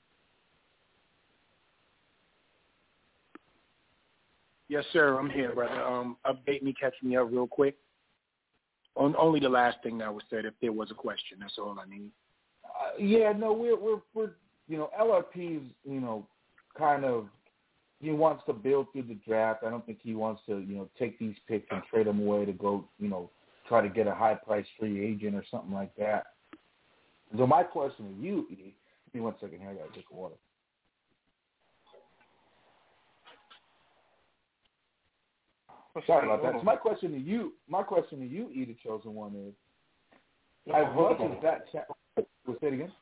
Yes, 4.69 4.85
sir. 4.93 5.19
I'm 5.19 5.29
here, 5.29 5.53
brother. 5.55 5.83
Um, 5.83 6.17
update 6.25 6.63
me, 6.63 6.73
catch 6.73 6.95
me 7.03 7.17
up 7.17 7.29
real 7.31 7.47
quick. 7.47 7.77
On 8.97 9.15
only 9.19 9.41
the 9.41 9.49
last 9.49 9.79
thing 9.83 9.99
that 9.99 10.13
was 10.15 10.23
said. 10.31 10.45
If 10.45 10.55
there 10.61 10.73
was 10.73 10.91
a 10.91 10.95
question, 10.95 11.39
that's 11.41 11.59
all 11.59 11.77
I 11.79 11.89
need. 11.89 12.11
Uh, 12.65 12.97
yeah, 12.99 13.33
no, 13.33 13.53
we're 13.53 13.79
we're 13.79 14.01
we're 14.15 14.31
you 14.69 14.79
know 14.79 14.91
LRP's 14.99 15.69
you 15.85 16.01
know 16.01 16.27
kind 16.79 17.05
of 17.05 17.27
he 18.01 18.13
wants 18.13 18.45
to 18.47 18.53
build 18.53 18.87
through 18.93 19.03
the 19.03 19.19
draft. 19.27 19.65
I 19.65 19.71
don't 19.71 19.85
think 19.85 19.99
he 20.03 20.15
wants 20.15 20.43
to 20.47 20.59
you 20.61 20.77
know 20.77 20.89
take 20.99 21.19
these 21.19 21.35
picks 21.47 21.67
and 21.71 21.83
trade 21.91 22.07
them 22.07 22.21
away 22.21 22.45
to 22.45 22.53
go 22.53 22.85
you 22.99 23.09
know 23.09 23.31
try 23.69 23.81
to 23.81 23.89
get 23.89 24.07
a 24.07 24.15
high 24.15 24.35
price 24.35 24.67
free 24.79 25.05
agent 25.05 25.35
or 25.35 25.45
something 25.51 25.73
like 25.73 25.95
that. 25.97 26.27
So 27.37 27.47
my 27.47 27.63
question 27.63 28.15
to 28.17 28.23
you, 28.23 28.47
E, 28.51 28.75
give 29.07 29.15
me 29.15 29.21
one 29.21 29.35
second 29.41 29.61
here. 29.61 29.71
I 29.71 29.75
gotta 29.75 29.93
take 29.95 30.11
water. 30.11 30.35
Sorry 36.07 36.27
about 36.27 36.43
that. 36.43 36.55
So 36.59 36.63
my 36.63 36.77
question 36.77 37.13
to 37.13 37.19
you, 37.19 37.53
my 37.69 37.83
question 37.83 38.21
to 38.21 38.27
you, 38.27 38.49
E, 38.51 38.65
the 38.65 38.77
chosen 38.83 39.15
one 39.15 39.35
is, 39.35 39.55
as 40.75 40.87
much 40.95 41.21
as 41.21 41.43
that, 41.43 41.65
we'll 42.47 42.57
say 42.61 42.69
it 42.69 42.75
again. 42.75 42.93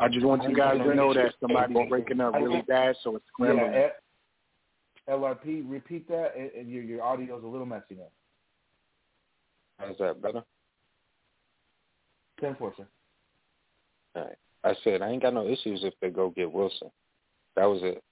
I 0.00 0.08
just 0.08 0.24
want 0.24 0.42
you 0.48 0.54
guys 0.54 0.78
to 0.78 0.94
know 0.94 1.14
that 1.14 1.34
somebody's 1.40 1.88
breaking 1.88 2.20
up 2.20 2.34
really 2.34 2.62
bad, 2.62 2.96
so 3.02 3.16
it's 3.16 3.24
scrambling. 3.32 3.72
Yeah, 3.72 3.88
LRP, 5.08 5.64
repeat 5.66 6.08
that, 6.08 6.34
and 6.36 6.70
your 6.70 6.82
your 6.82 7.02
audio 7.02 7.38
is 7.38 7.44
a 7.44 7.46
little 7.46 7.66
messy 7.66 7.96
now. 7.96 8.08
How's 9.78 9.98
that 9.98 10.20
better? 10.22 10.42
Ten 12.44 12.54
four, 12.56 12.74
sir. 12.76 12.86
All 14.16 14.24
right. 14.24 14.36
I 14.64 14.74
said 14.84 15.00
I 15.00 15.08
ain't 15.08 15.22
got 15.22 15.32
no 15.32 15.46
issues 15.46 15.80
if 15.82 15.94
they 16.02 16.10
go 16.10 16.28
get 16.28 16.52
Wilson. 16.52 16.90
That 17.56 17.64
was 17.64 17.80
it. 17.82 18.02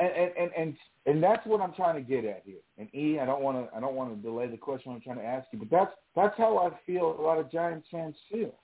And 0.00 0.10
and 0.10 0.32
and 0.36 0.50
and, 0.56 0.76
and 1.06 1.22
that's 1.22 1.46
what 1.46 1.60
I'm 1.60 1.72
trying 1.72 1.94
to 1.94 2.00
get 2.00 2.24
at 2.24 2.42
here. 2.44 2.56
And 2.78 2.92
E, 2.92 3.20
I 3.20 3.26
don't 3.26 3.42
want 3.42 3.70
to 3.70 3.76
I 3.76 3.78
don't 3.78 3.94
want 3.94 4.10
to 4.10 4.20
delay 4.20 4.48
the 4.48 4.56
question 4.56 4.90
I'm 4.90 5.00
trying 5.00 5.18
to 5.18 5.24
ask 5.24 5.46
you, 5.52 5.60
but 5.60 5.70
that's 5.70 5.92
that's 6.16 6.36
how 6.36 6.58
I 6.58 6.70
feel. 6.84 7.16
A 7.16 7.22
lot 7.22 7.38
of 7.38 7.50
Giants 7.52 7.86
fans 7.92 8.16
feel 8.30 8.54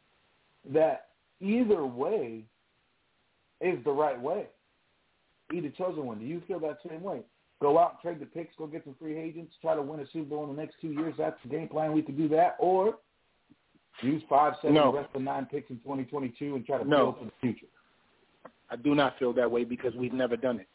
that 0.72 1.06
either 1.40 1.86
way 1.86 2.44
is 3.60 3.78
the 3.84 3.92
right 3.92 4.20
way. 4.20 4.46
E, 5.54 5.60
the 5.60 5.70
chosen 5.70 6.04
one. 6.04 6.18
Do 6.18 6.24
you 6.24 6.42
feel 6.48 6.58
that 6.60 6.78
same 6.88 7.02
way? 7.02 7.20
Go 7.60 7.78
out, 7.78 8.02
trade 8.02 8.18
the 8.18 8.26
picks, 8.26 8.56
go 8.56 8.66
get 8.66 8.82
some 8.82 8.96
free 8.98 9.16
agents, 9.16 9.54
try 9.62 9.76
to 9.76 9.82
win 9.82 10.00
a 10.00 10.06
Super 10.12 10.30
Bowl 10.30 10.50
in 10.50 10.56
the 10.56 10.60
next 10.60 10.74
two 10.80 10.90
years. 10.90 11.14
That's 11.16 11.38
the 11.44 11.48
game 11.48 11.68
plan. 11.68 11.92
We 11.92 12.02
could 12.02 12.18
do 12.18 12.28
that, 12.30 12.56
or 12.58 12.96
use 14.00 14.22
five, 14.28 14.54
seven, 14.62 14.74
No. 14.74 14.92
the 14.92 14.98
rest 14.98 15.14
of 15.14 15.22
nine 15.22 15.46
picks 15.46 15.70
in 15.70 15.78
2022 15.80 16.54
and 16.56 16.64
try 16.66 16.78
to 16.78 16.84
No. 16.84 17.12
build 17.12 17.18
for 17.18 17.24
the 17.26 17.32
future. 17.40 17.66
I 18.70 18.76
do 18.76 18.94
not 18.94 19.18
feel 19.18 19.32
that 19.34 19.50
way 19.50 19.64
because 19.64 19.94
we've 19.94 20.14
never 20.14 20.36
done 20.36 20.58
it. 20.60 20.68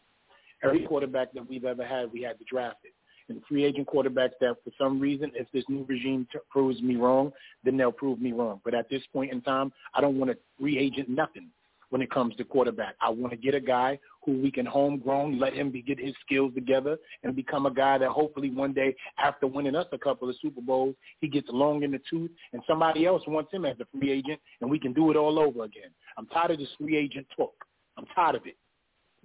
Every 0.64 0.86
quarterback 0.86 1.34
that 1.34 1.48
we've 1.48 1.66
ever 1.66 1.86
had, 1.86 2.12
we 2.12 2.22
had 2.22 2.38
to 2.40 2.46
draft 2.46 2.80
it. 2.84 2.94
And 3.30 3.44
free 3.46 3.64
agent 3.66 3.88
quarterbacks 3.88 4.38
that, 4.40 4.56
for 4.64 4.72
some 4.78 5.00
reason, 5.00 5.32
if 5.36 5.52
this 5.52 5.68
new 5.68 5.84
regime 5.84 6.28
t- 6.32 6.40
proves 6.50 6.82
me 6.82 6.96
wrong, 6.96 7.34
then 7.64 7.76
they'll 7.76 7.92
prove 7.92 8.22
me 8.22 8.32
wrong. 8.32 8.62
But 8.64 8.74
at 8.74 8.88
this 8.90 9.06
point 9.08 9.32
in 9.34 9.42
time, 9.42 9.74
I 9.94 10.02
don't 10.02 10.18
want 10.18 10.32
to 10.32 10.38
free 10.58 10.78
agent 10.78 11.10
nothing 11.10 11.50
when 11.90 12.02
it 12.02 12.10
comes 12.10 12.36
to 12.38 12.44
quarterback. 12.46 12.96
I 13.02 13.10
want 13.10 13.32
to 13.32 13.38
get 13.38 13.54
a 13.54 13.60
guy 13.60 14.00
who 14.28 14.34
we 14.42 14.52
can 14.52 14.66
homegrown, 14.66 15.40
let 15.40 15.54
him 15.54 15.72
be, 15.72 15.82
get 15.82 15.98
his 15.98 16.14
skills 16.24 16.54
together, 16.54 16.98
and 17.24 17.34
become 17.34 17.66
a 17.66 17.74
guy 17.74 17.98
that 17.98 18.10
hopefully 18.10 18.52
one 18.52 18.74
day, 18.74 18.94
after 19.18 19.48
winning 19.48 19.74
us 19.74 19.88
a 19.94 19.98
couple 19.98 20.30
of 20.30 20.36
Super 20.42 20.60
Bowls, 20.60 20.96
he 21.22 21.30
gets 21.30 21.48
long 21.50 21.82
in 21.84 21.92
the 21.92 22.02
tooth, 22.10 22.30
and 22.52 22.62
somebody 22.68 23.06
else 23.06 23.24
wants 23.26 23.54
him 23.54 23.64
as 23.64 23.78
a 23.80 23.86
free 23.98 24.12
agent, 24.12 24.40
and 24.60 24.70
we 24.70 24.78
can 24.78 24.92
do 24.92 25.10
it 25.12 25.16
all 25.16 25.40
over 25.40 25.64
again. 25.64 25.90
I'm 26.18 26.28
tired 26.28 26.52
of 26.52 26.60
this 26.60 26.68
free 26.78 26.98
agent 26.98 27.26
talk. 27.38 27.54
I'm 27.98 28.06
tired 28.14 28.36
of 28.36 28.46
it. 28.46 28.58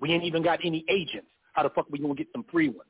We 0.00 0.12
ain't 0.12 0.24
even 0.24 0.44
got 0.44 0.60
any 0.64 0.84
agents. 0.88 1.28
How 1.52 1.64
the 1.64 1.70
fuck 1.70 1.86
we 1.90 1.98
gonna 1.98 2.14
get 2.14 2.28
some 2.32 2.44
free 2.50 2.68
ones? 2.68 2.88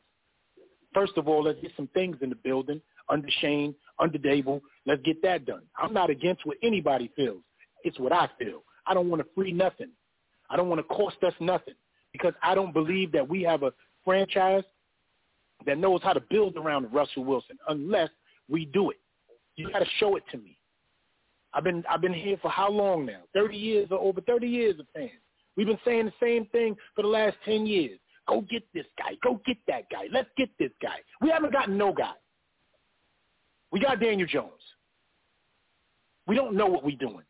First 0.93 1.14
of 1.16 1.28
all, 1.28 1.43
let's 1.43 1.60
get 1.62 1.72
some 1.76 1.89
things 1.94 2.18
in 2.20 2.28
the 2.28 2.36
building 2.36 2.82
under 3.09 3.28
Shane, 3.40 3.74
under 3.98 4.18
Daboll. 4.18 4.60
Let's 4.84 5.01
get 5.02 5.22
that 5.22 5.47
done. 5.47 5.62
I'm 5.78 5.94
not 5.94 6.10
against 6.10 6.44
what 6.44 6.59
anybody 6.62 7.10
feels. 7.16 7.43
It's 7.84 7.98
what 7.98 8.12
I 8.12 8.28
feel. 8.39 8.64
I 8.86 8.93
don't 8.93 9.09
want 9.09 9.22
to 9.22 9.28
free 9.34 9.52
nothing. 9.52 9.89
I 10.51 10.56
don't 10.56 10.68
want 10.68 10.80
to 10.80 10.94
cost 10.94 11.16
us 11.24 11.32
nothing 11.40 11.74
because 12.12 12.34
I 12.43 12.55
don't 12.55 12.72
believe 12.72 13.12
that 13.12 13.26
we 13.28 13.43
have 13.43 13.62
a 13.62 13.72
franchise 14.05 14.64
that 15.66 15.78
knows 15.78 16.01
how 16.02 16.12
to 16.12 16.20
build 16.20 16.56
around 16.56 16.93
Russell 16.93 17.24
Wilson 17.24 17.59
unless 17.68 18.10
we 18.48 18.66
do 18.66 18.90
it. 18.90 18.98
You 19.56 19.70
got 19.70 19.80
to 19.80 19.86
show 19.98 20.16
it 20.16 20.24
to 20.32 20.39
me. 20.39 20.59
I've 21.55 21.64
been 21.64 21.84
I've 21.89 22.01
been 22.01 22.14
here 22.14 22.39
for 22.40 22.51
how 22.51 22.70
long 22.70 23.05
now? 23.05 23.20
Thirty 23.34 23.56
years 23.56 23.89
or 23.90 23.98
over 23.98 24.20
thirty 24.22 24.48
years 24.48 24.80
of 24.80 24.86
fans. 24.94 25.10
We've 25.56 25.66
been 25.66 25.78
saying 25.84 26.06
the 26.06 26.12
same 26.20 26.47
thing 26.47 26.76
for 26.97 27.02
the 27.02 27.09
last 27.09 27.36
ten 27.44 27.66
years. 27.66 27.98
Go 28.26 28.40
get 28.43 28.62
this 28.72 28.86
guy. 28.98 29.16
Go 29.22 29.40
get 29.44 29.59
that 29.68 29.90
guy. 29.90 30.05
Let's 30.10 30.30
get 30.36 30.48
this 30.59 30.70
guy. 30.80 30.97
We 31.20 31.28
haven't 31.28 31.52
gotten 31.52 31.76
no 31.76 31.93
guy. 31.93 32.12
We 33.70 33.80
got 33.80 34.01
Daniel 34.01 34.28
Jones. 34.28 34.52
We 36.26 36.36
don't 36.36 36.55
know 36.55 36.66
what 36.66 36.84
we're 36.84 36.97
doing. 36.97 37.24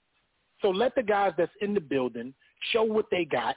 So 0.61 0.69
let 0.69 0.95
the 0.95 1.03
guys 1.03 1.33
that's 1.37 1.53
in 1.61 1.75
the 1.75 1.81
building 1.81 2.35
show 2.73 2.85
what 2.85 3.07
they 3.11 3.25
got. 3.25 3.57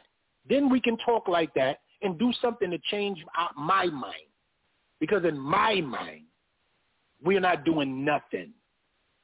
Then 0.50 0.70
we 0.70 0.80
can 0.80 0.98
talk 0.98 1.28
like 1.28 1.54
that 1.56 1.80
and 2.02 2.20
do 2.20 2.32
something 2.42 2.70
to 2.72 2.78
change 2.92 3.24
my 3.58 3.86
mind. 3.86 4.14
Because 5.00 5.24
in 5.26 5.38
my 5.38 5.82
mind, 5.82 6.24
we're 7.24 7.40
not 7.40 7.66
doing 7.66 8.06
nothing. 8.06 8.54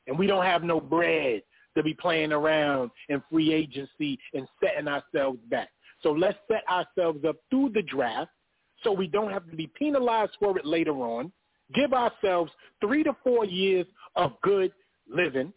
And 0.08 0.18
we 0.18 0.28
don't 0.28 0.46
have 0.46 0.64
no 0.64 0.80
bread 0.80 1.44
to 1.76 1.84
be 1.84 1.94
playing 1.94 2.32
around 2.32 2.92
in 3.10 3.24
free 3.32 3.54
agency 3.54 4.20
and 4.34 4.48
setting 4.62 4.88
ourselves 4.88 5.40
back. 5.50 5.70
So 6.04 6.12
let's 6.12 6.38
set 6.48 6.64
ourselves 6.70 7.24
up 7.26 7.38
through 7.50 7.70
the 7.74 7.84
draft 7.84 8.32
so 8.84 8.92
we 8.92 9.08
don't 9.08 9.32
have 9.32 9.50
to 9.50 9.56
be 9.56 9.72
penalized 9.78 10.34
for 10.40 10.58
it 10.58 10.66
later 10.66 10.94
on. 10.94 11.32
give 11.74 11.94
ourselves 11.94 12.52
three 12.82 13.04
to 13.04 13.16
four 13.24 13.46
years 13.46 13.86
of 14.18 14.34
good 14.42 14.74
living, 15.10 15.54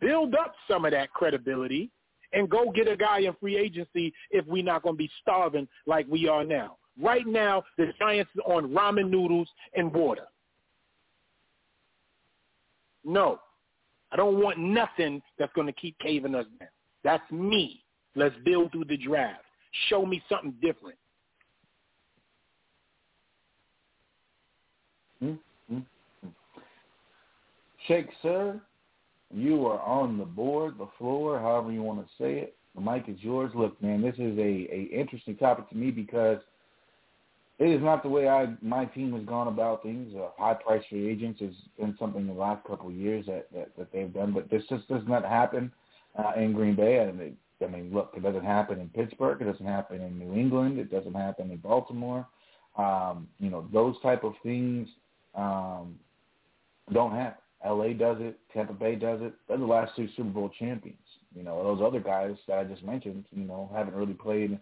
build 0.00 0.34
up 0.34 0.54
some 0.68 0.86
of 0.86 0.92
that 0.92 1.12
credibility, 1.12 1.90
and 2.32 2.48
go 2.48 2.70
get 2.72 2.88
a 2.88 2.96
guy 2.96 3.20
in 3.20 3.34
free 3.40 3.56
agency 3.56 4.12
if 4.30 4.46
we're 4.46 4.64
not 4.64 4.82
going 4.82 4.94
to 4.94 4.98
be 4.98 5.10
starving 5.22 5.68
like 5.86 6.06
we 6.08 6.28
are 6.28 6.44
now. 6.44 6.76
Right 7.00 7.26
now, 7.26 7.64
the 7.76 7.92
Giants 7.98 8.30
are 8.46 8.54
on 8.54 8.70
ramen 8.70 9.10
noodles 9.10 9.48
and 9.74 9.92
water. 9.92 10.26
No, 13.04 13.38
I 14.10 14.16
don't 14.16 14.40
want 14.40 14.58
nothing 14.58 15.22
that's 15.38 15.52
going 15.54 15.66
to 15.66 15.72
keep 15.72 15.98
caving 15.98 16.34
us 16.34 16.46
down. 16.58 16.68
That's 17.04 17.30
me. 17.30 17.82
Let's 18.14 18.34
build 18.44 18.72
through 18.72 18.86
the 18.86 18.96
draft. 18.96 19.42
Show 19.88 20.06
me 20.06 20.22
something 20.28 20.54
different. 20.62 20.96
Mm-hmm. 25.22 25.78
Shake, 27.86 28.08
sir, 28.22 28.60
you 29.34 29.66
are 29.66 29.80
on 29.80 30.18
the 30.18 30.24
board, 30.24 30.74
the 30.78 30.88
floor, 30.98 31.38
however 31.38 31.72
you 31.72 31.82
want 31.82 32.06
to 32.06 32.12
say 32.18 32.38
it. 32.38 32.56
The 32.74 32.80
mic 32.80 33.04
is 33.08 33.16
yours. 33.20 33.50
Look, 33.54 33.80
man, 33.82 34.02
this 34.02 34.14
is 34.14 34.36
a, 34.38 34.40
a 34.40 34.88
interesting 34.92 35.36
topic 35.36 35.68
to 35.70 35.76
me 35.76 35.90
because 35.90 36.38
it 37.58 37.70
is 37.70 37.82
not 37.82 38.02
the 38.02 38.08
way 38.08 38.28
I 38.28 38.48
my 38.60 38.84
team 38.84 39.14
has 39.14 39.24
gone 39.24 39.48
about 39.48 39.82
things. 39.82 40.14
Uh, 40.14 40.28
high 40.36 40.54
price 40.54 40.82
free 40.90 41.08
agents 41.08 41.40
has 41.40 41.54
been 41.78 41.96
something 41.98 42.26
the 42.26 42.32
last 42.34 42.66
couple 42.66 42.88
of 42.88 42.94
years 42.94 43.24
that, 43.26 43.48
that, 43.54 43.70
that 43.78 43.92
they've 43.92 44.12
done, 44.12 44.32
but 44.32 44.50
this 44.50 44.62
just 44.68 44.86
does 44.88 45.02
not 45.06 45.24
happen 45.24 45.72
uh, 46.18 46.32
in 46.36 46.52
Green 46.52 46.76
Bay. 46.76 46.98
And 46.98 47.20
it, 47.20 47.34
I 47.64 47.68
mean, 47.68 47.90
look, 47.92 48.12
it 48.14 48.22
doesn't 48.22 48.44
happen 48.44 48.78
in 48.78 48.90
Pittsburgh. 48.90 49.40
It 49.40 49.50
doesn't 49.50 49.66
happen 49.66 50.02
in 50.02 50.18
New 50.18 50.38
England. 50.38 50.78
It 50.78 50.90
doesn't 50.90 51.14
happen 51.14 51.50
in 51.50 51.56
Baltimore. 51.56 52.26
Um, 52.76 53.26
you 53.40 53.48
know, 53.48 53.66
those 53.72 53.96
type 54.02 54.22
of 54.22 54.34
things 54.42 54.86
um, 55.34 55.98
don't 56.92 57.12
happen. 57.12 57.42
LA 57.64 57.92
does 57.92 58.18
it. 58.20 58.38
Tampa 58.52 58.72
Bay 58.72 58.94
does 58.94 59.20
it. 59.22 59.34
They're 59.48 59.58
the 59.58 59.64
last 59.64 59.92
two 59.96 60.08
Super 60.16 60.30
Bowl 60.30 60.50
champions. 60.58 60.98
You 61.34 61.42
know, 61.42 61.62
those 61.62 61.84
other 61.86 62.00
guys 62.00 62.36
that 62.48 62.58
I 62.58 62.64
just 62.64 62.82
mentioned, 62.82 63.24
you 63.30 63.44
know, 63.44 63.70
haven't 63.74 63.94
really 63.94 64.14
played 64.14 64.58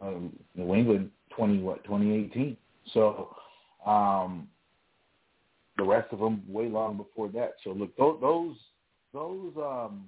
um, 0.00 0.36
New 0.54 0.74
England 0.74 1.10
twenty 1.30 1.58
what 1.58 1.84
twenty 1.84 2.14
eighteen. 2.14 2.56
So 2.92 3.36
um, 3.86 4.48
the 5.76 5.84
rest 5.84 6.12
of 6.12 6.18
them 6.18 6.42
way 6.48 6.68
long 6.68 6.96
before 6.96 7.28
that. 7.28 7.54
So 7.64 7.70
look, 7.70 7.96
those 7.96 8.18
those, 8.20 8.56
those 9.12 9.52
um, 9.56 10.06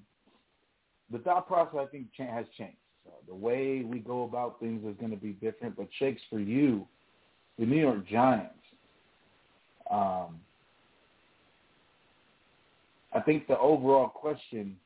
the 1.10 1.18
thought 1.18 1.46
process 1.46 1.80
I 1.80 1.86
think 1.86 2.06
has 2.18 2.46
changed. 2.56 2.76
Uh, 3.06 3.12
the 3.26 3.34
way 3.34 3.82
we 3.82 3.98
go 3.98 4.24
about 4.24 4.60
things 4.60 4.84
is 4.84 4.96
going 4.98 5.10
to 5.10 5.16
be 5.16 5.32
different. 5.32 5.76
But 5.76 5.88
Shakes 5.98 6.22
for 6.28 6.38
you, 6.38 6.86
the 7.58 7.66
New 7.66 7.80
York 7.80 8.06
Giants. 8.08 8.54
Um, 9.90 10.40
I 13.12 13.20
think 13.20 13.46
the 13.46 13.58
overall 13.58 14.08
question 14.08 14.76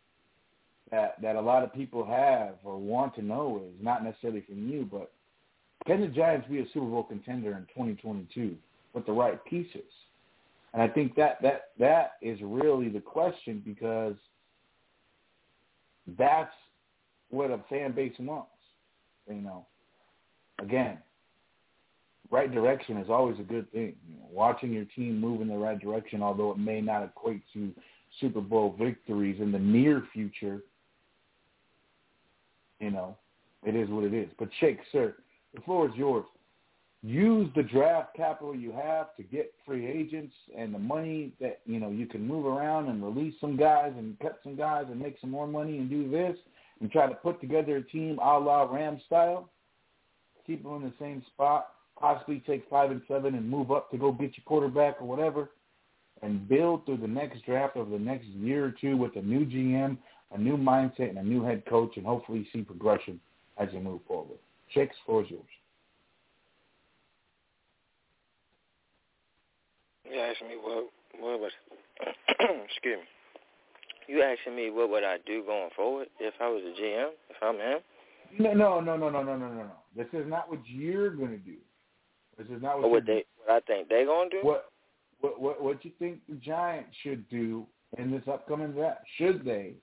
that 0.91 1.21
that 1.23 1.37
a 1.37 1.41
lot 1.41 1.63
of 1.63 1.73
people 1.73 2.05
have 2.05 2.55
or 2.65 2.79
want 2.79 3.15
to 3.17 3.23
know 3.23 3.63
is 3.67 3.75
not 3.83 4.05
necessarily 4.05 4.43
from 4.43 4.69
you, 4.69 4.89
but 4.91 5.11
can 5.87 6.01
the 6.01 6.09
Giants 6.09 6.49
be 6.49 6.61
a 6.61 6.67
Super 6.73 6.87
Bowl 6.87 7.05
contender 7.05 7.53
in 7.53 7.67
2022 7.75 8.57
with 8.95 9.05
the 9.07 9.13
right 9.13 9.43
pieces? 9.45 9.83
And 10.73 10.83
I 10.83 10.89
think 10.89 11.15
that 11.17 11.41
that 11.43 11.71
that 11.79 12.13
is 12.23 12.39
really 12.43 12.89
the 12.89 13.01
question 13.01 13.63
because 13.65 14.17
that's 16.19 16.55
what 17.31 17.51
a 17.51 17.61
fan 17.69 17.93
base 17.93 18.15
wants. 18.19 18.51
You 19.29 19.41
know, 19.41 19.67
again, 20.61 20.99
right 22.31 22.53
direction 22.53 22.97
is 22.99 23.09
always 23.09 23.39
a 23.39 23.43
good 23.43 23.71
thing. 23.73 23.95
You 24.09 24.17
know, 24.17 24.29
watching 24.31 24.73
your 24.73 24.85
team 24.97 25.21
move 25.21 25.41
in 25.41 25.49
the 25.49 25.57
right 25.57 25.79
direction, 25.79 26.23
although 26.23 26.51
it 26.51 26.59
may 26.59 26.81
not 26.81 27.05
equate 27.05 27.43
to 27.55 27.73
Super 28.21 28.41
Bowl 28.41 28.75
victories 28.79 29.41
in 29.41 29.53
the 29.53 29.59
near 29.59 30.05
future, 30.13 30.63
you 32.81 32.91
know, 32.91 33.17
it 33.65 33.75
is 33.75 33.89
what 33.89 34.05
it 34.05 34.15
is. 34.15 34.29
But 34.39 34.49
Shake, 34.61 34.79
sir, 34.93 35.15
the 35.55 35.61
floor 35.63 35.89
is 35.89 35.95
yours. 35.97 36.25
Use 37.03 37.51
the 37.55 37.63
draft 37.63 38.17
capital 38.17 38.57
you 38.57 38.73
have 38.73 39.15
to 39.17 39.23
get 39.23 39.53
free 39.67 39.87
agents 39.87 40.35
and 40.57 40.75
the 40.75 40.79
money 40.79 41.33
that, 41.39 41.61
you 41.67 41.79
know, 41.79 41.91
you 41.91 42.07
can 42.07 42.27
move 42.27 42.47
around 42.47 42.89
and 42.89 43.05
release 43.05 43.35
some 43.41 43.57
guys 43.57 43.93
and 43.99 44.19
cut 44.21 44.39
some 44.43 44.57
guys 44.57 44.87
and 44.91 44.99
make 44.99 45.17
some 45.21 45.31
more 45.31 45.47
money 45.47 45.77
and 45.77 45.91
do 45.91 46.11
this 46.11 46.37
and 46.81 46.91
try 46.91 47.07
to 47.07 47.15
put 47.15 47.41
together 47.43 47.77
a 47.77 47.83
team 47.83 48.19
a 48.19 48.39
la 48.39 48.63
Ram 48.63 49.01
style. 49.05 49.51
Keep 50.47 50.63
them 50.63 50.77
in 50.77 50.83
the 50.83 50.93
same 50.99 51.23
spot. 51.35 51.69
Possibly 52.01 52.43
take 52.47 52.69
five 52.71 52.91
and 52.91 53.03
seven 53.07 53.35
and 53.35 53.49
move 53.49 53.71
up 53.71 53.91
to 53.91 53.99
go 53.99 54.11
get 54.11 54.37
your 54.37 54.45
quarterback 54.47 55.01
or 55.01 55.07
whatever 55.07 55.51
and 56.23 56.49
build 56.49 56.87
through 56.87 56.99
the 56.99 57.09
next 57.09 57.45
draft 57.45 57.77
over 57.77 57.91
the 57.91 57.99
next 57.99 58.27
year 58.27 58.65
or 58.67 58.75
two 58.81 58.97
with 58.97 59.17
a 59.17 59.23
new 59.23 59.45
GM, 59.45 59.99
a 60.33 60.39
new 60.39 60.57
mindset, 60.57 61.11
and 61.11 61.19
a 61.19 61.23
new 61.23 61.43
head 61.43 61.65
coach, 61.67 61.97
and 61.97 62.07
hopefully 62.07 62.47
see 62.53 62.63
progression 62.63 63.21
as 63.59 63.69
you 63.73 63.81
move 63.81 64.01
forward. 64.07 64.39
Chicks, 64.73 64.97
floor 65.05 65.23
is 65.23 65.31
yours. 65.31 65.43
You 70.11 70.21
asking 70.21 70.49
me 70.49 70.55
what 70.61 70.91
what 71.19 71.41
was 71.41 71.53
excuse 72.41 72.99
me. 72.99 73.05
You 74.07 74.23
asking 74.23 74.55
me 74.55 74.71
what 74.71 74.91
would 74.91 75.05
I 75.05 75.17
do 75.27 75.45
going 75.45 75.71
forward 75.75 76.09
if 76.21 76.35
I 76.41 76.49
was 76.49 76.63
a 76.63 76.81
GM, 76.81 77.11
if 77.31 77.37
I'm 77.43 77.57
him? 77.57 77.79
No, 78.39 78.53
no, 78.53 78.81
no, 78.81 78.97
no, 78.97 79.09
no, 79.09 79.23
no, 79.23 79.37
no, 79.37 79.49
no. 79.49 79.71
This 79.97 80.07
is 80.13 80.29
not 80.29 80.51
what 80.51 80.61
you're 80.67 81.11
going 81.11 81.31
to 81.31 81.39
do. 81.39 81.57
This 82.37 82.49
is 82.49 82.63
not 82.63 82.81
what, 82.81 82.91
what 82.91 83.07
they 83.07 83.25
what 83.45 83.57
I 83.57 83.61
think 83.61 83.89
they're 83.89 84.07
going 84.07 84.31
to 84.31 84.41
do. 84.41 84.47
What 84.47 84.73
what 85.21 85.41
what 85.41 85.63
what 85.63 85.85
you 85.85 85.91
think 85.99 86.21
the 86.29 86.37
Giants 86.37 86.91
should 87.03 87.29
do 87.29 87.67
in 87.99 88.11
this 88.11 88.23
upcoming 88.31 88.73
draft? 88.73 89.01
Should 89.17 89.45
they 89.45 89.75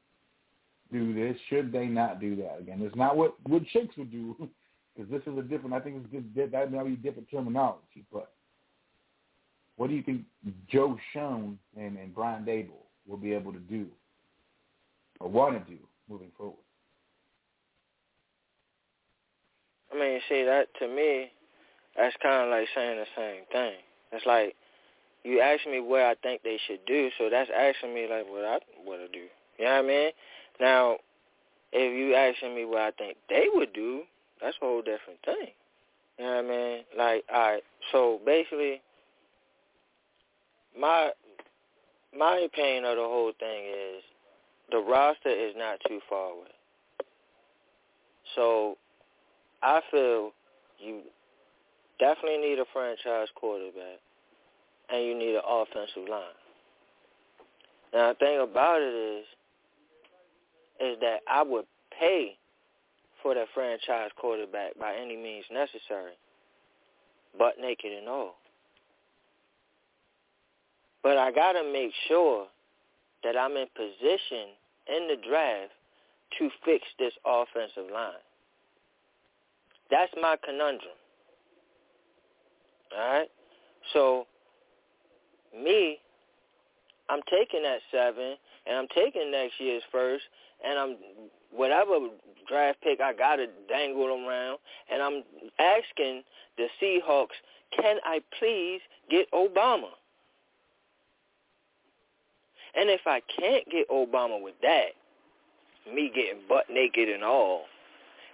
do 0.91 1.13
this? 1.13 1.37
Should 1.49 1.71
they 1.71 1.85
not 1.85 2.19
do 2.19 2.35
that? 2.37 2.59
Again, 2.59 2.81
it's 2.81 2.95
not 2.95 3.17
what 3.17 3.35
what 3.47 3.63
Shakes 3.71 3.97
would 3.97 4.11
do 4.11 4.35
because 4.95 5.11
this 5.11 5.21
is 5.25 5.37
a 5.37 5.43
different. 5.43 5.73
I 5.73 5.79
think 5.79 6.03
it's 6.11 6.35
just, 6.35 6.51
that 6.51 6.71
might 6.71 6.85
be 6.85 6.95
different 6.95 7.29
terminology. 7.29 8.05
But 8.11 8.31
what 9.77 9.89
do 9.89 9.95
you 9.95 10.03
think 10.03 10.21
Joe 10.69 10.97
Schoen 11.11 11.57
and 11.77 11.97
and 11.97 12.13
Brian 12.13 12.43
Daboll 12.43 12.85
will 13.07 13.17
be 13.17 13.33
able 13.33 13.53
to 13.53 13.59
do 13.59 13.87
or 15.19 15.29
want 15.29 15.65
to 15.65 15.71
do 15.71 15.79
moving 16.09 16.31
forward? 16.37 16.55
I 19.93 19.99
mean, 19.99 20.19
see 20.29 20.43
that 20.43 20.67
to 20.79 20.87
me, 20.87 21.31
that's 21.97 22.15
kind 22.21 22.43
of 22.43 22.49
like 22.49 22.67
saying 22.73 22.97
the 22.97 23.05
same 23.15 23.43
thing. 23.51 23.73
It's 24.13 24.25
like 24.25 24.55
you 25.23 25.39
ask 25.39 25.65
me 25.68 25.80
what 25.80 26.02
I 26.02 26.15
think 26.22 26.41
they 26.43 26.57
should 26.68 26.85
do, 26.85 27.10
so 27.18 27.30
that's 27.30 27.49
asking 27.56 27.93
me 27.93 28.07
like 28.10 28.26
what 28.27 28.45
I 28.45 28.60
what 28.84 28.98
to 28.98 29.07
do. 29.07 29.26
You 29.57 29.65
know 29.65 29.72
what 29.72 29.85
I 29.85 29.88
mean? 29.88 30.11
Now, 30.60 30.98
if 31.72 31.98
you 31.98 32.15
asking 32.15 32.56
me 32.56 32.65
what 32.65 32.81
I 32.81 32.91
think 32.91 33.18
they 33.30 33.45
would 33.53 33.73
do, 33.73 34.02
that's 34.41 34.57
a 34.61 34.65
whole 34.65 34.81
different 34.81 35.19
thing. 35.26 35.49
You 36.18 36.26
know 36.26 36.35
what 36.35 36.45
I 36.45 36.48
mean? 36.48 36.80
Like, 36.98 37.23
all 37.34 37.52
right, 37.53 37.64
so 37.91 38.19
basically, 38.26 38.81
my 40.80 41.11
my 42.18 42.38
opinion 42.38 42.85
of 42.85 42.98
the 42.98 43.03
whole 43.03 43.31
thing 43.39 43.65
is 43.65 44.03
the 44.72 44.80
roster 44.80 45.30
is 45.30 45.53
not 45.57 45.80
too 45.88 45.99
far 46.10 46.31
away. 46.31 46.48
So 48.35 48.77
I 49.61 49.81
feel 49.91 50.31
you 50.80 51.02
definitely 51.99 52.38
need 52.39 52.60
a 52.60 52.65
franchise 52.73 53.27
quarterback 53.35 53.99
and 54.91 55.05
you 55.05 55.18
need 55.18 55.35
an 55.35 55.41
offensive 55.47 56.09
line. 56.09 56.38
Now 57.93 58.13
the 58.13 58.19
thing 58.19 58.39
about 58.41 58.81
it 58.81 58.93
is 58.93 59.26
is 60.81 60.97
that 61.01 61.19
I 61.30 61.43
would 61.43 61.65
pay 61.97 62.38
for 63.22 63.35
that 63.35 63.47
franchise 63.53 64.09
quarterback 64.18 64.77
by 64.80 64.95
any 64.95 65.15
means 65.15 65.45
necessary, 65.51 66.13
butt 67.38 67.55
naked 67.59 67.91
and 67.91 68.07
all. 68.07 68.35
But 71.03 71.18
I 71.18 71.31
got 71.31 71.53
to 71.53 71.63
make 71.72 71.91
sure 72.07 72.47
that 73.23 73.38
I'm 73.38 73.55
in 73.57 73.68
position 73.76 74.55
in 74.88 75.07
the 75.07 75.18
draft 75.27 75.72
to 76.39 76.49
fix 76.65 76.85
this 76.97 77.13
offensive 77.26 77.91
line. 77.91 78.13
That's 79.89 80.11
my 80.22 80.38
conundrum. 80.43 80.95
All 82.97 83.13
right? 83.13 83.27
So, 83.93 84.26
me, 85.56 85.99
I'm 87.10 87.22
taking 87.30 87.64
that 87.64 87.80
seven, 87.91 88.36
and 88.68 88.78
I'm 88.78 88.88
taking 88.95 89.32
next 89.32 89.60
year's 89.60 89.84
first, 89.91 90.23
and 90.65 90.78
I'm 90.78 90.95
whatever 91.52 92.07
draft 92.48 92.82
pick 92.82 93.02
I 93.02 93.14
got 93.14 93.38
to 93.38 93.48
dangle 93.68 94.07
around, 94.07 94.60
and 94.91 95.02
I'm 95.02 95.23
asking 95.60 96.23
the 96.57 96.68
Seahawks, 96.82 97.38
can 97.76 97.98
I 98.03 98.22
please 98.40 98.82
get 99.10 99.32
Obama? 99.32 99.90
And 102.76 102.90
if 102.90 103.02
I 103.06 103.22
can't 103.40 103.69
get 103.69 103.90
Obama 103.90 104.41
with 104.41 104.56
that, 104.61 104.91
me 105.94 106.11
getting 106.14 106.41
butt 106.48 106.65
naked 106.72 107.10
and 107.10 107.23
all, 107.23 107.64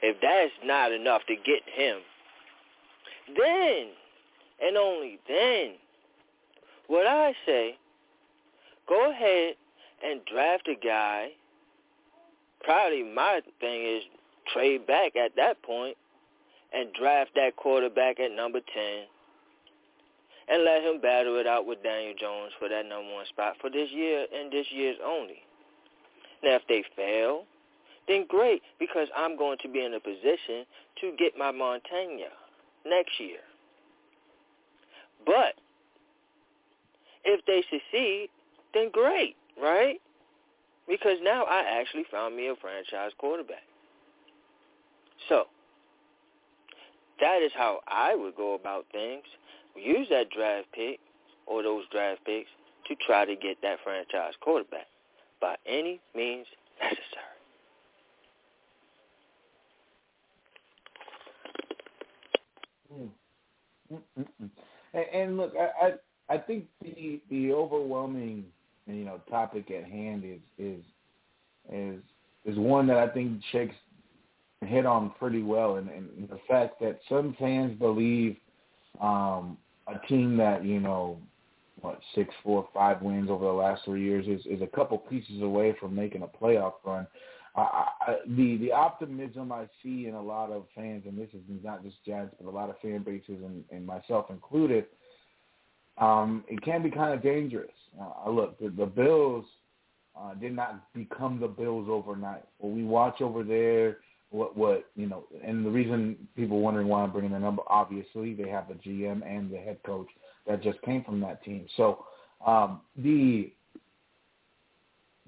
if 0.01 0.17
that's 0.21 0.53
not 0.63 0.91
enough 0.91 1.21
to 1.27 1.35
get 1.35 1.61
him, 1.73 1.99
then 3.35 3.87
and 4.61 4.77
only 4.77 5.19
then 5.27 5.73
what 7.15 7.25
I 7.27 7.33
say, 7.45 7.77
go 8.87 9.11
ahead 9.11 9.55
and 10.03 10.21
draft 10.31 10.67
a 10.67 10.75
guy. 10.75 11.29
Probably 12.63 13.03
my 13.03 13.41
thing 13.59 13.83
is 13.83 14.03
trade 14.53 14.87
back 14.87 15.15
at 15.15 15.35
that 15.35 15.61
point 15.63 15.95
and 16.73 16.91
draft 16.93 17.31
that 17.35 17.55
quarterback 17.55 18.19
at 18.19 18.31
number 18.31 18.59
10 18.59 18.83
and 20.49 20.63
let 20.63 20.83
him 20.83 21.01
battle 21.01 21.37
it 21.37 21.47
out 21.47 21.65
with 21.65 21.83
Daniel 21.83 22.13
Jones 22.19 22.51
for 22.59 22.69
that 22.69 22.85
number 22.85 23.13
one 23.13 23.25
spot 23.27 23.55
for 23.59 23.69
this 23.69 23.89
year 23.91 24.25
and 24.33 24.51
this 24.51 24.65
year's 24.71 24.97
only. 25.05 25.41
Now, 26.43 26.55
if 26.55 26.61
they 26.69 26.83
fail, 26.95 27.43
then 28.07 28.25
great, 28.27 28.61
because 28.79 29.07
I'm 29.15 29.37
going 29.37 29.57
to 29.63 29.69
be 29.69 29.83
in 29.83 29.93
a 29.93 29.99
position 29.99 30.65
to 31.01 31.13
get 31.17 31.37
my 31.37 31.51
Montana 31.51 32.31
next 32.85 33.19
year. 33.19 33.39
But 35.25 35.55
if 37.23 37.45
they 37.45 37.63
succeed, 37.69 38.29
then 38.73 38.89
great, 38.91 39.35
right? 39.61 39.99
Because 40.87 41.17
now 41.21 41.43
I 41.43 41.63
actually 41.79 42.05
found 42.11 42.35
me 42.35 42.47
a 42.47 42.55
franchise 42.55 43.11
quarterback. 43.17 43.63
So, 45.29 45.45
that 47.19 47.41
is 47.43 47.51
how 47.55 47.81
I 47.87 48.15
would 48.15 48.35
go 48.35 48.53
about 48.53 48.85
things. 48.91 49.23
Use 49.75 50.07
that 50.09 50.29
draft 50.29 50.67
pick 50.73 50.99
or 51.45 51.63
those 51.63 51.83
draft 51.91 52.23
picks 52.25 52.49
to 52.87 52.95
try 53.05 53.25
to 53.25 53.35
get 53.35 53.57
that 53.61 53.79
franchise 53.83 54.33
quarterback 54.41 54.87
by 55.41 55.55
any 55.65 55.99
means 56.15 56.47
necessary. 56.81 57.37
Hmm. 62.93 63.07
Mm-mm. 63.93 64.49
And, 64.93 65.05
and 65.13 65.37
look, 65.37 65.53
I, 65.57 65.93
I 66.29 66.37
think 66.37 66.65
the 66.81 67.21
the 67.29 67.53
overwhelming 67.53 68.45
you 68.85 69.05
know 69.05 69.21
topic 69.29 69.71
at 69.71 69.85
hand 69.85 70.23
is 70.25 70.39
is 70.57 70.83
is 71.71 72.01
is 72.45 72.57
one 72.57 72.87
that 72.87 72.97
I 72.97 73.07
think 73.07 73.41
Shakes 73.51 73.75
hit 74.65 74.85
on 74.85 75.11
pretty 75.19 75.43
well, 75.43 75.75
and, 75.75 75.89
and 75.89 76.29
the 76.29 76.39
fact 76.47 76.79
that 76.81 76.99
some 77.07 77.35
fans 77.39 77.77
believe 77.77 78.37
um, 78.99 79.57
a 79.87 79.99
team 80.07 80.37
that 80.37 80.65
you 80.65 80.79
know 80.79 81.19
what 81.81 81.99
six, 82.15 82.33
four, 82.43 82.67
five 82.73 83.01
wins 83.01 83.29
over 83.29 83.45
the 83.45 83.51
last 83.51 83.83
three 83.85 84.03
years 84.03 84.25
is 84.27 84.45
is 84.45 84.61
a 84.61 84.67
couple 84.67 84.97
pieces 84.97 85.41
away 85.41 85.75
from 85.79 85.95
making 85.95 86.23
a 86.23 86.27
playoff 86.27 86.73
run. 86.85 87.07
I, 87.55 87.87
I, 88.01 88.15
the 88.35 88.57
the 88.57 88.71
optimism 88.71 89.51
I 89.51 89.67
see 89.83 90.07
in 90.07 90.15
a 90.15 90.21
lot 90.21 90.51
of 90.51 90.65
fans, 90.75 91.03
and 91.07 91.17
this 91.17 91.29
is 91.33 91.41
not 91.63 91.83
just 91.83 91.97
Giants, 92.05 92.35
but 92.39 92.49
a 92.49 92.51
lot 92.51 92.69
of 92.69 92.79
fan 92.79 93.03
bases, 93.03 93.43
and, 93.43 93.63
and 93.71 93.85
myself 93.85 94.27
included, 94.29 94.85
um, 95.97 96.43
it 96.47 96.61
can 96.61 96.83
be 96.83 96.91
kind 96.91 97.13
of 97.13 97.23
dangerous. 97.23 97.71
Uh, 97.99 98.29
look, 98.29 98.59
the, 98.59 98.69
the 98.69 98.85
Bills 98.85 99.45
uh, 100.19 100.33
did 100.35 100.55
not 100.55 100.93
become 100.93 101.39
the 101.39 101.47
Bills 101.47 101.87
overnight. 101.89 102.43
What 102.59 102.73
we 102.73 102.83
watch 102.83 103.21
over 103.21 103.43
there, 103.43 103.97
what 104.29 104.57
what 104.57 104.85
you 104.95 105.07
know, 105.07 105.23
and 105.43 105.65
the 105.65 105.69
reason 105.69 106.15
people 106.35 106.59
wondering 106.59 106.87
why 106.87 107.03
I'm 107.03 107.11
bringing 107.11 107.31
the 107.31 107.39
number, 107.39 107.63
obviously 107.67 108.33
they 108.33 108.49
have 108.49 108.69
a 108.69 108.75
GM 108.75 109.25
and 109.25 109.51
the 109.51 109.57
head 109.57 109.79
coach 109.85 110.07
that 110.47 110.61
just 110.61 110.81
came 110.81 111.03
from 111.03 111.19
that 111.21 111.43
team. 111.43 111.65
So 111.77 112.05
um, 112.45 112.81
the 112.97 113.51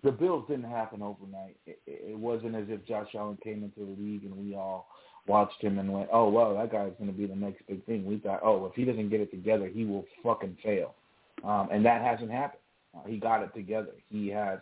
the 0.03 0.11
Bills 0.11 0.45
didn't 0.47 0.69
happen 0.69 1.01
overnight. 1.01 1.57
It, 1.65 1.79
it 1.85 2.17
wasn't 2.17 2.55
as 2.55 2.65
if 2.67 2.85
Josh 2.85 3.09
Allen 3.15 3.37
came 3.43 3.63
into 3.63 3.79
the 3.79 4.01
league 4.01 4.23
and 4.23 4.35
we 4.35 4.55
all 4.55 4.87
watched 5.27 5.61
him 5.61 5.79
and 5.79 5.91
went, 5.91 6.09
"Oh, 6.11 6.29
well, 6.29 6.55
that 6.55 6.71
guy's 6.71 6.93
going 6.97 7.11
to 7.11 7.17
be 7.17 7.25
the 7.25 7.35
next 7.35 7.65
big 7.67 7.85
thing." 7.85 8.05
We 8.05 8.17
thought, 8.17 8.41
"Oh, 8.43 8.65
if 8.65 8.73
he 8.75 8.85
doesn't 8.85 9.09
get 9.09 9.21
it 9.21 9.31
together, 9.31 9.67
he 9.67 9.85
will 9.85 10.05
fucking 10.23 10.57
fail," 10.63 10.95
um, 11.43 11.69
and 11.71 11.85
that 11.85 12.01
hasn't 12.01 12.31
happened. 12.31 12.61
Uh, 12.95 13.07
he 13.07 13.17
got 13.17 13.43
it 13.43 13.53
together. 13.53 13.91
He 14.09 14.27
has 14.29 14.59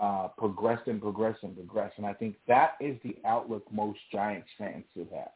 uh, 0.00 0.28
progressed 0.36 0.88
and 0.88 1.00
progressed 1.00 1.42
and 1.42 1.54
progressed, 1.54 1.94
and 1.98 2.06
I 2.06 2.12
think 2.12 2.36
that 2.48 2.72
is 2.80 2.96
the 3.02 3.16
outlook 3.24 3.64
most 3.72 3.98
Giants 4.10 4.48
fans 4.58 4.84
should 4.94 5.08
have. 5.12 5.30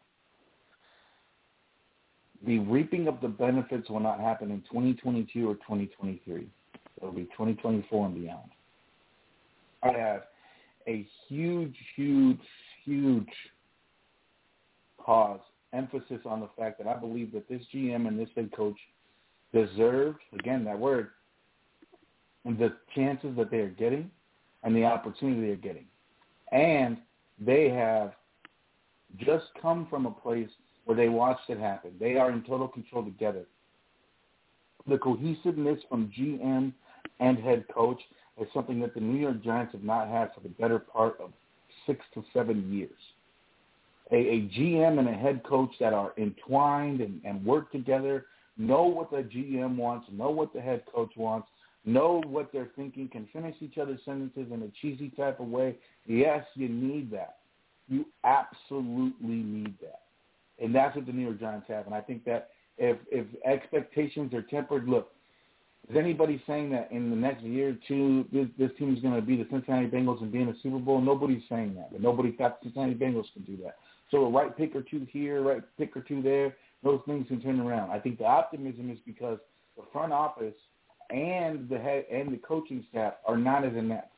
The 2.46 2.58
reaping 2.60 3.08
of 3.08 3.20
the 3.20 3.28
benefits 3.28 3.88
will 3.88 4.00
not 4.00 4.20
happen 4.20 4.50
in 4.50 4.60
2022 4.62 5.48
or 5.48 5.54
2023. 5.54 6.46
It'll 6.98 7.12
be 7.12 7.24
2024 7.24 8.06
and 8.06 8.14
beyond. 8.14 8.50
I 9.82 9.92
have 9.92 10.22
a 10.86 11.06
huge, 11.28 11.76
huge, 11.94 12.38
huge 12.84 13.28
pause, 15.06 15.40
emphasis 15.72 16.20
on 16.26 16.40
the 16.40 16.48
fact 16.58 16.78
that 16.78 16.88
I 16.88 16.96
believe 16.98 17.32
that 17.32 17.48
this 17.48 17.62
GM 17.72 18.08
and 18.08 18.18
this 18.18 18.28
head 18.34 18.50
coach 18.54 18.76
deserved, 19.54 20.18
again, 20.38 20.64
that 20.64 20.78
word, 20.78 21.10
the 22.44 22.72
chances 22.94 23.36
that 23.36 23.50
they 23.50 23.58
are 23.58 23.68
getting 23.68 24.10
and 24.62 24.74
the 24.74 24.84
opportunity 24.84 25.46
they're 25.46 25.56
getting. 25.56 25.86
And 26.52 26.98
they 27.38 27.68
have 27.70 28.12
just 29.18 29.46
come 29.62 29.86
from 29.88 30.06
a 30.06 30.10
place 30.10 30.48
where 30.84 30.96
they 30.96 31.08
watched 31.08 31.48
it 31.48 31.58
happen. 31.58 31.92
They 31.98 32.16
are 32.16 32.30
in 32.30 32.42
total 32.42 32.68
control 32.68 33.04
together. 33.04 33.44
The 34.88 34.98
cohesiveness 34.98 35.80
from 35.88 36.12
GM 36.16 36.72
and 37.20 37.38
head 37.38 37.64
coach 37.72 38.00
is 38.40 38.46
something 38.54 38.80
that 38.80 38.94
the 38.94 39.00
New 39.00 39.18
York 39.18 39.42
Giants 39.42 39.72
have 39.72 39.82
not 39.82 40.08
had 40.08 40.32
for 40.34 40.40
the 40.40 40.48
better 40.48 40.78
part 40.78 41.18
of 41.20 41.32
six 41.86 42.04
to 42.14 42.24
seven 42.32 42.72
years. 42.72 42.90
A, 44.12 44.16
a 44.16 44.40
GM 44.56 44.98
and 44.98 45.08
a 45.08 45.12
head 45.12 45.42
coach 45.44 45.70
that 45.80 45.92
are 45.92 46.12
entwined 46.16 47.00
and, 47.00 47.20
and 47.24 47.44
work 47.44 47.72
together, 47.72 48.26
know 48.56 48.84
what 48.84 49.10
the 49.10 49.18
GM 49.18 49.76
wants, 49.76 50.06
know 50.12 50.30
what 50.30 50.52
the 50.52 50.60
head 50.60 50.82
coach 50.92 51.12
wants, 51.16 51.48
know 51.84 52.22
what 52.26 52.52
they're 52.52 52.70
thinking, 52.76 53.08
can 53.08 53.28
finish 53.32 53.56
each 53.60 53.78
other's 53.78 54.00
sentences 54.04 54.46
in 54.52 54.62
a 54.62 54.68
cheesy 54.80 55.10
type 55.10 55.40
of 55.40 55.48
way. 55.48 55.76
Yes, 56.06 56.44
you 56.54 56.68
need 56.68 57.10
that. 57.10 57.36
You 57.88 58.06
absolutely 58.24 59.36
need 59.36 59.74
that. 59.80 60.02
And 60.58 60.74
that's 60.74 60.96
what 60.96 61.06
the 61.06 61.12
New 61.12 61.22
York 61.22 61.40
Giants 61.40 61.66
have. 61.68 61.86
And 61.86 61.94
I 61.94 62.00
think 62.00 62.24
that 62.24 62.50
if 62.78 62.98
if 63.10 63.26
expectations 63.44 64.32
are 64.34 64.42
tempered, 64.42 64.88
look, 64.88 65.12
is 65.88 65.96
anybody 65.96 66.42
saying 66.46 66.70
that 66.70 66.90
in 66.90 67.10
the 67.10 67.16
next 67.16 67.44
year 67.44 67.70
or 67.70 67.76
two 67.86 68.24
this, 68.32 68.48
this 68.58 68.70
team 68.78 68.94
is 68.94 69.00
going 69.00 69.14
to 69.14 69.22
be 69.22 69.36
the 69.36 69.46
Cincinnati 69.50 69.86
Bengals 69.86 70.20
and 70.20 70.32
be 70.32 70.40
in 70.40 70.48
a 70.48 70.54
Super 70.62 70.78
Bowl? 70.78 71.00
Nobody's 71.00 71.42
saying 71.48 71.74
that, 71.76 71.92
but 71.92 72.00
nobody 72.00 72.32
thought 72.32 72.60
the 72.60 72.66
Cincinnati 72.66 72.94
Bengals 72.94 73.32
can 73.32 73.42
do 73.42 73.56
that. 73.62 73.76
So 74.10 74.24
a 74.24 74.30
right 74.30 74.56
pick 74.56 74.74
or 74.76 74.82
two 74.82 75.06
here, 75.10 75.42
right 75.42 75.62
pick 75.78 75.96
or 75.96 76.00
two 76.00 76.22
there, 76.22 76.56
those 76.82 77.00
things 77.06 77.26
can 77.28 77.40
turn 77.40 77.60
around. 77.60 77.90
I 77.90 77.98
think 77.98 78.18
the 78.18 78.24
optimism 78.24 78.90
is 78.90 78.98
because 79.04 79.38
the 79.76 79.82
front 79.92 80.12
office 80.12 80.54
and 81.10 81.68
the 81.68 81.78
head 81.78 82.04
and 82.12 82.32
the 82.32 82.38
coaching 82.38 82.84
staff 82.90 83.14
are 83.26 83.36
not 83.36 83.64
as 83.64 83.72
inept. 83.76 84.12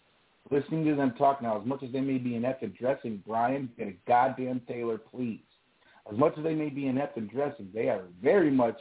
Listening 0.51 0.85
to 0.87 0.95
them 0.95 1.15
talk 1.19 1.43
now, 1.43 1.61
as 1.61 1.67
much 1.67 1.83
as 1.83 1.93
they 1.93 2.01
may 2.01 2.19
be 2.19 2.35
inept 2.35 2.63
at 2.63 2.75
dressing, 2.75 3.23
Brian, 3.27 3.71
get 3.77 3.89
a 3.89 3.95
goddamn 4.07 4.63
tailor, 4.67 4.99
please. 4.99 5.43
As 6.11 6.19
much 6.19 6.33
as 6.39 6.45
they 6.45 6.55
may 6.55 6.71
be 6.71 6.87
inept 6.87 7.19
at 7.19 7.29
dressing, 7.29 7.69
they 7.75 7.89
are 7.89 8.05
very 8.23 8.51
much 8.51 8.79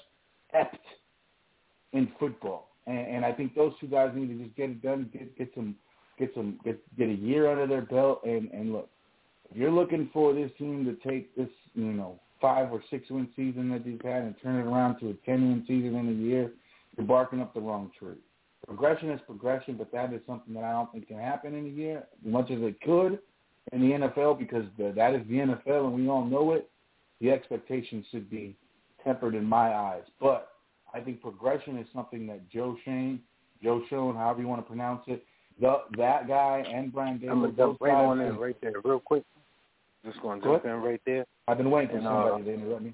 apt 0.54 0.80
in 1.92 2.10
football 2.18 2.68
and, 2.88 2.98
and 2.98 3.26
I 3.26 3.34
think 3.34 3.54
those 3.54 3.74
two 3.80 3.88
guys 3.88 4.12
need 4.16 4.30
to 4.30 4.44
just 4.44 4.56
get 4.56 4.70
it 4.70 4.82
done, 4.82 5.10
get 5.14 5.38
get 5.38 5.52
some 5.54 5.76
get 6.18 6.32
some 6.34 6.60
get 6.64 6.80
get 6.98 7.10
a 7.10 7.14
year 7.14 7.52
under 7.52 7.68
their 7.68 7.82
belt, 7.82 8.22
and 8.24 8.50
and 8.52 8.74
look, 8.74 8.90
you're 9.54 9.72
looking 9.72 10.10
for 10.14 10.34
this 10.34 10.52
team 10.58 10.86
to 10.86 11.10
take 11.10 11.36
this 11.36 11.50
you 11.74 11.94
know 11.94 12.20
five 12.42 12.72
or 12.72 12.84
six 12.90 13.10
win 13.10 13.28
season 13.36 13.70
that 13.72 13.84
they've 13.84 14.02
had 14.04 14.24
and 14.24 14.36
turn 14.42 14.60
it 14.60 14.70
around 14.70 15.00
to 15.00 15.10
a 15.10 15.14
ten 15.26 15.48
win 15.48 15.64
season 15.68 15.96
in 15.96 16.10
a 16.10 16.12
year, 16.12 16.52
you're 16.96 17.06
barking 17.06 17.42
up 17.42 17.54
the 17.54 17.60
wrong 17.60 17.92
tree. 17.98 18.18
Progression 18.66 19.10
is 19.12 19.22
progression, 19.26 19.76
but 19.76 19.92
that 19.92 20.14
is 20.14 20.22
something 20.28 20.54
that 20.54 20.64
I 20.64 20.72
don't 20.72 20.92
think 20.92 21.08
can 21.08 21.18
happen 21.18 21.54
in 21.54 21.66
a 21.66 21.70
year, 21.70 22.04
as 22.26 22.32
much 22.32 22.52
as 22.52 22.58
it 22.62 22.82
could 22.82 23.20
in 23.72 23.82
the 23.82 24.08
NFL, 24.08 24.40
because 24.40 24.66
the, 24.78 24.92
that 24.96 25.14
is 25.14 25.22
the 25.28 25.36
NFL 25.36 25.86
and 25.86 25.94
we 25.94 26.10
all 26.10 26.26
know 26.26 26.54
it. 26.54 26.70
The 27.22 27.32
expectations 27.32 28.06
should 28.12 28.30
be 28.30 28.56
tempered 29.04 29.36
in 29.36 29.44
my 29.44 29.74
eyes, 29.74 30.04
but 30.20 30.50
I 30.94 31.00
think 31.00 31.22
progression 31.22 31.78
is 31.78 31.88
something 31.94 32.28
that 32.28 32.50
Joe 32.50 32.78
Shane, 32.86 33.22
Joe 33.64 33.82
Schoen, 33.90 34.16
however 34.16 34.42
you 34.42 34.48
want 34.48 34.62
to 34.62 34.68
pronounce 34.68 35.04
it, 35.08 35.24
the, 35.60 35.78
that 35.98 36.28
guy 36.28 36.64
and 36.72 36.94
Brian 36.94 37.18
Daboll. 37.20 37.32
I'm 37.32 37.42
gonna 37.42 37.54
jump 37.54 37.82
right 37.82 37.94
on 37.94 38.22
in 38.22 38.38
right 38.38 38.56
there, 38.62 38.74
real 38.84 39.00
quick. 39.00 39.24
Just 40.08 40.22
going 40.22 40.40
to 40.40 40.48
jump 40.48 40.64
in 40.64 40.72
right 40.72 41.02
there. 41.06 41.26
I've 41.50 41.58
been 41.58 41.70
waiting 41.70 41.98
for 41.98 42.02
somebody 42.02 42.44
uh, 42.44 42.46
to 42.46 42.54
interrupt 42.54 42.82
me. 42.82 42.94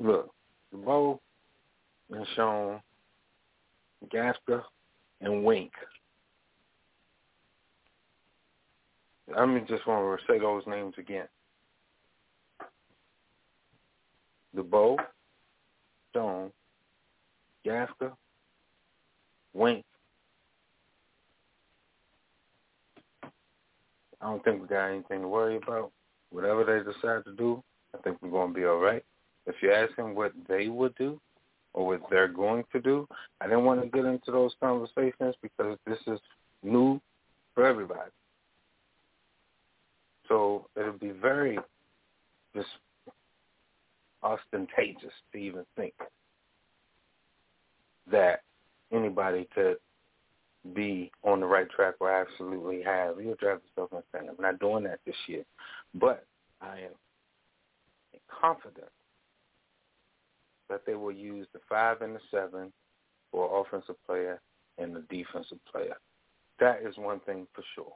Look, 0.00 0.30
Bo 0.72 1.20
and 2.10 2.26
Sean, 2.34 2.80
Gaska, 4.12 4.62
and 5.20 5.44
Wink. 5.44 5.70
I 9.36 9.46
mean, 9.46 9.66
just 9.68 9.86
want 9.86 10.18
to 10.18 10.26
say 10.26 10.40
those 10.40 10.64
names 10.66 10.94
again. 10.98 11.28
The 14.52 14.64
Bo, 14.64 14.96
Stone, 16.10 16.50
Gaska, 17.64 18.10
Wink. 19.54 19.84
I 24.20 24.26
don't 24.26 24.42
think 24.44 24.62
we 24.62 24.68
got 24.68 24.88
anything 24.88 25.22
to 25.22 25.28
worry 25.28 25.56
about. 25.56 25.92
Whatever 26.30 26.64
they 26.64 26.92
decide 26.92 27.24
to 27.24 27.32
do, 27.32 27.62
I 27.94 27.98
think 27.98 28.18
we're 28.20 28.30
going 28.30 28.52
to 28.52 28.58
be 28.58 28.64
all 28.64 28.78
right. 28.78 29.04
If 29.46 29.56
you 29.62 29.72
ask 29.72 29.94
them 29.96 30.14
what 30.14 30.32
they 30.48 30.68
would 30.68 30.94
do 30.96 31.20
or 31.76 31.86
what 31.86 32.00
they're 32.10 32.26
going 32.26 32.64
to 32.72 32.80
do. 32.80 33.06
I 33.40 33.44
didn't 33.44 33.64
want 33.64 33.82
to 33.82 33.88
get 33.88 34.06
into 34.06 34.32
those 34.32 34.52
conversations 34.60 35.34
because 35.42 35.78
this 35.86 35.98
is 36.06 36.18
new 36.64 37.00
for 37.54 37.64
everybody. 37.64 38.10
So 40.26 40.66
it'll 40.74 40.92
be 40.94 41.10
very 41.10 41.58
just 42.54 42.68
ostentatious 44.22 45.12
to 45.32 45.38
even 45.38 45.64
think 45.76 45.92
that 48.10 48.40
anybody 48.90 49.46
could 49.54 49.76
be 50.74 51.10
on 51.22 51.40
the 51.40 51.46
right 51.46 51.68
track 51.70 51.94
or 52.00 52.10
absolutely 52.10 52.82
have. 52.82 53.20
You'll 53.20 53.36
drive 53.36 53.60
yourself 53.76 53.90
insane. 53.92 54.28
I'm 54.28 54.42
not 54.42 54.58
doing 54.58 54.84
that 54.84 55.00
this 55.06 55.16
year. 55.26 55.44
But 55.94 56.26
I 56.60 56.78
am 56.78 56.92
confident 58.40 58.88
that 60.68 60.82
they 60.86 60.94
will 60.94 61.12
use 61.12 61.46
the 61.52 61.60
five 61.68 62.02
and 62.02 62.14
the 62.14 62.20
seven 62.30 62.72
for 63.30 63.60
offensive 63.60 63.96
player 64.06 64.40
and 64.78 64.94
the 64.94 65.04
defensive 65.10 65.58
player. 65.70 65.96
That 66.58 66.80
is 66.82 66.96
one 66.96 67.20
thing 67.20 67.46
for 67.54 67.62
sure. 67.74 67.92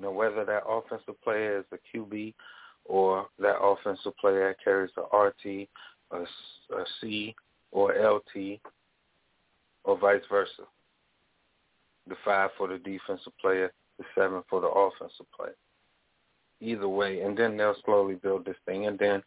Now, 0.00 0.10
whether 0.10 0.44
that 0.44 0.62
offensive 0.66 1.20
player 1.22 1.58
is 1.58 1.64
a 1.72 1.96
QB 1.96 2.34
or 2.84 3.26
that 3.38 3.60
offensive 3.60 4.16
player 4.16 4.56
carries 4.62 4.90
a 4.96 5.16
RT, 5.16 5.68
a, 6.10 6.16
a 6.16 6.84
C, 7.00 7.34
or 7.70 7.92
LT, 7.94 8.60
or 9.84 9.98
vice 9.98 10.22
versa. 10.30 10.62
The 12.08 12.16
five 12.24 12.50
for 12.58 12.68
the 12.68 12.78
defensive 12.78 13.32
player, 13.40 13.72
the 13.98 14.04
seven 14.14 14.42
for 14.50 14.60
the 14.60 14.68
offensive 14.68 15.26
player. 15.36 15.56
Either 16.60 16.88
way, 16.88 17.20
and 17.20 17.36
then 17.36 17.56
they'll 17.56 17.76
slowly 17.84 18.14
build 18.14 18.44
this 18.44 18.56
thing, 18.66 18.86
and 18.86 18.98
then 18.98 19.22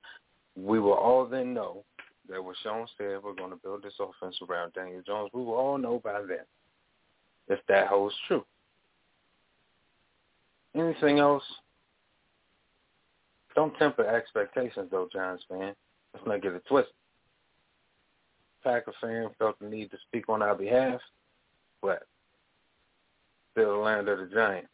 we 0.55 0.79
will 0.79 0.93
all 0.93 1.25
then 1.25 1.53
know 1.53 1.83
that 2.29 2.43
what 2.43 2.55
Sean 2.63 2.87
said, 2.97 3.19
we're 3.23 3.33
going 3.33 3.51
to 3.51 3.57
build 3.57 3.83
this 3.83 3.93
offense 3.99 4.37
around 4.47 4.73
Daniel 4.73 5.01
Jones. 5.05 5.29
We 5.33 5.43
will 5.43 5.55
all 5.55 5.77
know 5.77 6.01
by 6.03 6.21
then 6.21 6.45
if 7.47 7.59
that 7.67 7.87
holds 7.87 8.15
true. 8.27 8.45
Anything 10.75 11.19
else? 11.19 11.43
Don't 13.55 13.77
temper 13.77 14.05
expectations, 14.05 14.89
though, 14.91 15.07
Giants 15.13 15.43
fan. 15.47 15.73
Let's 16.13 16.27
not 16.27 16.41
get 16.41 16.53
it 16.53 16.63
twisted. 16.67 16.93
Packer 18.65 18.93
fan 18.99 19.29
felt 19.37 19.59
the 19.59 19.67
need 19.67 19.91
to 19.91 19.97
speak 20.07 20.27
on 20.27 20.41
our 20.41 20.55
behalf, 20.55 20.99
but 21.81 22.03
still 23.51 23.73
the 23.73 23.77
land 23.77 24.09
of 24.09 24.17
the 24.17 24.25
Giants. 24.33 24.67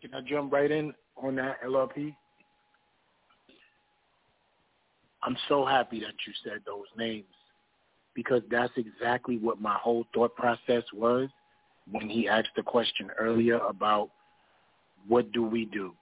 Can 0.00 0.14
I 0.14 0.20
jump 0.20 0.52
right 0.52 0.70
in 0.70 0.94
on 1.16 1.34
that 1.36 1.62
LRP? 1.62 2.14
I'm 5.24 5.36
so 5.48 5.64
happy 5.64 6.00
that 6.00 6.14
you 6.26 6.32
said 6.44 6.60
those 6.64 6.86
names 6.96 7.24
because 8.14 8.42
that's 8.50 8.72
exactly 8.76 9.38
what 9.38 9.60
my 9.60 9.74
whole 9.74 10.04
thought 10.14 10.34
process 10.36 10.82
was 10.92 11.28
when 11.90 12.08
he 12.08 12.28
asked 12.28 12.50
the 12.56 12.62
question 12.62 13.10
earlier 13.18 13.58
about 13.58 14.10
what 15.08 15.32
do 15.32 15.42
we 15.42 15.64
do? 15.64 15.94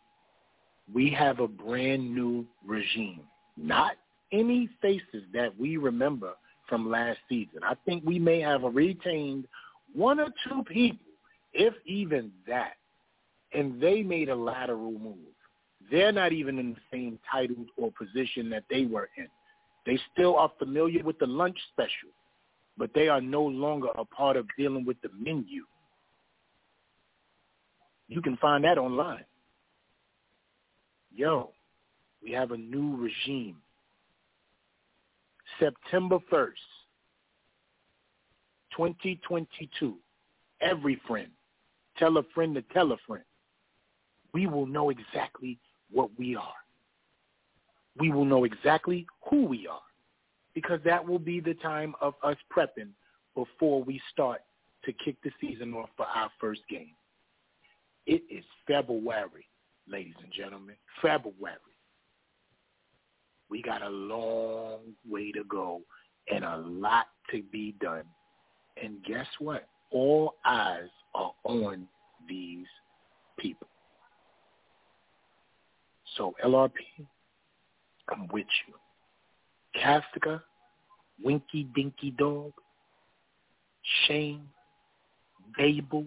We 0.93 1.11
have 1.11 1.41
a 1.41 1.49
brand 1.49 2.15
new 2.15 2.47
regime, 2.67 3.21
not 3.57 3.93
any 4.33 4.69
faces 4.81 5.25
that 5.33 5.59
we 5.59 5.77
remember 5.77 6.33
from 6.69 6.91
last 6.91 7.19
season. 7.29 7.61
I 7.63 7.75
think 7.85 8.05
we 8.05 8.19
may 8.19 8.41
have 8.41 8.63
retained 8.63 9.47
one 9.95 10.21
or 10.21 10.29
two 10.49 10.63
people, 10.65 11.07
if 11.53 11.75
even 11.85 12.31
that, 12.47 12.75
and 13.53 13.81
they 13.81 14.03
made 14.03 14.29
a 14.29 14.35
lateral 14.35 14.93
move. 14.93 15.17
They're 15.91 16.13
not 16.13 16.33
even 16.33 16.59
in 16.59 16.75
the 16.75 16.81
same 16.93 17.19
title 17.31 17.67
or 17.77 17.91
position 17.93 18.49
that 18.51 18.65
they 18.71 18.85
were 18.85 19.09
in. 19.17 19.27
They 19.87 19.99
still 20.13 20.37
are 20.37 20.53
familiar 20.59 21.03
with 21.03 21.19
the 21.19 21.27
lunch 21.27 21.59
special, 21.73 22.11
but 22.77 22.91
they 22.95 23.09
are 23.09 23.21
no 23.21 23.43
longer 23.43 23.89
a 23.97 24.05
part 24.05 24.37
of 24.37 24.47
dealing 24.57 24.85
with 24.85 25.01
the 25.03 25.09
menu. 25.19 25.65
You 28.09 28.23
can 28.23 28.37
find 28.37 28.65
that 28.65 28.79
online. 28.79 29.25
Yo, 31.15 31.51
we 32.23 32.31
have 32.33 32.53
a 32.53 32.57
new 32.57 32.97
regime. 32.97 33.57
September 35.59 36.19
1st, 36.33 36.53
2022. 38.77 39.95
Every 40.61 41.01
friend, 41.07 41.29
tell 41.99 42.17
a 42.19 42.23
friend 42.35 42.55
to 42.55 42.63
tell 42.73 42.93
a 42.93 42.97
friend. 43.07 43.25
We 44.33 44.47
will 44.47 44.67
know 44.67 44.91
exactly 44.91 45.59
what 45.91 46.11
we 46.19 46.37
are. 46.37 46.55
We 47.99 48.11
will 48.13 48.25
know 48.25 48.45
exactly 48.45 49.07
who 49.29 49.45
we 49.45 49.67
are 49.67 49.81
because 50.55 50.81
that 50.85 51.07
will 51.07 51.19
be 51.19 51.41
the 51.41 51.55
time 51.55 51.95
of 52.01 52.15
us 52.23 52.37
prepping 52.57 52.91
before 53.35 53.83
we 53.83 54.01
start 54.13 54.41
to 54.85 54.93
kick 54.93 55.17
the 55.23 55.31
season 55.41 55.75
off 55.75 55.91
for 55.97 56.07
our 56.07 56.31
first 56.41 56.63
game. 56.69 56.93
It 58.07 58.23
is 58.31 58.45
February, 58.67 59.47
ladies 59.89 60.15
and 60.23 60.33
gentlemen. 60.33 60.77
February. 61.03 61.57
We 63.49 63.63
got 63.63 63.83
a 63.83 63.89
long 63.89 64.81
way 65.09 65.33
to 65.33 65.43
go 65.45 65.83
and 66.33 66.45
a 66.45 66.59
lot 66.59 67.07
to 67.33 67.43
be 67.51 67.75
done. 67.81 68.05
And 68.81 69.03
guess 69.05 69.27
what? 69.39 69.67
All 69.91 70.35
eyes 70.45 70.89
are 71.15 71.33
on 71.45 71.89
these 72.29 72.67
people. 73.39 73.67
So 76.17 76.35
LRP, 76.45 76.73
I'm 78.09 78.29
with 78.33 78.47
you. 78.67 78.75
Castica, 79.81 80.41
Winky 81.23 81.69
Dinky 81.75 82.13
Dog, 82.13 82.53
Shane, 84.07 84.47
Babel, 85.57 86.07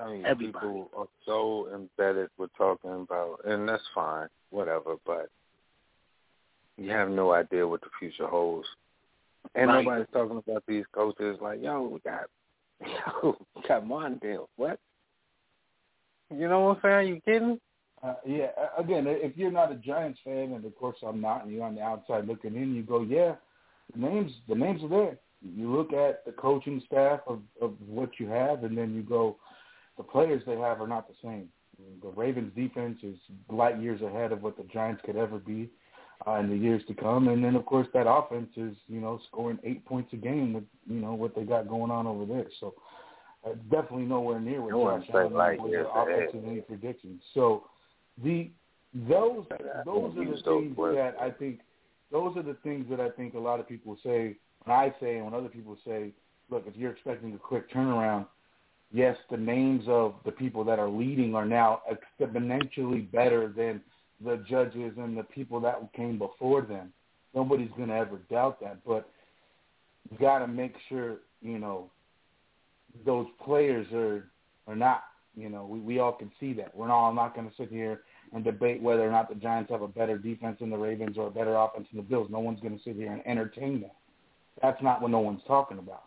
I 0.00 0.10
mean, 0.10 0.24
Everybody. 0.26 0.66
people 0.66 0.90
are 0.96 1.08
so 1.26 1.68
embedded 1.74 2.30
with 2.38 2.50
talking 2.56 2.90
about, 2.92 3.40
and 3.44 3.68
that's 3.68 3.82
fine, 3.94 4.28
whatever. 4.50 4.96
But 5.06 5.28
you 6.76 6.90
have 6.90 7.10
no 7.10 7.32
idea 7.32 7.66
what 7.66 7.80
the 7.82 7.90
future 7.98 8.26
holds, 8.26 8.66
and 9.54 9.70
Right. 9.70 9.84
nobody's 9.84 10.08
talking 10.12 10.38
about 10.38 10.64
these 10.66 10.84
coaches. 10.92 11.38
Like, 11.40 11.62
yo, 11.62 11.82
we 11.82 12.00
got, 12.00 12.30
yo, 12.80 13.36
we 13.54 13.62
got 13.68 13.84
Mondale. 13.84 14.46
What? 14.56 14.78
You 16.30 16.48
know 16.48 16.60
what 16.60 16.76
I'm 16.76 16.82
saying? 16.82 17.08
You 17.08 17.20
kidding? 17.22 17.60
Uh, 18.02 18.14
yeah, 18.24 18.46
again, 18.78 19.04
if 19.06 19.36
you're 19.36 19.50
not 19.50 19.72
a 19.72 19.74
Giants 19.74 20.20
fan, 20.24 20.52
and 20.52 20.64
of 20.64 20.74
course 20.76 20.96
I'm 21.06 21.20
not, 21.20 21.44
and 21.44 21.52
you're 21.52 21.64
on 21.64 21.74
the 21.74 21.82
outside 21.82 22.26
looking 22.26 22.56
in, 22.56 22.74
you 22.74 22.82
go, 22.82 23.02
yeah, 23.02 23.34
the 23.94 24.00
names, 24.00 24.32
the 24.48 24.54
names 24.54 24.82
are 24.82 24.88
there. 24.88 25.18
You 25.42 25.74
look 25.74 25.92
at 25.92 26.24
the 26.24 26.32
coaching 26.32 26.82
staff 26.86 27.20
of, 27.26 27.40
of 27.60 27.72
what 27.86 28.10
you 28.18 28.26
have, 28.28 28.64
and 28.64 28.76
then 28.76 28.94
you 28.94 29.02
go, 29.02 29.36
the 30.00 30.04
players 30.04 30.42
they 30.46 30.56
have 30.56 30.80
are 30.80 30.88
not 30.88 31.06
the 31.08 31.14
same. 31.22 31.46
The 32.02 32.08
Ravens 32.08 32.52
defense 32.56 32.98
is 33.02 33.16
light 33.50 33.78
years 33.78 34.00
ahead 34.00 34.32
of 34.32 34.42
what 34.42 34.56
the 34.56 34.62
Giants 34.64 35.02
could 35.04 35.16
ever 35.16 35.38
be 35.38 35.68
uh, 36.26 36.36
in 36.36 36.48
the 36.48 36.56
years 36.56 36.82
to 36.88 36.94
come, 36.94 37.28
and 37.28 37.44
then 37.44 37.54
of 37.54 37.66
course 37.66 37.86
that 37.92 38.10
offense 38.10 38.48
is, 38.56 38.74
you 38.88 38.98
know, 38.98 39.20
scoring 39.28 39.58
eight 39.62 39.84
points 39.84 40.10
a 40.14 40.16
game 40.16 40.54
with, 40.54 40.64
you 40.88 41.00
know, 41.00 41.12
what 41.12 41.34
they 41.34 41.42
got 41.42 41.68
going 41.68 41.90
on 41.90 42.06
over 42.06 42.24
there. 42.24 42.46
So 42.60 42.74
uh, 43.46 43.50
definitely 43.70 44.04
nowhere 44.04 44.40
near 44.40 44.62
what 44.62 44.70
No 44.70 44.98
Josh 45.00 45.08
Allen 45.12 45.34
light 45.34 45.60
was 45.60 45.70
years 45.70 45.86
their 45.92 46.02
offensive 46.02 46.48
any 46.48 46.60
predictions. 46.62 47.20
So 47.34 47.64
the 48.24 48.50
those 48.94 49.44
those 49.84 50.16
are 50.16 50.24
the 50.24 50.40
things 50.42 50.76
that 50.78 51.14
I 51.20 51.30
think 51.30 51.60
those 52.10 52.38
are 52.38 52.42
the 52.42 52.56
things 52.62 52.86
that 52.88 53.00
I 53.00 53.10
think 53.10 53.34
a 53.34 53.38
lot 53.38 53.60
of 53.60 53.68
people 53.68 53.98
say 54.02 54.38
when 54.64 54.74
I 54.74 54.94
say 54.98 55.16
and 55.16 55.26
when 55.26 55.34
other 55.34 55.48
people 55.48 55.76
say, 55.86 56.12
look, 56.48 56.64
if 56.66 56.74
you're 56.74 56.90
expecting 56.92 57.34
a 57.34 57.38
quick 57.38 57.70
turnaround, 57.70 58.26
yes, 58.92 59.16
the 59.30 59.36
names 59.36 59.84
of 59.88 60.14
the 60.24 60.32
people 60.32 60.64
that 60.64 60.78
are 60.78 60.88
leading 60.88 61.34
are 61.34 61.46
now 61.46 61.82
exponentially 62.20 63.10
better 63.10 63.48
than 63.48 63.80
the 64.24 64.44
judges 64.48 64.92
and 64.98 65.16
the 65.16 65.22
people 65.22 65.60
that 65.60 65.92
came 65.94 66.18
before 66.18 66.62
them. 66.62 66.92
Nobody's 67.34 67.70
going 67.76 67.88
to 67.88 67.94
ever 67.94 68.18
doubt 68.30 68.60
that, 68.60 68.84
but 68.84 69.08
you 70.10 70.18
got 70.18 70.40
to 70.40 70.48
make 70.48 70.74
sure 70.88 71.18
you 71.40 71.58
know 71.58 71.90
those 73.06 73.26
players 73.44 73.86
are 73.92 74.26
are 74.66 74.76
not. 74.76 75.04
You 75.36 75.48
know, 75.48 75.64
we 75.64 75.78
we 75.78 75.98
all 76.00 76.12
can 76.12 76.30
see 76.40 76.52
that. 76.54 76.76
We're 76.76 76.88
not. 76.88 77.08
I'm 77.08 77.14
not 77.14 77.36
going 77.36 77.48
to 77.48 77.56
sit 77.56 77.70
here 77.70 78.00
and 78.32 78.44
debate 78.44 78.82
whether 78.82 79.06
or 79.06 79.10
not 79.10 79.28
the 79.28 79.36
Giants 79.36 79.70
have 79.70 79.82
a 79.82 79.88
better 79.88 80.18
defense 80.18 80.58
than 80.60 80.70
the 80.70 80.76
Ravens 80.76 81.16
or 81.16 81.28
a 81.28 81.30
better 81.30 81.54
offense 81.54 81.86
than 81.92 82.02
the 82.02 82.08
Bills. 82.08 82.28
No 82.30 82.40
one's 82.40 82.60
going 82.60 82.76
to 82.76 82.82
sit 82.82 82.96
here 82.96 83.12
and 83.12 83.22
entertain 83.26 83.80
that. 83.82 83.94
That's 84.60 84.82
not 84.82 85.00
what 85.00 85.10
no 85.12 85.20
one's 85.20 85.42
talking 85.46 85.78
about. 85.78 86.02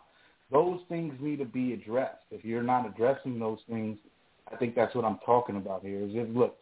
Those 0.50 0.80
things 0.88 1.14
need 1.20 1.38
to 1.38 1.44
be 1.44 1.72
addressed. 1.72 2.24
If 2.30 2.44
you're 2.44 2.62
not 2.62 2.86
addressing 2.86 3.38
those 3.38 3.58
things, 3.68 3.98
I 4.52 4.56
think 4.56 4.74
that's 4.74 4.94
what 4.94 5.04
I'm 5.04 5.18
talking 5.24 5.56
about 5.56 5.82
here. 5.82 6.02
Is 6.02 6.10
if 6.14 6.28
look, 6.36 6.58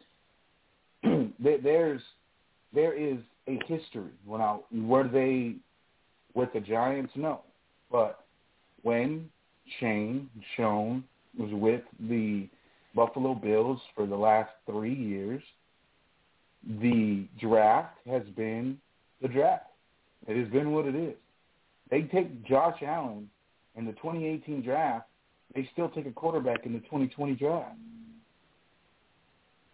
there's 1.39 2.01
there 2.73 2.93
is 2.93 3.17
a 3.47 3.59
history. 3.67 4.11
When 4.25 4.41
I 4.41 4.57
were 4.71 5.07
they 5.07 5.55
with 6.33 6.53
the 6.53 6.59
Giants? 6.59 7.11
No, 7.15 7.41
but 7.91 8.25
when 8.83 9.29
Shane 9.79 10.29
Schoen 10.55 11.03
was 11.37 11.49
with 11.51 11.81
the 11.99 12.47
Buffalo 12.95 13.35
Bills 13.35 13.79
for 13.95 14.05
the 14.05 14.15
last 14.15 14.51
three 14.65 14.93
years, 14.93 15.41
the 16.81 17.25
draft 17.39 17.97
has 18.07 18.23
been 18.35 18.77
the 19.21 19.27
draft. 19.27 19.65
It 20.27 20.37
has 20.37 20.47
been 20.51 20.71
what 20.71 20.85
it 20.85 20.95
is. 20.95 21.15
They 21.89 22.03
take 22.03 22.45
Josh 22.45 22.81
Allen 22.85 23.29
in 23.75 23.85
the 23.85 23.93
2018 23.93 24.61
draft. 24.61 25.07
They 25.55 25.69
still 25.73 25.89
take 25.89 26.05
a 26.07 26.11
quarterback 26.11 26.65
in 26.65 26.73
the 26.73 26.79
2020 26.79 27.35
draft. 27.35 27.75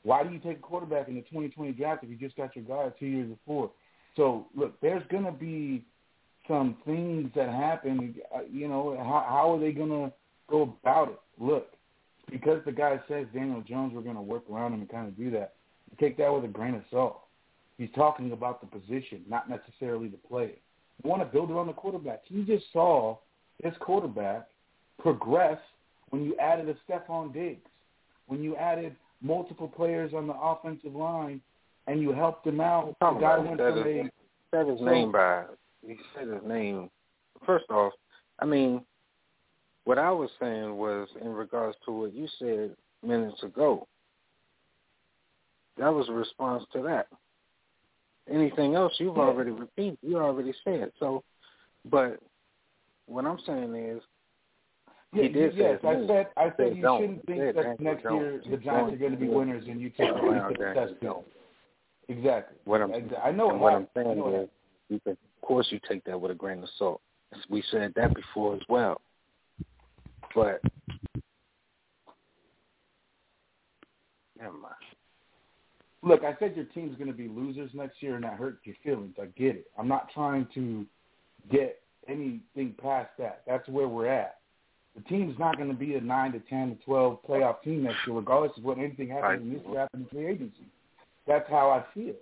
Why 0.03 0.23
do 0.23 0.29
you 0.31 0.39
take 0.39 0.57
a 0.57 0.61
quarterback 0.61 1.07
in 1.07 1.15
the 1.15 1.21
2020 1.21 1.71
draft 1.73 2.03
if 2.03 2.09
you 2.09 2.15
just 2.15 2.35
got 2.35 2.55
your 2.55 2.65
guy 2.65 2.93
two 2.99 3.05
years 3.05 3.29
before? 3.29 3.71
So 4.15 4.47
look, 4.55 4.79
there's 4.81 5.03
going 5.09 5.25
to 5.25 5.31
be 5.31 5.85
some 6.47 6.77
things 6.85 7.29
that 7.35 7.49
happen. 7.49 8.15
uh, 8.35 8.39
You 8.51 8.67
know, 8.67 8.97
how, 8.97 9.25
how 9.27 9.53
are 9.55 9.59
they 9.59 9.71
going 9.71 9.89
to 9.89 10.11
go 10.49 10.77
about 10.81 11.09
it? 11.09 11.19
Look, 11.37 11.67
because 12.31 12.61
the 12.65 12.71
guy 12.71 12.99
says 13.07 13.27
Daniel 13.33 13.61
Jones, 13.61 13.93
we're 13.93 14.01
going 14.01 14.15
to 14.15 14.21
work 14.21 14.43
around 14.51 14.73
him 14.73 14.81
and 14.81 14.89
kind 14.89 15.07
of 15.07 15.17
do 15.17 15.31
that. 15.31 15.53
You 15.91 15.97
take 15.99 16.17
that 16.17 16.33
with 16.33 16.43
a 16.45 16.47
grain 16.47 16.75
of 16.75 16.83
salt. 16.91 17.21
He's 17.77 17.89
talking 17.95 18.31
about 18.33 18.61
the 18.61 18.67
position, 18.79 19.21
not 19.29 19.49
necessarily 19.49 20.09
the 20.09 20.17
player. 20.17 20.51
You 21.03 21.09
want 21.09 21.21
to 21.21 21.25
build 21.25 21.49
around 21.49 21.67
the 21.67 21.73
quarterback. 21.73 22.23
You 22.27 22.43
just 22.43 22.65
saw 22.73 23.17
this 23.61 23.73
quarterback 23.79 24.47
progress 24.99 25.59
when 26.09 26.23
you 26.23 26.35
added 26.37 26.69
a 26.69 26.91
Stefon 26.91 27.33
Diggs, 27.33 27.61
when 28.27 28.43
you 28.43 28.55
added 28.55 28.95
multiple 29.21 29.67
players 29.67 30.13
on 30.13 30.27
the 30.27 30.33
offensive 30.33 30.95
line, 30.95 31.41
and 31.87 32.01
you 32.01 32.11
helped 32.11 32.45
him 32.45 32.61
out. 32.61 32.95
The 32.99 33.11
guy 33.13 33.41
He 33.41 33.47
went 33.47 33.59
said 33.59 33.73
from 33.73 33.87
his, 33.87 34.05
a 34.05 34.11
said 34.51 34.67
his 34.67 34.81
name 34.81 35.11
by 35.11 35.43
he 35.85 35.95
said 36.15 36.27
his 36.27 36.43
name. 36.45 36.89
First 37.45 37.65
off, 37.69 37.93
I 38.39 38.45
mean, 38.45 38.81
what 39.85 39.97
I 39.97 40.11
was 40.11 40.29
saying 40.39 40.75
was 40.75 41.07
in 41.21 41.29
regards 41.33 41.77
to 41.85 41.91
what 41.91 42.13
you 42.13 42.27
said 42.37 42.75
minutes 43.03 43.41
ago. 43.43 43.87
That 45.77 45.93
was 45.93 46.09
a 46.09 46.13
response 46.13 46.63
to 46.73 46.81
that. 46.83 47.07
Anything 48.29 48.75
else 48.75 48.93
you've 48.99 49.15
Yeah. 49.15 49.23
already 49.23 49.51
repeated. 49.51 49.97
You 50.01 50.17
already 50.17 50.53
said. 50.63 50.91
So 50.99 51.23
but 51.85 52.19
what 53.09 53.25
I'm 53.25 53.39
saying 53.45 53.75
is 53.75 54.01
Yeah, 55.13 55.23
he 55.23 55.29
did 55.29 55.55
yes, 55.55 55.79
I 55.83 56.05
said 56.07 56.27
I 56.37 56.51
said 56.55 56.77
you 56.77 56.97
shouldn't 56.99 57.25
think 57.25 57.39
that 57.39 57.55
Daniel 57.55 57.77
next 57.79 58.03
Jones. 58.03 58.21
year 58.21 58.41
the 58.51 58.57
Giants 58.57 58.93
are 58.93 58.97
going 58.97 59.11
to 59.11 59.17
be 59.17 59.27
winners 59.27 59.65
and 59.67 59.81
you 59.81 59.89
take 59.89 60.09
around 60.09 60.51
you 60.51 60.55
take 60.55 60.57
the 60.59 60.73
test. 60.73 60.93
Jones. 61.01 61.25
Exactly. 62.07 62.57
What 62.65 62.81
I'm 62.81 62.91
I 63.23 63.31
know 63.31 63.47
what 63.47 63.73
I'm 63.73 63.87
saying 63.95 64.17
is, 64.17 64.49
you 64.89 64.99
can, 65.01 65.11
of 65.11 65.17
course, 65.41 65.67
you 65.69 65.79
take 65.87 66.03
that 66.05 66.19
with 66.19 66.31
a 66.31 66.35
grain 66.35 66.63
of 66.63 66.69
salt. 66.77 67.01
We 67.49 67.63
said 67.71 67.93
that 67.95 68.15
before 68.15 68.55
as 68.55 68.61
well. 68.67 69.01
But 70.33 70.61
never 74.39 74.53
mind. 74.53 74.73
Look, 76.01 76.23
I 76.23 76.35
said 76.39 76.55
your 76.55 76.65
team's 76.65 76.95
going 76.97 77.11
to 77.11 77.13
be 77.13 77.27
losers 77.27 77.71
next 77.73 78.01
year, 78.01 78.15
and 78.15 78.23
that 78.23 78.33
hurt 78.33 78.59
your 78.63 78.75
feelings. 78.83 79.15
I 79.21 79.25
get 79.37 79.55
it. 79.55 79.67
I'm 79.77 79.87
not 79.87 80.09
trying 80.13 80.47
to 80.55 80.85
get 81.51 81.81
anything 82.09 82.75
past 82.81 83.09
that. 83.17 83.43
That's 83.47 83.67
where 83.67 83.87
we're 83.87 84.07
at. 84.07 84.35
The 84.95 85.01
team's 85.03 85.37
not 85.37 85.57
going 85.57 85.69
to 85.69 85.75
be 85.75 85.95
a 85.95 86.01
nine 86.01 86.31
to 86.33 86.39
ten 86.49 86.69
to 86.69 86.83
twelve 86.83 87.19
playoff 87.27 87.61
team 87.61 87.83
next 87.83 87.99
year, 88.05 88.15
regardless 88.15 88.57
of 88.57 88.63
what 88.63 88.77
anything 88.77 89.09
happens 89.09 89.41
in 89.41 89.53
this 89.53 89.61
draft 89.71 89.93
and 89.93 90.09
free 90.09 90.27
agency. 90.27 90.65
That's 91.27 91.49
how 91.49 91.69
I 91.69 91.85
feel. 91.93 92.15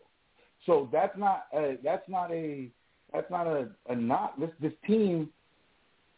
So 0.66 0.90
that's 0.92 1.18
not 1.18 1.46
a, 1.54 1.78
that's 1.84 2.08
not 2.10 2.32
a 2.32 2.70
that's 3.14 3.32
not 3.32 3.48
a, 3.48 3.70
a 3.88 3.96
not 3.96 4.40
this 4.40 4.50
this 4.62 4.74
team. 4.86 5.30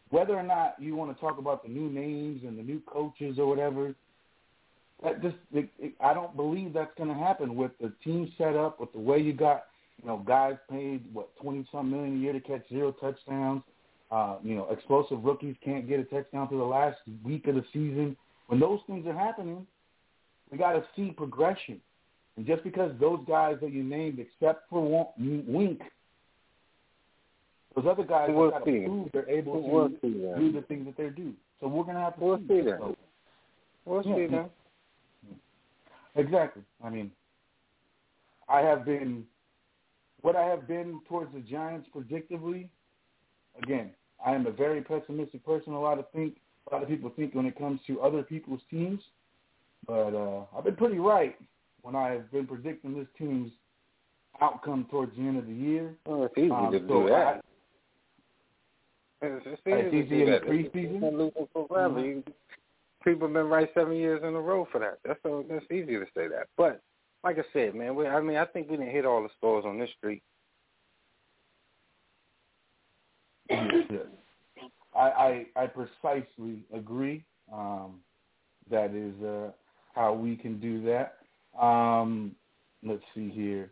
Whether 0.10 0.34
or 0.34 0.44
not 0.44 0.76
you 0.80 0.96
want 0.96 1.16
to 1.16 1.22
talk 1.22 1.38
about 1.38 1.62
the 1.64 1.70
new 1.70 1.88
names 1.88 2.41
and 2.44 2.58
the 2.58 2.64
new 2.64 2.82
coaches 2.88 3.38
or 3.38 3.46
whatever, 3.46 3.94
that 5.04 5.22
just 5.22 5.36
it, 5.54 5.70
it, 5.78 5.94
I 6.02 6.16
don't 6.16 6.36
believe 6.36 6.74
that's 6.74 6.96
going 6.98 7.10
to 7.10 7.16
happen 7.16 7.56
with 7.56 7.72
the 7.80 7.94
team 8.04 8.32
set 8.38 8.56
up 8.56 8.80
with 8.80 8.91
the 8.91 9.00
way 9.00 9.20
you 9.20 9.34
got 9.34 9.66
you 10.02 10.08
know 10.08 10.18
guys 10.26 10.56
paid 10.70 11.04
what 11.14 11.36
twenty 11.38 11.66
some 11.72 11.92
million 11.92 12.16
a 12.16 12.20
year 12.20 12.34
to 12.34 12.40
catch 12.40 12.68
zero 12.70 12.92
touchdowns. 12.92 13.62
Uh, 14.12 14.38
you 14.44 14.56
know, 14.56 14.68
explosive 14.72 15.24
rookies 15.24 15.56
can't 15.64 15.88
get 15.88 16.00
a 16.00 16.04
touchdown 16.04 16.48
through 16.48 16.58
the 16.58 16.64
last 16.64 16.98
week 17.24 17.48
of 17.48 17.56
the 17.56 17.64
season. 17.72 18.18
When 18.48 18.60
those 18.60 18.80
things 18.88 19.06
are 19.06 19.14
happening, 19.14 19.68
we 20.52 20.58
got 20.58 20.72
to 20.72 20.84
see 20.96 21.12
progression. 21.12 21.80
And 22.36 22.48
just 22.48 22.64
because 22.64 22.92
those 23.00 23.20
guys 23.28 23.58
that 23.62 23.72
you 23.72 23.84
named, 23.84 24.18
except 24.20 24.68
for 24.70 24.82
one, 24.82 25.44
Wink, 25.48 25.82
those 27.76 27.86
other 27.88 28.04
guys 28.04 28.30
We'll 28.34 28.50
got 28.50 28.60
to 28.60 28.64
prove 28.66 29.10
they're 29.14 29.30
able 29.30 29.62
to 29.62 29.68
We'll 29.68 29.90
see 30.02 30.22
that. 30.22 30.40
do 30.40 30.52
the 30.52 30.62
things 30.62 30.88
that 30.88 30.98
they 30.98 31.10
do. 31.10 31.34
So 31.60 31.68
we're 31.68 31.84
gonna 31.84 32.00
have 32.00 32.16
to 32.18 32.24
We'll 32.24 32.38
see 32.48 32.62
that. 32.62 32.80
So, 32.80 32.96
We'll 33.86 34.02
Yeah. 34.04 34.16
see 34.16 34.26
that. 34.28 34.50
Exactly. 36.16 36.64
I 36.84 36.90
mean, 36.90 37.12
I 38.48 38.62
have 38.62 38.86
been 38.86 39.28
what 40.22 40.36
I 40.36 40.46
have 40.46 40.68
been 40.68 41.00
towards 41.08 41.34
the 41.34 41.40
Giants 41.40 41.88
predictably. 41.96 42.68
Again, 43.62 43.91
I 44.26 44.34
am 44.34 44.48
a 44.48 44.52
very 44.52 44.82
pessimistic 44.82 45.46
person. 45.46 45.74
A 45.74 45.80
lot 45.80 46.00
of 46.00 46.10
think 46.12 46.38
a 46.70 46.74
lot 46.74 46.84
of 46.84 46.90
people 46.90 47.12
think 47.16 47.34
when 47.34 47.46
it 47.46 47.58
comes 47.58 47.80
to 47.88 48.02
other 48.02 48.22
people's 48.22 48.62
teams, 48.70 49.02
but 49.88 50.14
uh, 50.14 50.46
I've 50.56 50.64
been 50.66 50.76
pretty 50.76 51.00
right 51.00 51.36
when 51.82 51.96
I 51.96 52.12
have 52.12 52.32
been 52.32 52.46
predicting 52.46 52.98
this 52.98 53.08
team's 53.18 53.52
outcome 54.41 54.88
towards 54.91 55.16
the 55.16 55.22
end 55.22 55.38
of 55.38 55.48
the 55.48 55.54
year. 55.54 55.96
Well, 56.06 56.26
it's 56.26 56.38
easy 56.38 56.52
Um, 56.52 56.72
to 56.72 56.80
so 56.80 56.88
do 56.88 57.10
that. 57.10 57.41
I, 59.22 59.26
It's, 59.26 59.46
it's 59.46 59.62
It's 59.66 59.94
easy, 59.94 59.98
easy 59.98 60.10
to 60.10 60.26
do 60.26 60.32
in 60.32 60.32
the 60.32 60.40
preseason? 60.40 60.94
You 60.94 61.00
can 61.00 61.18
lose 61.18 61.32
Mm-hmm. 61.56 62.32
People 63.04 63.28
have 63.28 63.34
been 63.34 63.48
right 63.48 63.70
seven 63.74 63.96
years 63.96 64.22
in 64.24 64.36
a 64.36 64.41
row 64.41 64.68
for 64.72 64.80
that. 64.80 65.00
That's 65.06 65.20
so 65.24 65.46
that's 65.50 65.66
easy 65.72 65.94
to 65.96 66.06
say 66.14 66.28
that. 66.28 66.48
But 66.58 66.82
like 67.24 67.38
I 67.38 67.44
said, 67.54 67.76
man, 67.76 67.96
we, 67.96 68.08
I 68.08 68.22
mean, 68.22 68.38
I 68.38 68.46
think 68.46 68.70
we 68.70 68.78
didn't 68.78 68.91
hit 68.91 69.06
all 69.06 69.22
the 69.22 69.30
stores 69.38 69.66
on 69.66 69.80
this 69.80 69.90
street. 69.98 70.24
I, 74.96 75.00
I 75.00 75.46
I 75.56 75.68
precisely 75.68 76.64
agree. 76.74 77.24
Um, 77.52 78.00
that 78.70 78.94
is 78.94 79.14
uh, 79.24 79.52
how 79.96 80.14
we 80.14 80.36
can 80.36 80.60
do 80.60 80.84
that. 80.84 81.18
Um, 81.60 82.36
let's 82.84 83.02
see 83.16 83.30
here. 83.30 83.72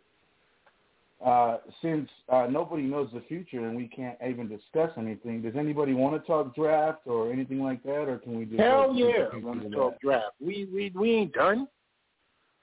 Uh, 1.24 1.58
since 1.82 2.08
uh, 2.28 2.46
nobody 2.48 2.82
knows 2.82 3.08
the 3.12 3.20
future 3.28 3.66
and 3.66 3.76
we 3.76 3.88
can't 3.88 4.16
even 4.24 4.48
discuss 4.48 4.90
anything, 4.96 5.42
does 5.42 5.54
anybody 5.56 5.92
want 5.92 6.20
to 6.20 6.24
talk 6.26 6.54
draft 6.54 7.00
or 7.06 7.32
anything 7.32 7.60
like 7.60 7.82
that, 7.82 8.08
or 8.08 8.18
can 8.18 8.38
we 8.38 8.44
just? 8.44 8.60
Hell 8.60 8.92
yeah, 8.94 9.26
keep 9.32 9.34
I 9.34 9.36
it 9.36 9.40
to 9.40 9.46
want 9.46 9.62
to 9.62 9.68
that? 9.68 9.76
talk 9.76 10.00
draft. 10.00 10.34
We 10.40 10.68
we 10.72 10.92
we 10.94 11.10
ain't 11.12 11.32
done. 11.32 11.66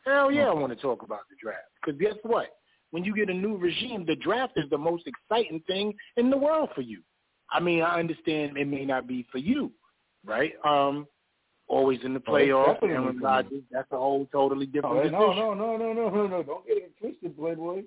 Hell 0.06 0.32
yeah, 0.32 0.48
I 0.48 0.54
want 0.54 0.72
to 0.74 0.82
talk 0.82 1.02
about 1.02 1.22
the 1.30 1.36
draft. 1.42 1.64
Because 1.84 2.00
guess 2.00 2.16
what? 2.24 2.48
When 2.92 3.04
you 3.04 3.16
get 3.16 3.30
a 3.30 3.34
new 3.34 3.58
regime, 3.58 4.06
the 4.06 4.16
draft 4.16 4.54
is 4.56 4.70
the 4.70 4.78
most 4.78 5.06
exciting 5.08 5.62
thing 5.68 5.94
in 6.18 6.30
the 6.30 6.38
world 6.38 6.70
for 6.76 6.82
you. 6.82 7.02
I 7.52 7.60
mean, 7.60 7.82
I 7.82 8.00
understand 8.00 8.58
it 8.58 8.68
may 8.68 8.86
not 8.86 9.08
be 9.08 9.26
for 9.32 9.38
you, 9.40 9.72
right? 10.26 10.54
Um, 10.64 11.08
always 11.68 12.00
in 12.04 12.14
the 12.14 12.22
Oh, 12.28 12.32
playoffs, 12.32 12.74
definitely 12.74 12.96
Aaron. 13.06 13.20
Rodgers. 13.20 13.64
That's 13.72 13.92
a 13.92 13.98
whole 13.98 14.28
totally 14.32 14.66
different 14.68 14.98
Oh, 14.98 15.04
decision. 15.04 15.20
no, 15.20 15.54
no, 15.54 15.78
no, 15.78 15.78
no, 15.78 15.94
no, 15.94 16.10
no, 16.10 16.28
no! 16.28 16.44
Don't 16.44 16.66
get 16.68 16.78
it 16.78 16.92
twisted, 17.00 17.38
Playboy. 17.38 17.84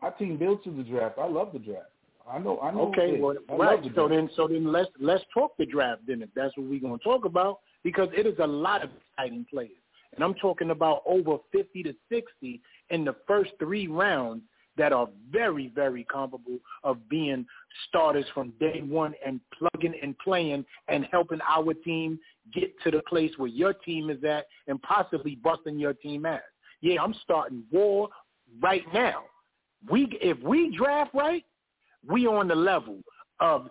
My 0.00 0.10
team 0.10 0.36
built 0.36 0.62
to 0.64 0.70
the 0.70 0.82
draft. 0.82 1.18
I 1.18 1.26
love 1.26 1.52
the 1.52 1.58
draft. 1.58 1.90
I 2.28 2.38
know. 2.38 2.58
I 2.60 2.72
know. 2.72 2.88
Okay, 2.88 3.20
well, 3.20 3.36
right. 3.50 3.82
the 3.82 3.90
So 3.94 4.08
then, 4.08 4.28
so 4.36 4.48
then 4.48 4.72
let's 4.72 4.90
let's 5.00 5.24
talk 5.32 5.56
the 5.58 5.66
draft 5.66 6.02
then, 6.06 6.22
if 6.22 6.28
that's 6.34 6.56
what 6.56 6.66
we're 6.66 6.80
going 6.80 6.98
to 6.98 7.04
talk 7.04 7.24
about, 7.24 7.60
because 7.84 8.08
it 8.16 8.26
is 8.26 8.34
a 8.40 8.46
lot 8.46 8.82
of 8.82 8.90
exciting 9.16 9.46
players, 9.48 9.70
and 10.14 10.24
I'm 10.24 10.34
talking 10.34 10.70
about 10.70 11.02
over 11.06 11.38
50 11.52 11.82
to 11.84 11.94
60 12.10 12.60
in 12.90 13.04
the 13.04 13.16
first 13.26 13.52
three 13.58 13.86
rounds 13.86 14.42
that 14.76 14.92
are 14.92 15.08
very, 15.30 15.72
very 15.74 16.04
comparable 16.04 16.58
of 16.84 17.08
being 17.08 17.46
starters 17.88 18.26
from 18.34 18.52
day 18.60 18.82
one 18.86 19.14
and 19.24 19.40
plugging 19.58 19.94
and 20.02 20.16
playing 20.18 20.64
and 20.88 21.06
helping 21.10 21.40
our 21.48 21.72
team 21.72 22.18
get 22.52 22.72
to 22.84 22.90
the 22.90 23.02
place 23.08 23.30
where 23.36 23.48
your 23.48 23.72
team 23.72 24.10
is 24.10 24.22
at 24.24 24.46
and 24.66 24.80
possibly 24.82 25.36
busting 25.36 25.78
your 25.78 25.94
team 25.94 26.26
ass. 26.26 26.42
Yeah, 26.82 27.02
I'm 27.02 27.14
starting 27.22 27.64
war 27.72 28.08
right 28.60 28.84
now. 28.92 29.24
We 29.90 30.08
if 30.20 30.38
we 30.42 30.76
draft 30.76 31.14
right, 31.14 31.44
we 32.06 32.26
on 32.26 32.48
the 32.48 32.54
level 32.54 32.98
of 33.40 33.68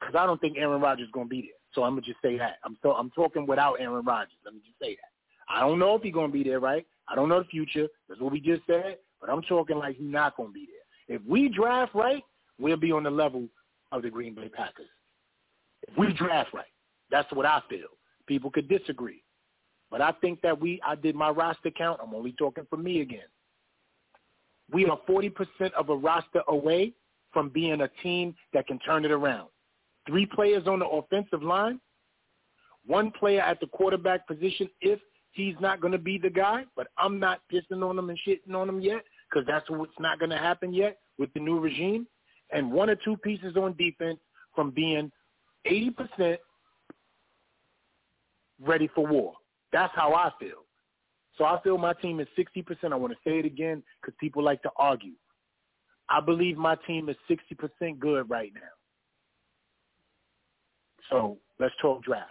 because 0.00 0.14
I 0.18 0.26
don't 0.26 0.40
think 0.40 0.56
Aaron 0.58 0.80
Rodgers 0.80 1.06
is 1.06 1.12
going 1.12 1.26
to 1.26 1.30
be 1.30 1.42
there. 1.42 1.50
So 1.74 1.84
I'm 1.84 1.92
gonna 1.92 2.02
just 2.02 2.20
say 2.20 2.36
that. 2.38 2.56
I'm 2.64 2.76
so 2.82 2.92
I'm 2.92 3.10
talking 3.10 3.46
without 3.46 3.76
Aaron 3.80 4.04
Rodgers. 4.04 4.34
Let 4.44 4.54
me 4.54 4.60
just 4.64 4.78
say 4.80 4.96
that. 4.96 5.09
I 5.50 5.60
don't 5.60 5.78
know 5.78 5.96
if 5.96 6.02
he's 6.02 6.14
going 6.14 6.30
to 6.30 6.32
be 6.32 6.44
there, 6.44 6.60
right? 6.60 6.86
I 7.08 7.14
don't 7.14 7.28
know 7.28 7.40
the 7.40 7.48
future. 7.48 7.88
That's 8.08 8.20
what 8.20 8.32
we 8.32 8.40
just 8.40 8.62
said. 8.66 8.98
But 9.20 9.30
I'm 9.30 9.42
talking 9.42 9.76
like 9.76 9.96
he's 9.96 10.10
not 10.10 10.36
going 10.36 10.50
to 10.50 10.54
be 10.54 10.66
there. 10.66 11.16
If 11.16 11.22
we 11.26 11.48
draft 11.48 11.94
right, 11.94 12.22
we'll 12.58 12.76
be 12.76 12.92
on 12.92 13.02
the 13.02 13.10
level 13.10 13.48
of 13.92 14.02
the 14.02 14.10
Green 14.10 14.34
Bay 14.34 14.48
Packers. 14.48 14.86
If 15.88 15.96
we 15.98 16.12
draft 16.12 16.54
right, 16.54 16.64
that's 17.10 17.30
what 17.32 17.46
I 17.46 17.60
feel. 17.68 17.88
People 18.26 18.50
could 18.50 18.68
disagree, 18.68 19.24
but 19.90 20.00
I 20.00 20.12
think 20.20 20.40
that 20.42 20.60
we. 20.60 20.80
I 20.86 20.94
did 20.94 21.16
my 21.16 21.30
roster 21.30 21.70
count. 21.70 21.98
I'm 22.00 22.14
only 22.14 22.32
talking 22.32 22.64
for 22.70 22.76
me 22.76 23.00
again. 23.00 23.26
We 24.72 24.86
are 24.86 25.00
40% 25.08 25.32
of 25.76 25.88
a 25.88 25.96
roster 25.96 26.42
away 26.46 26.92
from 27.32 27.48
being 27.48 27.80
a 27.80 27.88
team 28.02 28.36
that 28.52 28.68
can 28.68 28.78
turn 28.78 29.04
it 29.04 29.10
around. 29.10 29.48
Three 30.06 30.26
players 30.26 30.68
on 30.68 30.78
the 30.78 30.86
offensive 30.86 31.42
line, 31.42 31.80
one 32.86 33.10
player 33.10 33.40
at 33.40 33.58
the 33.58 33.66
quarterback 33.66 34.28
position 34.28 34.68
if 34.80 35.00
he's 35.32 35.54
not 35.60 35.80
going 35.80 35.92
to 35.92 35.98
be 35.98 36.18
the 36.18 36.30
guy, 36.30 36.64
but 36.76 36.88
I'm 36.98 37.18
not 37.18 37.40
pissing 37.52 37.88
on 37.88 37.98
him 37.98 38.10
and 38.10 38.18
shitting 38.26 38.54
on 38.54 38.68
him 38.68 38.80
yet 38.80 39.02
because 39.30 39.46
that's 39.46 39.68
what's 39.70 39.98
not 39.98 40.18
going 40.18 40.30
to 40.30 40.38
happen 40.38 40.72
yet 40.72 40.98
with 41.18 41.32
the 41.34 41.40
new 41.40 41.60
regime. 41.60 42.06
And 42.52 42.70
one 42.72 42.90
or 42.90 42.96
two 42.96 43.16
pieces 43.18 43.56
on 43.56 43.76
defense 43.76 44.18
from 44.54 44.70
being 44.70 45.10
80% 45.70 46.36
ready 48.60 48.88
for 48.94 49.06
war. 49.06 49.34
That's 49.72 49.92
how 49.94 50.14
I 50.14 50.32
feel. 50.40 50.64
So 51.38 51.44
I 51.44 51.60
feel 51.62 51.78
my 51.78 51.92
team 51.94 52.20
is 52.20 52.26
60%. 52.38 52.92
I 52.92 52.96
want 52.96 53.12
to 53.12 53.18
say 53.24 53.38
it 53.38 53.46
again 53.46 53.82
because 54.00 54.14
people 54.20 54.42
like 54.42 54.62
to 54.62 54.70
argue. 54.76 55.14
I 56.08 56.20
believe 56.20 56.56
my 56.56 56.76
team 56.86 57.08
is 57.08 57.16
60% 57.30 57.98
good 57.98 58.28
right 58.28 58.52
now. 58.52 58.60
So 61.08 61.38
let's 61.58 61.74
talk 61.80 62.02
draft. 62.02 62.30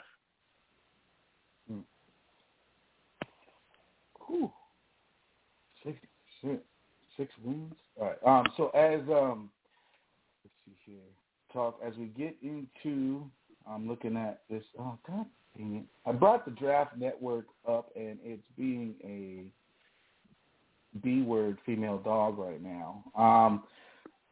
Whew. 4.30 4.52
Six, 5.84 5.98
six, 7.18 7.32
wins. 7.44 7.74
All 8.00 8.08
right. 8.08 8.18
Um. 8.26 8.46
So 8.58 8.70
as 8.70 9.02
um, 9.10 9.50
let's 10.44 10.56
see 10.66 10.76
here. 10.86 10.96
Talk 11.52 11.80
as 11.86 11.94
we 11.98 12.06
get 12.06 12.36
into. 12.42 13.24
I'm 13.68 13.88
looking 13.88 14.16
at 14.16 14.42
this. 14.50 14.64
Oh 14.78 14.98
God 15.08 15.26
dang 15.58 15.76
it! 15.78 15.86
I 16.10 16.12
brought 16.12 16.46
the 16.46 16.52
draft 16.52 16.96
network 16.98 17.46
up, 17.68 17.92
and 17.96 18.18
it's 18.24 18.44
being 18.56 18.96
a 19.04 19.46
B 21.02 21.22
word 21.22 21.58
female 21.66 21.98
dog 21.98 22.38
right 22.38 22.62
now. 22.62 23.04
Um. 23.16 23.64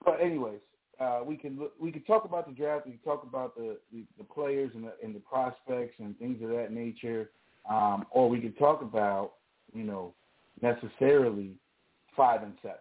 But 0.05 0.21
anyways, 0.21 0.59
uh, 0.99 1.21
we 1.25 1.37
can 1.37 1.59
we 1.79 1.91
can 1.91 2.03
talk 2.03 2.25
about 2.25 2.47
the 2.47 2.53
draft. 2.53 2.85
We 2.85 2.93
can 2.93 3.01
talk 3.01 3.23
about 3.23 3.55
the 3.55 3.77
the, 3.91 4.03
the 4.17 4.23
players 4.23 4.71
and 4.75 4.83
the 4.83 4.93
and 5.03 5.15
the 5.15 5.19
prospects 5.19 5.95
and 5.99 6.17
things 6.19 6.41
of 6.43 6.49
that 6.49 6.71
nature. 6.71 7.31
Um, 7.69 8.05
or 8.11 8.29
we 8.29 8.39
can 8.39 8.53
talk 8.53 8.81
about 8.81 9.33
you 9.73 9.83
know, 9.83 10.13
necessarily 10.61 11.51
five 12.15 12.43
and 12.43 12.53
seven, 12.61 12.77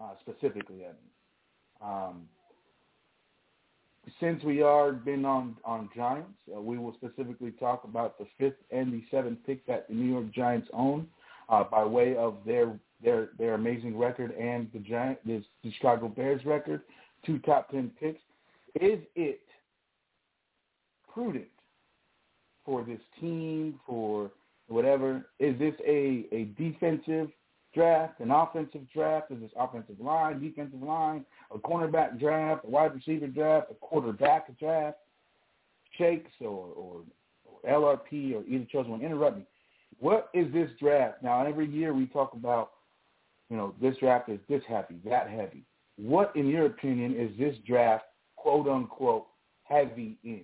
uh, 0.00 0.12
specifically. 0.20 0.84
I 0.84 0.88
mean, 0.88 1.12
um, 1.82 2.22
since 4.20 4.42
we 4.44 4.62
are 4.62 4.92
been 4.92 5.24
on 5.24 5.56
on 5.64 5.90
Giants, 5.94 6.30
uh, 6.54 6.60
we 6.60 6.78
will 6.78 6.94
specifically 6.94 7.50
talk 7.52 7.84
about 7.84 8.18
the 8.18 8.26
fifth 8.38 8.58
and 8.70 8.92
the 8.92 9.02
seventh 9.10 9.38
pick 9.44 9.66
that 9.66 9.88
the 9.88 9.94
New 9.94 10.10
York 10.10 10.32
Giants 10.32 10.68
own, 10.72 11.08
uh, 11.48 11.64
by 11.64 11.84
way 11.84 12.16
of 12.16 12.36
their 12.46 12.78
their 13.02 13.30
their 13.38 13.54
amazing 13.54 13.98
record 13.98 14.30
and 14.32 14.70
the 14.72 14.78
Giant 14.78 15.18
the, 15.26 15.42
the 15.62 15.72
Chicago 15.72 16.08
Bears 16.08 16.44
record, 16.44 16.82
two 17.24 17.38
top 17.40 17.70
ten 17.70 17.90
picks. 18.00 18.20
Is 18.80 19.00
it 19.14 19.40
prudent 21.12 21.46
for 22.64 22.84
this 22.84 23.00
team 23.20 23.80
for 23.86 24.30
whatever. 24.68 25.26
Is 25.38 25.58
this 25.58 25.74
a, 25.86 26.26
a 26.32 26.44
defensive 26.58 27.28
draft, 27.74 28.20
an 28.20 28.30
offensive 28.30 28.82
draft? 28.92 29.30
Is 29.30 29.40
this 29.40 29.50
offensive 29.58 30.00
line, 30.00 30.40
defensive 30.40 30.82
line, 30.82 31.24
a 31.54 31.58
cornerback 31.58 32.18
draft, 32.18 32.64
a 32.64 32.70
wide 32.70 32.94
receiver 32.94 33.26
draft, 33.26 33.68
a 33.70 33.74
quarterback 33.74 34.58
draft, 34.58 34.98
shakes 35.98 36.30
or, 36.40 36.48
or, 36.48 37.00
or 37.44 37.70
LRP 37.70 38.34
or 38.34 38.44
either 38.46 38.66
chosen 38.70 38.92
one? 38.92 39.02
Interrupt 39.02 39.38
me. 39.38 39.44
What 39.98 40.30
is 40.34 40.52
this 40.52 40.70
draft? 40.80 41.22
Now, 41.22 41.46
every 41.46 41.68
year 41.68 41.94
we 41.94 42.06
talk 42.06 42.32
about, 42.34 42.72
you 43.50 43.56
know, 43.56 43.74
this 43.80 43.96
draft 43.98 44.28
is 44.28 44.40
this 44.48 44.62
heavy, 44.68 44.96
that 45.04 45.30
heavy. 45.30 45.62
What, 45.96 46.34
in 46.36 46.48
your 46.48 46.66
opinion, 46.66 47.14
is 47.16 47.30
this 47.38 47.56
draft, 47.66 48.04
quote 48.36 48.68
unquote, 48.68 49.26
heavy 49.64 50.18
in? 50.24 50.42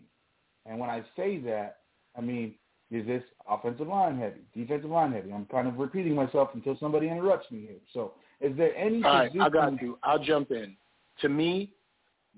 And 0.64 0.78
when 0.78 0.88
I 0.88 1.02
say 1.16 1.38
that, 1.40 1.78
I 2.16 2.20
mean 2.20 2.54
is 2.92 3.06
this 3.06 3.22
offensive 3.48 3.88
line 3.88 4.18
heavy, 4.18 4.40
defensive 4.54 4.90
line 4.90 5.12
heavy? 5.12 5.32
I'm 5.32 5.46
kind 5.46 5.66
of 5.66 5.78
repeating 5.78 6.14
myself 6.14 6.50
until 6.52 6.76
somebody 6.78 7.08
interrupts 7.08 7.50
me 7.50 7.60
here. 7.60 7.78
So, 7.94 8.12
is 8.40 8.54
there 8.56 8.76
any? 8.76 9.02
All 9.02 9.14
right, 9.14 9.32
I 9.40 9.48
got 9.48 9.80
you. 9.80 9.98
I'll 10.02 10.22
jump 10.22 10.50
in. 10.50 10.76
To 11.22 11.28
me, 11.30 11.72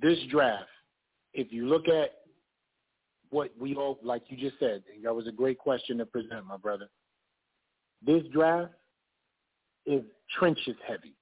this 0.01 0.19
draft, 0.31 0.69
if 1.33 1.53
you 1.53 1.67
look 1.67 1.89
at 1.89 2.13
what 3.31 3.51
we 3.59 3.75
all, 3.75 3.99
like 4.03 4.23
you 4.29 4.37
just 4.37 4.59
said, 4.61 4.85
that 5.03 5.13
was 5.13 5.27
a 5.27 5.33
great 5.33 5.59
question 5.59 5.99
to 5.99 6.07
present, 6.07 6.47
my 6.47 6.57
brother. 6.57 6.89
This 8.07 8.23
draft 8.33 8.73
is 9.87 10.03
trenches 10.39 10.77
heavy. 10.87 11.15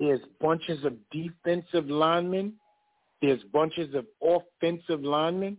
There's 0.00 0.20
bunches 0.40 0.84
of 0.84 0.94
defensive 1.12 1.88
linemen. 1.88 2.54
There's 3.20 3.42
bunches 3.52 3.94
of 3.94 4.06
offensive 4.20 5.02
linemen. 5.02 5.56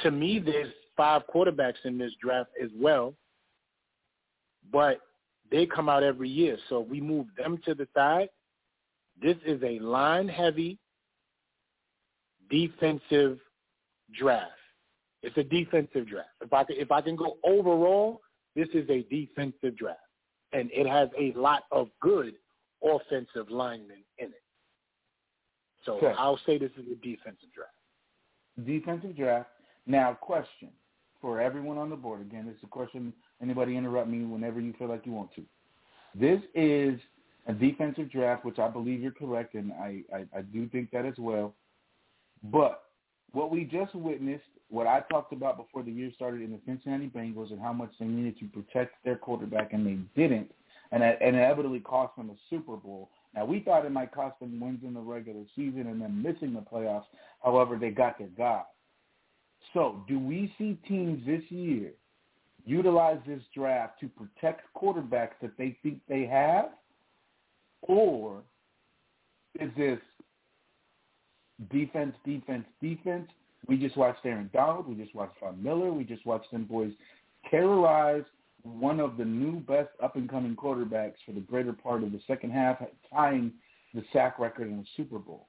To 0.00 0.10
me, 0.10 0.40
there's 0.44 0.72
five 0.96 1.22
quarterbacks 1.32 1.84
in 1.84 1.98
this 1.98 2.12
draft 2.22 2.50
as 2.62 2.70
well, 2.74 3.14
but 4.72 5.00
they 5.50 5.66
come 5.66 5.88
out 5.88 6.02
every 6.02 6.28
year. 6.28 6.58
So 6.68 6.80
we 6.80 7.00
move 7.00 7.26
them 7.36 7.58
to 7.64 7.74
the 7.74 7.86
side. 7.94 8.28
This 9.20 9.36
is 9.44 9.62
a 9.62 9.78
line-heavy 9.78 10.78
defensive 12.50 13.38
draft. 14.18 14.52
It's 15.22 15.36
a 15.36 15.42
defensive 15.42 16.08
draft. 16.08 16.28
If 16.40 16.52
I 16.52 16.64
can, 16.64 16.76
if 16.76 16.92
I 16.92 17.00
can 17.00 17.16
go 17.16 17.36
overall, 17.44 18.20
this 18.54 18.68
is 18.74 18.88
a 18.90 19.02
defensive 19.02 19.76
draft, 19.76 20.00
and 20.52 20.70
it 20.72 20.86
has 20.86 21.08
a 21.18 21.32
lot 21.38 21.64
of 21.72 21.88
good 22.00 22.34
offensive 22.84 23.50
linemen 23.50 24.04
in 24.18 24.26
it. 24.26 24.42
So 25.84 25.94
okay. 25.94 26.12
I'll 26.18 26.40
say 26.46 26.58
this 26.58 26.70
is 26.72 26.84
a 26.92 26.96
defensive 26.96 27.48
draft. 27.54 27.72
Defensive 28.66 29.16
draft. 29.16 29.48
Now, 29.86 30.14
question: 30.14 30.70
for 31.20 31.40
everyone 31.40 31.78
on 31.78 31.90
the 31.90 31.96
board. 31.96 32.20
Again, 32.20 32.46
it's 32.48 32.62
a 32.62 32.66
question. 32.66 33.12
Anybody 33.42 33.76
interrupt 33.76 34.08
me 34.08 34.24
whenever 34.24 34.60
you 34.60 34.72
feel 34.78 34.88
like 34.88 35.06
you 35.06 35.12
want 35.12 35.34
to. 35.34 35.42
This 36.14 36.40
is 36.54 36.98
a 37.46 37.52
defensive 37.52 38.10
draft, 38.10 38.44
which 38.44 38.58
I 38.58 38.68
believe 38.68 39.00
you're 39.00 39.12
correct, 39.12 39.54
and 39.54 39.72
I, 39.72 40.02
I, 40.14 40.38
I 40.38 40.42
do 40.42 40.68
think 40.68 40.90
that 40.90 41.04
as 41.04 41.14
well. 41.18 41.54
But 42.44 42.82
what 43.32 43.50
we 43.50 43.64
just 43.64 43.94
witnessed, 43.94 44.44
what 44.68 44.86
I 44.86 45.02
talked 45.10 45.32
about 45.32 45.56
before 45.56 45.82
the 45.82 45.92
year 45.92 46.10
started 46.14 46.42
in 46.42 46.50
the 46.50 46.60
Cincinnati 46.66 47.08
Bengals 47.08 47.50
and 47.50 47.60
how 47.60 47.72
much 47.72 47.92
they 48.00 48.06
needed 48.06 48.38
to 48.40 48.46
protect 48.46 48.94
their 49.04 49.16
quarterback, 49.16 49.72
and 49.72 49.86
they 49.86 50.20
didn't, 50.20 50.50
and 50.90 51.02
it 51.02 51.18
inevitably 51.20 51.80
cost 51.80 52.16
them 52.16 52.30
a 52.30 52.34
Super 52.50 52.76
Bowl. 52.76 53.10
Now, 53.34 53.44
we 53.44 53.60
thought 53.60 53.84
it 53.84 53.92
might 53.92 54.12
cost 54.12 54.40
them 54.40 54.58
wins 54.58 54.80
in 54.82 54.94
the 54.94 55.00
regular 55.00 55.42
season 55.54 55.86
and 55.88 56.00
then 56.00 56.22
missing 56.22 56.54
the 56.54 56.60
playoffs. 56.60 57.04
However, 57.44 57.76
they 57.76 57.90
got 57.90 58.18
their 58.18 58.28
guy. 58.28 58.62
So, 59.74 60.02
do 60.08 60.18
we 60.18 60.52
see 60.58 60.78
teams 60.88 61.24
this 61.26 61.42
year 61.50 61.90
utilize 62.64 63.18
this 63.26 63.42
draft 63.54 64.00
to 64.00 64.08
protect 64.08 64.62
quarterbacks 64.74 65.34
that 65.42 65.56
they 65.58 65.76
think 65.82 66.00
they 66.08 66.26
have? 66.26 66.70
Or 67.82 68.42
is 69.60 69.70
this 69.76 69.98
defense, 71.70 72.14
defense, 72.24 72.64
defense? 72.80 73.28
We 73.68 73.76
just 73.76 73.96
watched 73.96 74.24
Aaron 74.24 74.50
Donald. 74.52 74.88
We 74.88 74.94
just 74.94 75.14
watched 75.14 75.38
Von 75.40 75.62
Miller. 75.62 75.92
We 75.92 76.04
just 76.04 76.24
watched 76.26 76.50
them 76.52 76.64
boys 76.64 76.92
terrorize 77.50 78.24
one 78.62 78.98
of 79.00 79.16
the 79.16 79.24
new 79.24 79.60
best 79.60 79.90
up-and-coming 80.02 80.56
quarterbacks 80.56 81.14
for 81.24 81.32
the 81.32 81.40
greater 81.40 81.72
part 81.72 82.02
of 82.02 82.12
the 82.12 82.20
second 82.26 82.50
half, 82.50 82.82
tying 83.12 83.52
the 83.94 84.02
sack 84.12 84.38
record 84.38 84.68
in 84.68 84.78
the 84.78 84.84
Super 84.96 85.18
Bowl. 85.18 85.46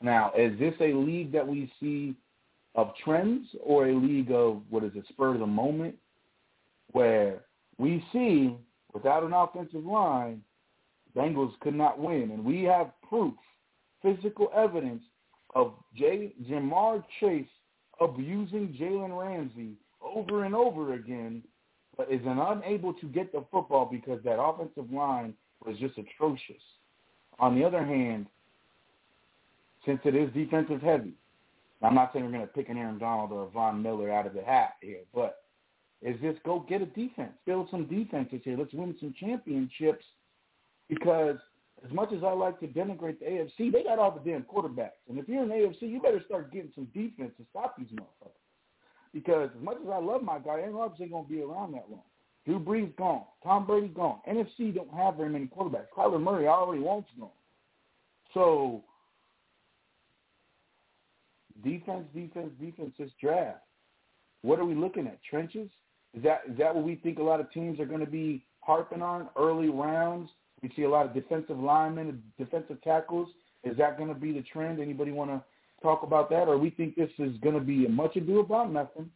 Now, 0.00 0.32
is 0.36 0.58
this 0.58 0.74
a 0.80 0.94
league 0.94 1.32
that 1.32 1.46
we 1.46 1.70
see 1.78 2.14
of 2.74 2.92
trends 3.04 3.46
or 3.62 3.88
a 3.88 3.94
league 3.94 4.30
of 4.30 4.62
what 4.70 4.84
is 4.84 4.92
a 4.96 5.02
spur 5.12 5.34
of 5.34 5.40
the 5.40 5.46
moment 5.46 5.94
where 6.92 7.42
we 7.78 8.04
see 8.12 8.54
without 8.92 9.22
an 9.22 9.32
offensive 9.32 9.84
line, 9.84 10.42
Bengals 11.16 11.52
could 11.60 11.74
not 11.74 11.98
win. 11.98 12.30
And 12.30 12.44
we 12.44 12.62
have 12.64 12.90
proof, 13.08 13.34
physical 14.02 14.50
evidence 14.56 15.02
of 15.54 15.74
Jay, 15.94 16.32
Ja'Marr 16.48 17.04
Chase 17.20 17.46
abusing 18.00 18.76
Jalen 18.80 19.18
Ramsey 19.18 19.74
over 20.02 20.44
and 20.44 20.54
over 20.54 20.94
again, 20.94 21.42
but 21.96 22.10
is 22.10 22.20
unable 22.24 22.94
to 22.94 23.06
get 23.06 23.32
the 23.32 23.44
football 23.50 23.88
because 23.90 24.20
that 24.24 24.40
offensive 24.40 24.90
line 24.90 25.34
was 25.64 25.76
just 25.78 25.98
atrocious. 25.98 26.62
On 27.38 27.58
the 27.58 27.64
other 27.64 27.84
hand, 27.84 28.26
since 29.84 30.00
it 30.04 30.14
is 30.14 30.32
defensive 30.32 30.80
heavy, 30.80 31.12
I'm 31.82 31.94
not 31.94 32.12
saying 32.12 32.24
we're 32.24 32.32
going 32.32 32.42
to 32.42 32.52
pick 32.52 32.68
an 32.68 32.78
Aaron 32.78 32.98
Donald 32.98 33.32
or 33.32 33.44
a 33.44 33.50
Von 33.50 33.82
Miller 33.82 34.10
out 34.12 34.26
of 34.26 34.34
the 34.34 34.42
hat 34.42 34.74
here, 34.80 35.00
but 35.14 35.38
is 36.00 36.20
this 36.20 36.36
go 36.44 36.64
get 36.68 36.82
a 36.82 36.86
defense, 36.86 37.32
build 37.46 37.68
some 37.70 37.86
defenses 37.86 38.40
here. 38.44 38.56
Let's 38.56 38.72
win 38.72 38.94
some 39.00 39.14
championships 39.18 40.04
because 40.88 41.36
as 41.84 41.92
much 41.92 42.12
as 42.12 42.22
I 42.24 42.32
like 42.32 42.60
to 42.60 42.66
denigrate 42.66 43.18
the 43.18 43.26
AFC, 43.26 43.72
they 43.72 43.82
got 43.82 43.98
all 43.98 44.10
the 44.10 44.30
damn 44.30 44.42
quarterbacks. 44.42 45.00
And 45.08 45.18
if 45.18 45.28
you're 45.28 45.42
in 45.42 45.48
AFC, 45.48 45.82
you 45.82 46.00
better 46.00 46.22
start 46.26 46.52
getting 46.52 46.72
some 46.74 46.86
defense 46.86 47.32
to 47.38 47.46
stop 47.50 47.76
these 47.76 47.88
motherfuckers. 47.88 48.30
Because 49.12 49.50
as 49.56 49.62
much 49.62 49.76
as 49.82 49.90
I 49.92 49.98
love 49.98 50.22
my 50.22 50.38
guy, 50.38 50.60
Aaron 50.60 50.74
Rodgers 50.74 50.98
ain't 51.00 51.10
going 51.10 51.24
to 51.24 51.30
be 51.30 51.42
around 51.42 51.72
that 51.72 51.90
long. 51.90 52.02
Drew 52.46 52.58
Brees 52.58 52.94
gone. 52.96 53.24
Tom 53.44 53.66
Brady 53.66 53.88
gone. 53.88 54.18
NFC 54.28 54.74
don't 54.74 54.92
have 54.94 55.16
very 55.16 55.28
many 55.28 55.46
quarterbacks. 55.46 55.86
Kyler 55.96 56.20
Murray 56.20 56.48
already 56.48 56.82
wants 56.82 57.08
gone. 57.18 57.30
So 58.34 58.82
defense, 61.62 62.04
defense, 62.14 62.50
defense 62.60 62.92
this 62.98 63.10
draft. 63.20 63.60
What 64.42 64.58
are 64.58 64.64
we 64.64 64.74
looking 64.74 65.06
at? 65.06 65.18
Trenches? 65.28 65.70
Is 66.14 66.22
that 66.24 66.42
is 66.50 66.58
that 66.58 66.74
what 66.74 66.84
we 66.84 66.96
think 66.96 67.18
a 67.18 67.22
lot 67.22 67.40
of 67.40 67.50
teams 67.52 67.80
are 67.80 67.86
going 67.86 68.00
to 68.00 68.10
be 68.10 68.44
harping 68.60 69.02
on 69.02 69.28
early 69.36 69.68
rounds? 69.68 70.28
We 70.62 70.70
see 70.76 70.82
a 70.82 70.90
lot 70.90 71.06
of 71.06 71.14
defensive 71.14 71.58
linemen, 71.58 72.22
defensive 72.38 72.82
tackles. 72.82 73.28
Is 73.64 73.76
that 73.78 73.96
going 73.96 74.08
to 74.08 74.14
be 74.14 74.32
the 74.32 74.42
trend? 74.42 74.80
Anybody 74.80 75.12
want 75.12 75.30
to 75.30 75.42
talk 75.82 76.02
about 76.02 76.30
that, 76.30 76.48
or 76.48 76.58
we 76.58 76.70
think 76.70 76.96
this 76.96 77.10
is 77.18 77.36
going 77.38 77.54
to 77.54 77.60
be 77.60 77.86
a 77.86 77.88
much 77.88 78.16
ado 78.16 78.40
about 78.40 78.72
nothing, 78.72 79.10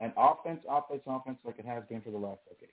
and 0.00 0.12
offense, 0.16 0.60
offense, 0.68 1.02
offense, 1.06 1.38
like 1.44 1.58
it 1.58 1.66
has 1.66 1.82
been 1.88 2.00
for 2.00 2.10
the 2.10 2.18
last 2.18 2.40
decade? 2.48 2.68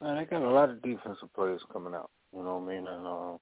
Man, 0.00 0.16
they 0.16 0.24
got 0.26 0.42
a 0.42 0.50
lot 0.50 0.70
of 0.70 0.82
defensive 0.82 1.32
players 1.34 1.62
coming 1.72 1.94
out. 1.94 2.10
You 2.34 2.42
know 2.42 2.58
what 2.58 2.72
I 2.72 2.74
mean? 2.74 2.86
And 2.86 3.06
uh, 3.06 3.38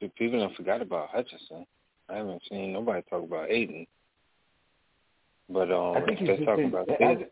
if 0.00 0.14
people 0.14 0.40
have 0.40 0.56
forgot 0.56 0.82
about 0.82 1.10
Hutchinson. 1.10 1.66
I 2.08 2.16
haven't 2.16 2.42
seen 2.48 2.72
nobody 2.72 3.02
talk 3.10 3.22
about 3.22 3.50
Aiden. 3.50 3.86
But 5.50 5.70
um, 5.70 5.96
I 5.96 6.06
think 6.06 6.18
he's 6.18 6.28
just 6.28 6.44
talking 6.44 6.70
been, 6.70 6.80
about 6.80 6.88
Aiden. 6.88 7.26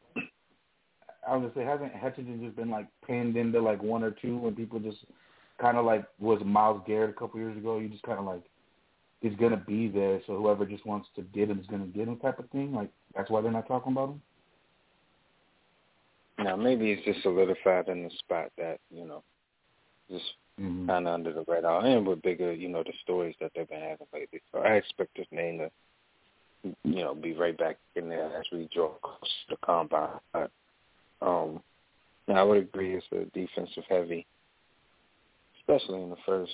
I 1.29 1.37
was 1.37 1.51
gonna 1.51 1.53
say, 1.55 1.65
hasn't 1.65 1.95
Hutchinson 1.95 2.41
just 2.43 2.57
been 2.57 2.71
like 2.71 2.87
pinned 3.07 3.37
into 3.37 3.61
like 3.61 3.83
one 3.83 4.03
or 4.03 4.11
two 4.11 4.37
when 4.37 4.55
people 4.55 4.79
just 4.79 4.99
kind 5.61 5.77
of 5.77 5.85
like 5.85 6.05
was 6.19 6.41
Myles 6.45 6.83
Garrett 6.87 7.11
a 7.11 7.19
couple 7.19 7.41
years 7.41 7.57
ago? 7.57 7.79
You 7.79 7.89
just 7.89 8.03
kind 8.03 8.19
of 8.19 8.25
like 8.25 8.43
he's 9.21 9.35
gonna 9.39 9.63
be 9.67 9.89
there, 9.89 10.21
so 10.27 10.37
whoever 10.37 10.65
just 10.67 10.87
wants 10.87 11.09
to 11.17 11.23
get 11.23 11.51
him 11.51 11.59
is 11.59 11.67
gonna 11.67 11.87
get 11.87 12.09
him, 12.09 12.17
type 12.19 12.39
of 12.39 12.49
thing. 12.51 12.73
Like 12.73 12.91
that's 13.15 13.31
why 13.31 13.41
they're 13.41 13.51
not 13.51 13.67
talking 13.67 13.93
about 13.93 14.11
him. 14.11 14.23
Now 16.39 16.57
maybe 16.57 16.95
he's 16.95 17.05
just 17.05 17.23
solidified 17.23 17.89
in 17.89 18.05
the 18.05 18.11
spot 18.19 18.51
that 18.59 18.79
you 18.91 19.07
know, 19.07 19.23
just 20.11 20.25
Mm-hmm. 20.59 20.87
kind 20.87 21.07
of 21.07 21.13
under 21.13 21.35
the 21.35 21.45
radar, 21.47 21.85
and 21.85 22.07
with 22.07 22.23
bigger, 22.23 22.51
you 22.51 22.71
know, 22.71 22.83
the 22.83 22.95
stories 23.03 23.35
that 23.43 23.53
they've 23.55 23.69
been 23.69 23.79
having 23.79 24.07
lately. 24.11 24.41
So 24.51 24.61
I 24.61 24.77
expect 24.77 25.15
his 25.15 25.27
name 25.31 25.59
to, 25.59 25.71
you 26.85 27.05
know, 27.05 27.15
be 27.15 27.35
right 27.35 27.55
back 27.59 27.77
in 27.95 28.09
there 28.09 28.35
as 28.39 28.47
we 28.51 28.67
draw 28.75 28.89
close 29.03 29.21
to 29.21 29.51
the 29.51 29.57
combine. 29.63 30.19
But, 30.33 30.51
um, 31.21 31.63
now 32.27 32.37
I 32.37 32.43
would 32.43 32.57
agree 32.57 32.97
it's 32.97 33.05
a 33.13 33.27
defensive 33.39 33.85
heavy, 33.87 34.27
especially 35.61 36.01
in 36.05 36.09
the 36.09 36.17
first 36.25 36.53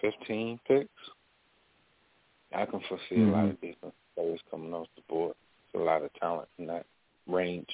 fifteen 0.00 0.60
picks. 0.68 0.88
I 2.54 2.64
can 2.64 2.80
foresee 2.88 3.22
a 3.22 3.26
lot 3.26 3.46
of 3.46 3.60
defensive 3.60 3.92
players 4.14 4.40
coming 4.52 4.72
off 4.72 4.86
the 4.94 5.02
board. 5.08 5.34
A 5.74 5.78
lot 5.78 6.04
of 6.04 6.14
talent 6.14 6.48
in 6.60 6.66
that 6.68 6.86
range. 7.26 7.66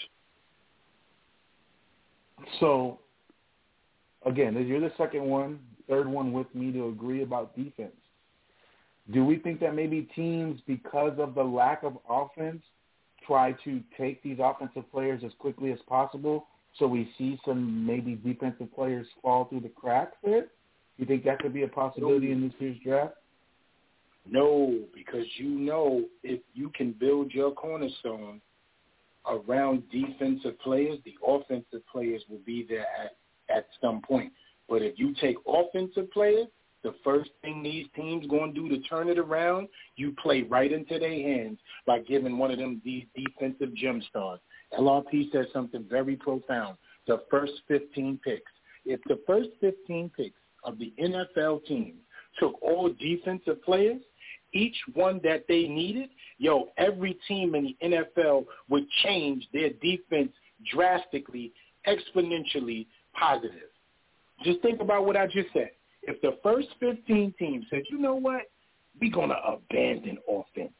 So 2.61 2.99
again, 4.25 4.55
you're 4.67 4.81
the 4.81 4.93
second 4.97 5.25
one, 5.25 5.59
third 5.89 6.09
one 6.09 6.33
with 6.33 6.53
me 6.55 6.73
to 6.73 6.89
agree 6.89 7.23
about 7.23 7.57
defense. 7.57 7.93
Do 9.13 9.25
we 9.25 9.39
think 9.39 9.61
that 9.61 9.75
maybe 9.75 10.09
teams, 10.15 10.61
because 10.67 11.19
of 11.19 11.35
the 11.35 11.43
lack 11.43 11.83
of 11.83 11.99
offense, 12.09 12.63
try 13.27 13.53
to 13.65 13.81
take 13.99 14.23
these 14.23 14.39
offensive 14.43 14.91
players 14.91 15.23
as 15.25 15.33
quickly 15.39 15.73
as 15.73 15.79
possible 15.87 16.47
so 16.79 16.87
we 16.87 17.11
see 17.19 17.39
some 17.45 17.87
maybe 17.87 18.15
defensive 18.17 18.75
players 18.75 19.07
fall 19.23 19.45
through 19.45 19.61
the 19.61 19.69
cracks 19.69 20.17
there? 20.25 20.47
You 20.97 21.07
think 21.07 21.25
that 21.25 21.41
could 21.41 21.53
be 21.53 21.63
a 21.63 21.69
possibility 21.69 22.33
in 22.33 22.41
this 22.43 22.53
year's 22.59 22.79
draft? 22.83 23.15
No, 24.27 24.81
because 24.95 25.27
you 25.37 25.51
know 25.51 26.05
if 26.23 26.41
you 26.55 26.71
can 26.75 26.93
build 26.93 27.33
your 27.33 27.53
cornerstone 27.53 28.41
around 29.27 29.83
defensive 29.91 30.59
players, 30.61 30.99
the 31.05 31.15
offensive 31.27 31.87
players 31.91 32.23
will 32.29 32.41
be 32.45 32.67
there 32.69 32.87
at, 33.03 33.17
at 33.55 33.67
some 33.81 34.01
point. 34.03 34.33
But 34.69 34.83
if 34.83 34.99
you 34.99 35.15
take 35.21 35.37
offensive 35.47 36.11
players, 36.11 36.47
the 36.83 36.95
first 37.03 37.31
thing 37.41 37.63
these 37.63 37.87
teams 37.97 38.27
going 38.27 38.55
to 38.55 38.61
do 38.61 38.69
to 38.69 38.81
turn 38.83 39.09
it 39.09 39.19
around, 39.19 39.69
you 39.97 40.15
play 40.23 40.43
right 40.43 40.71
into 40.71 40.99
their 40.99 41.11
hands 41.11 41.59
by 41.87 42.01
giving 42.01 42.37
one 42.37 42.51
of 42.51 42.59
them 42.59 42.81
these 42.85 43.05
defensive 43.17 43.75
gem 43.75 44.03
stars. 44.11 44.39
LRP 44.79 45.33
says 45.33 45.47
something 45.53 45.85
very 45.89 46.17
profound. 46.17 46.77
The 47.07 47.23
first 47.31 47.53
15 47.69 48.21
picks. 48.23 48.53
If 48.85 49.01
the 49.05 49.21
first 49.27 49.49
15 49.61 50.11
picks 50.15 50.37
of 50.63 50.79
the 50.79 50.93
NFL 51.01 51.65
team 51.65 51.95
took 52.39 52.61
all 52.63 52.91
defensive 53.01 53.63
players, 53.63 54.03
each 54.55 54.77
one 54.95 55.21
that 55.25 55.45
they 55.49 55.69
needed, 55.69 56.09
yo, 56.39 56.71
every 56.79 57.19
team 57.29 57.55
in 57.55 57.75
the 57.81 57.87
NFL 57.87 58.47
would 58.69 58.89
change 59.03 59.47
their 59.53 59.71
defense 59.83 60.33
drastically, 60.73 61.53
exponentially 61.87 62.87
positive. 63.13 63.69
Just 64.43 64.61
think 64.63 64.81
about 64.81 65.05
what 65.07 65.17
I 65.17 65.27
just 65.27 65.49
said. 65.53 65.71
If 66.03 66.21
the 66.23 66.39
first 66.43 66.69
15 66.81 67.35
teams 67.39 67.67
said, 67.71 67.83
you 67.91 67.99
know 67.99 68.15
what, 68.15 68.43
we're 69.01 69.13
going 69.13 69.31
to 69.31 69.37
abandon 69.45 70.19
offense. 70.29 70.73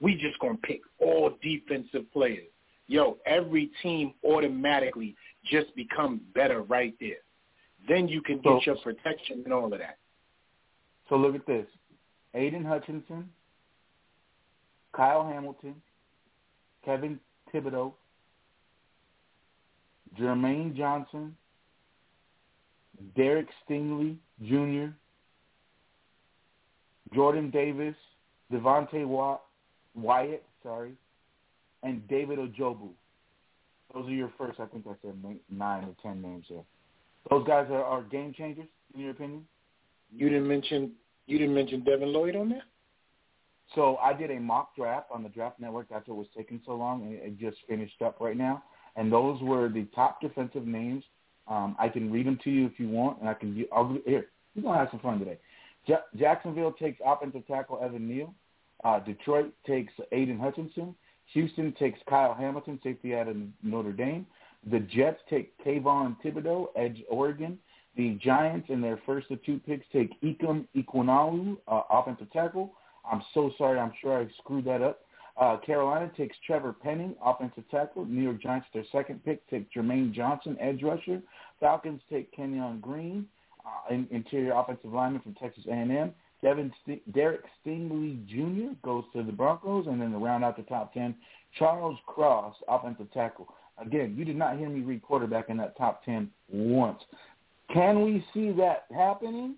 We 0.00 0.14
just 0.16 0.38
going 0.40 0.56
to 0.56 0.62
pick 0.62 0.80
all 0.98 1.36
defensive 1.42 2.10
players. 2.12 2.48
Yo, 2.86 3.18
every 3.26 3.70
team 3.82 4.14
automatically 4.24 5.14
just 5.44 5.74
becomes 5.76 6.20
better 6.34 6.62
right 6.62 6.94
there. 6.98 7.18
Then 7.88 8.08
you 8.08 8.20
can 8.22 8.36
get 8.36 8.44
So- 8.44 8.60
your 8.66 8.76
protection 8.76 9.42
and 9.44 9.52
all 9.52 9.72
of 9.72 9.78
that. 9.78 9.98
So 11.08 11.16
look 11.16 11.34
at 11.34 11.46
this. 11.46 11.66
Aiden 12.34 12.64
Hutchinson, 12.64 13.28
Kyle 14.92 15.26
Hamilton, 15.26 15.74
Kevin 16.84 17.18
Thibodeaux, 17.52 17.92
Jermaine 20.18 20.76
Johnson, 20.76 21.36
Derek 23.16 23.48
Stingley 23.64 24.16
Jr., 24.42 24.92
Jordan 27.14 27.50
Davis, 27.50 27.96
Devontae 28.52 29.06
Wa- 29.06 29.40
Wyatt, 29.94 30.44
sorry, 30.62 30.92
and 31.82 32.06
David 32.08 32.38
Ojabo. 32.38 32.90
Those 33.92 34.06
are 34.06 34.12
your 34.12 34.32
first, 34.38 34.60
I 34.60 34.66
think 34.66 34.86
I 34.86 34.92
said 35.02 35.14
nine 35.50 35.84
or 35.84 35.94
ten 36.02 36.22
names 36.22 36.46
there. 36.48 36.62
Those 37.28 37.46
guys 37.46 37.66
are, 37.70 37.82
are 37.82 38.02
game 38.02 38.32
changers, 38.32 38.68
in 38.94 39.00
your 39.00 39.10
opinion? 39.10 39.44
You 40.14 40.28
didn't 40.28 40.46
mention 40.46 40.92
you 41.30 41.38
didn't 41.38 41.54
mention 41.54 41.84
Devin 41.84 42.12
Lloyd 42.12 42.36
on 42.36 42.48
there? 42.48 42.64
So 43.74 43.96
I 43.98 44.12
did 44.12 44.30
a 44.30 44.40
mock 44.40 44.74
draft 44.74 45.06
on 45.12 45.22
the 45.22 45.28
Draft 45.28 45.60
Network. 45.60 45.88
That's 45.88 46.08
what 46.08 46.16
was 46.16 46.26
taking 46.36 46.60
so 46.66 46.72
long, 46.72 47.02
and 47.02 47.14
it 47.14 47.38
just 47.38 47.58
finished 47.68 48.02
up 48.02 48.20
right 48.20 48.36
now. 48.36 48.62
And 48.96 49.12
those 49.12 49.40
were 49.42 49.68
the 49.68 49.84
top 49.94 50.20
defensive 50.20 50.66
names. 50.66 51.04
Um, 51.46 51.76
I 51.78 51.88
can 51.88 52.10
read 52.10 52.26
them 52.26 52.38
to 52.44 52.50
you 52.50 52.66
if 52.66 52.78
you 52.78 52.88
want, 52.88 53.20
and 53.20 53.28
I 53.28 53.34
can. 53.34 53.64
I'll 53.72 53.96
here. 54.04 54.26
We're 54.54 54.62
gonna 54.62 54.78
have 54.78 54.88
some 54.90 55.00
fun 55.00 55.18
today. 55.18 55.38
Ja- 55.86 55.98
Jacksonville 56.16 56.72
takes 56.72 57.00
offensive 57.04 57.46
tackle 57.46 57.80
Evan 57.82 58.08
Neal. 58.08 58.34
Uh, 58.82 58.98
Detroit 59.00 59.52
takes 59.66 59.92
Aiden 60.12 60.40
Hutchinson. 60.40 60.94
Houston 61.32 61.72
takes 61.78 61.98
Kyle 62.08 62.34
Hamilton, 62.34 62.80
safety 62.82 63.14
out 63.14 63.28
of 63.28 63.36
Notre 63.62 63.92
Dame. 63.92 64.26
The 64.70 64.80
Jets 64.80 65.20
take 65.30 65.56
Kayvon 65.64 66.16
Thibodeaux, 66.24 66.68
edge 66.76 67.02
Oregon. 67.08 67.58
The 67.96 68.18
Giants, 68.22 68.68
in 68.70 68.80
their 68.80 69.00
first 69.04 69.30
of 69.30 69.42
two 69.44 69.58
picks, 69.66 69.84
take 69.92 70.20
Ikem 70.22 70.66
Ikwanalu, 70.76 71.56
uh, 71.66 71.82
offensive 71.90 72.30
tackle. 72.32 72.72
I'm 73.10 73.22
so 73.34 73.50
sorry. 73.58 73.78
I'm 73.78 73.92
sure 74.00 74.20
I 74.20 74.28
screwed 74.38 74.64
that 74.66 74.82
up. 74.82 75.00
Uh, 75.36 75.56
Carolina 75.58 76.10
takes 76.16 76.36
Trevor 76.46 76.72
Penning, 76.72 77.14
offensive 77.24 77.64
tackle. 77.70 78.04
New 78.04 78.22
York 78.22 78.42
Giants, 78.42 78.66
their 78.74 78.84
second 78.92 79.24
pick, 79.24 79.48
take 79.48 79.72
Jermaine 79.72 80.12
Johnson, 80.12 80.56
edge 80.60 80.82
rusher. 80.82 81.22
Falcons 81.58 82.00
take 82.10 82.30
Kenyon 82.32 82.80
Green, 82.80 83.26
uh, 83.64 83.94
interior 84.10 84.52
offensive 84.54 84.92
lineman 84.92 85.22
from 85.22 85.34
Texas 85.34 85.64
A&M. 85.66 86.12
Devin 86.42 86.72
St- 86.82 87.12
Derek 87.12 87.42
Stingley 87.64 88.24
Jr. 88.26 88.74
goes 88.82 89.04
to 89.14 89.22
the 89.22 89.32
Broncos, 89.32 89.86
and 89.86 90.00
then 90.00 90.12
to 90.12 90.18
round 90.18 90.44
out 90.44 90.56
the 90.56 90.62
top 90.62 90.92
ten, 90.94 91.14
Charles 91.58 91.98
Cross, 92.06 92.56
offensive 92.68 93.10
tackle. 93.12 93.48
Again, 93.78 94.14
you 94.16 94.24
did 94.24 94.36
not 94.36 94.58
hear 94.58 94.68
me 94.68 94.80
read 94.80 95.02
quarterback 95.02 95.48
in 95.48 95.56
that 95.58 95.76
top 95.76 96.04
ten 96.04 96.30
once. 96.48 97.00
Can 97.72 98.04
we 98.04 98.24
see 98.34 98.50
that 98.52 98.84
happening? 98.94 99.54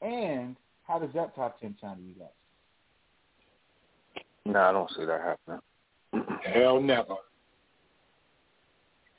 And 0.00 0.56
how 0.86 0.98
does 0.98 1.10
that 1.14 1.34
top 1.34 1.60
ten 1.60 1.76
sound 1.80 1.98
to 1.98 2.04
you 2.04 2.14
guys? 2.14 2.28
No, 4.44 4.60
I 4.60 4.72
don't 4.72 4.90
see 4.96 5.04
that 5.04 5.20
happening. 5.20 5.60
Hell 6.54 6.80
never. 6.80 7.14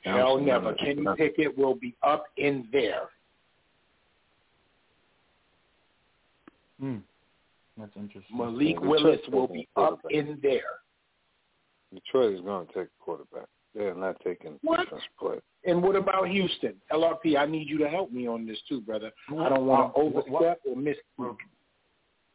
I 0.04 0.08
don't 0.08 0.18
Hell 0.18 0.38
see 0.38 0.44
never. 0.44 0.70
nothing. 0.72 1.04
Kenny 1.04 1.16
Pickett 1.16 1.56
will 1.56 1.74
be 1.74 1.94
up 2.02 2.24
in 2.36 2.66
there. 2.72 3.08
Hmm. 6.80 6.96
That's 7.78 7.92
interesting. 7.96 8.36
Malik 8.36 8.80
Willis 8.80 9.20
will 9.30 9.46
be 9.46 9.68
up 9.76 10.00
in 10.10 10.38
there. 10.42 10.80
Detroit 11.94 12.34
is 12.34 12.40
going 12.40 12.66
to 12.66 12.72
take 12.72 12.84
a 12.84 13.04
quarterback. 13.04 13.46
They're 13.74 13.94
not 13.94 14.16
taking 14.24 14.58
What? 14.62 14.80
defense 14.84 15.02
play. 15.18 15.38
And 15.64 15.82
what 15.82 15.94
about 15.94 16.28
Houston? 16.28 16.74
LRP, 16.90 17.36
I 17.38 17.46
need 17.46 17.68
you 17.68 17.78
to 17.78 17.88
help 17.88 18.10
me 18.10 18.26
on 18.26 18.46
this 18.46 18.58
too, 18.68 18.80
brother. 18.80 19.12
I 19.28 19.48
don't 19.48 19.66
want 19.66 19.94
to 19.94 20.00
Um, 20.00 20.06
overstep 20.06 20.60
or 20.68 20.76
miss. 20.76 20.96
Real, 21.18 21.36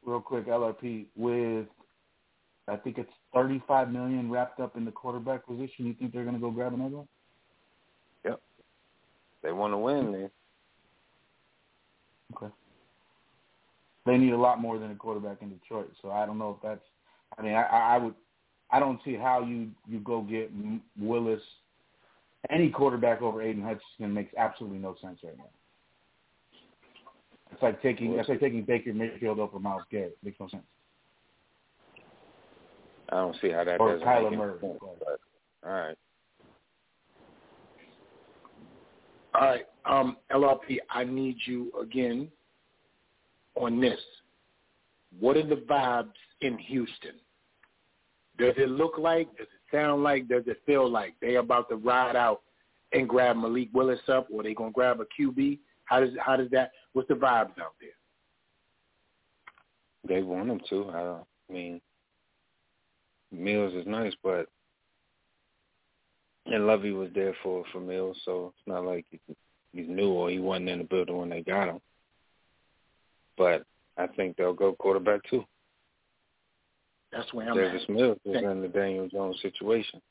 real 0.06 0.22
quick, 0.22 0.46
LRP 0.48 1.08
with 1.16 1.68
I 2.68 2.76
think 2.78 2.98
it's 2.98 3.12
thirty-five 3.34 3.92
million 3.92 4.32
wrapped 4.32 4.60
up 4.60 4.76
in 4.76 4.86
the 4.86 4.92
quarterback 4.92 5.46
position. 5.46 5.86
You 5.86 5.94
think 5.94 6.12
they're 6.14 6.24
going 6.24 6.36
to 6.36 6.42
go 6.42 6.50
grab 6.50 6.74
another 6.74 6.98
one? 6.98 7.08
Yep. 8.24 8.42
They 9.44 9.52
want 9.52 9.74
to 9.74 9.78
win. 9.78 10.12
They 10.12 10.30
Okay. 12.36 12.52
they 14.06 14.18
need 14.18 14.32
a 14.34 14.38
lot 14.38 14.60
more 14.60 14.80
than 14.80 14.90
a 14.92 14.96
quarterback 14.96 15.42
in 15.42 15.50
Detroit. 15.50 15.92
So 16.02 16.10
I 16.12 16.26
don't 16.26 16.38
know 16.40 16.52
if 16.52 16.62
that's. 16.68 16.84
I 17.38 17.42
mean, 17.44 17.54
I, 17.54 17.64
I 17.64 17.98
would. 18.00 18.16
I 18.72 18.80
don't 18.80 19.00
see 19.06 19.16
how 19.16 19.44
you 19.44 19.70
you 19.88 20.00
go 20.00 20.22
get 20.22 20.52
Willis. 21.00 21.42
Any 22.50 22.70
quarterback 22.70 23.22
over 23.22 23.40
Aiden 23.40 23.64
Hutchinson 23.64 24.14
makes 24.14 24.34
absolutely 24.38 24.78
no 24.78 24.96
sense 25.02 25.20
right 25.24 25.38
now. 25.38 25.50
It's 27.52 27.62
like 27.62 27.82
taking 27.82 28.14
it's 28.14 28.30
like 28.30 28.40
taking 28.40 28.64
Baker 28.64 28.94
Mayfield 28.94 29.40
over 29.40 29.60
Myles 29.60 29.84
Garrett. 29.92 30.18
Makes 30.24 30.40
no 30.40 30.50
sense. 30.50 30.64
I 33.10 33.16
don't 33.18 33.36
see 33.42 33.50
how 33.52 33.64
that 33.64 33.80
or 33.80 33.94
doesn't 33.94 34.08
Kyler 34.08 34.30
make 34.32 34.40
Murray. 34.40 34.60
sense, 34.60 34.80
but 35.00 35.20
all 35.66 35.74
right. 35.74 35.98
All 39.36 39.42
right, 39.42 39.66
um, 39.86 40.16
LRP, 40.32 40.78
I 40.90 41.04
need 41.04 41.36
you 41.46 41.70
again 41.82 42.30
on 43.56 43.82
this. 43.82 44.00
What 45.20 45.36
are 45.36 45.46
the 45.46 45.56
vibes 45.56 46.14
in 46.40 46.58
Houston? 46.58 47.16
Does 48.38 48.54
it 48.58 48.70
look 48.70 48.98
like, 48.98 49.30
does 49.38 49.48
it 49.48 49.76
sound 49.76 50.04
like, 50.04 50.28
does 50.28 50.44
it 50.48 50.62
feel 50.66 50.90
like 50.90 51.14
they 51.22 51.36
about 51.36 51.70
to 51.70 51.76
ride 51.76 52.16
out 52.16 52.42
and 52.92 53.08
grab 53.08 53.38
Malik 53.38 53.70
Willis 53.74 54.00
up 54.08 54.28
or 54.32 54.44
they 54.44 54.54
to 54.54 54.72
grab 54.74 55.00
a 55.00 55.22
QB? 55.22 55.60
How 55.86 56.00
does 56.00 56.10
how 56.20 56.36
does 56.36 56.50
that, 56.52 56.72
what's 56.94 57.08
the 57.08 57.14
vibes 57.14 57.60
out 57.60 57.76
there? 57.80 57.92
They 60.08 60.22
want 60.22 60.50
him 60.50 60.62
to. 60.70 60.90
I 60.90 61.04
don't. 61.04 61.26
I 61.50 61.54
mean, 61.54 61.82
Mills 63.32 63.74
is 63.74 63.88
nice, 63.88 64.14
but 64.24 64.48
and 66.46 66.68
Lovie 66.68 66.92
was 66.92 67.10
there 67.14 67.36
for 67.42 67.64
for 67.72 67.80
Mills, 67.80 68.18
so 68.26 68.54
it's 68.56 68.68
not 68.68 68.86
like 68.86 69.06
he, 69.10 69.20
he's 69.74 69.88
new 69.88 70.10
or 70.10 70.30
he 70.30 70.40
wasn't 70.40 70.70
in 70.70 70.80
the 70.80 70.84
building 70.86 71.18
when 71.18 71.30
they 71.30 71.42
got 71.42 71.70
him. 71.70 71.80
But 73.38 73.66
I 73.98 74.08
think 74.08 74.38
they'll 74.38 74.54
go 74.54 74.74
quarterback 74.74 75.22
too. 75.30 75.46
That's 77.16 77.34
where 77.34 77.50
I'm 77.50 77.56
Davis 77.56 77.84
at. 77.88 77.96
Is 77.96 78.18
Thank- 78.26 78.46
in 78.46 78.62
the 78.62 78.68
Daniel 78.68 79.08
Jones 79.08 79.40
situation. 79.42 80.02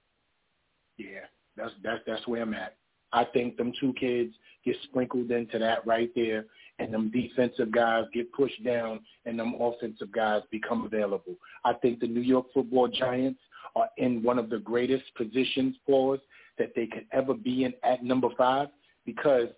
Yeah, 0.96 1.26
that's 1.56 1.72
that's 1.82 2.00
that's 2.06 2.26
where 2.26 2.42
I'm 2.42 2.54
at. 2.54 2.76
I 3.12 3.24
think 3.24 3.56
them 3.56 3.72
two 3.78 3.92
kids 3.94 4.34
get 4.64 4.76
sprinkled 4.84 5.30
into 5.30 5.58
that 5.58 5.86
right 5.86 6.10
there, 6.14 6.46
and 6.78 6.92
them 6.92 7.10
defensive 7.10 7.70
guys 7.70 8.04
get 8.12 8.32
pushed 8.32 8.62
down, 8.64 9.00
and 9.26 9.38
them 9.38 9.54
offensive 9.60 10.10
guys 10.12 10.42
become 10.50 10.84
available. 10.84 11.34
I 11.64 11.74
think 11.74 12.00
the 12.00 12.08
New 12.08 12.20
York 12.22 12.46
Football 12.54 12.88
Giants 12.88 13.40
are 13.76 13.88
in 13.98 14.22
one 14.22 14.38
of 14.38 14.48
the 14.48 14.58
greatest 14.58 15.04
positions 15.14 15.76
for 15.86 16.14
us 16.14 16.20
that 16.58 16.72
they 16.74 16.86
could 16.86 17.06
ever 17.12 17.34
be 17.34 17.64
in 17.64 17.74
at 17.82 18.02
number 18.02 18.28
five 18.38 18.68
because 19.04 19.48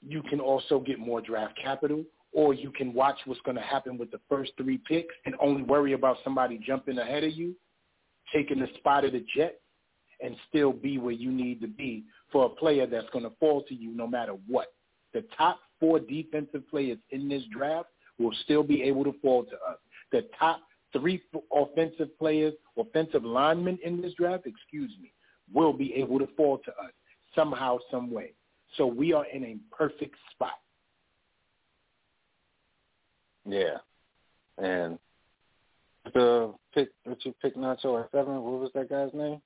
you 0.00 0.22
can 0.22 0.40
also 0.40 0.78
get 0.80 0.98
more 0.98 1.20
draft 1.20 1.58
capital 1.62 2.04
or 2.36 2.52
you 2.52 2.70
can 2.70 2.92
watch 2.92 3.16
what's 3.24 3.40
going 3.46 3.56
to 3.56 3.62
happen 3.62 3.96
with 3.96 4.10
the 4.10 4.20
first 4.28 4.52
three 4.58 4.78
picks 4.86 5.14
and 5.24 5.34
only 5.40 5.62
worry 5.62 5.94
about 5.94 6.18
somebody 6.22 6.60
jumping 6.64 6.98
ahead 6.98 7.24
of 7.24 7.32
you, 7.32 7.56
taking 8.32 8.60
the 8.60 8.68
spot 8.76 9.06
of 9.06 9.12
the 9.12 9.24
Jets, 9.34 9.56
and 10.20 10.36
still 10.46 10.70
be 10.70 10.98
where 10.98 11.14
you 11.14 11.32
need 11.32 11.62
to 11.62 11.66
be 11.66 12.04
for 12.30 12.44
a 12.44 12.48
player 12.50 12.86
that's 12.86 13.08
going 13.10 13.24
to 13.24 13.32
fall 13.40 13.62
to 13.62 13.74
you 13.74 13.96
no 13.96 14.06
matter 14.06 14.34
what. 14.46 14.74
The 15.14 15.24
top 15.36 15.60
four 15.80 15.98
defensive 15.98 16.68
players 16.68 16.98
in 17.08 17.26
this 17.26 17.42
draft 17.50 17.88
will 18.18 18.34
still 18.44 18.62
be 18.62 18.82
able 18.82 19.04
to 19.04 19.14
fall 19.22 19.44
to 19.44 19.54
us. 19.54 19.78
The 20.12 20.28
top 20.38 20.60
three 20.92 21.22
offensive 21.54 22.18
players, 22.18 22.52
offensive 22.78 23.24
linemen 23.24 23.78
in 23.82 24.02
this 24.02 24.12
draft, 24.12 24.46
excuse 24.46 24.92
me, 25.00 25.10
will 25.54 25.72
be 25.72 25.94
able 25.94 26.18
to 26.18 26.28
fall 26.36 26.58
to 26.58 26.70
us 26.72 26.92
somehow, 27.34 27.78
some 27.90 28.10
way. 28.10 28.34
So 28.76 28.86
we 28.86 29.14
are 29.14 29.24
in 29.24 29.42
a 29.42 29.56
perfect 29.74 30.16
spot. 30.32 30.50
Yeah, 33.46 33.78
and 34.58 34.98
the 36.14 36.54
pick 36.74 36.88
that 37.06 37.24
you 37.24 37.34
picked 37.40 37.56
Nacho 37.56 38.02
at 38.02 38.10
seven. 38.10 38.42
What 38.42 38.60
was 38.60 38.70
that 38.74 38.88
guy's 38.88 39.12
name? 39.14 39.40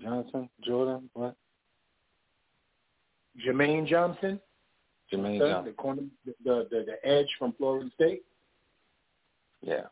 Johnson, 0.00 0.48
Jordan, 0.64 1.08
what? 1.14 1.36
Jermaine 3.46 3.86
Johnson, 3.86 4.40
Jermaine 5.12 5.38
the, 5.38 5.48
Johnson. 5.48 5.64
the 5.64 5.72
corner, 5.72 6.02
the, 6.26 6.34
the 6.44 6.68
the 6.70 6.84
the 6.86 7.08
edge 7.08 7.28
from 7.38 7.52
Florida 7.52 7.90
State. 7.94 8.22
Yeah. 9.62 9.82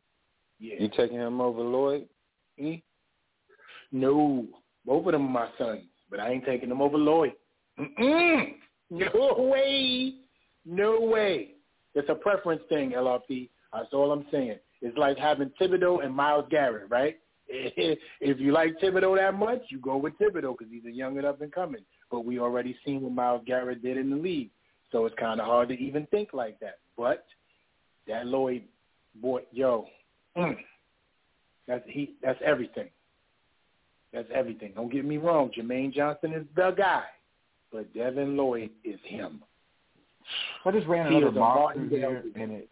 Yeah. 0.59 0.75
You 0.79 0.91
taking 0.97 1.17
him 1.17 1.41
over 1.41 1.63
Lloyd? 1.63 2.07
E? 2.59 2.83
No, 3.93 4.47
both 4.85 5.07
of 5.07 5.13
them 5.13 5.27
are 5.37 5.47
my 5.47 5.49
sons, 5.59 5.83
but 6.11 6.21
I 6.21 6.31
ain't 6.31 6.45
taking 6.45 6.69
them 6.69 6.83
over 6.83 6.99
Lloyd. 6.99 7.33
Mm-mm. 7.79 8.55
No 8.91 9.37
way. 9.39 10.15
No 10.67 11.01
way. 11.01 11.55
It's 12.01 12.09
a 12.09 12.15
preference 12.15 12.63
thing, 12.69 12.93
LRP. 12.93 13.51
That's 13.73 13.93
all 13.93 14.11
I'm 14.11 14.25
saying. 14.33 14.57
It's 14.81 14.97
like 14.97 15.19
having 15.19 15.51
Thibodeaux 15.61 16.03
and 16.03 16.15
Myles 16.15 16.47
Garrett, 16.51 16.91
right? 16.91 17.19
If 17.49 18.39
you 18.41 18.53
like 18.53 18.79
Thibodeaux 18.81 19.17
that 19.19 19.35
much, 19.35 19.63
you 19.69 19.79
go 19.81 19.97
with 19.97 20.15
Thibodeaux 20.19 20.57
because 20.57 20.73
he's 20.73 20.85
a 20.87 20.91
young 20.91 21.19
and 21.19 21.27
up 21.27 21.43
and 21.43 21.53
coming. 21.53 21.83
But 22.11 22.25
we 22.25 22.39
already 22.39 22.77
seen 22.87 23.03
what 23.03 23.13
Myles 23.13 23.43
Garrett 23.47 23.83
did 23.83 23.97
in 23.97 24.09
the 24.09 24.17
league, 24.17 24.51
so 24.93 25.05
it's 25.05 25.15
kind 25.19 25.41
of 25.41 25.47
hard 25.47 25.69
to 25.69 25.75
even 25.75 26.07
think 26.07 26.33
like 26.33 26.59
that. 26.61 26.79
But 26.97 27.27
that 28.07 28.27
Lloyd 28.27 28.63
boy, 29.17 29.43
yo, 29.53 29.87
mm, 30.37 30.57
that's 31.67 31.85
he. 31.89 32.15
That's 32.23 32.39
everything. 32.45 32.89
That's 34.13 34.29
everything. 34.35 34.73
Don't 34.75 34.91
get 34.91 35.05
me 35.05 35.19
wrong. 35.19 35.51
Jermaine 35.57 35.93
Johnson 35.93 36.33
is 36.33 36.47
the 36.57 36.73
guy, 36.77 37.05
but 37.73 37.93
Devin 37.95 38.37
Lloyd 38.37 38.71
is 38.85 38.99
him. 39.05 39.43
I 40.65 40.71
just 40.71 40.87
ran 40.87 41.07
another 41.07 41.31
mock 41.33 41.75
through 41.75 41.89
here, 41.89 42.25
and 42.35 42.53
it 42.53 42.69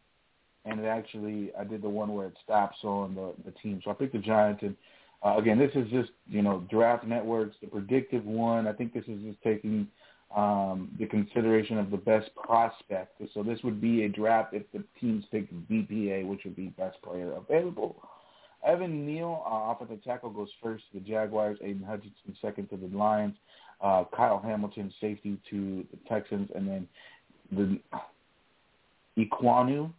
and 0.64 0.80
it 0.80 0.86
actually 0.86 1.50
I 1.58 1.64
did 1.64 1.82
the 1.82 1.88
one 1.88 2.14
where 2.14 2.26
it 2.26 2.34
stops 2.44 2.78
on 2.84 3.14
the 3.14 3.32
the 3.44 3.52
team. 3.62 3.80
So 3.84 3.90
I 3.90 3.94
picked 3.94 4.12
the 4.12 4.18
Giants, 4.18 4.62
and 4.62 4.76
uh, 5.24 5.36
again, 5.38 5.58
this 5.58 5.72
is 5.74 5.90
just 5.90 6.10
you 6.28 6.42
know 6.42 6.64
draft 6.70 7.04
networks, 7.04 7.56
the 7.60 7.66
predictive 7.68 8.24
one. 8.24 8.66
I 8.66 8.72
think 8.72 8.92
this 8.92 9.04
is 9.08 9.20
just 9.22 9.42
taking 9.42 9.88
um, 10.34 10.90
the 10.98 11.06
consideration 11.06 11.78
of 11.78 11.90
the 11.90 11.96
best 11.96 12.30
prospect. 12.34 13.20
So 13.34 13.42
this 13.42 13.58
would 13.64 13.80
be 13.80 14.04
a 14.04 14.08
draft 14.08 14.54
if 14.54 14.64
the 14.72 14.84
teams 15.00 15.24
pick 15.30 15.50
BPA, 15.70 16.26
which 16.26 16.40
would 16.44 16.56
be 16.56 16.68
best 16.78 17.00
player 17.02 17.32
available. 17.32 17.96
Evan 18.66 19.06
Neal, 19.06 19.42
uh, 19.46 19.72
offensive 19.72 20.02
tackle, 20.04 20.30
goes 20.30 20.48
first 20.62 20.84
to 20.92 20.98
the 20.98 21.04
Jaguars. 21.04 21.58
Aiden 21.64 21.84
Hutchinson 21.84 22.36
second 22.42 22.68
to 22.70 22.76
the 22.76 22.94
Lions. 22.96 23.36
Uh, 23.80 24.04
Kyle 24.14 24.40
Hamilton, 24.44 24.92
safety 25.00 25.38
to 25.50 25.86
the 25.92 25.98
Texans, 26.08 26.50
and 26.54 26.66
then 26.66 26.88
the 27.52 27.80
Ekwonu 29.18 29.90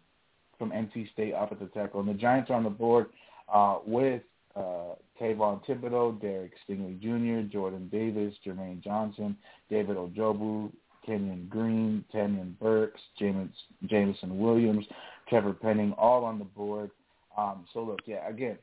from 0.58 0.72
NC 0.72 1.12
State 1.14 1.34
offensive 1.36 1.74
tackle. 1.74 2.02
And 2.02 2.10
the 2.10 2.14
Giants 2.14 2.50
are 2.50 2.56
on 2.56 2.64
the 2.64 2.70
board 2.70 3.08
uh, 3.54 3.80
with 3.86 4.22
uh, 4.56 4.96
Tavon 5.20 5.64
Thibodeaux, 5.66 6.20
Derek 6.22 6.52
Stingley 6.68 7.00
Jr., 7.00 7.48
Jordan 7.52 7.90
Davis, 7.92 8.34
Jermaine 8.46 8.84
Johnson, 8.84 9.38
David 9.70 9.98
Ojabo, 9.98 10.72
Kenyon 11.06 11.48
Green, 11.50 12.04
Tanyan 12.14 12.58
Burks, 12.60 13.02
James, 13.18 13.52
Jameson 13.86 14.38
Williams, 14.38 14.86
Trevor 15.28 15.54
Penning, 15.54 15.94
all 15.98 16.26
on 16.26 16.40
the 16.40 16.46
board. 16.46 16.92
Um, 17.38 17.66
so 17.74 17.82
look, 17.84 18.02
yeah, 18.06 18.28
again, 18.28 18.58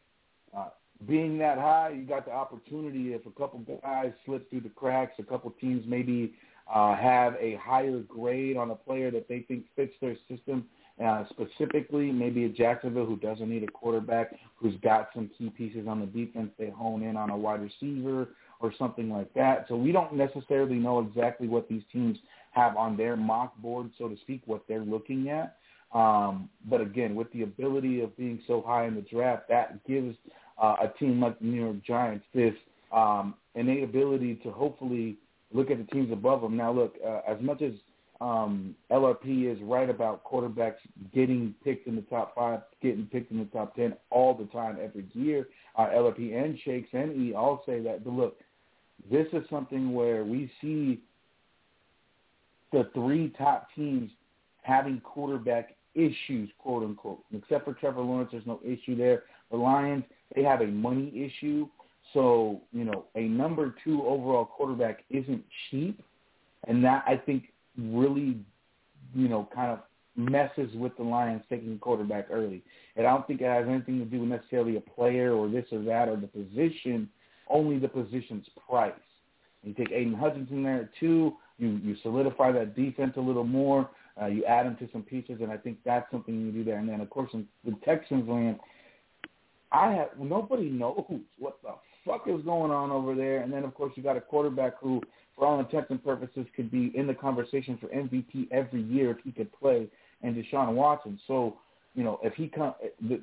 uh, 0.57 0.69
being 1.09 1.39
that 1.39 1.59
high, 1.59 1.91
you 1.91 2.05
got 2.05 2.25
the 2.27 2.33
opportunity 2.33 3.13
if 3.13 3.27
a 3.27 3.31
couple 3.31 3.61
guys 3.83 4.13
slip 4.25 4.49
through 4.51 4.61
the 4.61 4.71
cracks, 4.71 5.13
a 5.19 5.23
couple 5.23 5.53
teams 5.61 5.85
maybe 5.87 6.35
uh, 6.73 6.97
have 6.97 7.35
a 7.41 7.57
higher 7.57 8.01
grade 8.01 8.57
on 8.57 8.71
a 8.71 8.75
player 8.75 9.11
that 9.11 9.29
they 9.29 9.41
think 9.41 9.65
fits 9.77 9.95
their 10.01 10.17
system. 10.29 10.67
Uh, 11.05 11.25
specifically, 11.29 12.11
maybe 12.11 12.45
a 12.47 12.49
Jacksonville 12.49 13.05
who 13.05 13.17
doesn't 13.17 13.51
need 13.51 13.63
a 13.63 13.71
quarterback, 13.71 14.35
who's 14.57 14.75
got 14.83 15.11
some 15.15 15.31
key 15.37 15.51
pieces 15.51 15.87
on 15.87 16.01
the 16.01 16.07
defense. 16.07 16.51
They 16.59 16.71
hone 16.71 17.03
in 17.03 17.19
on 17.19 17.29
a 17.29 17.37
wide 17.37 17.61
receiver 17.61 18.29
or 18.61 18.73
something 18.79 19.11
like 19.11 19.33
that. 19.35 19.67
So 19.69 19.77
we 19.77 19.93
don't 19.93 20.15
necessarily 20.15 20.77
know 20.77 21.01
exactly 21.01 21.49
what 21.49 21.69
these 21.69 21.83
teams 21.93 22.17
have 22.53 22.77
on 22.79 22.97
their 22.97 23.15
mock 23.15 23.57
board, 23.59 23.91
so 23.99 24.09
to 24.09 24.17
speak, 24.23 24.41
what 24.47 24.63
they're 24.67 24.81
looking 24.81 25.29
at. 25.29 25.59
Um, 25.93 26.49
but 26.69 26.81
again, 26.81 27.15
with 27.15 27.31
the 27.33 27.43
ability 27.43 28.01
of 28.01 28.17
being 28.17 28.41
so 28.47 28.65
high 28.67 28.87
in 28.87 28.95
the 28.95 29.03
draft, 29.03 29.49
that 29.51 29.87
gives 29.87 30.17
uh, 30.61 30.77
a 30.83 30.99
team 30.99 31.21
like 31.21 31.39
the 31.39 31.45
New 31.45 31.63
York 31.63 31.85
Giants 31.87 32.25
this 32.35 32.55
um, 32.91 33.35
innate 33.55 33.85
ability 33.85 34.37
to 34.37 34.51
hopefully 34.51 35.19
look 35.53 35.71
at 35.71 35.79
the 35.79 35.93
teams 35.93 36.13
above 36.13 36.43
them. 36.43 36.57
Now, 36.57 36.73
look, 36.73 36.97
uh, 37.05 37.21
as 37.29 37.41
much 37.41 37.63
as 37.63 37.73
um, 38.21 38.75
LRP 38.91 39.53
is 39.53 39.61
right 39.63 39.91
about 39.91 40.25
quarterbacks 40.25 40.77
getting 41.15 41.55
picked 41.63 41.87
in 41.87 41.97
the 41.97 42.03
top 42.03 42.35
five, 42.35 42.61
getting 42.83 43.07
picked 43.07 43.31
in 43.31 43.39
the 43.39 43.45
top 43.47 43.77
ten 43.77 43.95
all 44.11 44.35
the 44.35 44.47
time 44.47 44.79
every 44.83 45.07
year. 45.13 45.49
Uh, 45.77 45.89
LRP 45.89 46.35
and 46.35 46.59
Shakes 46.65 46.89
and 46.93 47.21
E 47.21 47.35
all 47.35 47.63
say 47.67 47.81
that. 47.83 48.05
But 48.05 48.15
look, 48.15 48.39
this 49.11 49.27
is 49.33 49.43
something 49.51 49.93
where 49.93 50.25
we 50.25 50.51
see 50.61 51.01
the 52.73 52.89
three 52.95 53.33
top 53.37 53.69
teams 53.75 54.11
having 54.63 55.01
quarterback 55.01 55.77
issues, 55.95 56.51
quote 56.59 56.83
unquote. 56.83 57.23
Except 57.35 57.65
for 57.65 57.75
Trevor 57.75 58.03
Lawrence, 58.03 58.31
there's 58.33 58.47
no 58.47 58.61
issue 58.65 58.97
there. 58.97 59.25
The 59.51 59.57
Lions, 59.57 60.05
they 60.35 60.43
have 60.43 60.61
a 60.61 60.67
money 60.67 61.13
issue. 61.15 61.69
So, 62.17 62.63
you 62.73 62.85
know, 62.85 63.05
a 63.15 63.25
number 63.25 63.75
two 63.85 64.03
overall 64.07 64.47
quarterback 64.47 65.05
isn't 65.11 65.45
cheap. 65.71 66.03
And 66.67 66.83
that, 66.83 67.05
I 67.07 67.19
think, 67.19 67.53
really, 67.79 68.39
you 69.15 69.29
know, 69.29 69.47
kind 69.55 69.71
of 69.71 69.81
messes 70.17 70.75
with 70.77 70.97
the 70.97 71.03
Lions 71.03 71.43
taking 71.51 71.79
quarterback 71.79 72.29
early. 72.33 72.63
And 72.97 73.07
I 73.07 73.11
don't 73.11 73.27
think 73.27 73.43
it 73.43 73.45
has 73.45 73.67
anything 73.69 73.99
to 73.99 74.07
do 74.07 74.21
with 74.21 74.31
necessarily 74.31 74.79
a 74.79 74.81
player 74.81 75.35
or 75.35 75.47
this 75.51 75.67
or 75.71 75.83
that 75.83 76.09
or 76.09 76.17
the 76.17 76.27
position, 76.27 77.11
only 77.51 77.79
the 77.79 77.89
position's 77.89 78.47
price. 78.67 78.93
You 79.63 79.75
take 79.75 79.91
Aiden 79.91 80.19
Hutchinson 80.19 80.63
there 80.63 80.81
at 80.83 80.89
two, 80.99 81.35
you, 81.59 81.79
you 81.85 81.97
solidify 82.03 82.51
that 82.53 82.75
defense 82.75 83.13
a 83.19 83.21
little 83.21 83.45
more, 83.45 83.91
uh, 84.21 84.25
you 84.25 84.43
add 84.47 84.65
him 84.65 84.77
to 84.77 84.89
some 84.91 85.03
pieces, 85.03 85.41
and 85.43 85.53
I 85.53 85.59
think 85.59 85.77
that's 85.85 86.11
something 86.11 86.35
you 86.35 86.51
do 86.51 86.65
there. 86.65 86.79
And 86.79 86.89
then, 86.89 87.03
of 87.03 87.11
course, 87.11 87.29
in 87.35 87.47
the 87.63 87.77
Texans 87.85 88.27
land, 88.27 88.59
I 89.71 89.93
have 89.93 90.09
nobody 90.19 90.71
knows 90.71 91.05
what 91.39 91.59
the 91.63 91.75
fuck 92.07 92.23
is 92.27 92.41
going 92.43 92.71
on 92.71 92.91
over 92.91 93.15
there. 93.15 93.43
And 93.43 93.53
then, 93.53 93.65
of 93.65 93.75
course, 93.75 93.93
you 93.97 94.03
got 94.03 94.17
a 94.17 94.21
quarterback 94.21 94.75
who, 94.81 95.03
for 95.37 95.47
all 95.47 95.59
intents 95.59 95.91
and 95.91 96.03
purposes, 96.03 96.47
could 96.55 96.71
be 96.71 96.93
in 96.95 97.07
the 97.07 97.15
conversation 97.15 97.77
for 97.79 97.89
MVP 97.89 98.49
every 98.51 98.83
year 98.83 99.11
if 99.11 99.19
he 99.25 99.33
could 99.33 99.53
play, 99.53 99.89
and 100.23 100.35
Deshaun 100.35 100.75
Watson. 100.75 101.19
So, 101.27 101.57
you 101.95 102.05
know, 102.05 102.21
if 102.23 102.35
he 102.35 102.49
come, 102.49 102.75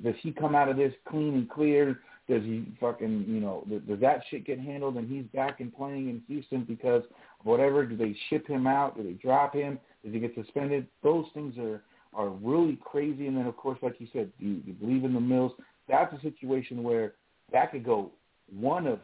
does 0.04 0.16
he 0.22 0.32
come 0.32 0.54
out 0.54 0.70
of 0.70 0.78
this 0.78 0.94
clean 1.08 1.34
and 1.36 1.50
clear? 1.50 2.00
Does 2.28 2.44
he 2.44 2.72
fucking, 2.80 3.26
you 3.28 3.40
know, 3.40 3.66
does 3.88 4.00
that 4.00 4.22
shit 4.30 4.46
get 4.46 4.60
handled 4.60 4.96
and 4.96 5.10
he's 5.10 5.26
back 5.34 5.60
and 5.60 5.76
playing 5.76 6.10
in 6.10 6.22
Houston 6.28 6.64
because 6.64 7.04
whatever? 7.44 7.86
Do 7.86 7.98
they 7.98 8.16
ship 8.30 8.48
him 8.48 8.66
out? 8.66 8.96
Do 8.96 9.04
they 9.04 9.14
drop 9.14 9.54
him? 9.54 9.78
Does 10.04 10.14
he 10.14 10.20
get 10.20 10.34
suspended? 10.34 10.88
Those 11.04 11.26
things 11.34 11.58
are 11.58 11.82
are 12.16 12.30
really 12.30 12.78
crazy. 12.84 13.28
And 13.28 13.36
then, 13.36 13.48
of 13.48 13.58
course, 13.58 13.80
like 13.82 13.96
you 14.00 14.08
said, 14.14 14.32
you, 14.40 14.62
you 14.66 14.74
believe 14.74 15.04
in 15.04 15.14
the 15.14 15.20
Mills. 15.20 15.52
That's 15.90 16.14
a 16.14 16.22
situation 16.22 16.84
where 16.84 17.14
that 17.52 17.72
could 17.72 17.84
go 17.84 18.12
one 18.52 18.88
of 18.88 19.00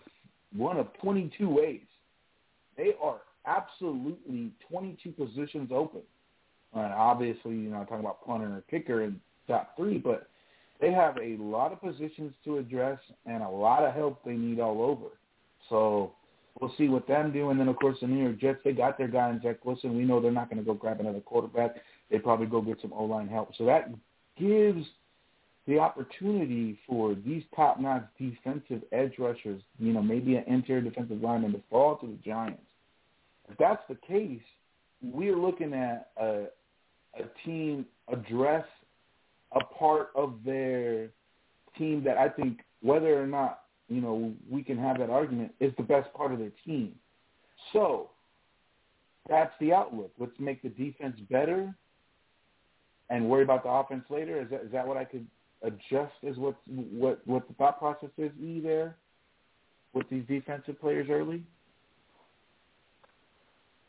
one 0.56 0.78
of 0.78 0.88
22 1.02 1.48
ways. 1.48 1.82
They 2.78 2.94
are 3.02 3.20
absolutely 3.46 4.52
22 4.70 5.12
positions 5.12 5.70
open. 5.74 6.02
And 6.74 6.94
obviously, 6.94 7.52
you 7.52 7.70
know, 7.70 7.78
I'm 7.78 7.86
talking 7.86 8.00
about 8.00 8.26
punter 8.26 8.46
and 8.46 8.64
kicker 8.68 9.04
in 9.04 9.20
top 9.48 9.76
three, 9.76 9.98
but 9.98 10.28
they 10.80 10.92
have 10.92 11.18
a 11.18 11.36
lot 11.38 11.72
of 11.72 11.82
positions 11.82 12.34
to 12.46 12.58
address 12.58 13.00
and 13.26 13.44
a 13.44 13.50
lot 13.50 13.84
of 13.84 13.94
help 13.94 14.24
they 14.24 14.34
need 14.34 14.60
all 14.60 14.82
over. 14.82 15.08
So 15.68 16.14
we'll 16.60 16.74
see 16.78 16.88
what 16.88 17.08
them 17.08 17.32
do. 17.32 17.50
And 17.50 17.60
then, 17.60 17.68
of 17.68 17.76
course, 17.78 17.98
the 18.02 18.08
New 18.08 18.24
York 18.24 18.40
Jets, 18.40 18.60
they 18.64 18.72
got 18.72 18.98
their 18.98 19.08
guy 19.08 19.30
in 19.30 19.42
Zach 19.42 19.66
Wilson. 19.66 19.98
We 19.98 20.06
know 20.06 20.22
they're 20.22 20.32
not 20.32 20.50
going 20.50 20.60
to 20.60 20.66
go 20.66 20.74
grab 20.74 21.00
another 21.00 21.22
quarterback. 21.22 21.76
They 22.10 22.20
probably 22.20 22.48
go 22.48 22.62
get 22.62 22.82
some 22.82 22.94
O-line 22.94 23.28
help. 23.28 23.52
So 23.58 23.66
that 23.66 23.90
gives 24.38 24.86
the 25.68 25.80
opportunity 25.80 26.80
for 26.88 27.16
these 27.26 27.44
top-notch 27.56 28.06
defensive 28.18 28.82
edge 28.92 29.14
rushers, 29.20 29.62
you 29.78 29.94
know, 29.94 30.02
maybe 30.02 30.36
an 30.36 30.44
interior 30.48 30.82
defensive 30.82 31.22
lineman 31.22 31.52
to 31.54 31.62
fall 31.70 31.98
to 31.98 32.08
the 32.08 32.18
Giants. 32.26 32.62
If 33.50 33.58
that's 33.58 33.82
the 33.88 33.96
case, 34.08 34.42
we're 35.02 35.38
looking 35.38 35.74
at 35.74 36.10
a, 36.20 36.46
a 37.16 37.24
team 37.46 37.86
address 38.12 38.66
a 39.54 39.64
part 39.64 40.10
of 40.16 40.36
their 40.46 41.10
team 41.78 42.04
that 42.04 42.18
I 42.18 42.30
think, 42.30 42.60
whether 42.82 43.22
or 43.22 43.28
not 43.28 43.62
you 43.88 44.02
know 44.02 44.34
we 44.50 44.64
can 44.64 44.78
have 44.78 45.00
that 45.00 45.10
argument, 45.10 45.54
is 45.60 45.74
the 45.78 45.84
best 45.84 46.14
part 46.14 46.32
of 46.32 46.40
their 46.40 46.52
team. 46.66 46.94
So 47.74 48.10
that's 49.28 49.54
the 49.60 49.74
outlook. 49.74 50.12
Let's 50.20 50.40
make 50.40 50.62
the 50.62 50.70
defense 50.70 51.20
better 51.30 51.74
and 53.10 53.28
worry 53.28 53.44
about 53.44 53.64
the 53.64 53.70
offense 53.70 54.06
later. 54.10 54.42
Is 54.42 54.50
that 54.52 54.62
is 54.66 54.72
that 54.72 54.88
what 54.88 54.98
I 54.98 55.06
could 55.06 55.26
adjust? 55.62 56.14
Is 56.24 56.38
what 56.38 56.56
what 56.68 57.22
what 57.26 57.48
the 57.48 57.54
thought 57.56 57.80
process 57.80 58.10
is? 58.18 58.32
E 58.42 58.60
there 58.60 58.96
with 59.94 60.10
these 60.10 60.24
defensive 60.28 60.80
players 60.80 61.08
early. 61.10 61.44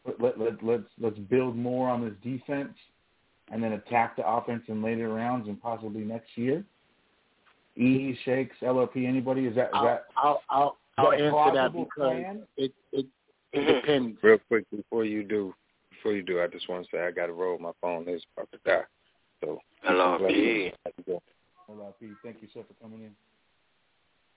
Let, 0.07 0.21
let, 0.21 0.39
let, 0.39 0.63
let's 0.63 0.91
let's 0.99 1.19
build 1.19 1.57
more 1.57 1.89
on 1.89 2.03
this 2.03 2.15
defense 2.23 2.75
and 3.53 3.63
then 3.63 3.73
attack 3.73 4.17
the 4.17 4.27
offense 4.27 4.63
in 4.69 4.83
later 4.83 5.09
rounds 5.09 5.49
and 5.49 5.61
possibly 5.61 6.03
next 6.03 6.31
year? 6.37 6.65
E 7.77 8.17
shakes 8.25 8.57
LRP 8.63 9.07
anybody 9.07 9.47
is 9.47 9.55
that 9.57 9.67
is 9.67 9.71
I'll, 9.75 9.85
that 9.85 10.07
I'll 10.17 10.43
I'll, 10.49 10.79
I'll 10.99 11.11
that 11.11 11.21
answer 11.21 11.55
that 11.55 11.73
because 11.73 11.89
plan? 11.97 12.43
it 12.57 12.73
it 12.93 13.07
it 13.53 13.59
mm-hmm. 13.59 13.73
depends. 13.75 14.19
Real 14.23 14.39
quick 14.49 14.65
before 14.71 15.05
you 15.05 15.25
do, 15.25 15.55
before 15.91 16.13
you 16.13 16.23
do, 16.23 16.41
I 16.41 16.47
just 16.47 16.69
want 16.69 16.85
to 16.85 16.91
say 16.91 17.03
I 17.03 17.11
got 17.11 17.27
to 17.27 17.33
roll. 17.33 17.59
My 17.59 17.73
phone 17.81 18.09
is 18.09 18.23
about 18.37 18.51
to 18.53 18.59
die. 18.65 18.83
So 19.43 19.61
LRP. 19.89 20.73
LRP, 21.71 22.15
thank 22.23 22.37
you 22.41 22.49
sir 22.53 22.63
for 22.67 22.75
coming 22.83 23.03
in. 23.05 23.11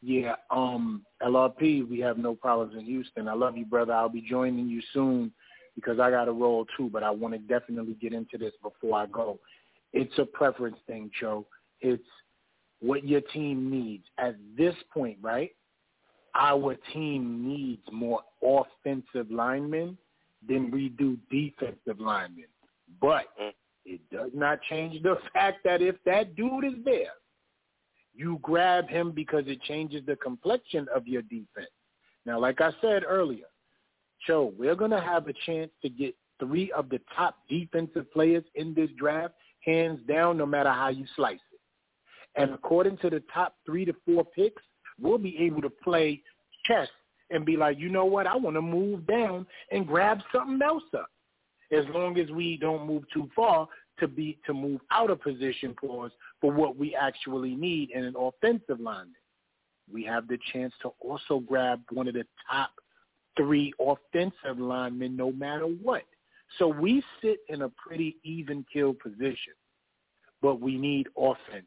Yeah, 0.02 0.36
um, 0.52 1.06
LRP, 1.22 1.88
we 1.90 2.00
have 2.00 2.18
no 2.18 2.36
problems 2.36 2.76
in 2.78 2.86
Houston. 2.86 3.30
I 3.30 3.34
love 3.34 3.58
you, 3.58 3.66
brother. 3.66 3.94
I'll 3.94 4.10
be 4.10 4.22
joining 4.22 4.68
you 4.68 4.82
soon 4.94 5.32
because 5.76 6.00
I 6.00 6.12
got 6.12 6.28
a 6.28 6.32
roll 6.32 6.66
too, 6.78 6.90
but 6.92 7.04
I 7.04 7.10
want 7.10 7.34
to 7.34 7.40
definitely 7.40 7.96
get 8.02 8.12
into 8.12 8.38
this 8.38 8.54
before 8.62 9.00
I 9.00 9.06
go. 9.06 9.40
It's 9.94 10.18
a 10.18 10.26
preference 10.26 10.78
thing, 10.88 11.10
Joe. 11.20 11.46
It's 11.80 12.04
what 12.82 13.08
your 13.08 13.22
team 13.22 13.72
needs. 13.72 14.04
At 14.18 14.36
this 14.58 14.76
point, 14.94 15.18
right, 15.22 15.52
our 16.36 16.76
team 16.92 17.48
needs 17.48 17.84
more 17.92 18.22
offensive 18.44 19.32
linemen 19.32 19.98
than 20.48 20.70
we 20.72 20.90
do 20.90 21.18
defensive 21.32 22.00
linemen. 22.00 22.46
But 23.02 23.26
it 23.86 24.02
does 24.12 24.32
not 24.34 24.60
change 24.70 25.02
the 25.02 25.18
fact 25.34 25.64
that 25.64 25.82
if 25.82 25.96
that 26.06 26.36
dude 26.36 26.66
is 26.66 26.84
there, 26.84 27.14
you 28.16 28.40
grab 28.42 28.88
him 28.90 29.12
because 29.12 29.44
it 29.48 29.62
changes 29.64 30.04
the 30.06 30.16
complexion 30.18 30.88
of 30.94 31.08
your 31.08 31.24
defense. 31.24 31.70
Now, 32.26 32.40
like 32.40 32.62
I 32.62 32.72
said 32.82 33.04
earlier, 33.08 33.46
Joe, 34.26 34.54
we're 34.58 34.76
going 34.76 34.92
to 34.92 35.02
have 35.02 35.28
a 35.28 35.34
chance 35.46 35.72
to 35.82 35.90
get 35.90 36.16
three 36.40 36.72
of 36.72 36.90
the 36.90 37.00
top 37.16 37.38
defensive 37.50 38.12
players 38.14 38.44
in 38.56 38.74
this 38.74 38.90
draft, 38.98 39.34
hands 39.60 40.00
down, 40.08 40.38
no 40.38 40.46
matter 40.46 40.72
how 40.72 40.90
you 40.90 41.06
slice 41.16 41.36
it. 41.36 42.42
And 42.42 42.52
according 42.52 42.98
to 43.00 43.10
the 43.10 43.24
top 43.34 43.56
three 43.66 43.86
to 43.86 43.94
four 44.06 44.24
picks, 44.24 44.62
we'll 45.00 45.18
be 45.18 45.38
able 45.40 45.62
to 45.62 45.70
play 45.70 46.22
chess 46.66 46.88
and 47.30 47.46
be 47.46 47.58
like, 47.58 47.80
you 47.80 47.90
know 47.90 48.06
what, 48.06 48.28
I 48.28 48.36
want 48.36 48.56
to 48.56 48.62
move 48.62 49.06
down 49.08 49.46
and 49.72 49.88
grab 49.88 50.20
something 50.32 50.62
else 50.62 50.84
up. 50.96 51.10
As 51.72 51.86
long 51.94 52.20
as 52.20 52.30
we 52.30 52.58
don't 52.58 52.86
move 52.86 53.04
too 53.12 53.30
far 53.36 53.68
to 54.00 54.08
be 54.08 54.38
to 54.46 54.54
move 54.54 54.82
out 54.92 55.10
of 55.10 55.22
position 55.22 55.76
us 55.84 56.12
for 56.44 56.52
what 56.52 56.76
we 56.76 56.94
actually 56.94 57.56
need 57.56 57.90
in 57.92 58.04
an 58.04 58.16
offensive 58.20 58.78
lineman. 58.78 59.16
We 59.90 60.04
have 60.04 60.28
the 60.28 60.38
chance 60.52 60.74
to 60.82 60.92
also 61.00 61.40
grab 61.40 61.80
one 61.90 62.10
of 62.10 62.16
the 62.16 62.26
top 62.52 62.72
three 63.38 63.74
offensive 63.80 64.60
linemen 64.60 65.16
no 65.16 65.32
matter 65.32 65.68
what. 65.68 66.02
So 66.60 66.68
we 66.68 67.02
sit 67.22 67.38
in 67.48 67.62
a 67.62 67.70
pretty 67.70 68.18
even 68.26 68.66
kill 68.74 68.94
position, 68.94 69.54
but 70.42 70.60
we 70.60 70.78
need 70.78 71.08
offense 71.18 71.66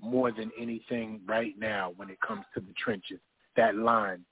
more 0.00 0.32
than 0.32 0.50
anything 0.58 1.20
right 1.26 1.52
now 1.58 1.92
when 1.96 2.08
it 2.08 2.18
comes 2.26 2.46
to 2.54 2.60
the 2.60 2.72
trenches. 2.82 3.20
That 3.56 3.76
line 3.76 4.24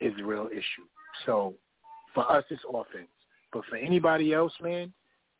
is 0.00 0.14
a 0.18 0.24
real 0.24 0.48
issue. 0.50 0.86
So 1.26 1.52
for 2.14 2.32
us, 2.32 2.44
it's 2.48 2.62
offense. 2.66 3.08
But 3.52 3.66
for 3.68 3.76
anybody 3.76 4.32
else, 4.32 4.54
man, 4.62 4.90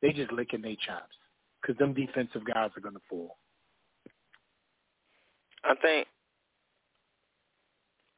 they 0.02 0.12
just 0.12 0.30
licking 0.30 0.60
their 0.60 0.76
chops 0.86 1.16
because 1.64 1.78
them 1.78 1.94
defensive 1.94 2.44
guys 2.44 2.70
are 2.76 2.80
going 2.80 2.94
to 2.94 3.00
fall. 3.08 3.36
I 5.64 5.74
think 5.80 6.06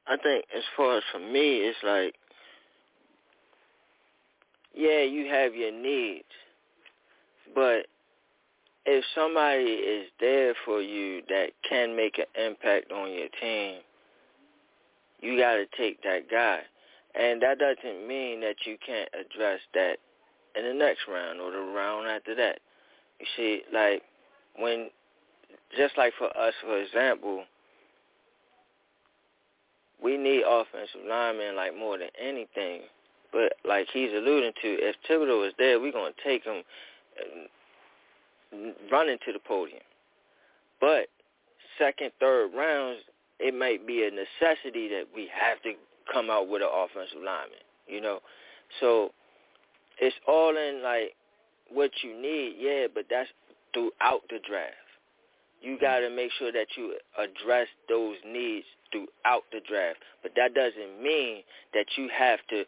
I 0.09 0.17
think 0.17 0.45
as 0.57 0.63
far 0.77 0.99
as 0.99 1.03
for 1.13 1.19
me, 1.19 1.59
it's 1.59 1.79
like, 1.83 2.15
yeah, 4.75 5.03
you 5.03 5.27
have 5.27 5.55
your 5.55 5.73
needs, 5.73 6.25
but 7.55 7.87
if 8.85 9.05
somebody 9.17 9.65
is 9.65 10.07
there 10.21 10.55
for 10.65 10.81
you 10.81 11.23
that 11.29 11.51
can 11.69 11.97
make 11.97 12.19
an 12.19 12.27
impact 12.41 12.93
on 12.93 13.11
your 13.11 13.29
team, 13.41 13.81
you 15.21 15.39
got 15.39 15.55
to 15.55 15.67
take 15.77 16.01
that 16.03 16.31
guy. 16.31 16.61
And 17.19 17.43
that 17.43 17.59
doesn't 17.59 18.07
mean 18.07 18.41
that 18.43 18.57
you 18.65 18.77
can't 18.87 19.09
address 19.13 19.59
that 19.75 19.97
in 20.57 20.65
the 20.65 20.75
next 20.75 21.01
round 21.09 21.41
or 21.41 21.51
the 21.51 21.59
round 21.59 22.07
after 22.07 22.35
that. 22.37 22.61
See, 23.37 23.63
like 23.73 24.03
when, 24.59 24.91
just 25.77 25.97
like 25.97 26.13
for 26.19 26.27
us, 26.37 26.55
for 26.63 26.79
example, 26.79 27.45
we 30.03 30.17
need 30.17 30.43
offensive 30.47 31.01
linemen 31.09 31.57
like 31.57 31.77
more 31.77 31.99
than 31.99 32.09
anything. 32.21 32.83
But 33.33 33.55
like 33.67 33.89
he's 33.93 34.13
alluding 34.13 34.53
to, 34.63 34.69
if 34.69 34.97
Thibodeaux 35.09 35.49
is 35.49 35.55
there, 35.59 35.81
we're 35.81 35.93
gonna 35.93 36.11
take 36.25 36.45
him 36.45 36.63
uh, 38.55 38.57
running 38.91 39.19
to 39.27 39.33
the 39.33 39.39
podium. 39.39 39.81
But 40.81 41.09
second, 41.79 42.13
third 42.21 42.51
rounds, 42.55 43.01
it 43.39 43.55
might 43.55 43.87
be 43.87 44.05
a 44.05 44.11
necessity 44.11 44.89
that 44.89 45.05
we 45.15 45.29
have 45.39 45.61
to 45.63 45.73
come 46.13 46.31
out 46.31 46.49
with 46.49 46.63
an 46.63 46.69
offensive 46.73 47.19
lineman. 47.19 47.59
You 47.87 48.01
know, 48.01 48.21
so 48.81 49.11
it's 49.99 50.17
all 50.27 50.57
in 50.57 50.83
like 50.83 51.15
what 51.73 51.91
you 52.03 52.21
need, 52.21 52.57
yeah. 52.59 52.87
But 52.93 53.07
that's 53.11 53.29
throughout 53.75 54.23
the 54.31 54.39
draft. 54.49 54.75
You 55.63 55.73
mm-hmm. 55.77 55.85
got 55.85 56.01
to 56.01 56.11
make 56.11 56.31
sure 56.39 56.53
that 56.53 56.69
you 56.77 56.95
address 57.19 57.69
those 57.89 58.17
needs 58.27 58.67
throughout 58.93 59.45
the 59.53 59.61
draft. 59.69 59.99
But 60.23 60.33
that 60.37 60.55
doesn't 60.55 61.03
mean 61.03 61.43
that 61.75 61.87
you 61.97 62.09
have 62.17 62.41
to 62.51 62.65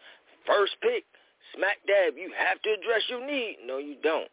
first 0.47 0.77
pick, 0.83 1.05
smack 1.55 1.79
dab, 1.87 2.15
you 2.17 2.33
have 2.37 2.61
to 2.63 2.71
address 2.71 3.03
your 3.09 3.25
need. 3.27 3.59
No, 3.65 3.79
you 3.79 3.97
don't. 4.03 4.31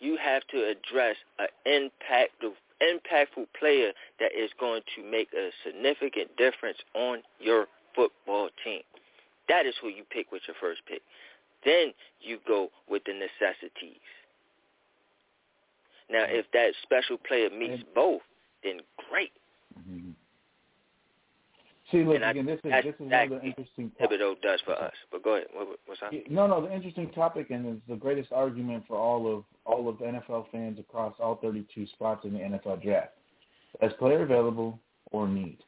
you 0.00 0.16
have 0.20 0.42
to 0.50 0.58
address 0.74 1.16
an 1.38 1.48
impactful 1.66 2.52
impactful 2.82 3.46
player 3.58 3.92
that 4.18 4.32
is 4.36 4.50
going 4.58 4.82
to 4.96 5.08
make 5.08 5.28
a 5.32 5.50
significant 5.64 6.36
difference 6.36 6.78
on 6.94 7.22
your 7.38 7.66
football 7.94 8.48
team. 8.64 8.82
That 9.48 9.66
is 9.66 9.74
who 9.80 9.88
you 9.88 10.02
pick 10.10 10.32
with 10.32 10.42
your 10.48 10.56
first 10.60 10.80
pick. 10.88 11.00
Then 11.64 11.92
you 12.20 12.38
go 12.46 12.70
with 12.88 13.02
the 13.04 13.12
necessities. 13.12 14.00
Now, 16.10 16.24
if 16.28 16.46
that 16.52 16.72
special 16.82 17.16
player 17.16 17.48
meets 17.50 17.82
both, 17.94 18.20
then 18.62 18.80
great. 19.10 19.32
Mm-hmm. 19.78 20.10
See, 21.92 22.04
look 22.04 22.16
and 22.16 22.24
I, 22.24 22.30
again. 22.30 22.46
This 22.46 22.58
is 22.64 22.72
this 22.84 22.94
is 22.94 23.06
another 23.06 23.40
interesting. 23.44 23.92
what 23.98 24.10
Thibodeaux 24.10 24.40
does 24.40 24.60
for 24.64 24.72
us. 24.72 24.92
But 25.10 25.22
go 25.22 25.36
ahead. 25.36 25.48
What, 25.52 25.78
what's 25.86 26.00
that? 26.00 26.12
No, 26.30 26.46
no, 26.46 26.66
the 26.66 26.74
interesting 26.74 27.10
topic 27.10 27.50
and 27.50 27.66
it's 27.66 27.82
the 27.88 27.96
greatest 27.96 28.32
argument 28.32 28.84
for 28.88 28.96
all 28.96 29.32
of 29.32 29.44
all 29.66 29.88
of 29.88 29.98
the 29.98 30.04
NFL 30.04 30.46
fans 30.50 30.78
across 30.78 31.14
all 31.20 31.36
32 31.36 31.86
spots 31.88 32.24
in 32.24 32.32
the 32.32 32.38
NFL 32.40 32.82
draft. 32.82 33.12
As 33.82 33.92
player 33.98 34.22
available 34.22 34.78
or 35.10 35.28
need. 35.28 35.58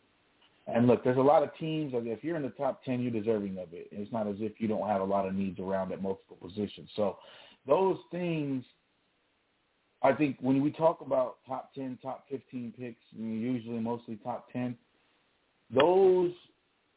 And 0.66 0.86
look, 0.86 1.04
there's 1.04 1.18
a 1.18 1.22
lot 1.22 1.42
of 1.42 1.54
teams. 1.58 1.92
Like 1.92 2.04
if 2.06 2.24
you're 2.24 2.36
in 2.36 2.42
the 2.42 2.48
top 2.50 2.82
10, 2.84 3.02
you're 3.02 3.12
deserving 3.12 3.58
of 3.58 3.72
it. 3.72 3.88
It's 3.92 4.12
not 4.12 4.26
as 4.26 4.36
if 4.38 4.52
you 4.58 4.68
don't 4.68 4.88
have 4.88 5.02
a 5.02 5.04
lot 5.04 5.26
of 5.26 5.34
needs 5.34 5.60
around 5.60 5.92
at 5.92 6.02
multiple 6.02 6.38
positions. 6.40 6.88
So 6.96 7.18
those 7.66 7.98
things, 8.10 8.64
I 10.02 10.12
think 10.12 10.38
when 10.40 10.62
we 10.62 10.70
talk 10.70 11.00
about 11.00 11.36
top 11.46 11.74
10, 11.74 11.98
top 12.02 12.24
15 12.30 12.72
picks, 12.78 13.00
usually 13.14 13.78
mostly 13.80 14.16
top 14.16 14.50
10, 14.52 14.76
those 15.74 16.30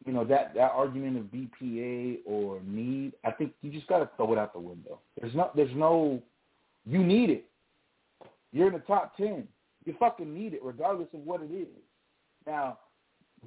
you 0.06 0.14
know 0.14 0.24
that 0.26 0.54
that 0.54 0.72
argument 0.72 1.18
of 1.18 1.24
BPA 1.26 2.20
or 2.26 2.62
need, 2.64 3.14
I 3.26 3.32
think 3.32 3.54
you 3.62 3.72
just 3.72 3.88
got 3.88 4.00
to 4.00 4.10
throw 4.16 4.32
it 4.34 4.38
out 4.38 4.54
the 4.54 4.60
window. 4.60 5.00
There's 5.20 5.34
no 5.34 5.50
there's 5.56 5.76
no 5.76 6.22
you 6.86 7.04
need 7.04 7.30
it. 7.30 7.46
You're 8.52 8.68
in 8.68 8.74
the 8.74 8.80
top 8.80 9.18
ten. 9.18 9.48
You 9.86 9.96
fucking 10.00 10.34
need 10.34 10.54
it, 10.54 10.62
regardless 10.64 11.08
of 11.14 11.22
what 11.22 11.42
it 11.42 11.52
is. 11.52 11.68
Now, 12.46 12.78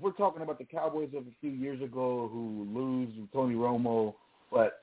we're 0.01 0.13
talking 0.13 0.43
about 0.43 0.59
the 0.59 0.65
Cowboys 0.65 1.11
of 1.17 1.23
a 1.23 1.35
few 1.41 1.51
years 1.51 1.83
ago 1.83 2.29
who 2.33 2.67
lose 2.73 3.09
Tony 3.33 3.55
Romo, 3.55 4.15
but 4.53 4.83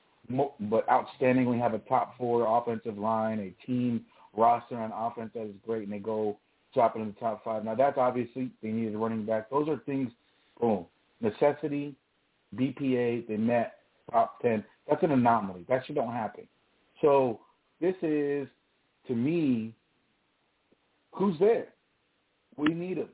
but 0.60 0.86
outstandingly 0.88 1.58
have 1.58 1.72
a 1.72 1.78
top 1.80 2.16
four 2.18 2.58
offensive 2.58 2.98
line, 2.98 3.38
a 3.40 3.66
team 3.66 4.04
roster 4.36 4.76
on 4.76 4.92
offense 4.92 5.30
that 5.34 5.44
is 5.44 5.54
great, 5.64 5.84
and 5.84 5.92
they 5.92 5.98
go 5.98 6.38
dropping 6.74 7.00
in 7.02 7.08
the 7.08 7.14
top 7.14 7.42
five. 7.42 7.64
Now 7.64 7.74
that's 7.74 7.96
obviously 7.96 8.50
they 8.62 8.68
needed 8.68 8.94
a 8.94 8.98
running 8.98 9.24
back. 9.24 9.48
Those 9.50 9.68
are 9.68 9.78
things. 9.86 10.10
Boom 10.60 10.86
necessity, 11.20 11.94
BPA, 12.56 13.26
they 13.26 13.36
met 13.36 13.74
top 14.10 14.40
10. 14.42 14.64
That's 14.88 15.02
an 15.02 15.12
anomaly. 15.12 15.64
That 15.68 15.84
shit 15.86 15.96
don't 15.96 16.12
happen. 16.12 16.46
So 17.00 17.40
this 17.80 17.94
is, 18.02 18.48
to 19.06 19.14
me, 19.14 19.74
who's 21.12 21.38
there? 21.38 21.68
We 22.56 22.68
need 22.74 22.98
them. 22.98 23.08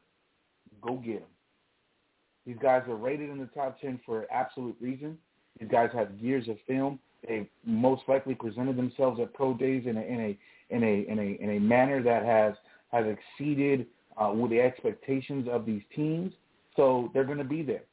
Go 0.82 0.96
get 0.96 1.20
them. 1.20 1.28
These 2.46 2.56
guys 2.60 2.82
are 2.88 2.96
rated 2.96 3.30
in 3.30 3.38
the 3.38 3.46
top 3.46 3.80
10 3.80 4.00
for 4.04 4.26
absolute 4.30 4.76
reason. 4.80 5.18
These 5.58 5.70
guys 5.70 5.90
have 5.94 6.10
years 6.18 6.48
of 6.48 6.56
film. 6.66 6.98
They 7.26 7.48
most 7.64 8.02
likely 8.08 8.34
presented 8.34 8.76
themselves 8.76 9.18
at 9.20 9.32
pro 9.32 9.54
days 9.54 9.84
in 9.86 9.96
a 9.96 10.00
in 10.00 10.20
a 10.20 10.74
in 10.74 10.82
a 10.82 11.10
in 11.10 11.18
a 11.18 11.42
in 11.42 11.56
a 11.56 11.60
manner 11.60 12.02
that 12.02 12.24
has 12.24 12.54
has 12.92 13.06
exceeded 13.06 13.86
uh, 14.16 14.32
with 14.34 14.50
the 14.50 14.60
expectations 14.60 15.48
of 15.50 15.64
these 15.64 15.82
teams. 15.94 16.32
So 16.76 17.10
they're 17.14 17.24
going 17.24 17.38
to 17.38 17.44
be 17.44 17.62
there 17.62 17.84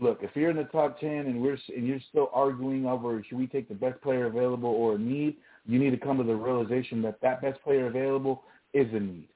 look, 0.00 0.20
if 0.22 0.30
you're 0.34 0.50
in 0.50 0.56
the 0.56 0.64
top 0.64 0.98
ten 0.98 1.26
and 1.26 1.40
we're 1.40 1.58
and 1.74 1.86
you're 1.86 2.00
still 2.08 2.30
arguing 2.32 2.86
over 2.86 3.22
should 3.28 3.38
we 3.38 3.46
take 3.46 3.68
the 3.68 3.74
best 3.74 4.00
player 4.00 4.26
available 4.26 4.70
or 4.70 4.94
a 4.94 4.98
need, 4.98 5.36
you 5.66 5.78
need 5.78 5.90
to 5.90 5.96
come 5.96 6.16
to 6.18 6.24
the 6.24 6.34
realization 6.34 7.02
that 7.02 7.20
that 7.20 7.42
best 7.42 7.62
player 7.62 7.86
available 7.86 8.42
is 8.72 8.86
a 8.92 9.00
need 9.00 9.28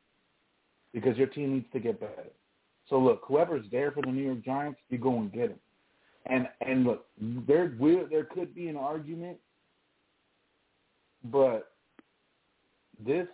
because 0.92 1.16
your 1.16 1.26
team 1.26 1.54
needs 1.54 1.66
to 1.72 1.80
get 1.80 2.00
better. 2.00 2.24
So 2.94 3.00
look, 3.00 3.22
whoever's 3.26 3.66
there 3.72 3.90
for 3.90 4.02
the 4.02 4.12
New 4.12 4.22
York 4.22 4.44
Giants, 4.44 4.78
you 4.88 4.98
go 4.98 5.18
and 5.18 5.32
get 5.32 5.50
him. 5.50 5.58
And 6.26 6.46
and 6.60 6.84
look, 6.84 7.06
there 7.18 7.74
will 7.76 8.06
there 8.08 8.22
could 8.22 8.54
be 8.54 8.68
an 8.68 8.76
argument, 8.76 9.36
but 11.24 11.72
this, 13.04 13.26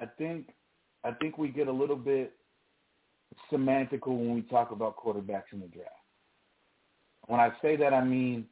I 0.00 0.06
think, 0.16 0.46
I 1.04 1.10
think 1.10 1.36
we 1.36 1.48
get 1.48 1.68
a 1.68 1.72
little 1.72 1.94
bit 1.94 2.32
semantical 3.52 4.16
when 4.16 4.34
we 4.34 4.40
talk 4.40 4.70
about 4.70 4.96
quarterbacks 4.96 5.52
in 5.52 5.60
the 5.60 5.66
draft. 5.66 5.90
When 7.26 7.38
I 7.38 7.50
say 7.60 7.76
that, 7.76 7.92
I 7.92 8.02
mean 8.02 8.46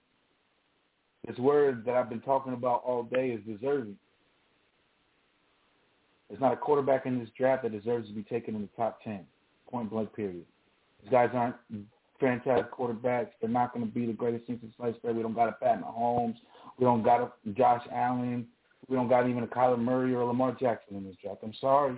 this 1.26 1.38
word 1.38 1.86
that 1.86 1.94
I've 1.94 2.10
been 2.10 2.20
talking 2.20 2.52
about 2.52 2.82
all 2.84 3.04
day 3.04 3.30
is 3.30 3.40
deserving. 3.46 3.96
There's 6.28 6.40
not 6.40 6.52
a 6.52 6.56
quarterback 6.56 7.06
in 7.06 7.18
this 7.18 7.28
draft 7.36 7.62
that 7.62 7.72
deserves 7.72 8.08
to 8.08 8.14
be 8.14 8.22
taken 8.22 8.54
in 8.54 8.62
the 8.62 8.68
top 8.76 9.02
10, 9.02 9.20
point 9.70 9.90
blank 9.90 10.14
period. 10.14 10.44
These 11.02 11.10
guys 11.10 11.30
aren't 11.32 11.56
franchise 12.18 12.64
quarterbacks. 12.76 13.28
They're 13.40 13.50
not 13.50 13.72
going 13.72 13.86
to 13.86 13.92
be 13.92 14.06
the 14.06 14.12
greatest 14.12 14.46
thing 14.46 14.58
since 14.60 14.74
sliced 14.76 15.00
bread. 15.02 15.16
We 15.16 15.22
don't 15.22 15.34
got 15.34 15.48
a 15.48 15.52
Pat 15.52 15.82
Mahomes. 15.82 16.36
We 16.78 16.84
don't 16.84 17.02
got 17.02 17.20
a 17.20 17.50
Josh 17.50 17.82
Allen. 17.92 18.46
We 18.88 18.96
don't 18.96 19.08
got 19.08 19.28
even 19.28 19.42
a 19.42 19.46
Kyler 19.46 19.78
Murray 19.78 20.14
or 20.14 20.20
a 20.20 20.26
Lamar 20.26 20.56
Jackson 20.58 20.96
in 20.96 21.04
this 21.04 21.16
draft. 21.22 21.40
I'm 21.42 21.54
sorry. 21.60 21.96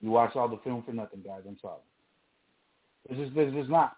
You 0.00 0.10
watch 0.10 0.36
all 0.36 0.48
the 0.48 0.58
film 0.64 0.82
for 0.84 0.92
nothing, 0.92 1.22
guys. 1.24 1.42
I'm 1.46 1.58
sorry. 1.62 1.80
It's 3.08 3.18
just, 3.18 3.32
it's 3.36 3.54
just 3.54 3.70
not. 3.70 3.96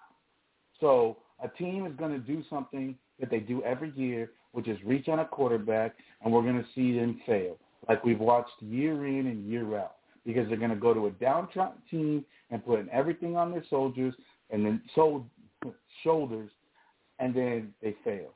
So 0.81 1.19
a 1.43 1.49
team 1.49 1.87
is 1.87 1.95
going 1.97 2.13
to 2.13 2.19
do 2.19 2.43
something 2.49 2.97
that 3.21 3.31
they 3.31 3.41
do 3.41 3.63
every 3.65 3.93
year, 3.97 4.31
which 4.53 4.69
is 4.69 4.79
reach 4.85 5.09
on 5.09 5.21
a 5.21 5.25
quarterback, 5.25 5.97
and 6.23 6.33
we're 6.33 6.43
going 6.43 6.63
to 6.63 6.67
see 6.75 6.99
them 6.99 7.21
fail, 7.27 7.57
like 7.89 8.05
we've 8.05 8.21
watched 8.21 8.61
year 8.61 9.07
in 9.07 9.27
and 9.27 9.49
year 9.49 9.79
out, 9.79 9.97
because 10.25 10.49
they're 10.49 10.57
going 10.57 10.71
to 10.71 10.77
go 10.77 10.95
to 10.95 11.07
a 11.07 11.11
downtrodden 11.13 11.81
team 11.91 12.25
and 12.51 12.65
put 12.65 12.81
in 12.81 12.89
everything 12.91 13.37
on 13.37 13.51
their 13.51 13.65
soldiers 13.71 14.15
and 14.51 14.65
then 14.65 14.81
so, 14.95 15.27
shoulders, 16.03 16.51
and 17.19 17.35
then 17.35 17.73
they 17.83 17.97
fail. 18.05 18.33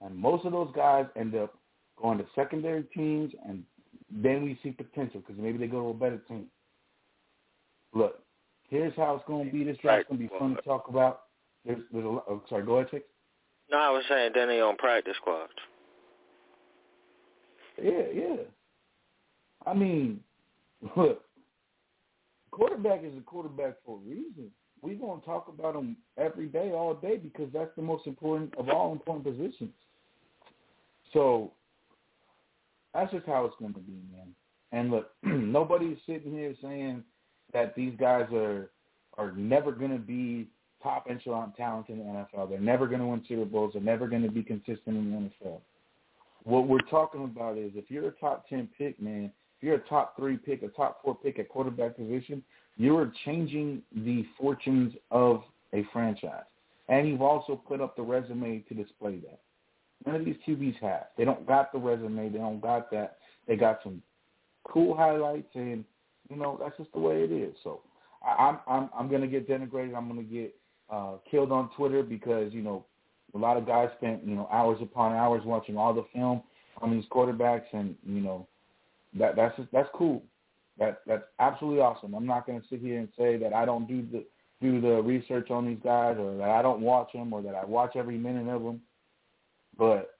And 0.00 0.14
most 0.16 0.44
of 0.44 0.52
those 0.52 0.70
guys 0.74 1.06
end 1.16 1.34
up 1.34 1.54
going 2.00 2.18
to 2.18 2.26
secondary 2.34 2.84
teams 2.94 3.32
and 3.46 3.62
then 4.10 4.42
we 4.42 4.58
see 4.62 4.70
potential 4.70 5.20
because 5.20 5.40
maybe 5.40 5.58
they 5.58 5.66
go 5.66 5.80
to 5.80 5.88
a 5.88 5.94
better 5.94 6.18
team. 6.28 6.46
Look, 7.94 8.20
here's 8.68 8.94
how 8.96 9.16
it's 9.16 9.24
going 9.26 9.46
to 9.46 9.52
be. 9.52 9.64
This 9.64 9.76
draft's 9.82 10.08
going 10.08 10.20
to 10.20 10.28
be 10.28 10.38
fun 10.38 10.56
to 10.56 10.62
talk 10.62 10.88
about. 10.88 11.22
There's, 11.64 11.80
there's 11.92 12.04
a 12.04 12.08
lot. 12.08 12.24
Oh, 12.28 12.42
sorry, 12.48 12.64
go 12.64 12.78
ahead, 12.78 12.90
Chick. 12.90 13.06
No, 13.70 13.78
I 13.78 13.90
was 13.90 14.04
saying 14.08 14.32
then 14.34 14.48
they 14.48 14.60
on 14.60 14.76
practice 14.76 15.14
squads. 15.16 15.52
Yeah, 17.82 18.02
yeah. 18.14 18.36
I 19.66 19.74
mean, 19.74 20.20
look, 20.96 21.22
quarterback 22.50 23.04
is 23.04 23.16
a 23.16 23.22
quarterback 23.22 23.74
for 23.84 23.98
a 23.98 24.08
reason. 24.08 24.50
We're 24.82 24.94
going 24.94 25.20
to 25.20 25.26
talk 25.26 25.48
about 25.48 25.76
him 25.76 25.96
every 26.16 26.46
day, 26.46 26.72
all 26.72 26.94
day, 26.94 27.18
because 27.18 27.50
that's 27.52 27.74
the 27.76 27.82
most 27.82 28.06
important 28.06 28.54
of 28.56 28.70
all 28.70 28.92
important 28.92 29.24
positions. 29.26 29.74
So 31.12 31.52
that's 32.94 33.12
just 33.12 33.26
how 33.26 33.44
it's 33.44 33.56
going 33.58 33.74
to 33.74 33.80
be, 33.80 34.00
man. 34.10 34.34
And 34.72 34.90
look, 34.90 35.10
nobody's 35.22 35.98
sitting 36.06 36.32
here 36.32 36.54
saying 36.62 37.04
that 37.52 37.74
these 37.74 37.92
guys 37.98 38.26
are 38.32 38.70
are 39.18 39.32
never 39.32 39.72
going 39.72 39.90
to 39.90 39.98
be 39.98 40.48
top 40.82 41.06
echelon 41.10 41.52
talent 41.56 41.88
in 41.88 41.98
the 41.98 42.04
NFL. 42.04 42.48
They're 42.48 42.60
never 42.60 42.86
going 42.86 43.00
to 43.00 43.06
win 43.06 43.22
Super 43.28 43.44
Bowls. 43.44 43.72
They're 43.74 43.82
never 43.82 44.08
going 44.08 44.22
to 44.22 44.30
be 44.30 44.42
consistent 44.42 44.86
in 44.86 45.10
the 45.10 45.46
NFL. 45.46 45.60
What 46.44 46.68
we're 46.68 46.78
talking 46.90 47.24
about 47.24 47.58
is 47.58 47.72
if 47.74 47.90
you're 47.90 48.08
a 48.08 48.12
top 48.12 48.48
ten 48.48 48.68
pick, 48.78 49.00
man, 49.00 49.32
if 49.58 49.64
you're 49.64 49.74
a 49.74 49.88
top 49.88 50.16
three 50.16 50.36
pick, 50.36 50.62
a 50.62 50.68
top 50.68 51.02
four 51.02 51.14
pick 51.14 51.38
at 51.38 51.48
quarterback 51.48 51.96
position, 51.96 52.42
you 52.76 52.96
are 52.96 53.12
changing 53.24 53.82
the 53.94 54.24
fortunes 54.38 54.94
of 55.10 55.42
a 55.74 55.84
franchise. 55.92 56.44
And 56.88 57.06
you've 57.08 57.22
also 57.22 57.54
put 57.54 57.80
up 57.80 57.94
the 57.94 58.02
resume 58.02 58.64
to 58.68 58.74
display 58.74 59.16
that. 59.16 59.40
None 60.06 60.16
of 60.16 60.24
these 60.24 60.36
QBs 60.46 60.80
have. 60.80 61.06
They 61.16 61.24
don't 61.24 61.46
got 61.46 61.72
the 61.72 61.78
resume. 61.78 62.30
They 62.30 62.38
don't 62.38 62.60
got 62.60 62.90
that. 62.90 63.18
They 63.46 63.56
got 63.56 63.80
some 63.82 64.02
cool 64.64 64.96
highlights, 64.96 65.50
and 65.54 65.84
you 66.28 66.36
know 66.36 66.58
that's 66.60 66.76
just 66.78 66.92
the 66.92 66.98
way 66.98 67.22
it 67.22 67.32
is. 67.32 67.54
So 67.62 67.80
I'm 68.26 68.58
I'm 68.66 68.88
I'm 68.98 69.10
gonna 69.10 69.26
get 69.26 69.48
denigrated. 69.48 69.94
I'm 69.94 70.08
gonna 70.08 70.22
get 70.22 70.54
uh, 70.90 71.16
killed 71.30 71.52
on 71.52 71.70
Twitter 71.76 72.02
because 72.02 72.52
you 72.52 72.62
know 72.62 72.86
a 73.34 73.38
lot 73.38 73.56
of 73.56 73.66
guys 73.66 73.88
spent 73.98 74.24
you 74.24 74.34
know 74.34 74.48
hours 74.52 74.78
upon 74.80 75.14
hours 75.14 75.42
watching 75.44 75.76
all 75.76 75.94
the 75.94 76.04
film 76.12 76.42
on 76.80 76.90
these 76.90 77.04
quarterbacks, 77.10 77.66
and 77.72 77.94
you 78.04 78.20
know 78.20 78.46
that 79.18 79.36
that's 79.36 79.56
just, 79.56 79.70
that's 79.72 79.88
cool. 79.94 80.22
That 80.78 81.00
that's 81.06 81.24
absolutely 81.38 81.80
awesome. 81.80 82.14
I'm 82.14 82.26
not 82.26 82.46
gonna 82.46 82.62
sit 82.70 82.80
here 82.80 82.98
and 82.98 83.08
say 83.18 83.36
that 83.36 83.52
I 83.52 83.64
don't 83.64 83.86
do 83.86 84.06
the 84.10 84.24
do 84.60 84.80
the 84.80 85.02
research 85.02 85.50
on 85.50 85.66
these 85.66 85.78
guys, 85.82 86.16
or 86.18 86.36
that 86.36 86.50
I 86.50 86.62
don't 86.62 86.80
watch 86.80 87.12
them, 87.12 87.32
or 87.32 87.42
that 87.42 87.54
I 87.54 87.64
watch 87.64 87.96
every 87.96 88.18
minute 88.18 88.48
of 88.48 88.62
them. 88.62 88.80
But 89.78 90.18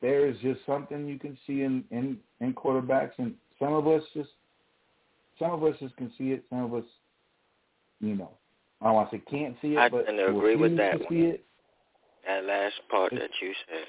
there 0.00 0.28
is 0.28 0.36
just 0.42 0.60
something 0.66 1.06
you 1.06 1.18
can 1.18 1.36
see 1.46 1.62
in, 1.62 1.84
in, 1.90 2.18
in 2.40 2.54
quarterbacks, 2.54 3.12
and 3.18 3.34
some 3.58 3.72
of 3.72 3.86
us 3.86 4.02
just 4.14 4.30
some 5.38 5.52
of 5.52 5.64
us 5.64 5.74
just 5.80 5.96
can 5.96 6.10
see 6.18 6.32
it. 6.32 6.44
Some 6.50 6.64
of 6.64 6.74
us, 6.74 6.84
you 8.00 8.14
know, 8.14 8.30
I 8.80 8.86
don't 8.86 8.94
want 8.94 9.10
to 9.10 9.16
say 9.16 9.22
can't 9.30 9.56
see 9.62 9.72
it, 9.72 9.78
I 9.78 9.88
but 9.88 10.06
to 10.06 10.26
agree 10.26 10.56
with 10.56 10.76
that 10.76 10.98
see 11.08 11.20
it. 11.20 11.44
That 12.30 12.44
last 12.44 12.74
part 12.88 13.10
that 13.12 13.30
you 13.42 13.52
said. 13.66 13.86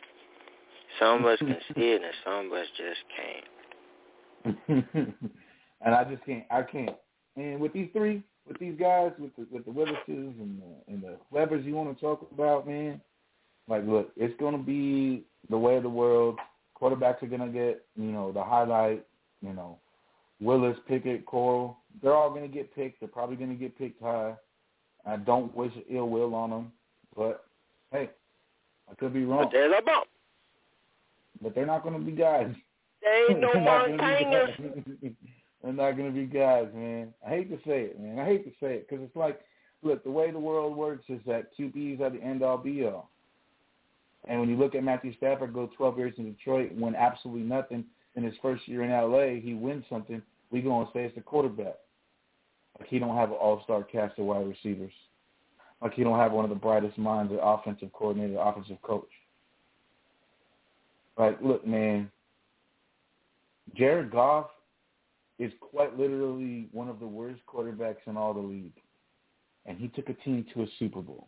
Some 0.99 1.19
of 1.19 1.25
us 1.25 1.37
can 1.37 1.57
see 1.75 1.91
it, 1.91 2.01
and 2.01 2.13
some 2.25 2.47
of 2.47 2.53
us 2.53 2.65
just 2.75 4.57
can't. 4.65 5.05
and 5.81 5.95
I 5.95 6.03
just 6.05 6.25
can't. 6.25 6.43
I 6.49 6.63
can't. 6.63 6.95
And 7.35 7.59
with 7.59 7.71
these 7.73 7.89
three, 7.93 8.23
with 8.47 8.57
these 8.57 8.73
guys, 8.79 9.11
with 9.19 9.35
the 9.35 9.45
with 9.51 9.65
the 9.65 9.71
Willises 9.71 9.99
and 10.07 10.59
the, 10.59 10.91
and 10.91 11.03
the 11.03 11.17
Webbers 11.31 11.63
you 11.63 11.75
want 11.75 11.95
to 11.95 12.01
talk 12.01 12.27
about, 12.33 12.67
man. 12.67 12.99
Like, 13.67 13.85
look, 13.85 14.11
it's 14.17 14.37
going 14.39 14.57
to 14.57 14.63
be 14.63 15.23
the 15.51 15.57
way 15.57 15.75
of 15.75 15.83
the 15.83 15.89
world. 15.89 16.39
Quarterbacks 16.81 17.21
are 17.21 17.27
going 17.27 17.41
to 17.41 17.47
get, 17.47 17.85
you 17.95 18.11
know, 18.11 18.31
the 18.31 18.43
highlight. 18.43 19.05
You 19.43 19.53
know, 19.53 19.77
Willis, 20.39 20.77
Pickett, 20.87 21.27
Corral. 21.27 21.77
They're 22.01 22.15
all 22.15 22.31
going 22.31 22.49
to 22.49 22.53
get 22.53 22.73
picked. 22.73 23.01
They're 23.01 23.09
probably 23.09 23.35
going 23.35 23.51
to 23.51 23.55
get 23.55 23.77
picked 23.77 24.01
high. 24.01 24.33
I 25.05 25.17
don't 25.17 25.55
wish 25.55 25.73
ill 25.91 26.09
will 26.09 26.33
on 26.33 26.49
them, 26.49 26.71
but 27.15 27.45
hey, 27.91 28.09
I 28.91 28.95
could 28.95 29.13
be 29.13 29.23
wrong. 29.23 29.43
But 29.43 29.51
there's 29.51 29.73
a 29.77 29.81
bump. 29.81 30.07
But 31.41 31.55
they're 31.55 31.65
not 31.65 31.83
going 31.83 31.99
to 31.99 32.05
be 32.05 32.11
guys. 32.11 32.53
They 33.01 33.27
ain't 33.29 33.39
no 33.39 33.51
They're 33.53 33.63
not 33.63 33.87
gonna 33.87 34.17
be 34.17 34.25
Montana. 34.25 35.15
They're 35.63 35.73
not 35.73 35.91
going 35.91 36.11
to 36.11 36.19
be 36.19 36.25
guys, 36.25 36.67
man. 36.73 37.13
I 37.25 37.29
hate 37.29 37.49
to 37.51 37.57
say 37.67 37.83
it, 37.83 37.99
man. 37.99 38.19
I 38.19 38.25
hate 38.25 38.43
to 38.45 38.51
say 38.59 38.75
it 38.75 38.89
because 38.89 39.03
it's 39.05 39.15
like, 39.15 39.41
look, 39.83 40.03
the 40.03 40.09
way 40.09 40.31
the 40.31 40.39
world 40.39 40.75
works 40.75 41.05
is 41.07 41.19
that 41.27 41.55
QBs 41.57 42.01
are 42.01 42.09
the 42.09 42.21
end 42.21 42.41
all 42.41 42.57
be 42.57 42.83
all. 42.85 43.09
And 44.27 44.39
when 44.39 44.49
you 44.49 44.55
look 44.55 44.75
at 44.75 44.83
Matthew 44.83 45.15
Stafford 45.17 45.53
go 45.53 45.69
12 45.77 45.97
years 45.97 46.13
in 46.17 46.31
Detroit, 46.31 46.71
win 46.73 46.95
absolutely 46.95 47.43
nothing. 47.43 47.85
In 48.15 48.23
his 48.23 48.33
first 48.41 48.67
year 48.67 48.83
in 48.83 48.91
LA, 48.91 49.39
he 49.41 49.53
wins 49.53 49.85
something. 49.89 50.21
We 50.51 50.61
go 50.61 50.79
and 50.79 50.87
say 50.93 51.03
it's 51.03 51.15
the 51.15 51.21
quarterback. 51.21 51.77
Like 52.79 52.89
he 52.89 52.99
don't 52.99 53.15
have 53.15 53.29
an 53.29 53.37
all-star 53.37 53.83
cast 53.83 54.19
of 54.19 54.25
wide 54.25 54.47
receivers. 54.47 54.93
Like 55.81 55.93
he 55.93 56.03
don't 56.03 56.19
have 56.19 56.31
one 56.31 56.45
of 56.45 56.49
the 56.49 56.55
brightest 56.55 56.97
minds, 56.97 57.31
the 57.31 57.41
offensive 57.41 57.91
coordinator, 57.93 58.39
offensive 58.39 58.81
coach. 58.83 59.09
Like, 61.17 61.37
look, 61.41 61.65
man, 61.65 62.11
Jared 63.75 64.11
Goff 64.11 64.47
is 65.39 65.51
quite 65.59 65.97
literally 65.97 66.67
one 66.71 66.87
of 66.87 66.99
the 66.99 67.07
worst 67.07 67.41
quarterbacks 67.47 68.07
in 68.07 68.15
all 68.15 68.33
the 68.33 68.39
league. 68.39 68.73
And 69.65 69.77
he 69.77 69.87
took 69.89 70.09
a 70.09 70.13
team 70.13 70.45
to 70.53 70.63
a 70.63 70.67
Super 70.79 71.01
Bowl. 71.01 71.27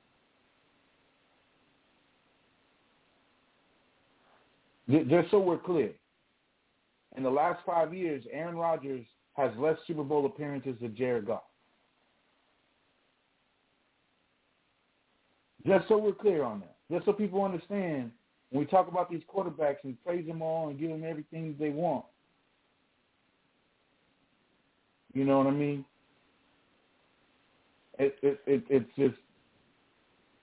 Just 4.89 5.31
so 5.31 5.39
we're 5.39 5.57
clear, 5.57 5.91
in 7.15 7.23
the 7.23 7.29
last 7.29 7.61
five 7.65 7.93
years, 7.93 8.23
Aaron 8.31 8.55
Rodgers 8.55 9.05
has 9.35 9.51
less 9.57 9.77
Super 9.87 10.03
Bowl 10.03 10.25
appearances 10.25 10.75
than 10.81 10.95
Jared 10.95 11.25
Goff. 11.25 11.43
Just 15.65 15.87
so 15.87 15.97
we're 15.97 16.13
clear 16.13 16.43
on 16.43 16.61
that. 16.61 16.75
Just 16.91 17.05
so 17.05 17.13
people 17.13 17.43
understand, 17.43 18.11
when 18.49 18.61
we 18.61 18.65
talk 18.65 18.87
about 18.87 19.09
these 19.09 19.21
quarterbacks 19.33 19.77
and 19.83 19.97
praise 20.05 20.27
them 20.27 20.41
all 20.41 20.69
and 20.69 20.79
give 20.79 20.89
them 20.89 21.03
everything 21.05 21.55
they 21.59 21.69
want, 21.69 22.05
you 25.13 25.23
know 25.23 25.37
what 25.37 25.47
I 25.47 25.51
mean? 25.51 25.85
It, 27.99 28.15
it, 28.21 28.39
it 28.47 28.63
it's 28.69 28.89
just 28.97 29.15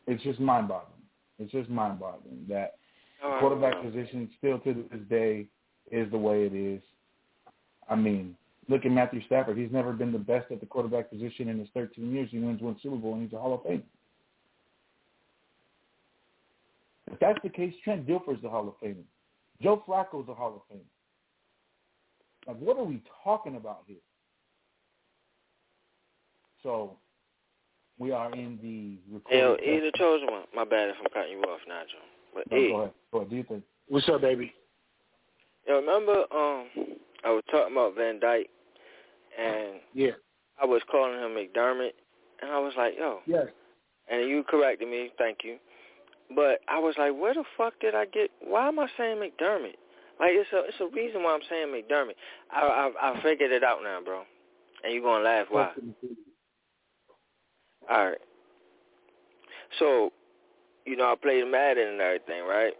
it's 0.06 0.22
just 0.22 0.40
mind 0.40 0.68
boggling. 0.68 1.02
It's 1.38 1.52
just 1.52 1.68
mind 1.68 1.98
boggling 1.98 2.46
that 2.48 2.76
the 3.20 3.38
quarterback 3.40 3.82
position 3.82 4.30
still 4.38 4.58
to 4.60 4.84
this 4.90 5.00
day 5.08 5.46
is 5.90 6.10
the 6.10 6.18
way 6.18 6.44
it 6.44 6.54
is. 6.54 6.80
I 7.88 7.96
mean, 7.96 8.36
look 8.68 8.84
at 8.84 8.92
Matthew 8.92 9.20
Stafford. 9.26 9.58
He's 9.58 9.72
never 9.72 9.92
been 9.92 10.12
the 10.12 10.18
best 10.18 10.50
at 10.52 10.60
the 10.60 10.66
quarterback 10.66 11.10
position 11.10 11.48
in 11.48 11.58
his 11.58 11.68
13 11.74 12.12
years. 12.12 12.28
He 12.30 12.38
wins 12.38 12.62
one 12.62 12.76
Super 12.82 12.96
Bowl 12.96 13.14
and 13.14 13.24
he's 13.24 13.32
a 13.32 13.38
Hall 13.40 13.54
of 13.54 13.62
Fame. 13.64 13.82
If 17.12 17.18
that's 17.18 17.38
the 17.42 17.48
case, 17.48 17.74
Trent 17.84 18.06
Dilfer's 18.06 18.40
the 18.42 18.48
Hall 18.48 18.68
of 18.68 18.74
Famer. 18.86 19.02
Joe 19.62 19.82
Flacco's 19.86 20.28
a 20.28 20.34
Hall 20.34 20.62
of 20.70 20.74
Famer. 20.76 20.80
Like, 22.46 22.56
what 22.58 22.78
are 22.78 22.84
we 22.84 23.02
talking 23.24 23.56
about 23.56 23.82
here? 23.86 23.96
So, 26.62 26.96
we 27.98 28.12
are 28.12 28.30
in 28.32 28.58
the 28.62 28.98
Hey, 29.28 29.40
yo, 29.40 29.52
recording 29.52 29.74
E 29.74 29.80
the 29.80 29.92
chosen 29.96 30.30
one. 30.30 30.42
My 30.54 30.64
bad 30.64 30.88
if 30.90 30.96
I'm 31.00 31.06
cutting 31.12 31.32
you 31.32 31.42
off, 31.42 31.60
Nigel. 31.68 31.98
But 32.34 32.50
No, 32.50 32.56
E, 32.56 32.68
go 32.70 32.76
ahead. 32.80 32.92
Go 33.12 33.18
ahead. 33.18 33.30
Do 33.30 33.36
you 33.36 33.42
think? 33.44 33.62
What's 33.88 34.08
up, 34.08 34.20
baby? 34.20 34.54
yo, 35.66 35.76
remember 35.80 36.24
um 36.32 36.66
I 37.24 37.30
was 37.30 37.42
talking 37.50 37.72
about 37.74 37.94
Van 37.96 38.18
Dyke 38.20 38.48
and 39.38 39.80
Yeah. 39.92 40.12
I 40.60 40.64
was 40.64 40.80
calling 40.90 41.18
him 41.20 41.30
McDermott 41.32 41.92
and 42.40 42.50
I 42.50 42.58
was 42.58 42.72
like, 42.76 42.94
yo, 42.98 43.18
Yes. 43.26 43.46
and 44.10 44.28
you 44.28 44.44
corrected 44.44 44.88
me, 44.88 45.10
thank 45.18 45.38
you. 45.44 45.58
But 46.34 46.60
I 46.68 46.78
was 46.78 46.94
like, 46.98 47.12
where 47.12 47.34
the 47.34 47.44
fuck 47.56 47.74
did 47.80 47.94
I 47.94 48.04
get? 48.06 48.30
Why 48.40 48.68
am 48.68 48.78
I 48.78 48.86
saying 48.96 49.16
McDermott? 49.18 49.74
Like 50.20 50.32
it's 50.32 50.52
a 50.52 50.64
it's 50.68 50.80
a 50.80 50.94
reason 50.94 51.22
why 51.22 51.34
I'm 51.34 51.40
saying 51.48 51.68
McDermott. 51.68 52.14
I 52.52 52.60
I, 52.60 53.10
I 53.10 53.22
figured 53.22 53.52
it 53.52 53.64
out 53.64 53.78
now, 53.82 54.00
bro. 54.04 54.22
And 54.84 54.92
you're 54.92 55.02
gonna 55.02 55.24
laugh 55.24 55.46
why? 55.50 55.70
All 57.90 58.06
right. 58.06 58.18
So, 59.78 60.12
you 60.84 60.96
know, 60.96 61.12
I 61.12 61.14
played 61.20 61.46
Madden 61.46 61.88
and 61.88 62.00
everything, 62.00 62.44
right? 62.44 62.74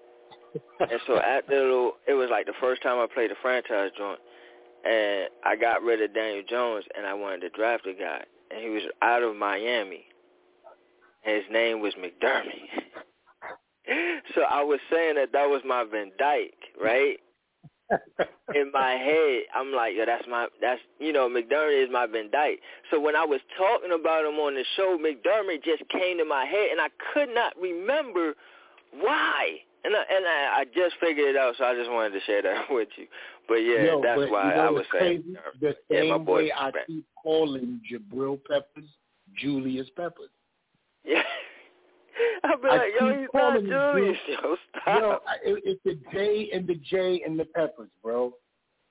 and 0.81 1.01
so 1.07 1.19
after 1.21 1.57
the 1.57 1.63
little, 1.63 1.93
it 2.07 2.15
was 2.15 2.29
like 2.31 2.47
the 2.47 2.53
first 2.61 2.83
time 2.83 2.99
I 2.99 3.07
played 3.13 3.31
the 3.31 3.37
franchise 3.41 3.91
joint, 3.97 4.21
and 4.85 5.29
I 5.45 5.57
got 5.57 5.83
rid 5.83 6.03
of 6.03 6.15
Daniel 6.15 6.45
Jones, 6.49 6.85
and 6.97 7.07
I 7.07 7.15
wanted 7.15 7.41
to 7.41 7.51
draft 7.51 7.87
a 7.87 7.93
guy, 7.93 8.25
and 8.51 8.63
he 8.63 8.71
was 8.71 8.83
out 9.03 9.23
of 9.23 9.37
Miami, 9.37 10.05
and 11.25 11.37
his 11.37 11.45
name 11.51 11.81
was 11.81 11.95
McDermott. 11.95 12.51
so 14.35 14.43
I 14.43 14.63
was 14.63 14.81
saying 14.91 15.17
that 15.17 15.33
that 15.33 15.49
was 15.49 15.63
my 15.67 15.85
Van 15.91 16.11
Dyke, 16.19 16.55
right? 16.83 17.19
in 18.55 18.71
my 18.73 18.93
head, 18.93 19.43
I'm 19.55 19.73
like, 19.73 19.95
yo, 19.97 20.07
that's 20.07 20.27
my, 20.29 20.47
that's, 20.61 20.81
you 21.01 21.13
know, 21.13 21.29
McDermott 21.29 21.83
is 21.85 21.91
my 21.91 22.07
Van 22.07 22.31
Dyke. 22.31 22.61
So 22.91 23.01
when 23.01 23.17
I 23.17 23.25
was 23.25 23.41
talking 23.59 23.91
about 23.93 24.25
him 24.25 24.39
on 24.39 24.55
the 24.55 24.65
show, 24.77 24.97
McDermott 24.97 25.65
just 25.65 25.83
came 25.91 26.19
to 26.19 26.25
my 26.25 26.45
head, 26.45 26.69
and 26.71 26.81
I 26.81 26.89
could 27.13 27.35
not 27.35 27.53
remember 27.61 28.35
why. 28.93 29.59
And 29.83 29.95
I, 29.97 30.03
and 30.15 30.25
I, 30.27 30.61
I 30.61 30.65
just 30.67 30.97
figured 31.01 31.31
it 31.31 31.37
out, 31.37 31.55
so 31.59 31.65
I 31.65 31.75
just 31.75 31.91
wanted 31.91 32.11
to 32.11 32.21
share 32.27 32.43
that 32.43 32.67
with 32.71 32.89
you. 32.97 33.07
But 33.49 33.57
yeah, 33.57 33.87
Yo, 33.87 34.03
that's 34.03 34.21
but 34.21 34.31
why 34.31 34.51
you 34.51 34.57
know 34.57 34.67
I 34.67 34.71
was 34.71 34.85
saying. 34.93 35.23
crazy? 35.23 35.37
Uh, 35.37 35.51
the 35.61 35.77
Yeah, 35.89 36.03
my 36.11 36.17
same 36.17 36.25
boy 36.25 36.35
way 36.35 36.53
I 36.53 36.69
Spen- 36.71 36.83
keep 36.87 37.05
calling 37.21 37.81
Jabril 37.91 38.39
Peppers 38.45 38.89
Julius 39.37 39.89
Peppers. 39.97 40.31
Yeah. 41.05 41.23
I'll 42.45 42.59
be 42.61 42.69
I 42.69 42.77
like, 42.77 42.93
yo, 43.01 43.09
he's 43.09 43.29
not 43.33 43.41
calling 43.41 43.65
him 43.65 43.71
Julius. 43.71 44.19
Julius. 44.27 44.41
Yo, 44.43 44.57
stop. 44.81 45.01
Yo, 45.01 45.19
I- 45.27 45.49
it, 45.49 45.63
it's 45.65 45.81
the 45.85 45.99
J 46.13 46.51
and 46.53 46.67
the 46.67 46.75
J 46.77 47.23
and 47.27 47.39
the 47.39 47.45
Peppers, 47.47 47.91
bro. 48.03 48.33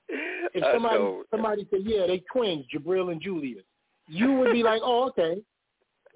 If 0.52 0.64
somebody 0.74 0.98
know. 0.98 1.22
somebody 1.30 1.66
said, 1.70 1.80
yeah, 1.84 2.06
they 2.08 2.22
twins, 2.32 2.64
Jabril 2.74 3.12
and 3.12 3.20
Julius, 3.22 3.62
you 4.08 4.32
would 4.34 4.52
be 4.52 4.64
like, 4.64 4.80
oh, 4.84 5.08
okay. 5.10 5.40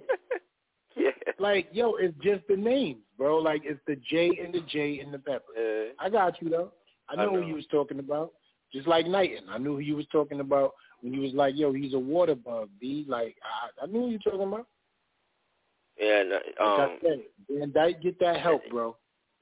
yeah. 0.96 1.10
Like, 1.38 1.68
yo, 1.72 1.94
it's 1.96 2.16
just 2.22 2.42
the 2.48 2.56
names, 2.56 3.02
bro. 3.16 3.38
Like, 3.38 3.62
it's 3.64 3.80
the 3.86 3.96
J 4.10 4.30
and 4.42 4.52
the 4.52 4.60
J 4.68 4.98
and 4.98 5.14
the 5.14 5.18
Peppers. 5.18 5.92
I 6.00 6.08
got 6.10 6.40
you, 6.42 6.48
though. 6.50 6.72
I 7.08 7.12
I 7.12 7.16
know, 7.16 7.30
know. 7.32 7.42
who 7.42 7.46
you 7.46 7.54
was 7.54 7.66
talking 7.70 7.98
about. 8.00 8.32
Just 8.72 8.88
like 8.88 9.06
Knighton. 9.06 9.44
I 9.48 9.58
knew 9.58 9.74
who 9.74 9.80
you 9.80 9.94
was 9.94 10.06
talking 10.10 10.40
about 10.40 10.72
when 11.00 11.12
you 11.14 11.20
was 11.20 11.32
like, 11.32 11.54
yo, 11.56 11.72
he's 11.72 11.94
a 11.94 11.98
water 11.98 12.34
bug, 12.34 12.70
B. 12.80 13.04
Like, 13.06 13.36
I, 13.44 13.84
I 13.84 13.86
knew 13.86 14.00
who 14.00 14.08
you 14.10 14.18
talking 14.18 14.42
about. 14.42 14.66
Yeah, 16.00 16.22
Like 16.28 16.60
um, 16.60 16.80
I 16.80 16.98
said, 17.02 17.20
Van 17.48 17.72
Dyke, 17.72 18.02
get 18.02 18.18
that 18.20 18.40
help, 18.40 18.62
bro. 18.70 18.96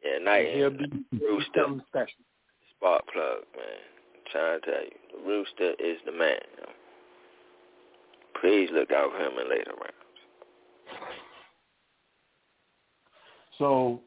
yeah, 0.05 0.17
And 0.17 0.25
night 0.25 0.55
he'll 0.55 0.71
be 0.71 0.87
Rooster. 1.13 1.51
something 1.65 1.83
special. 1.89 2.25
spark 2.77 3.03
plug, 3.13 3.45
man. 3.57 3.81
I'm 4.15 4.21
trying 4.31 4.61
to 4.61 4.67
tell 4.67 4.83
you, 4.85 4.91
the 5.13 5.29
Rooster 5.29 5.71
is 5.83 5.99
the 6.05 6.13
man. 6.13 6.37
You 6.57 6.63
know? 6.63 6.73
Please 8.41 8.71
look 8.73 8.91
out 8.91 9.13
for 9.13 9.19
him 9.19 9.39
in 9.39 9.49
later 9.51 9.71
rounds. 9.71 9.93
So, 13.59 14.01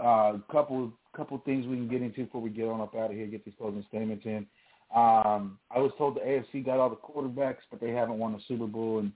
a 0.00 0.02
uh, 0.04 0.38
couple 0.50 0.92
couple 1.16 1.38
things 1.44 1.66
we 1.66 1.76
can 1.76 1.88
get 1.88 2.02
into 2.02 2.24
before 2.24 2.40
we 2.40 2.50
get 2.50 2.68
on 2.68 2.80
up 2.80 2.94
out 2.94 3.10
of 3.10 3.16
here. 3.16 3.26
Get 3.26 3.44
these 3.44 3.54
closing 3.58 3.84
statements 3.88 4.24
in. 4.24 4.46
Um, 4.94 5.58
I 5.70 5.78
was 5.78 5.92
told 5.98 6.16
the 6.16 6.20
AFC 6.20 6.64
got 6.64 6.78
all 6.80 6.90
the 6.90 6.96
quarterbacks, 6.96 7.58
but 7.70 7.80
they 7.80 7.90
haven't 7.90 8.18
won 8.18 8.34
a 8.34 8.38
Super 8.48 8.66
Bowl 8.66 8.98
in 9.00 9.12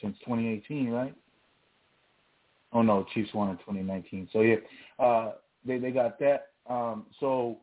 since 0.00 0.16
2018, 0.20 0.90
right? 0.90 1.14
Oh 2.72 2.82
no, 2.82 3.04
Chiefs 3.14 3.32
won 3.34 3.50
in 3.50 3.56
2019. 3.58 4.28
So 4.32 4.40
yeah, 4.40 4.56
uh, 4.98 5.32
they 5.64 5.78
they 5.78 5.90
got 5.90 6.18
that. 6.20 6.48
Um, 6.68 7.06
so 7.20 7.58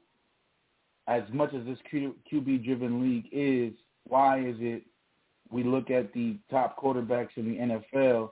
as 1.08 1.24
much 1.34 1.54
as 1.54 1.66
this 1.66 1.80
Q, 1.90 2.16
QB 2.32 2.64
driven 2.64 3.02
league 3.02 3.28
is, 3.32 3.74
why 4.08 4.40
is 4.40 4.56
it 4.60 4.84
we 5.52 5.64
look 5.64 5.90
at 5.90 6.14
the 6.14 6.38
top 6.52 6.80
quarterbacks 6.80 7.30
in 7.36 7.46
the 7.46 7.98
NFL 7.98 8.32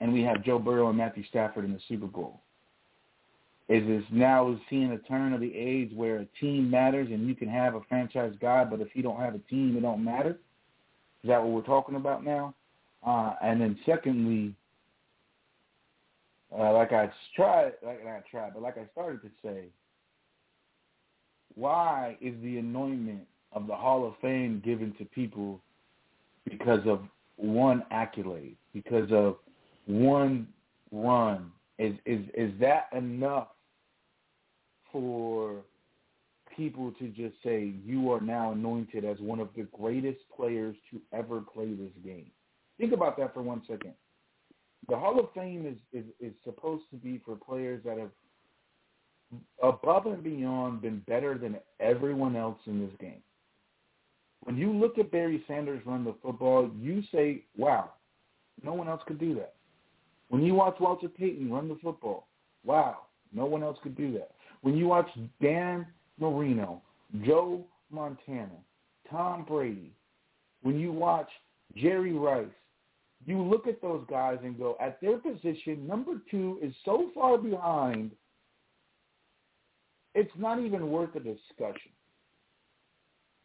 and 0.00 0.12
we 0.12 0.22
have 0.22 0.44
Joe 0.44 0.58
Burrow 0.58 0.88
and 0.88 0.98
Matthew 0.98 1.24
Stafford 1.28 1.64
in 1.64 1.72
the 1.72 1.80
Super 1.88 2.06
Bowl? 2.06 2.40
Is 3.68 3.86
this 3.86 4.04
now 4.12 4.58
seeing 4.68 4.92
a 4.92 4.98
turn 4.98 5.32
of 5.32 5.40
the 5.40 5.52
age 5.54 5.92
where 5.94 6.18
a 6.18 6.26
team 6.40 6.70
matters 6.70 7.08
and 7.10 7.26
you 7.26 7.34
can 7.34 7.48
have 7.48 7.74
a 7.74 7.80
franchise 7.88 8.34
guy, 8.40 8.64
but 8.64 8.80
if 8.80 8.88
you 8.94 9.02
don't 9.02 9.20
have 9.20 9.34
a 9.34 9.38
team, 9.38 9.76
it 9.76 9.80
don't 9.80 10.04
matter? 10.04 10.38
Is 11.22 11.28
that 11.28 11.42
what 11.42 11.52
we're 11.52 11.62
talking 11.62 11.94
about 11.94 12.24
now? 12.24 12.54
Uh, 13.04 13.34
and 13.42 13.60
then 13.60 13.78
secondly, 13.84 14.54
uh, 16.56 16.72
like 16.72 16.92
I 16.92 17.10
tried, 17.34 17.72
like 17.84 18.04
not 18.04 18.24
tried, 18.30 18.52
but 18.54 18.62
like 18.62 18.78
I 18.78 18.86
started 18.92 19.22
to 19.22 19.30
say, 19.42 19.64
why 21.54 22.16
is 22.20 22.34
the 22.42 22.58
anointment 22.58 23.26
of 23.52 23.66
the 23.66 23.74
Hall 23.74 24.06
of 24.06 24.14
Fame 24.20 24.62
given 24.64 24.94
to 24.98 25.04
people 25.06 25.60
because 26.48 26.80
of 26.86 27.00
one 27.36 27.82
accolade, 27.90 28.56
because 28.72 29.10
of 29.10 29.36
one 29.86 30.46
run? 30.90 31.50
Is 31.78 31.94
is 32.06 32.20
is 32.34 32.52
that 32.60 32.88
enough 32.92 33.48
for 34.92 35.62
people 36.54 36.92
to 36.98 37.08
just 37.08 37.34
say 37.42 37.72
you 37.84 38.12
are 38.12 38.20
now 38.20 38.52
anointed 38.52 39.04
as 39.04 39.18
one 39.18 39.40
of 39.40 39.48
the 39.56 39.66
greatest 39.76 40.20
players 40.36 40.76
to 40.90 41.00
ever 41.12 41.40
play 41.40 41.74
this 41.74 41.92
game? 42.04 42.30
Think 42.78 42.92
about 42.92 43.16
that 43.18 43.34
for 43.34 43.42
one 43.42 43.62
second. 43.68 43.94
The 44.88 44.96
Hall 44.96 45.18
of 45.20 45.26
Fame 45.34 45.66
is, 45.66 45.78
is, 45.98 46.08
is 46.20 46.32
supposed 46.44 46.84
to 46.90 46.96
be 46.96 47.20
for 47.24 47.36
players 47.36 47.82
that 47.84 47.98
have 47.98 48.10
above 49.62 50.06
and 50.06 50.22
beyond 50.22 50.82
been 50.82 51.02
better 51.06 51.38
than 51.38 51.56
everyone 51.80 52.36
else 52.36 52.58
in 52.66 52.80
this 52.80 52.94
game. 53.00 53.22
When 54.44 54.56
you 54.56 54.72
look 54.72 54.98
at 54.98 55.12
Barry 55.12 55.42
Sanders 55.46 55.80
run 55.86 56.04
the 56.04 56.14
football, 56.22 56.70
you 56.78 57.02
say, 57.12 57.44
wow, 57.56 57.90
no 58.62 58.74
one 58.74 58.88
else 58.88 59.02
could 59.06 59.20
do 59.20 59.34
that. 59.36 59.54
When 60.28 60.42
you 60.42 60.54
watch 60.54 60.76
Walter 60.80 61.08
Payton 61.08 61.50
run 61.50 61.68
the 61.68 61.78
football, 61.82 62.26
wow, 62.64 62.98
no 63.32 63.46
one 63.46 63.62
else 63.62 63.78
could 63.82 63.96
do 63.96 64.12
that. 64.14 64.32
When 64.62 64.76
you 64.76 64.88
watch 64.88 65.08
Dan 65.40 65.86
Marino, 66.18 66.82
Joe 67.24 67.64
Montana, 67.90 68.48
Tom 69.08 69.44
Brady, 69.44 69.92
when 70.62 70.78
you 70.78 70.92
watch 70.92 71.28
Jerry 71.76 72.12
Rice, 72.12 72.46
you 73.26 73.42
look 73.42 73.66
at 73.66 73.80
those 73.80 74.04
guys 74.08 74.38
and 74.42 74.58
go, 74.58 74.76
at 74.80 75.00
their 75.00 75.18
position, 75.18 75.86
number 75.86 76.20
two 76.30 76.58
is 76.62 76.74
so 76.84 77.10
far 77.14 77.38
behind, 77.38 78.12
it's 80.14 80.32
not 80.36 80.60
even 80.60 80.90
worth 80.90 81.14
a 81.14 81.20
discussion. 81.20 81.92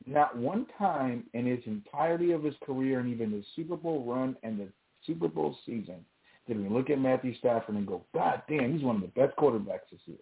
Not 0.06 0.38
one 0.38 0.66
time 0.78 1.26
in 1.34 1.46
his 1.46 1.60
entirety 1.66 2.32
of 2.32 2.44
his 2.44 2.56
career 2.66 3.00
and 3.00 3.12
even 3.12 3.32
the 3.32 3.44
Super 3.56 3.76
Bowl 3.76 4.04
run 4.06 4.38
and 4.44 4.60
the 4.60 4.68
Super 5.06 5.28
Bowl 5.28 5.58
season 5.66 6.06
did 6.48 6.62
we 6.62 6.70
look 6.70 6.90
at 6.90 7.00
Matthew 7.00 7.36
Stafford 7.38 7.76
and 7.76 7.86
go, 7.86 8.06
God 8.14 8.42
damn, 8.48 8.74
he's 8.74 8.84
one 8.84 8.96
of 8.96 9.02
the 9.02 9.08
best 9.10 9.36
quarterbacks 9.36 9.90
this 9.92 10.00
year. 10.06 10.18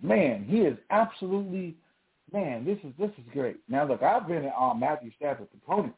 Man, 0.00 0.44
he 0.48 0.58
is 0.58 0.78
absolutely, 0.90 1.74
man, 2.32 2.64
this 2.64 2.78
is 2.84 2.92
this 2.98 3.10
is 3.18 3.24
great. 3.32 3.56
Now 3.68 3.86
look, 3.86 4.02
I've 4.02 4.28
been 4.28 4.44
on 4.46 4.76
uh, 4.76 4.78
Matthew 4.78 5.10
Stafford's 5.16 5.50
opponent. 5.62 5.94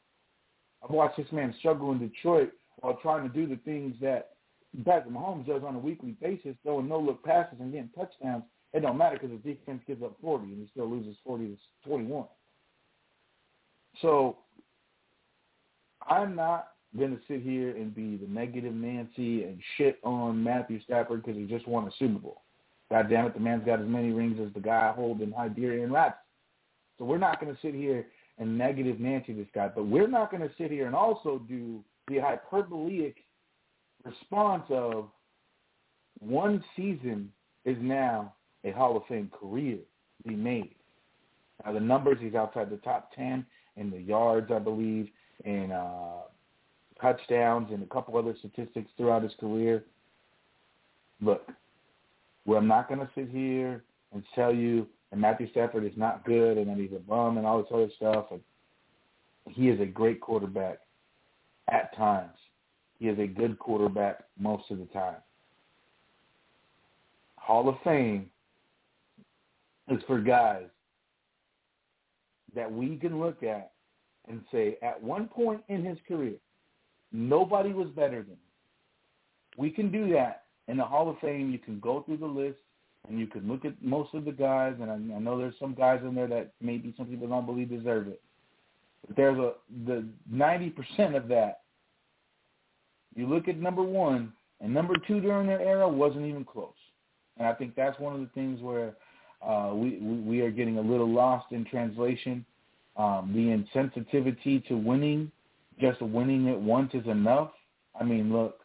I've 0.82 0.90
watched 0.90 1.16
this 1.16 1.30
man 1.32 1.55
struggle 1.59 1.92
in 1.92 1.98
Detroit 1.98 2.52
while 2.80 2.98
trying 3.02 3.28
to 3.28 3.34
do 3.34 3.46
the 3.46 3.60
things 3.64 3.94
that 4.00 4.30
Patrick 4.84 5.12
Mahomes 5.12 5.46
does 5.46 5.62
on 5.66 5.74
a 5.74 5.78
weekly 5.78 6.12
basis, 6.20 6.55
throwing 6.62 6.88
no-look 6.88 7.24
passes 7.24 7.59
and 7.60 7.72
getting 7.72 7.90
touchdowns. 7.96 8.44
It 8.72 8.80
don't 8.80 8.98
matter 8.98 9.18
because 9.20 9.30
the 9.30 9.55
defense 9.55 9.82
gives 9.86 10.02
up 10.02 10.16
40 10.20 10.44
and 10.44 10.59
he 10.59 10.68
still 10.70 10.88
loses 10.88 11.16
40 11.24 11.46
to 11.46 11.56
21. 11.88 12.26
So 14.02 14.36
I'm 16.06 16.36
not 16.36 16.68
going 16.96 17.16
to 17.16 17.22
sit 17.26 17.42
here 17.42 17.76
and 17.76 17.94
be 17.94 18.16
the 18.16 18.26
negative 18.28 18.74
Nancy 18.74 19.44
and 19.44 19.59
shit 19.76 19.98
on 20.05 20.42
Matthew 20.42 20.80
Stafford 20.84 21.24
because 21.24 21.38
he 21.38 21.46
just 21.46 21.66
won 21.66 21.86
a 21.86 21.90
Super 21.98 22.18
Bowl. 22.18 22.42
God 22.90 23.10
damn 23.10 23.26
it, 23.26 23.34
the 23.34 23.40
man's 23.40 23.66
got 23.66 23.80
as 23.80 23.88
many 23.88 24.12
rings 24.12 24.38
as 24.44 24.52
the 24.55 24.60
guy 24.60 24.92
holding 24.94 25.34
Iberian 25.34 25.92
Raps. 25.92 26.18
So 26.98 27.05
we're 27.05 27.18
not 27.18 27.40
going 27.40 27.55
to 27.55 27.60
sit 27.60 27.74
here 27.74 28.06
and 28.39 28.56
negative 28.56 29.01
Nancy 29.01 29.32
this 29.32 29.48
guy, 29.55 29.69
but 29.69 29.86
we're 29.86 30.06
not 30.06 30.31
going 30.31 30.43
to 30.43 30.55
sit 30.56 30.70
here 30.70 30.86
and 30.86 30.94
also 30.94 31.43
do 31.48 31.82
the 32.06 32.19
hyperbolic 32.19 33.16
response 34.05 34.65
of 34.70 35.09
one 36.20 36.62
season 36.77 37.31
is 37.65 37.77
now 37.81 38.35
a 38.65 38.70
Hall 38.70 38.97
of 38.97 39.02
Fame 39.09 39.31
career 39.39 39.78
he 40.24 40.35
made. 40.35 40.74
Now 41.65 41.73
the 41.73 41.81
numbers, 41.81 42.19
he's 42.20 42.35
outside 42.35 42.70
the 42.70 42.77
top 42.78 43.10
10 43.15 43.44
in 43.77 43.90
the 43.90 43.98
yards, 43.98 44.51
I 44.52 44.59
believe, 44.59 45.09
and 45.44 45.73
uh, 45.73 46.23
touchdowns 47.01 47.69
and 47.73 47.82
a 47.82 47.86
couple 47.86 48.16
other 48.16 48.35
statistics 48.39 48.90
throughout 48.97 49.23
his 49.23 49.32
career. 49.39 49.85
Look, 51.20 51.48
well, 52.47 52.59
I'm 52.59 52.69
not 52.69 52.89
going 52.89 53.01
to 53.01 53.09
sit 53.15 53.28
here 53.28 53.85
and 54.12 54.23
tell 54.35 54.55
you 54.55 54.86
that 55.10 55.18
Matthew 55.18 55.51
Stafford 55.51 55.85
is 55.85 55.97
not 55.97 56.24
good 56.24 56.59
and 56.59 56.68
that 56.68 56.76
he's 56.76 56.93
a 56.94 57.01
bum 57.01 57.39
and 57.39 57.47
all 57.47 57.59
this 57.59 57.72
other 57.72 57.90
stuff. 57.97 58.26
And 58.30 58.40
he 59.47 59.68
is 59.68 59.80
a 59.80 59.86
great 59.86 60.20
quarterback 60.20 60.78
at 61.70 61.97
times. 61.97 62.36
He 62.98 63.09
is 63.09 63.18
a 63.18 63.26
good 63.26 63.59
quarterback 63.59 64.24
most 64.39 64.70
of 64.70 64.78
the 64.78 64.86
time. 64.86 65.16
Hall 67.36 67.68
of 67.68 67.76
Fame 67.82 68.28
is 69.89 70.02
for 70.06 70.20
guys 70.20 70.66
that 72.55 72.70
we 72.70 72.97
can 72.97 73.20
look 73.20 73.43
at 73.43 73.72
and 74.28 74.43
say, 74.52 74.76
at 74.82 75.02
one 75.02 75.28
point 75.28 75.62
in 75.68 75.85
his 75.85 75.97
career, 76.06 76.35
nobody 77.12 77.72
was 77.72 77.89
better 77.89 78.22
than 78.22 78.32
him. 78.32 78.39
We 79.56 79.70
can 79.70 79.90
do 79.90 80.12
that 80.12 80.44
in 80.66 80.76
the 80.76 80.85
Hall 80.85 81.09
of 81.09 81.18
Fame. 81.20 81.51
You 81.51 81.59
can 81.59 81.80
go 81.80 82.02
through 82.02 82.18
the 82.18 82.26
list 82.26 82.59
and 83.07 83.19
you 83.19 83.27
can 83.27 83.49
look 83.49 83.65
at 83.65 83.81
most 83.83 84.15
of 84.15 84.25
the 84.25 84.33
guys, 84.33 84.75
and 84.81 84.91
I, 84.91 84.95
I 84.95 85.19
know 85.19 85.39
there's 85.39 85.55
some 85.59 85.75
guys 85.75 86.01
in 86.03 86.15
there 86.15 86.27
that 86.29 86.53
maybe 86.61 86.95
some 86.97 87.07
people 87.07 87.29
don't 87.29 87.47
believe 87.47 87.70
deserve 87.70 88.09
it. 88.09 88.20
But 89.07 89.16
there's 89.16 89.39
a 89.39 89.53
the 89.87 90.05
90% 90.33 91.16
of 91.16 91.29
that. 91.29 91.61
You 93.15 93.27
look 93.27 93.49
at 93.49 93.59
number 93.59 93.83
one 93.83 94.33
and 94.61 94.73
number 94.75 94.95
two 95.07 95.20
during 95.20 95.47
their 95.47 95.61
era 95.61 95.89
wasn't 95.89 96.27
even 96.27 96.45
close, 96.45 96.73
and 97.39 97.47
I 97.47 97.55
think 97.55 97.75
that's 97.75 97.99
one 97.99 98.15
of 98.15 98.20
the 98.20 98.31
things 98.35 98.61
where 98.61 98.95
uh, 99.47 99.73
we 99.75 99.99
we 99.99 100.41
are 100.41 100.51
getting 100.51 100.79
a 100.79 100.83
little 100.83 101.09
lost 101.09 101.53
in 101.53 101.65
translation. 101.65 102.45
Um, 102.97 103.31
the 103.33 103.79
insensitivity 103.81 104.66
to 104.66 104.75
winning, 104.77 105.31
just 105.81 106.03
winning 106.03 106.47
it 106.49 106.59
once 106.59 106.93
is 106.95 107.07
enough. 107.07 107.53
I 107.99 108.03
mean, 108.03 108.33
look, 108.33 108.57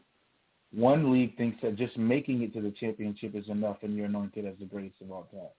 one 0.74 1.12
league 1.12 1.38
thinks 1.38 1.62
that 1.62 1.76
just 1.76 1.98
making 1.98 2.42
it 2.42 2.54
to 2.54 2.62
the 2.62 2.72
championship 2.72 3.36
is 3.36 3.48
enough 3.48 3.78
and 3.84 3.96
you're 3.96 4.08
anointed 4.08 4.46
as 4.46 4.56
the 4.60 4.66
greatest 4.66 5.02
of 5.02 5.12
all 5.12 5.28
time. 5.32 5.50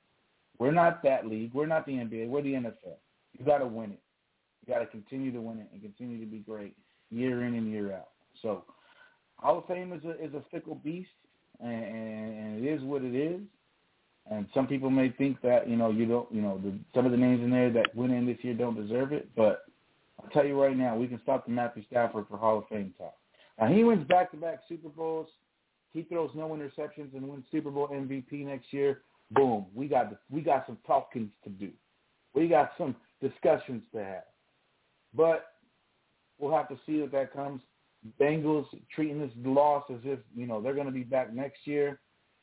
We're 0.58 0.72
not 0.72 1.02
that 1.02 1.26
league. 1.26 1.52
We're 1.54 1.66
not 1.66 1.86
the 1.86 1.92
NBA. 1.92 2.28
We're 2.28 2.42
the 2.42 2.54
NFL. 2.54 2.96
You 3.38 3.44
got 3.44 3.58
to 3.58 3.66
win 3.66 3.92
it. 3.92 4.00
You 4.66 4.74
got 4.74 4.80
to 4.80 4.86
continue 4.86 5.32
to 5.32 5.40
win 5.40 5.58
it 5.58 5.68
and 5.72 5.82
continue 5.82 6.18
to 6.20 6.26
be 6.26 6.38
great 6.38 6.76
year 7.10 7.44
in 7.44 7.54
and 7.54 7.70
year 7.70 7.92
out. 7.92 8.08
So, 8.42 8.64
Hall 9.36 9.58
of 9.58 9.66
Fame 9.66 9.92
is 9.92 10.04
a 10.04 10.12
is 10.22 10.32
a 10.34 10.42
fickle 10.50 10.76
beast, 10.76 11.10
and, 11.60 11.84
and 11.84 12.64
it 12.64 12.68
is 12.68 12.82
what 12.82 13.02
it 13.02 13.14
is. 13.14 13.40
And 14.30 14.46
some 14.54 14.66
people 14.66 14.90
may 14.90 15.10
think 15.10 15.42
that 15.42 15.68
you 15.68 15.76
know 15.76 15.90
you 15.90 16.06
don't 16.06 16.32
you 16.32 16.40
know 16.40 16.60
the, 16.62 16.72
some 16.94 17.04
of 17.04 17.12
the 17.12 17.18
names 17.18 17.42
in 17.42 17.50
there 17.50 17.70
that 17.72 17.94
went 17.94 18.12
in 18.12 18.26
this 18.26 18.38
year 18.42 18.54
don't 18.54 18.80
deserve 18.80 19.12
it, 19.12 19.28
but 19.36 19.64
I'll 20.22 20.30
tell 20.30 20.46
you 20.46 20.60
right 20.60 20.76
now, 20.76 20.96
we 20.96 21.08
can 21.08 21.20
stop 21.22 21.44
the 21.44 21.52
Matthew 21.52 21.84
Stafford 21.86 22.26
for 22.30 22.38
Hall 22.38 22.58
of 22.58 22.68
Fame 22.68 22.94
talk. 22.96 23.14
Now 23.58 23.68
he 23.68 23.84
wins 23.84 24.06
back-to-back 24.06 24.60
Super 24.68 24.88
Bowls. 24.88 25.28
He 25.92 26.02
throws 26.02 26.30
no 26.34 26.48
interceptions 26.48 27.14
and 27.14 27.28
wins 27.28 27.44
Super 27.52 27.70
Bowl 27.70 27.88
MVP 27.88 28.44
next 28.44 28.72
year. 28.72 29.02
Boom, 29.30 29.66
we 29.74 29.86
got 29.86 30.12
we 30.30 30.40
got 30.40 30.66
some 30.66 30.78
talkings 30.86 31.30
to 31.44 31.50
do. 31.50 31.70
We 32.34 32.48
got 32.48 32.72
some 32.76 32.96
discussions 33.22 33.82
to 33.92 34.04
have. 34.04 34.24
But 35.14 35.46
we'll 36.38 36.54
have 36.54 36.68
to 36.68 36.76
see 36.84 36.98
if 36.98 37.12
that 37.12 37.32
comes. 37.32 37.62
Bengals 38.20 38.66
treating 38.94 39.18
this 39.18 39.30
loss 39.44 39.84
as 39.90 40.00
if 40.04 40.18
you 40.36 40.46
know 40.46 40.60
they're 40.60 40.74
going 40.74 40.86
to 40.86 40.92
be 40.92 41.04
back 41.04 41.32
next 41.32 41.66
year. 41.66 42.00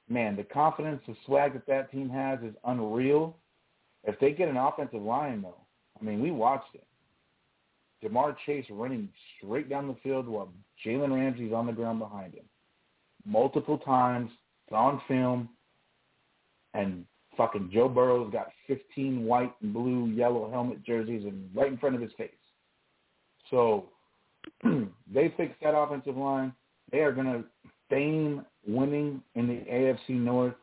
Man, 0.09 0.35
the 0.35 0.43
confidence, 0.43 1.01
the 1.07 1.15
swag 1.25 1.53
that 1.53 1.67
that 1.67 1.91
team 1.91 2.09
has 2.09 2.39
is 2.39 2.55
unreal. 2.65 3.37
If 4.03 4.19
they 4.19 4.31
get 4.31 4.49
an 4.49 4.57
offensive 4.57 5.01
line, 5.01 5.43
though, 5.43 5.61
I 5.99 6.03
mean, 6.03 6.19
we 6.21 6.31
watched 6.31 6.73
it. 6.73 6.87
Ja'Marr 8.03 8.35
Chase 8.45 8.65
running 8.69 9.09
straight 9.37 9.69
down 9.69 9.87
the 9.87 9.95
field 10.03 10.27
while 10.27 10.51
Jalen 10.85 11.13
Ramsey's 11.13 11.53
on 11.53 11.67
the 11.67 11.73
ground 11.73 11.99
behind 11.99 12.33
him. 12.33 12.45
Multiple 13.25 13.77
times, 13.79 14.31
it's 14.67 14.75
on 14.75 15.01
film, 15.07 15.49
and 16.73 17.05
fucking 17.37 17.69
Joe 17.73 17.87
Burrow's 17.87 18.31
got 18.31 18.47
15 18.67 19.25
white 19.25 19.53
and 19.61 19.73
blue, 19.73 20.07
yellow 20.07 20.49
helmet 20.49 20.83
jerseys 20.83 21.23
and 21.25 21.49
right 21.53 21.71
in 21.71 21.77
front 21.77 21.95
of 21.95 22.01
his 22.01 22.11
face. 22.17 22.29
So 23.49 23.85
they 24.63 25.33
fixed 25.37 25.61
that 25.61 25.75
offensive 25.75 26.17
line. 26.17 26.53
They 26.91 26.99
are 26.99 27.11
going 27.11 27.27
to 27.27 27.43
fame 27.89 28.45
winning 28.65 29.21
in 29.35 29.47
the 29.47 29.61
AFC 29.71 30.09
North. 30.09 30.53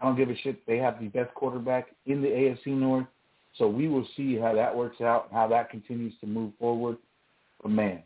I 0.00 0.06
don't 0.06 0.16
give 0.16 0.30
a 0.30 0.36
shit. 0.36 0.64
They 0.66 0.78
have 0.78 1.00
the 1.00 1.08
best 1.08 1.34
quarterback 1.34 1.88
in 2.06 2.20
the 2.20 2.28
AFC 2.28 2.66
North. 2.66 3.06
So 3.56 3.68
we 3.68 3.88
will 3.88 4.06
see 4.16 4.36
how 4.36 4.54
that 4.54 4.74
works 4.74 5.00
out, 5.00 5.26
and 5.28 5.36
how 5.36 5.46
that 5.48 5.70
continues 5.70 6.14
to 6.20 6.26
move 6.26 6.52
forward. 6.58 6.96
But 7.62 7.70
man, 7.70 8.02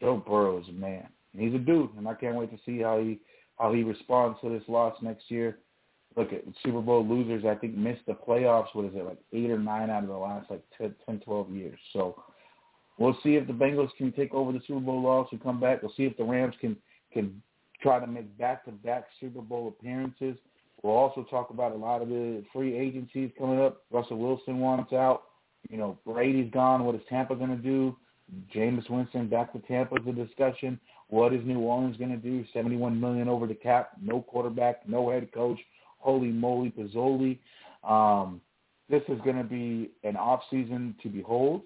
Joe 0.00 0.22
Burrow 0.26 0.60
is 0.60 0.68
a 0.68 0.72
man. 0.72 1.08
He's 1.36 1.54
a 1.54 1.58
dude, 1.58 1.94
and 1.96 2.08
I 2.08 2.14
can't 2.14 2.36
wait 2.36 2.50
to 2.50 2.58
see 2.64 2.80
how 2.80 2.98
he 2.98 3.20
how 3.58 3.72
he 3.72 3.82
responds 3.82 4.40
to 4.40 4.48
this 4.48 4.66
loss 4.68 4.96
next 5.02 5.30
year. 5.30 5.58
Look 6.16 6.32
at 6.32 6.42
Super 6.62 6.80
Bowl 6.80 7.06
losers. 7.06 7.44
I 7.44 7.54
think 7.54 7.76
missed 7.76 8.04
the 8.06 8.14
playoffs. 8.14 8.74
What 8.74 8.86
is 8.86 8.92
it 8.94 9.04
like 9.04 9.18
eight 9.32 9.50
or 9.50 9.58
nine 9.58 9.88
out 9.88 10.02
of 10.02 10.08
the 10.08 10.16
last 10.16 10.50
like 10.50 10.62
10, 10.76 10.94
10 11.06 11.20
12 11.20 11.50
years? 11.50 11.78
So 11.92 12.22
we'll 12.98 13.16
see 13.22 13.36
if 13.36 13.46
the 13.46 13.52
Bengals 13.52 13.90
can 13.96 14.12
take 14.12 14.34
over 14.34 14.52
the 14.52 14.60
Super 14.66 14.80
Bowl 14.80 15.02
loss 15.02 15.28
and 15.32 15.42
come 15.42 15.60
back. 15.60 15.82
We'll 15.82 15.92
see 15.96 16.04
if 16.04 16.16
the 16.16 16.24
Rams 16.24 16.54
can 16.60 16.76
can 17.12 17.42
try 17.80 17.98
to 17.98 18.06
make 18.06 18.36
back-to-back 18.38 19.04
Super 19.20 19.40
Bowl 19.40 19.68
appearances. 19.68 20.36
We'll 20.82 20.94
also 20.94 21.24
talk 21.30 21.50
about 21.50 21.72
a 21.72 21.76
lot 21.76 22.02
of 22.02 22.08
the 22.08 22.42
free 22.52 22.76
agencies 22.76 23.30
coming 23.38 23.60
up. 23.60 23.82
Russell 23.90 24.18
Wilson 24.18 24.58
wants 24.58 24.92
out. 24.92 25.22
You 25.70 25.78
know, 25.78 25.98
Brady's 26.04 26.50
gone. 26.52 26.84
What 26.84 26.96
is 26.96 27.00
Tampa 27.08 27.36
going 27.36 27.50
to 27.50 27.56
do? 27.56 27.96
Jameis 28.54 28.88
Winston 28.90 29.28
back 29.28 29.52
to 29.52 29.60
Tampa 29.60 29.96
is 29.96 30.06
a 30.08 30.12
discussion. 30.12 30.80
What 31.08 31.32
is 31.32 31.44
New 31.44 31.60
Orleans 31.60 31.96
going 31.96 32.10
to 32.10 32.16
do? 32.16 32.44
Seventy-one 32.52 32.98
million 32.98 33.28
over 33.28 33.46
the 33.46 33.54
cap. 33.54 33.90
No 34.00 34.22
quarterback. 34.22 34.88
No 34.88 35.10
head 35.10 35.30
coach. 35.32 35.58
Holy 35.98 36.28
moly, 36.28 36.70
Pizzoli. 36.70 37.38
Um, 37.84 38.40
this 38.88 39.02
is 39.08 39.20
going 39.20 39.36
to 39.36 39.44
be 39.44 39.90
an 40.02 40.16
off 40.16 40.40
season 40.50 40.96
to 41.02 41.08
behold 41.08 41.62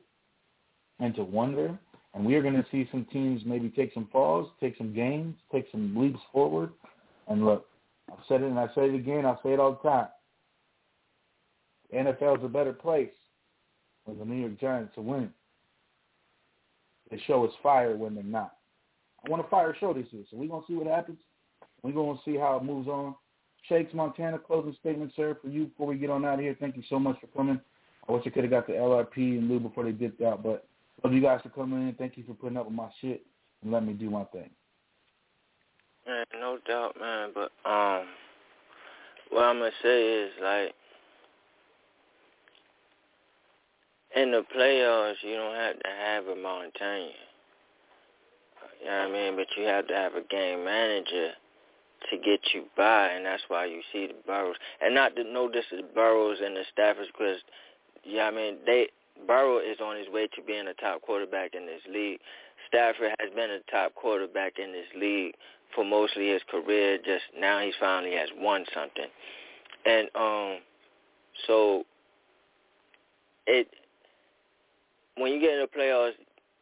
and 1.00 1.14
to 1.14 1.24
wonder. 1.24 1.78
And 2.14 2.24
we 2.24 2.34
are 2.34 2.42
going 2.42 2.54
to 2.54 2.66
see 2.70 2.88
some 2.90 3.06
teams 3.12 3.42
maybe 3.46 3.68
take 3.68 3.92
some 3.94 4.08
falls, 4.10 4.48
take 4.60 4.76
some 4.76 4.94
gains, 4.94 5.34
take 5.52 5.66
some 5.70 5.96
leaps 5.96 6.20
forward. 6.32 6.70
And 7.28 7.44
look, 7.44 7.66
I've 8.10 8.24
said 8.28 8.42
it 8.42 8.46
and 8.46 8.58
I 8.58 8.66
say 8.74 8.86
it 8.86 8.94
again. 8.94 9.26
I'll 9.26 9.40
say 9.42 9.52
it 9.52 9.60
all 9.60 9.72
the 9.82 9.88
time. 9.88 10.08
The 11.90 11.98
NFL 11.98 12.38
is 12.38 12.44
a 12.44 12.48
better 12.48 12.72
place 12.72 13.10
when 14.04 14.18
the 14.18 14.24
New 14.24 14.40
York 14.40 14.60
Giants 14.60 14.96
are 14.96 15.02
winning. 15.02 15.32
They 17.10 17.20
show 17.26 17.44
us 17.44 17.52
fire 17.62 17.96
when 17.96 18.14
they're 18.14 18.24
not. 18.24 18.56
I 19.24 19.30
want 19.30 19.44
a 19.44 19.48
fire 19.48 19.76
show 19.78 19.92
this 19.92 20.06
year, 20.10 20.24
so 20.30 20.36
we're 20.36 20.48
going 20.48 20.62
to 20.62 20.66
see 20.66 20.74
what 20.74 20.86
happens. 20.86 21.18
We're 21.82 21.92
going 21.92 22.16
to 22.16 22.22
see 22.24 22.36
how 22.36 22.56
it 22.56 22.64
moves 22.64 22.88
on. 22.88 23.14
Shakes 23.68 23.94
Montana, 23.94 24.38
closing 24.38 24.76
statement, 24.80 25.12
sir, 25.16 25.36
for 25.40 25.48
you 25.48 25.66
before 25.66 25.88
we 25.88 25.96
get 25.96 26.10
on 26.10 26.24
out 26.24 26.34
of 26.34 26.40
here. 26.40 26.56
Thank 26.58 26.76
you 26.76 26.82
so 26.88 26.98
much 26.98 27.16
for 27.20 27.26
coming. 27.28 27.60
I 28.08 28.12
wish 28.12 28.22
I 28.26 28.30
could 28.30 28.44
have 28.44 28.50
got 28.50 28.66
the 28.66 28.74
LRP 28.74 29.16
and 29.38 29.48
Lou 29.48 29.58
before 29.58 29.84
they 29.84 29.92
dipped 29.92 30.22
out, 30.22 30.42
but 30.42 30.68
love 31.02 31.12
you 31.12 31.20
guys 31.20 31.40
for 31.42 31.48
coming 31.48 31.88
in. 31.88 31.94
Thank 31.94 32.16
you 32.16 32.24
for 32.24 32.34
putting 32.34 32.56
up 32.56 32.66
with 32.66 32.74
my 32.74 32.88
shit 33.00 33.26
and 33.62 33.72
letting 33.72 33.88
me 33.88 33.94
do 33.94 34.10
my 34.10 34.24
thing. 34.24 34.50
Man, 36.06 36.24
no 36.38 36.58
doubt, 36.66 36.94
man. 37.00 37.30
But 37.34 37.50
um, 37.68 38.06
what 39.30 39.44
I'm 39.44 39.58
gonna 39.58 39.70
say 39.82 40.22
is 40.22 40.30
like, 40.42 40.72
in 44.14 44.30
the 44.30 44.44
playoffs, 44.56 45.16
you 45.22 45.34
don't 45.34 45.54
have 45.54 45.78
to 45.78 45.88
have 45.88 46.26
a 46.26 46.36
Montana. 46.36 47.10
You 48.80 48.86
know 48.86 48.98
what 48.98 49.08
I 49.08 49.12
mean? 49.12 49.36
But 49.36 49.46
you 49.56 49.64
have 49.64 49.88
to 49.88 49.94
have 49.94 50.14
a 50.14 50.22
game 50.22 50.64
manager 50.64 51.30
to 52.10 52.16
get 52.18 52.40
you 52.54 52.64
by, 52.76 53.08
and 53.08 53.26
that's 53.26 53.42
why 53.48 53.64
you 53.64 53.80
see 53.92 54.06
the 54.06 54.14
Burrows. 54.26 54.56
And 54.80 54.94
not 54.94 55.16
to 55.16 55.24
know 55.24 55.50
this 55.50 55.64
is 55.72 55.80
Burrows 55.94 56.38
and 56.44 56.56
the 56.56 56.62
Staffords, 56.76 57.06
because 57.06 57.40
yeah, 58.04 58.24
I 58.24 58.30
mean 58.30 58.58
they 58.64 58.88
Burrow 59.26 59.58
is 59.58 59.78
on 59.82 59.96
his 59.96 60.08
way 60.08 60.28
to 60.28 60.42
being 60.46 60.68
a 60.68 60.74
top 60.74 61.02
quarterback 61.02 61.54
in 61.54 61.66
this 61.66 61.80
league. 61.90 62.20
Stafford 62.68 63.12
has 63.18 63.30
been 63.34 63.50
a 63.50 63.70
top 63.70 63.94
quarterback 63.94 64.58
in 64.58 64.72
this 64.72 64.86
league 64.96 65.34
for 65.74 65.84
mostly 65.84 66.30
his 66.30 66.42
career. 66.50 66.98
Just 66.98 67.24
now, 67.38 67.60
he 67.60 67.72
finally 67.78 68.14
has 68.16 68.28
won 68.36 68.64
something, 68.74 69.10
and 69.84 70.08
um, 70.14 70.58
so 71.46 71.84
it 73.46 73.68
when 75.16 75.32
you 75.32 75.40
get 75.40 75.54
in 75.54 75.60
the 75.60 75.68
playoffs, 75.78 76.12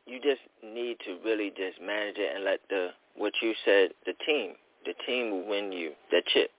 you 0.06 0.20
just 0.20 0.40
need 0.62 0.96
to 1.04 1.18
really 1.24 1.50
just 1.50 1.80
manage 1.80 2.16
it 2.16 2.34
and 2.34 2.44
let 2.44 2.60
the 2.70 2.88
what 3.16 3.32
you 3.42 3.52
said 3.64 3.90
the 4.06 4.14
team 4.26 4.54
the 4.84 4.94
team 5.06 5.30
will 5.30 5.48
win 5.48 5.72
you 5.72 5.92
the 6.10 6.22
chip. 6.26 6.50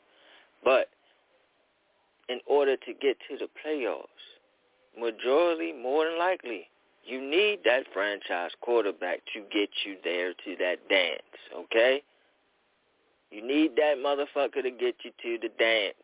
But 0.64 0.90
in 2.28 2.40
order 2.48 2.76
to 2.76 2.94
get 2.94 3.18
to 3.30 3.38
the 3.38 3.48
playoffs, 3.64 4.06
majority, 5.00 5.74
more 5.74 6.06
than 6.06 6.18
likely, 6.18 6.68
you 7.06 7.22
need 7.22 7.60
that 7.66 7.84
franchise 7.94 8.52
quarterback 8.62 9.20
to 9.34 9.42
get 9.54 9.70
you 9.86 9.96
there 10.04 10.34
to 10.34 10.56
that 10.60 10.78
dance, 10.90 11.22
okay? 11.56 12.02
You 13.36 13.45
need 13.45 13.76
that 13.76 13.98
motherfucker 13.98 14.64
to 14.64 14.72
get 14.72 14.95
you 15.03 15.12
to 15.12 15.38
the 15.41 15.49
dance. 15.60 15.95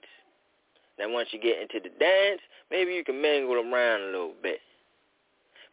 Then 0.98 1.14
once 1.14 1.30
you 1.32 1.40
get 1.40 1.62
into 1.62 1.80
the 1.80 1.96
dance, 1.98 2.42
maybe 2.70 2.92
you 2.92 3.06
can 3.06 3.22
mingle 3.22 3.56
around 3.56 4.02
a 4.02 4.06
little 4.08 4.34
bit. 4.44 4.60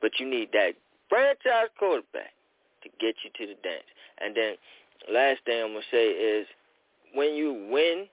But 0.00 0.12
you 0.20 0.30
need 0.30 0.50
that 0.52 0.74
franchise 1.08 1.66
quarterback 1.76 2.30
to 2.84 2.88
get 3.00 3.16
you 3.24 3.30
to 3.34 3.52
the 3.52 3.58
dance. 3.60 3.90
And 4.20 4.36
then 4.36 4.54
last 5.12 5.40
thing 5.46 5.60
I'm 5.60 5.72
going 5.72 5.82
to 5.82 5.96
say 5.96 6.06
is 6.06 6.46
when 7.12 7.34
you 7.34 7.66
win 7.72 8.06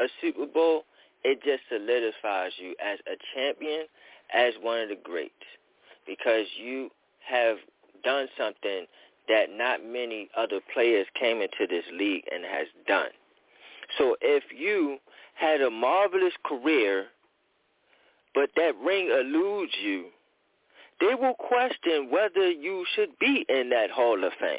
a 0.00 0.08
Super 0.20 0.46
Bowl, 0.46 0.82
it 1.22 1.38
just 1.44 1.62
solidifies 1.68 2.50
you 2.58 2.74
as 2.84 2.98
a 3.06 3.14
champion, 3.32 3.86
as 4.34 4.54
one 4.60 4.80
of 4.80 4.88
the 4.88 4.98
greats, 5.04 5.32
because 6.04 6.46
you 6.60 6.90
have 7.20 7.58
done 8.02 8.26
something 8.36 8.86
that 9.28 9.46
not 9.50 9.84
many 9.84 10.28
other 10.36 10.60
players 10.72 11.06
came 11.18 11.40
into 11.40 11.66
this 11.68 11.84
league 11.92 12.24
and 12.32 12.44
has 12.44 12.66
done. 12.86 13.10
So 13.96 14.16
if 14.20 14.44
you 14.56 14.98
had 15.34 15.60
a 15.60 15.70
marvelous 15.70 16.34
career, 16.44 17.06
but 18.34 18.50
that 18.56 18.74
ring 18.84 19.10
eludes 19.10 19.72
you, 19.82 20.06
they 21.00 21.14
will 21.14 21.34
question 21.34 22.10
whether 22.10 22.50
you 22.50 22.84
should 22.94 23.18
be 23.18 23.46
in 23.48 23.70
that 23.70 23.90
Hall 23.90 24.22
of 24.24 24.32
Fame. 24.40 24.58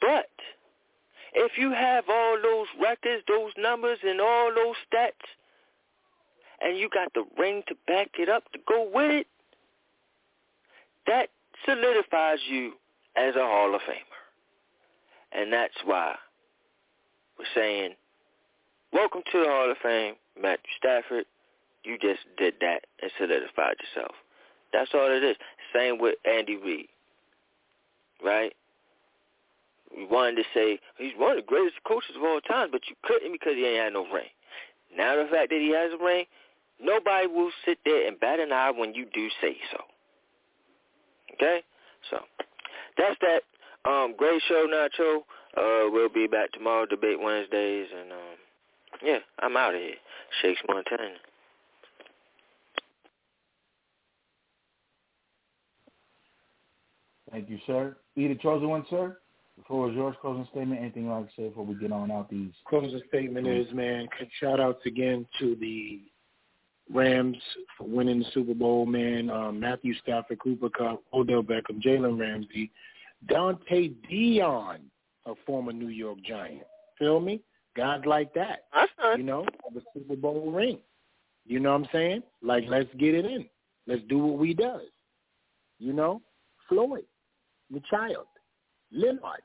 But 0.00 0.30
if 1.34 1.52
you 1.56 1.72
have 1.72 2.04
all 2.08 2.38
those 2.42 2.66
records, 2.80 3.22
those 3.26 3.52
numbers, 3.56 3.98
and 4.02 4.20
all 4.20 4.52
those 4.54 4.76
stats, 4.92 5.12
and 6.60 6.76
you 6.78 6.88
got 6.88 7.12
the 7.14 7.24
ring 7.38 7.62
to 7.68 7.74
back 7.86 8.08
it 8.18 8.28
up 8.28 8.50
to 8.52 8.58
go 8.66 8.88
with 8.92 9.10
it, 9.10 9.26
that 11.06 11.30
solidifies 11.64 12.38
you 12.48 12.72
as 13.16 13.34
a 13.36 13.40
Hall 13.40 13.74
of 13.74 13.80
Famer. 13.82 14.18
And 15.32 15.52
that's 15.52 15.74
why 15.84 16.14
we're 17.38 17.44
saying, 17.54 17.90
welcome 18.92 19.22
to 19.32 19.38
the 19.38 19.46
Hall 19.46 19.70
of 19.70 19.76
Fame, 19.82 20.14
Matthew 20.40 20.70
Stafford. 20.78 21.24
You 21.84 21.98
just 21.98 22.20
did 22.36 22.54
that 22.60 22.84
and 23.02 23.10
solidified 23.18 23.76
yourself. 23.80 24.14
That's 24.72 24.90
all 24.94 25.10
it 25.10 25.24
is. 25.24 25.36
Same 25.74 25.98
with 25.98 26.16
Andy 26.24 26.56
Reid, 26.56 26.88
right? 28.24 28.52
We 29.96 30.04
wanted 30.06 30.36
to 30.36 30.44
say 30.52 30.80
he's 30.98 31.12
one 31.16 31.32
of 31.32 31.36
the 31.36 31.46
greatest 31.46 31.76
coaches 31.86 32.16
of 32.16 32.22
all 32.22 32.40
time, 32.40 32.70
but 32.70 32.82
you 32.88 32.96
couldn't 33.02 33.32
because 33.32 33.54
he 33.54 33.64
ain't 33.64 33.84
had 33.84 33.92
no 33.92 34.06
ring. 34.12 34.28
Now 34.94 35.16
the 35.16 35.28
fact 35.30 35.50
that 35.50 35.60
he 35.60 35.70
has 35.70 35.92
a 35.98 36.02
ring, 36.02 36.24
nobody 36.80 37.26
will 37.26 37.50
sit 37.64 37.78
there 37.84 38.06
and 38.06 38.18
bat 38.20 38.40
an 38.40 38.52
eye 38.52 38.70
when 38.70 38.94
you 38.94 39.06
do 39.12 39.28
say 39.40 39.56
so. 39.72 39.78
Okay? 41.38 41.62
So 42.10 42.18
that's 42.96 43.16
that. 43.20 43.42
Um, 43.88 44.14
great 44.16 44.42
show, 44.48 44.66
Nacho. 44.66 45.18
Uh, 45.56 45.90
we'll 45.90 46.08
be 46.08 46.26
back 46.26 46.52
tomorrow, 46.52 46.86
Debate 46.86 47.20
Wednesdays, 47.20 47.86
and 47.98 48.12
um, 48.12 48.36
yeah, 49.02 49.18
I'm 49.38 49.56
out 49.56 49.74
of 49.74 49.80
here. 49.80 49.94
Shakes 50.42 50.60
Montana. 50.68 51.14
Thank 57.30 57.50
you, 57.50 57.58
sir. 57.66 57.96
Either 58.16 58.34
the 58.34 58.40
chosen 58.40 58.68
one, 58.68 58.84
sir. 58.88 59.18
Before 59.56 59.90
yours 59.90 60.14
closing 60.20 60.46
statement, 60.52 60.80
anything 60.80 61.04
you 61.04 61.10
like 61.10 61.26
to 61.26 61.32
say 61.36 61.48
before 61.48 61.64
we 61.64 61.74
get 61.74 61.90
on 61.92 62.12
out 62.12 62.30
these? 62.30 62.52
Closing 62.68 63.00
statement 63.08 63.46
is, 63.46 63.66
man, 63.74 64.06
shout 64.40 64.60
outs 64.60 64.86
again 64.86 65.26
to 65.40 65.56
the 65.56 66.00
Rams 66.92 67.36
for 67.76 67.86
winning 67.86 68.20
the 68.20 68.24
Super 68.32 68.54
Bowl, 68.54 68.86
man. 68.86 69.30
Um, 69.30 69.60
Matthew 69.60 69.94
Stafford, 70.02 70.38
Cooper 70.40 70.70
Kupp, 70.70 71.02
Odell 71.12 71.42
Beckham, 71.42 71.82
Jalen 71.82 72.18
Ramsey, 72.18 72.70
Dante 73.28 73.88
Dion, 74.08 74.80
a 75.26 75.34
former 75.46 75.72
New 75.72 75.88
York 75.88 76.18
Giant. 76.26 76.62
Feel 76.98 77.20
me? 77.20 77.40
Guys 77.76 78.00
like 78.06 78.32
that. 78.34 78.64
You 79.16 79.22
know, 79.22 79.46
the 79.74 79.82
Super 79.94 80.16
Bowl 80.16 80.50
ring. 80.50 80.78
You 81.46 81.60
know 81.60 81.72
what 81.72 81.82
I'm 81.82 81.88
saying? 81.92 82.22
Like, 82.42 82.64
let's 82.68 82.92
get 82.98 83.14
it 83.14 83.24
in. 83.24 83.46
Let's 83.86 84.02
do 84.08 84.18
what 84.18 84.38
we 84.38 84.52
does. 84.52 84.82
You 85.78 85.92
know, 85.92 86.20
Floyd, 86.68 87.04
the 87.70 87.80
child, 87.88 88.26
Leonard. 88.92 89.42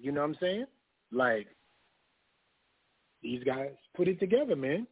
You 0.00 0.12
know 0.12 0.20
what 0.20 0.30
I'm 0.30 0.36
saying? 0.40 0.66
Like, 1.10 1.46
these 3.22 3.42
guys 3.44 3.70
put 3.96 4.08
it 4.08 4.20
together, 4.20 4.56
man. 4.56 4.86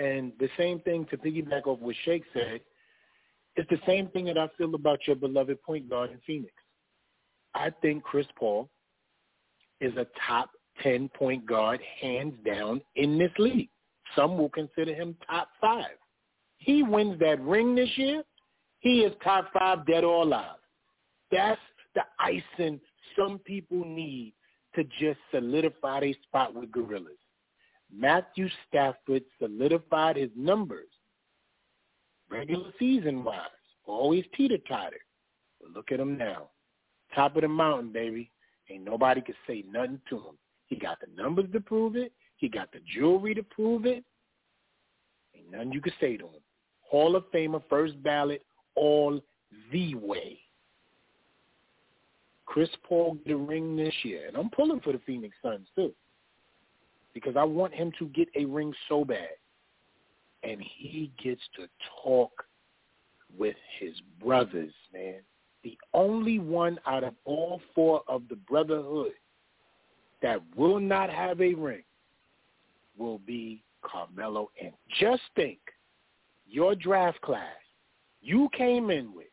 And 0.00 0.32
the 0.40 0.48
same 0.56 0.80
thing 0.80 1.06
to 1.10 1.18
piggyback 1.18 1.66
off 1.66 1.78
what 1.78 1.94
Shake 2.04 2.24
said, 2.32 2.62
it's 3.56 3.68
the 3.68 3.80
same 3.86 4.08
thing 4.08 4.24
that 4.24 4.38
I 4.38 4.48
feel 4.56 4.74
about 4.74 5.00
your 5.06 5.16
beloved 5.16 5.62
point 5.62 5.90
guard 5.90 6.10
in 6.10 6.18
Phoenix. 6.26 6.54
I 7.54 7.70
think 7.82 8.02
Chris 8.02 8.26
Paul 8.38 8.70
is 9.80 9.92
a 9.96 10.06
top 10.26 10.50
10 10.82 11.10
point 11.10 11.44
guard, 11.44 11.80
hands 12.00 12.34
down, 12.46 12.80
in 12.96 13.18
this 13.18 13.32
league. 13.38 13.68
Some 14.16 14.38
will 14.38 14.48
consider 14.48 14.94
him 14.94 15.16
top 15.28 15.48
five. 15.60 15.98
He 16.56 16.82
wins 16.82 17.18
that 17.20 17.40
ring 17.42 17.74
this 17.74 17.90
year, 17.96 18.22
he 18.78 19.00
is 19.00 19.12
top 19.22 19.52
five 19.52 19.86
dead 19.86 20.04
or 20.04 20.22
alive. 20.22 20.56
That's 21.30 21.60
the 21.94 22.02
icing 22.18 22.80
some 23.18 23.38
people 23.40 23.84
need 23.84 24.32
to 24.74 24.84
just 24.98 25.18
solidify 25.30 26.00
their 26.00 26.14
spot 26.22 26.54
with 26.54 26.70
gorillas. 26.70 27.19
Matthew 27.92 28.48
Stafford 28.68 29.22
solidified 29.38 30.16
his 30.16 30.30
numbers 30.36 30.88
regular 32.30 32.70
season 32.78 33.24
wise, 33.24 33.48
always 33.86 34.24
teeter 34.36 34.58
totter. 34.68 35.00
But 35.60 35.72
look 35.72 35.92
at 35.92 36.00
him 36.00 36.16
now. 36.16 36.48
Top 37.14 37.36
of 37.36 37.42
the 37.42 37.48
mountain, 37.48 37.92
baby. 37.92 38.30
Ain't 38.70 38.84
nobody 38.84 39.20
could 39.20 39.34
say 39.46 39.64
nothing 39.70 40.00
to 40.08 40.16
him. 40.16 40.38
He 40.66 40.76
got 40.76 40.98
the 41.00 41.20
numbers 41.20 41.46
to 41.52 41.60
prove 41.60 41.96
it. 41.96 42.12
He 42.36 42.48
got 42.48 42.72
the 42.72 42.78
jewelry 42.94 43.34
to 43.34 43.42
prove 43.42 43.84
it. 43.84 44.04
Ain't 45.34 45.50
nothing 45.50 45.72
you 45.72 45.80
could 45.80 45.92
say 46.00 46.16
to 46.16 46.24
him. 46.24 46.40
Hall 46.82 47.16
of 47.16 47.24
Famer, 47.32 47.62
first 47.68 48.00
ballot, 48.02 48.44
all 48.76 49.20
the 49.72 49.94
way. 49.96 50.38
Chris 52.46 52.70
Paul 52.82 53.16
get 53.24 53.34
a 53.34 53.36
ring 53.36 53.76
this 53.76 53.94
year, 54.02 54.26
and 54.26 54.36
I'm 54.36 54.50
pulling 54.50 54.80
for 54.80 54.92
the 54.92 55.00
Phoenix 55.06 55.36
Suns 55.42 55.68
too, 55.76 55.92
because 57.20 57.36
I 57.36 57.44
want 57.44 57.74
him 57.74 57.92
to 57.98 58.06
get 58.06 58.28
a 58.36 58.44
ring 58.44 58.72
so 58.88 59.04
bad, 59.04 59.28
and 60.42 60.60
he 60.60 61.12
gets 61.22 61.42
to 61.56 61.68
talk 62.02 62.32
with 63.38 63.56
his 63.78 63.94
brothers, 64.22 64.72
man. 64.92 65.20
The 65.62 65.76
only 65.92 66.38
one 66.38 66.78
out 66.86 67.04
of 67.04 67.14
all 67.24 67.60
four 67.74 68.02
of 68.08 68.22
the 68.28 68.36
brotherhood 68.36 69.12
that 70.22 70.40
will 70.56 70.80
not 70.80 71.10
have 71.10 71.40
a 71.40 71.54
ring 71.54 71.82
will 72.96 73.18
be 73.18 73.62
Carmelo. 73.82 74.50
And 74.62 74.72
just 74.98 75.22
think, 75.36 75.58
your 76.46 76.74
draft 76.74 77.20
class 77.20 77.54
you 78.22 78.48
came 78.56 78.90
in 78.90 79.14
with, 79.14 79.26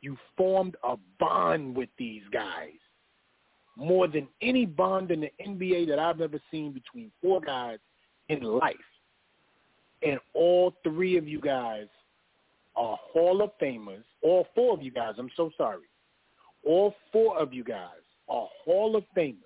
you 0.00 0.16
formed 0.36 0.76
a 0.84 0.96
bond 1.18 1.76
with 1.76 1.88
these 1.98 2.22
guys 2.32 2.78
more 3.78 4.08
than 4.08 4.26
any 4.42 4.66
bond 4.66 5.10
in 5.10 5.20
the 5.20 5.30
NBA 5.46 5.88
that 5.88 5.98
I've 5.98 6.20
ever 6.20 6.40
seen 6.50 6.72
between 6.72 7.12
four 7.22 7.40
guys 7.40 7.78
in 8.28 8.42
life. 8.42 8.74
And 10.02 10.18
all 10.34 10.74
three 10.82 11.16
of 11.16 11.26
you 11.26 11.40
guys 11.40 11.86
are 12.76 12.98
Hall 13.12 13.40
of 13.40 13.50
Famers. 13.62 14.04
All 14.22 14.46
four 14.54 14.74
of 14.74 14.82
you 14.82 14.90
guys, 14.90 15.14
I'm 15.18 15.30
so 15.36 15.50
sorry. 15.56 15.86
All 16.66 16.94
four 17.12 17.38
of 17.38 17.54
you 17.54 17.64
guys 17.64 18.02
are 18.28 18.48
Hall 18.64 18.96
of 18.96 19.04
Famers 19.16 19.36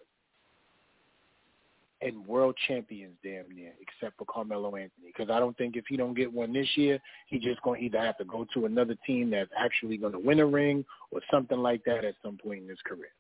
and 2.01 2.27
world 2.27 2.57
champions 2.67 3.15
damn 3.23 3.55
near, 3.55 3.73
except 3.81 4.19
for 4.19 4.25
Carmelo 4.25 4.75
Anthony. 4.75 5.07
Because 5.07 5.31
I 5.31 5.39
don't 5.39 5.57
think 5.57 5.77
if 5.77 5.85
he 5.89 5.97
don't 5.97 6.15
get 6.15 6.33
one 6.33 6.53
this 6.53 6.69
year, 6.75 6.99
he 7.29 7.39
just 7.39 7.63
going 7.63 7.81
to 7.81 7.87
either 7.87 8.01
have 8.01 8.19
to 8.19 8.25
go 8.25 8.47
to 8.55 8.67
another 8.67 8.97
team 9.07 9.31
that's 9.31 9.51
actually 9.57 9.99
going 9.99 10.13
to 10.13 10.19
win 10.19 10.41
a 10.41 10.47
ring 10.47 10.85
or 11.11 11.21
something 11.31 11.59
like 11.59 11.85
that 11.85 12.05
at 12.05 12.15
some 12.23 12.39
point 12.43 12.63
in 12.63 12.69
his 12.69 12.81
career. 12.85 13.11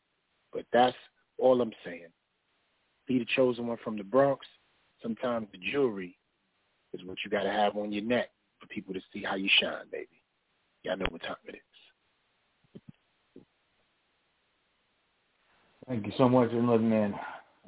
But 0.52 0.64
that's 0.72 0.96
all 1.38 1.60
I'm 1.60 1.72
saying. 1.84 2.08
Be 3.06 3.18
the 3.18 3.26
chosen 3.36 3.66
one 3.66 3.78
from 3.82 3.96
the 3.96 4.04
Bronx. 4.04 4.46
Sometimes 5.02 5.48
the 5.52 5.58
jewelry 5.72 6.16
is 6.92 7.04
what 7.04 7.18
you 7.24 7.30
got 7.30 7.42
to 7.42 7.50
have 7.50 7.76
on 7.76 7.92
your 7.92 8.04
neck 8.04 8.28
for 8.60 8.66
people 8.68 8.94
to 8.94 9.00
see 9.12 9.22
how 9.22 9.34
you 9.34 9.48
shine, 9.60 9.86
baby. 9.90 10.22
Y'all 10.82 10.96
know 10.96 11.06
what 11.10 11.22
time 11.22 11.36
it 11.46 11.54
is. 11.54 11.60
Thank 15.88 16.06
you 16.06 16.12
so 16.16 16.28
much. 16.28 16.50
And 16.52 16.68
look, 16.68 16.80
man, 16.80 17.14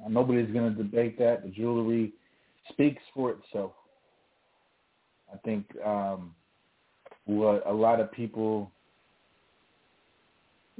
nobody's 0.09 0.51
going 0.53 0.75
to 0.75 0.83
debate 0.83 1.19
that. 1.19 1.43
The 1.43 1.51
jewelry 1.51 2.13
speaks 2.71 3.03
for 3.13 3.33
itself. 3.33 3.73
I 5.33 5.37
think 5.39 5.67
um, 5.85 6.35
what 7.25 7.67
a 7.67 7.73
lot 7.73 8.01
of 8.01 8.13
people 8.13 8.71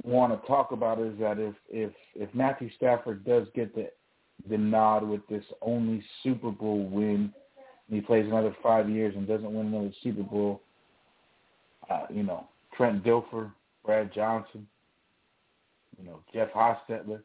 want 0.03 0.39
to 0.39 0.47
talk 0.47 0.71
about 0.71 0.99
is 0.99 1.17
that 1.19 1.39
if 1.39 1.55
if 1.69 1.91
if 2.15 2.33
Matthew 2.33 2.69
Stafford 2.75 3.25
does 3.25 3.47
get 3.55 3.73
the 3.75 3.89
the 4.49 4.57
nod 4.57 5.07
with 5.07 5.25
this 5.27 5.43
only 5.61 6.03
Super 6.23 6.51
Bowl 6.51 6.85
win, 6.85 7.33
and 7.87 7.95
he 7.95 8.01
plays 8.01 8.25
another 8.25 8.55
five 8.61 8.89
years 8.89 9.15
and 9.15 9.27
doesn't 9.27 9.53
win 9.53 9.67
another 9.67 9.93
Super 10.03 10.23
Bowl, 10.23 10.61
uh, 11.89 12.05
you 12.09 12.23
know 12.23 12.47
Trent 12.75 13.03
Dilfer, 13.03 13.51
Brad 13.85 14.13
Johnson, 14.13 14.67
you 15.97 16.05
know 16.05 16.19
Jeff 16.33 16.51
Hostetler, 16.51 17.21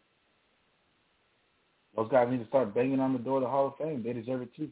those 1.97 2.11
guys 2.11 2.29
need 2.31 2.39
to 2.39 2.49
start 2.49 2.75
banging 2.75 3.01
on 3.01 3.13
the 3.13 3.19
door 3.19 3.39
of 3.39 3.43
the 3.43 3.49
Hall 3.49 3.69
of 3.69 3.77
Fame. 3.77 4.03
They 4.03 4.13
deserve 4.13 4.43
it 4.43 4.55
too. 4.55 4.69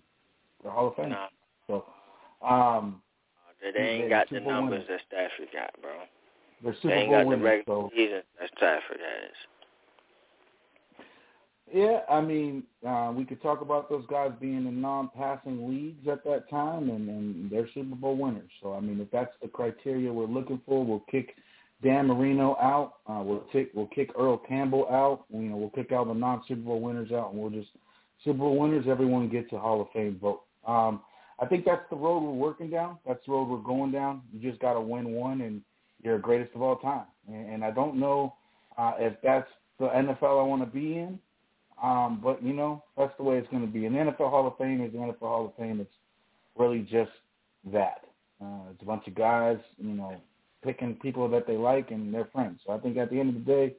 The 0.62 0.70
Hall 0.70 0.88
of 0.88 0.96
Fame. 0.96 1.10
Nah. 1.10 1.26
So, 1.66 1.84
um, 2.46 3.02
they 3.74 3.80
ain't 3.80 4.08
got 4.08 4.30
the 4.30 4.40
numbers 4.40 4.84
that 4.88 5.00
Stafford 5.08 5.48
got, 5.52 5.74
bro. 5.82 5.90
They're 6.62 6.74
Super 6.82 6.88
they 6.88 6.94
ain't 7.02 7.10
Bowl 7.10 7.18
got 7.18 7.26
winners, 7.26 7.40
the 7.40 7.44
regular 7.44 7.82
so. 7.82 7.90
season 7.94 8.22
that 8.40 8.50
Stafford 8.56 8.98
has. 8.98 9.32
Yeah, 11.72 12.00
I 12.08 12.22
mean, 12.22 12.62
uh, 12.86 13.12
we 13.14 13.24
could 13.24 13.42
talk 13.42 13.60
about 13.60 13.90
those 13.90 14.06
guys 14.08 14.30
being 14.40 14.66
in 14.66 14.80
non-passing 14.80 15.68
leagues 15.68 16.08
at 16.08 16.24
that 16.24 16.48
time, 16.48 16.88
and, 16.88 17.08
and 17.08 17.50
they're 17.50 17.68
Super 17.74 17.94
Bowl 17.94 18.16
winners. 18.16 18.50
So, 18.62 18.72
I 18.72 18.80
mean, 18.80 18.98
if 19.00 19.10
that's 19.10 19.34
the 19.42 19.48
criteria 19.48 20.10
we're 20.10 20.26
looking 20.26 20.62
for, 20.64 20.82
we'll 20.84 21.04
kick 21.10 21.34
Dan 21.82 22.06
Marino 22.06 22.56
out. 22.56 22.94
Uh, 23.06 23.22
we'll 23.22 23.46
kick 23.52 23.70
we'll 23.74 23.86
kick 23.88 24.10
Earl 24.18 24.38
Campbell 24.38 24.88
out. 24.90 25.24
You 25.30 25.50
know, 25.50 25.56
we'll 25.56 25.70
kick 25.70 25.92
out 25.92 26.06
the 26.06 26.14
non-Super 26.14 26.62
Bowl 26.62 26.80
winners 26.80 27.12
out, 27.12 27.32
and 27.32 27.40
we'll 27.40 27.50
just 27.50 27.70
Super 28.24 28.38
Bowl 28.38 28.58
winners. 28.58 28.86
Everyone 28.88 29.28
gets 29.28 29.52
a 29.52 29.58
Hall 29.58 29.82
of 29.82 29.88
Fame 29.92 30.18
vote. 30.20 30.42
Um, 30.66 31.02
I 31.38 31.46
think 31.46 31.64
that's 31.64 31.84
the 31.90 31.96
road 31.96 32.20
we're 32.20 32.32
working 32.32 32.70
down. 32.70 32.98
That's 33.06 33.20
the 33.26 33.32
road 33.32 33.48
we're 33.48 33.58
going 33.58 33.92
down. 33.92 34.22
You 34.32 34.40
just 34.40 34.60
got 34.60 34.72
to 34.72 34.80
win 34.80 35.12
one, 35.12 35.42
and 35.42 35.62
you're 36.02 36.18
greatest 36.18 36.54
of 36.54 36.62
all 36.62 36.76
time. 36.76 37.06
And, 37.28 37.54
and 37.54 37.64
I 37.64 37.70
don't 37.70 37.96
know 37.96 38.34
uh, 38.76 38.92
if 38.98 39.14
that's 39.22 39.48
the 39.78 39.86
NFL 39.86 40.40
I 40.40 40.46
want 40.46 40.62
to 40.62 40.66
be 40.66 40.98
in. 40.98 41.18
Um, 41.82 42.20
but 42.22 42.42
you 42.42 42.52
know, 42.52 42.82
that's 42.96 43.12
the 43.18 43.22
way 43.22 43.36
it's 43.36 43.48
going 43.50 43.64
to 43.64 43.72
be. 43.72 43.86
An 43.86 43.92
NFL 43.92 44.30
Hall 44.30 44.46
of 44.46 44.56
Fame 44.58 44.84
is 44.84 44.92
an 44.94 45.00
NFL 45.00 45.20
Hall 45.20 45.46
of 45.46 45.54
Fame. 45.56 45.80
It's 45.80 45.90
really 46.56 46.80
just 46.80 47.12
that. 47.72 48.04
Uh, 48.42 48.70
it's 48.72 48.82
a 48.82 48.84
bunch 48.84 49.06
of 49.06 49.14
guys, 49.14 49.58
you 49.78 49.92
know, 49.92 50.20
picking 50.64 50.94
people 50.94 51.28
that 51.28 51.46
they 51.46 51.56
like 51.56 51.90
and 51.90 52.12
their 52.12 52.26
friends. 52.26 52.60
So 52.66 52.72
I 52.72 52.78
think 52.78 52.96
at 52.96 53.10
the 53.10 53.20
end 53.20 53.28
of 53.30 53.34
the 53.44 53.52
day, 53.52 53.74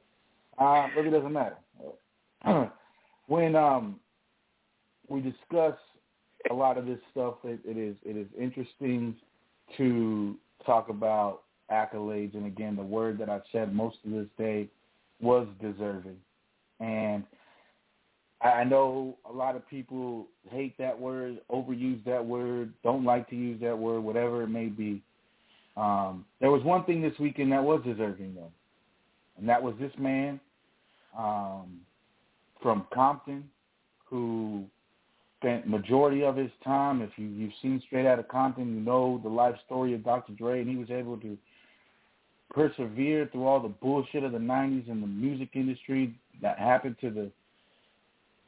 uh, 0.58 0.88
really 0.96 1.10
doesn't 1.10 1.32
matter. 1.32 1.56
when 3.26 3.54
um, 3.54 4.00
we 5.08 5.20
discuss 5.20 5.74
a 6.50 6.54
lot 6.54 6.78
of 6.78 6.86
this 6.86 6.98
stuff, 7.10 7.34
it, 7.44 7.60
it 7.64 7.76
is 7.76 7.96
it 8.04 8.16
is 8.16 8.26
interesting 8.38 9.14
to 9.76 10.36
talk 10.64 10.88
about 10.88 11.42
accolades. 11.70 12.34
And 12.34 12.46
again, 12.46 12.76
the 12.76 12.82
word 12.82 13.18
that 13.18 13.28
I've 13.28 13.42
said 13.52 13.74
most 13.74 13.98
of 14.04 14.12
this 14.12 14.26
day 14.38 14.68
was 15.20 15.46
deserving. 15.60 16.16
And 16.80 17.24
I 18.42 18.64
know 18.64 19.18
a 19.28 19.32
lot 19.32 19.54
of 19.54 19.68
people 19.68 20.26
hate 20.50 20.76
that 20.78 20.98
word, 20.98 21.38
overuse 21.50 22.02
that 22.04 22.24
word, 22.24 22.72
don't 22.82 23.04
like 23.04 23.28
to 23.30 23.36
use 23.36 23.60
that 23.60 23.78
word, 23.78 24.00
whatever 24.00 24.42
it 24.42 24.48
may 24.48 24.66
be. 24.66 25.02
Um, 25.76 26.24
there 26.40 26.50
was 26.50 26.62
one 26.64 26.84
thing 26.84 27.02
this 27.02 27.18
weekend 27.18 27.52
that 27.52 27.62
was 27.62 27.82
deserving, 27.84 28.34
though, 28.34 28.50
and 29.38 29.48
that 29.48 29.62
was 29.62 29.74
this 29.78 29.92
man 29.98 30.40
um, 31.16 31.80
from 32.62 32.86
Compton 32.92 33.48
who 34.06 34.64
spent 35.38 35.66
majority 35.68 36.24
of 36.24 36.36
his 36.36 36.50
time. 36.64 37.02
If 37.02 37.10
you, 37.16 37.28
you've 37.28 37.52
seen 37.62 37.82
Straight 37.86 38.06
Outta 38.06 38.24
Compton, 38.24 38.74
you 38.74 38.80
know 38.80 39.20
the 39.22 39.28
life 39.28 39.54
story 39.66 39.94
of 39.94 40.04
Dr. 40.04 40.32
Dre, 40.32 40.60
and 40.60 40.68
he 40.68 40.76
was 40.76 40.90
able 40.90 41.16
to 41.18 41.36
persevere 42.50 43.28
through 43.30 43.46
all 43.46 43.60
the 43.60 43.68
bullshit 43.68 44.24
of 44.24 44.32
the 44.32 44.38
90s 44.38 44.90
and 44.90 45.02
the 45.02 45.06
music 45.06 45.50
industry 45.54 46.14
that 46.42 46.58
happened 46.58 46.96
to 47.00 47.10
the 47.10 47.30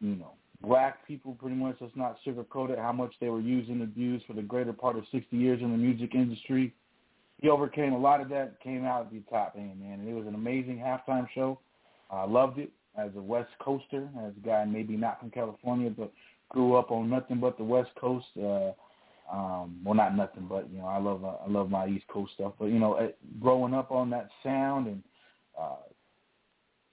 you 0.00 0.16
know, 0.16 0.32
black 0.60 1.06
people 1.06 1.36
pretty 1.40 1.56
much, 1.56 1.76
let's 1.81 1.97
not 1.97 2.16
sugarcoat 2.26 2.70
it, 2.70 2.78
how 2.78 2.92
much 2.92 3.14
they 3.20 3.28
were 3.28 3.40
used 3.40 3.70
and 3.70 3.82
abused 3.82 4.26
for 4.26 4.34
the 4.34 4.42
greater 4.42 4.72
part 4.72 4.97
of 4.97 5.05
60 5.12 5.36
years 5.36 5.60
in 5.62 5.70
the 5.70 5.78
music 5.78 6.14
industry. 6.14 6.74
He 7.40 7.48
overcame 7.48 7.92
a 7.92 7.98
lot 7.98 8.20
of 8.20 8.28
that, 8.31 8.60
came 8.60 8.84
out 8.84 9.06
at 9.06 9.12
the 9.12 9.20
top 9.31 9.55
end, 9.56 9.81
man. 9.81 10.00
And 10.00 10.08
it 10.08 10.14
was 10.14 10.26
an 10.26 10.34
amazing 10.34 10.78
halftime 10.78 11.28
show. 11.34 11.58
I 12.10 12.24
loved 12.24 12.58
it 12.58 12.70
as 12.97 13.10
a 13.16 13.22
West 13.22 13.50
Coaster, 13.60 14.08
as 14.24 14.32
a 14.36 14.47
guy 14.47 14.64
maybe 14.64 14.97
not 14.97 15.18
from 15.20 15.31
California, 15.31 15.90
but 15.90 16.12
grew 16.50 16.74
up 16.74 16.90
on 16.90 17.08
nothing 17.08 17.40
but 17.40 17.56
the 17.56 17.64
West 17.64 17.90
Coast. 17.98 18.26
Uh, 18.36 18.72
um, 19.31 19.81
well, 19.84 19.94
not 19.94 20.17
nothing, 20.17 20.47
but 20.49 20.70
you 20.70 20.78
know, 20.78 20.86
I 20.86 20.99
love 20.99 21.25
uh, 21.25 21.36
I 21.47 21.49
love 21.49 21.70
my 21.70 21.86
East 21.86 22.07
Coast 22.09 22.33
stuff. 22.34 22.52
But 22.59 22.67
you 22.67 22.78
know, 22.78 22.94
uh, 22.94 23.09
growing 23.41 23.75
up 23.75 23.91
on 23.91 24.10
that 24.10 24.28
sound 24.42 24.86
and 24.86 25.02
uh, 25.60 25.76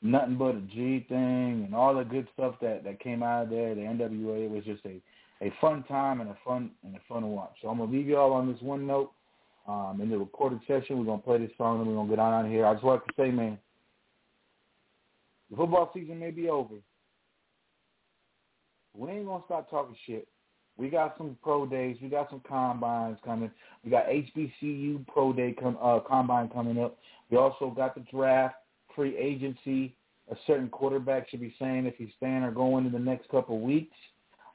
nothing 0.01 0.37
but 0.37 0.55
a 0.55 0.61
G 0.61 1.05
thing 1.09 1.63
and 1.65 1.75
all 1.75 1.95
the 1.95 2.03
good 2.03 2.27
stuff 2.33 2.55
that 2.61 2.83
that 2.83 2.99
came 2.99 3.23
out 3.23 3.43
of 3.43 3.49
there. 3.49 3.75
The 3.75 3.81
NWA 3.81 4.45
it 4.45 4.51
was 4.51 4.63
just 4.63 4.85
a 4.85 5.01
a 5.41 5.53
fun 5.61 5.83
time 5.83 6.21
and 6.21 6.29
a 6.29 6.37
fun 6.45 6.71
and 6.83 6.95
a 6.95 6.99
fun 7.07 7.29
watch. 7.29 7.55
So 7.61 7.69
I'm 7.69 7.79
gonna 7.79 7.91
leave 7.91 8.07
you 8.07 8.17
all 8.17 8.33
on 8.33 8.51
this 8.51 8.61
one 8.61 8.85
note. 8.85 9.11
Um, 9.67 9.99
in 10.01 10.09
the 10.09 10.17
recorded 10.17 10.59
session, 10.67 10.97
we're 10.97 11.05
gonna 11.05 11.21
play 11.21 11.37
this 11.37 11.51
song 11.57 11.79
and 11.79 11.87
we're 11.87 11.95
gonna 11.95 12.09
get 12.09 12.19
on 12.19 12.33
out 12.33 12.45
of 12.45 12.51
here. 12.51 12.65
I 12.65 12.73
just 12.73 12.83
want 12.83 13.03
to 13.05 13.13
say, 13.17 13.29
man, 13.29 13.57
the 15.51 15.57
football 15.57 15.91
season 15.93 16.19
may 16.19 16.31
be 16.31 16.49
over. 16.49 16.75
We 18.95 19.09
ain't 19.11 19.25
gonna 19.25 19.43
stop 19.45 19.69
talking 19.69 19.95
shit. 20.05 20.27
We 20.79 20.89
got 20.89 21.15
some 21.17 21.37
pro 21.43 21.65
days. 21.65 21.97
We 22.01 22.09
got 22.09 22.29
some 22.29 22.41
combines 22.47 23.17
coming. 23.25 23.51
We 23.83 23.91
got 23.91 24.05
HBCU 24.07 25.05
pro 25.07 25.33
day 25.33 25.51
com- 25.51 25.77
uh, 25.81 25.99
combine 25.99 26.49
coming 26.49 26.81
up. 26.81 26.97
We 27.29 27.37
also 27.37 27.69
got 27.69 27.95
the 27.95 28.01
draft 28.11 28.55
free 28.95 29.17
agency 29.17 29.95
a 30.31 30.35
certain 30.45 30.69
quarterback 30.69 31.29
should 31.29 31.41
be 31.41 31.55
saying 31.59 31.85
if 31.85 31.95
he's 31.95 32.09
staying 32.17 32.43
or 32.43 32.51
going 32.51 32.85
in 32.85 32.91
the 32.91 32.99
next 32.99 33.29
couple 33.29 33.55
of 33.55 33.61
weeks. 33.61 33.95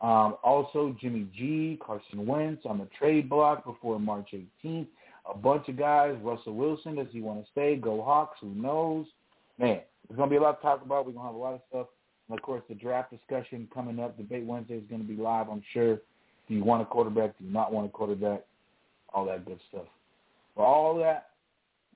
Um, 0.01 0.37
also, 0.45 0.95
Jimmy 1.01 1.27
G, 1.37 1.79
Carson 1.85 2.27
Wentz 2.27 2.63
on 2.67 2.79
the 2.79 2.89
trade 2.99 3.29
block 3.29 3.65
before 3.65 3.99
March 3.99 4.35
18th. 4.65 4.87
A 5.33 5.37
bunch 5.37 5.69
of 5.69 5.77
guys. 5.77 6.17
Russell 6.23 6.55
Wilson, 6.55 6.97
does 6.97 7.07
he 7.11 7.21
want 7.21 7.43
to 7.43 7.51
stay? 7.51 7.77
Go 7.77 8.03
Hawks, 8.03 8.39
who 8.41 8.55
knows? 8.55 9.07
Man, 9.59 9.81
there's 10.09 10.17
going 10.17 10.29
to 10.29 10.33
be 10.33 10.37
a 10.37 10.43
lot 10.43 10.61
to 10.61 10.63
talk 10.63 10.83
about. 10.85 11.07
We're 11.07 11.13
going 11.13 11.25
to 11.25 11.33
have 11.33 11.35
a 11.35 11.39
lot 11.39 11.55
of 11.55 11.61
stuff. 11.71 11.87
And, 12.29 12.39
of 12.39 12.43
course, 12.43 12.63
the 12.69 12.75
draft 12.75 13.11
discussion 13.11 13.67
coming 13.73 13.99
up. 13.99 14.17
Debate 14.17 14.45
Wednesday 14.45 14.75
is 14.75 14.85
going 14.89 15.01
to 15.01 15.09
be 15.09 15.17
live, 15.17 15.49
I'm 15.49 15.63
sure. 15.73 15.99
Do 16.49 16.55
you 16.55 16.65
want 16.65 16.83
a 16.83 16.85
quarterback? 16.85 17.39
Do 17.39 17.45
you 17.45 17.51
not 17.53 17.73
want 17.73 17.87
a 17.87 17.91
quarterback? 17.91 18.45
All 19.13 19.25
that 19.27 19.45
good 19.45 19.61
stuff. 19.69 19.87
For 20.55 20.65
all 20.65 20.97
that, 20.99 21.31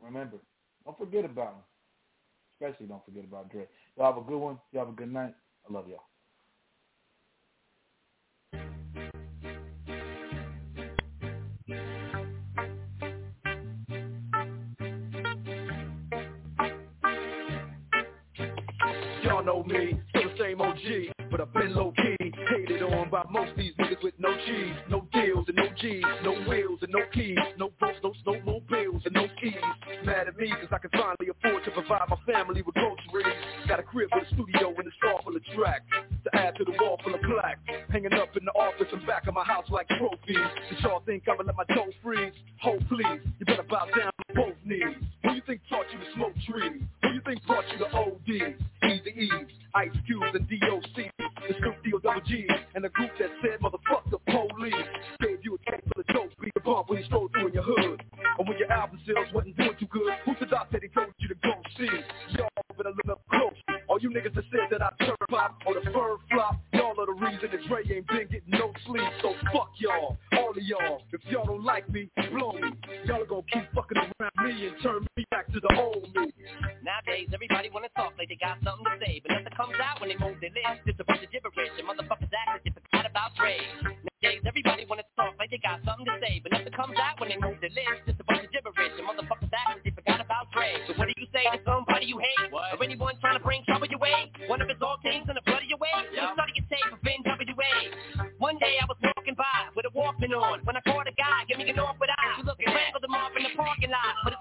remember, 0.03 0.37
don't 0.85 0.99
forget 0.99 1.25
about 1.25 1.49
him. 1.49 1.63
Especially 2.61 2.87
don't 2.87 3.05
forget 3.05 3.25
about 3.25 3.51
Dre. 3.51 3.67
Y'all 3.97 4.13
have 4.13 4.23
a 4.23 4.27
good 4.27 4.39
one. 4.39 4.59
Y'all 4.73 4.87
have 4.87 4.95
a 4.95 4.97
good 4.97 5.13
night. 5.13 5.35
I 5.69 5.73
love 5.73 5.87
y'all. 5.89 6.05
Y'all 19.25 19.45
know 19.45 19.63
me, 19.65 20.01
still 20.11 20.23
the 20.25 20.35
same 20.39 20.61
OG, 20.61 21.29
but 21.31 21.41
I've 21.41 21.53
been 21.53 21.75
low 21.75 21.93
key. 21.97 22.17
Hated 22.51 22.83
on 22.83 23.11
by 23.11 23.23
most 23.31 23.53
these 23.57 23.68
with 24.51 24.77
no 24.89 24.99
no 24.99 25.07
deals 25.13 25.47
and 25.49 25.57
no 25.57 25.69
G's, 25.81 26.05
no 26.25 26.33
wheels 26.49 26.81
and 26.83 26.93
no 26.93 27.03
keys, 27.13 27.39
no 27.57 27.71
boats, 27.81 27.99
no 28.03 28.13
snowmobiles 28.27 29.05
and 29.07 29.15
no 29.15 29.27
keys. 29.41 29.55
Mad 30.05 30.29
at 30.29 30.37
me 30.37 30.49
cause 30.51 30.69
I 30.73 30.79
can 30.79 30.91
finally 30.91 31.31
afford 31.31 31.65
to 31.65 31.71
provide 31.71 32.09
my 32.09 32.17
family 32.27 32.63
with 32.63 32.75
groceries. 32.75 33.35
Got 33.69 33.81
a 33.81 33.83
crib 33.83 34.09
with 34.13 34.25
a 34.25 34.35
studio 34.35 34.75
and 34.77 34.89
a 34.89 34.91
store 34.99 35.21
full 35.23 35.37
of 35.37 35.45
tracks 35.55 35.85
to 36.25 36.37
add 36.37 36.57
to 36.57 36.65
the 36.65 36.73
wall 36.81 36.99
full 37.05 37.15
of 37.15 37.21
plaques. 37.23 37.61
Hanging 37.91 38.13
up 38.15 38.37
in 38.37 38.45
the 38.45 38.53
office 38.53 38.89
and 38.93 39.07
back 39.07 39.27
of 39.29 39.35
my 39.35 39.45
house 39.45 39.67
like 39.71 39.89
trophies. 39.89 40.51
Did 40.71 40.81
y'all 40.83 41.03
think 41.07 41.25
I'ma 41.29 41.45
let 41.47 41.57
my 41.57 41.65
toes 41.75 41.95
freeze? 42.03 42.33
Hold 42.63 42.85
please, 42.89 43.21
you 43.39 43.47
better 43.47 43.63
bow 43.63 43.87
down 43.97 44.11
on 44.29 44.35
both 44.35 44.57
knees. 44.65 44.99
Who 45.25 45.35
you 45.35 45.43
think 45.47 45.61
taught 45.69 45.87
you 45.93 45.99
to 45.99 46.13
smoke 46.15 46.35
trees? 46.49 46.83
Who 47.03 47.09
you 47.15 47.21
think 47.25 47.45
brought 47.47 47.65
you 47.71 47.79
to 47.79 47.87
OD? 47.95 48.57
Eazy-E's, 48.83 49.49
Ice 49.75 49.91
Cubes 50.07 50.35
and 50.35 50.49
DOC. 50.49 51.13
The 51.49 51.55
Snoop 51.61 51.83
Deal 51.85 51.99
Double 52.01 52.21
G 52.27 52.47
and 52.75 52.85
the 52.85 52.89
group 52.91 53.11
that 53.19 53.31
said 53.41 53.58
wasn't 59.33 59.57
doing 59.57 59.77
too 59.79 59.87
good, 59.87 60.13
Who's 60.25 60.37
the 60.41 60.47
doc 60.47 60.69
said 60.73 60.83
he 60.83 60.89
told 60.89 61.13
you 61.19 61.29
to 61.29 61.35
go 61.43 61.53
see? 61.77 61.89
Y'all 62.37 62.49
better 62.77 62.91
look 62.91 63.09
up 63.11 63.21
close. 63.31 63.79
All 63.89 63.99
you 64.01 64.11
niggas 64.11 64.35
that 64.35 64.45
said 64.53 64.69
that 64.71 64.83
I 64.83 64.91
turn 65.05 65.17
pop 65.31 65.61
or 65.67 65.75
the 65.75 65.83
fur 65.91 66.17
flop, 66.31 66.57
y'all 66.73 66.95
are 66.99 67.07
the 67.07 67.19
reason 67.19 67.49
that 67.51 67.63
Dre 67.69 67.83
ain't 67.89 68.07
been 68.07 68.29
getting 68.29 68.53
no 68.53 68.73
sleep. 68.87 69.09
So 69.23 69.35
fuck 69.53 69.73
y'all, 69.79 70.17
all 70.37 70.51
of 70.51 70.63
y'all. 70.63 71.03
If 71.13 71.21
y'all 71.27 71.47
don't 71.47 71.65
like 71.65 71.89
me, 71.91 72.09
blow 72.31 72.53
me. 72.53 72.71
Y'all 73.07 73.23
are 73.23 73.27
gonna 73.27 73.43
keep 73.53 73.65
fucking 73.75 73.99
around 73.99 74.37
me 74.45 74.69
and 74.69 74.77
turn 74.83 75.07
me 75.17 75.25
back 75.31 75.47
to 75.53 75.61
the 75.61 75.73
old 75.77 76.07
me. 76.15 76.33
Nowadays, 76.85 77.29
everybody 77.33 77.71
wanna 77.73 77.89
talk 77.97 78.13
like 78.19 78.29
they 78.29 78.37
got 78.37 78.59
something 78.65 78.85
to 78.85 78.95
say, 79.05 79.21
but 79.25 79.33
nothing 79.33 79.53
comes 79.57 79.77
out 79.83 80.01
when 80.01 80.09
they 80.11 80.19
move 80.19 80.39
their 80.41 80.55
lips. 80.55 80.85
It's 80.87 81.01
a 81.01 81.05
bunch 81.05 81.25
of 81.25 81.31
gibberish, 81.33 81.73
and 81.79 81.87
motherfuckers 81.89 82.31
act 82.47 82.65
if 82.65 82.75
they 82.75 82.83
forgot 82.91 83.07
about 83.09 83.35
Dre. 83.37 83.59
Nowadays, 84.23 84.43
everybody 84.47 84.85
wanna 84.89 85.05
talk 85.17 85.35
like 85.39 85.51
they 85.51 85.59
got 85.59 85.81
something 85.85 86.07
to 86.07 86.17
say, 86.21 86.41
but 86.43 86.53
nothing 86.53 86.73
comes 86.73 86.97
out 86.99 87.21
when 87.21 87.29
they 87.31 87.39
move 87.41 87.59
their 87.61 87.71
lips. 87.73 88.05
It's 88.07 88.21
a 88.21 88.25
bunch 88.25 88.45
of 88.45 88.53
gibberish, 88.79 88.99
and 88.99 89.07
motherfuckers 89.09 89.51
act 89.51 89.79
as 89.79 89.83
they 89.85 89.91
forgot 89.91 90.21
about 90.21 90.51
Dre. 90.53 90.71
So 90.87 90.95
what 90.95 91.11
do 91.11 91.15
you 91.19 91.27
say 91.35 91.43
to 91.51 91.59
somebody 91.67 92.07
you 92.07 92.19
hate, 92.19 92.53
or 92.53 92.83
anyone 92.83 93.15
trying 93.21 93.39
to 93.39 93.45
bring 93.45 93.65
trouble 93.67 93.87
your 93.91 93.99
way? 93.99 94.31
One 94.47 94.63
of 94.63 94.69
his 94.69 94.79
all 94.81 94.99
teams 95.03 95.27
in 95.29 95.35
the 95.35 95.43
blood 95.45 95.63
of 95.63 95.69
your 95.69 95.79
way. 95.79 95.91
Yep. 96.15 96.39
Study 96.39 96.53
your 96.55 96.67
tape 96.71 96.91
of 96.93 97.01
NWA. 97.03 98.31
One 98.39 98.59
day 98.59 98.79
I 98.79 98.87
was 98.87 98.99
walking 99.03 99.35
by 99.35 99.75
with 99.75 99.87
a 99.87 99.93
Walkman 99.93 100.31
on 100.35 100.63
when 100.65 100.77
I 100.77 100.81
caught 100.87 101.09
a 101.09 101.15
guy, 101.19 101.45
give 101.49 101.59
me 101.59 101.69
an 101.71 101.79
awkward 101.79 102.11
eye. 102.11 102.39
You 102.39 102.45
look 102.45 102.59
and 102.65 102.75
wrangled 102.75 103.05
him 103.05 103.15
off 103.15 103.33
in 103.37 103.43
the 103.43 103.51
parking 103.57 103.91
lot, 103.91 104.15
but 104.25 104.39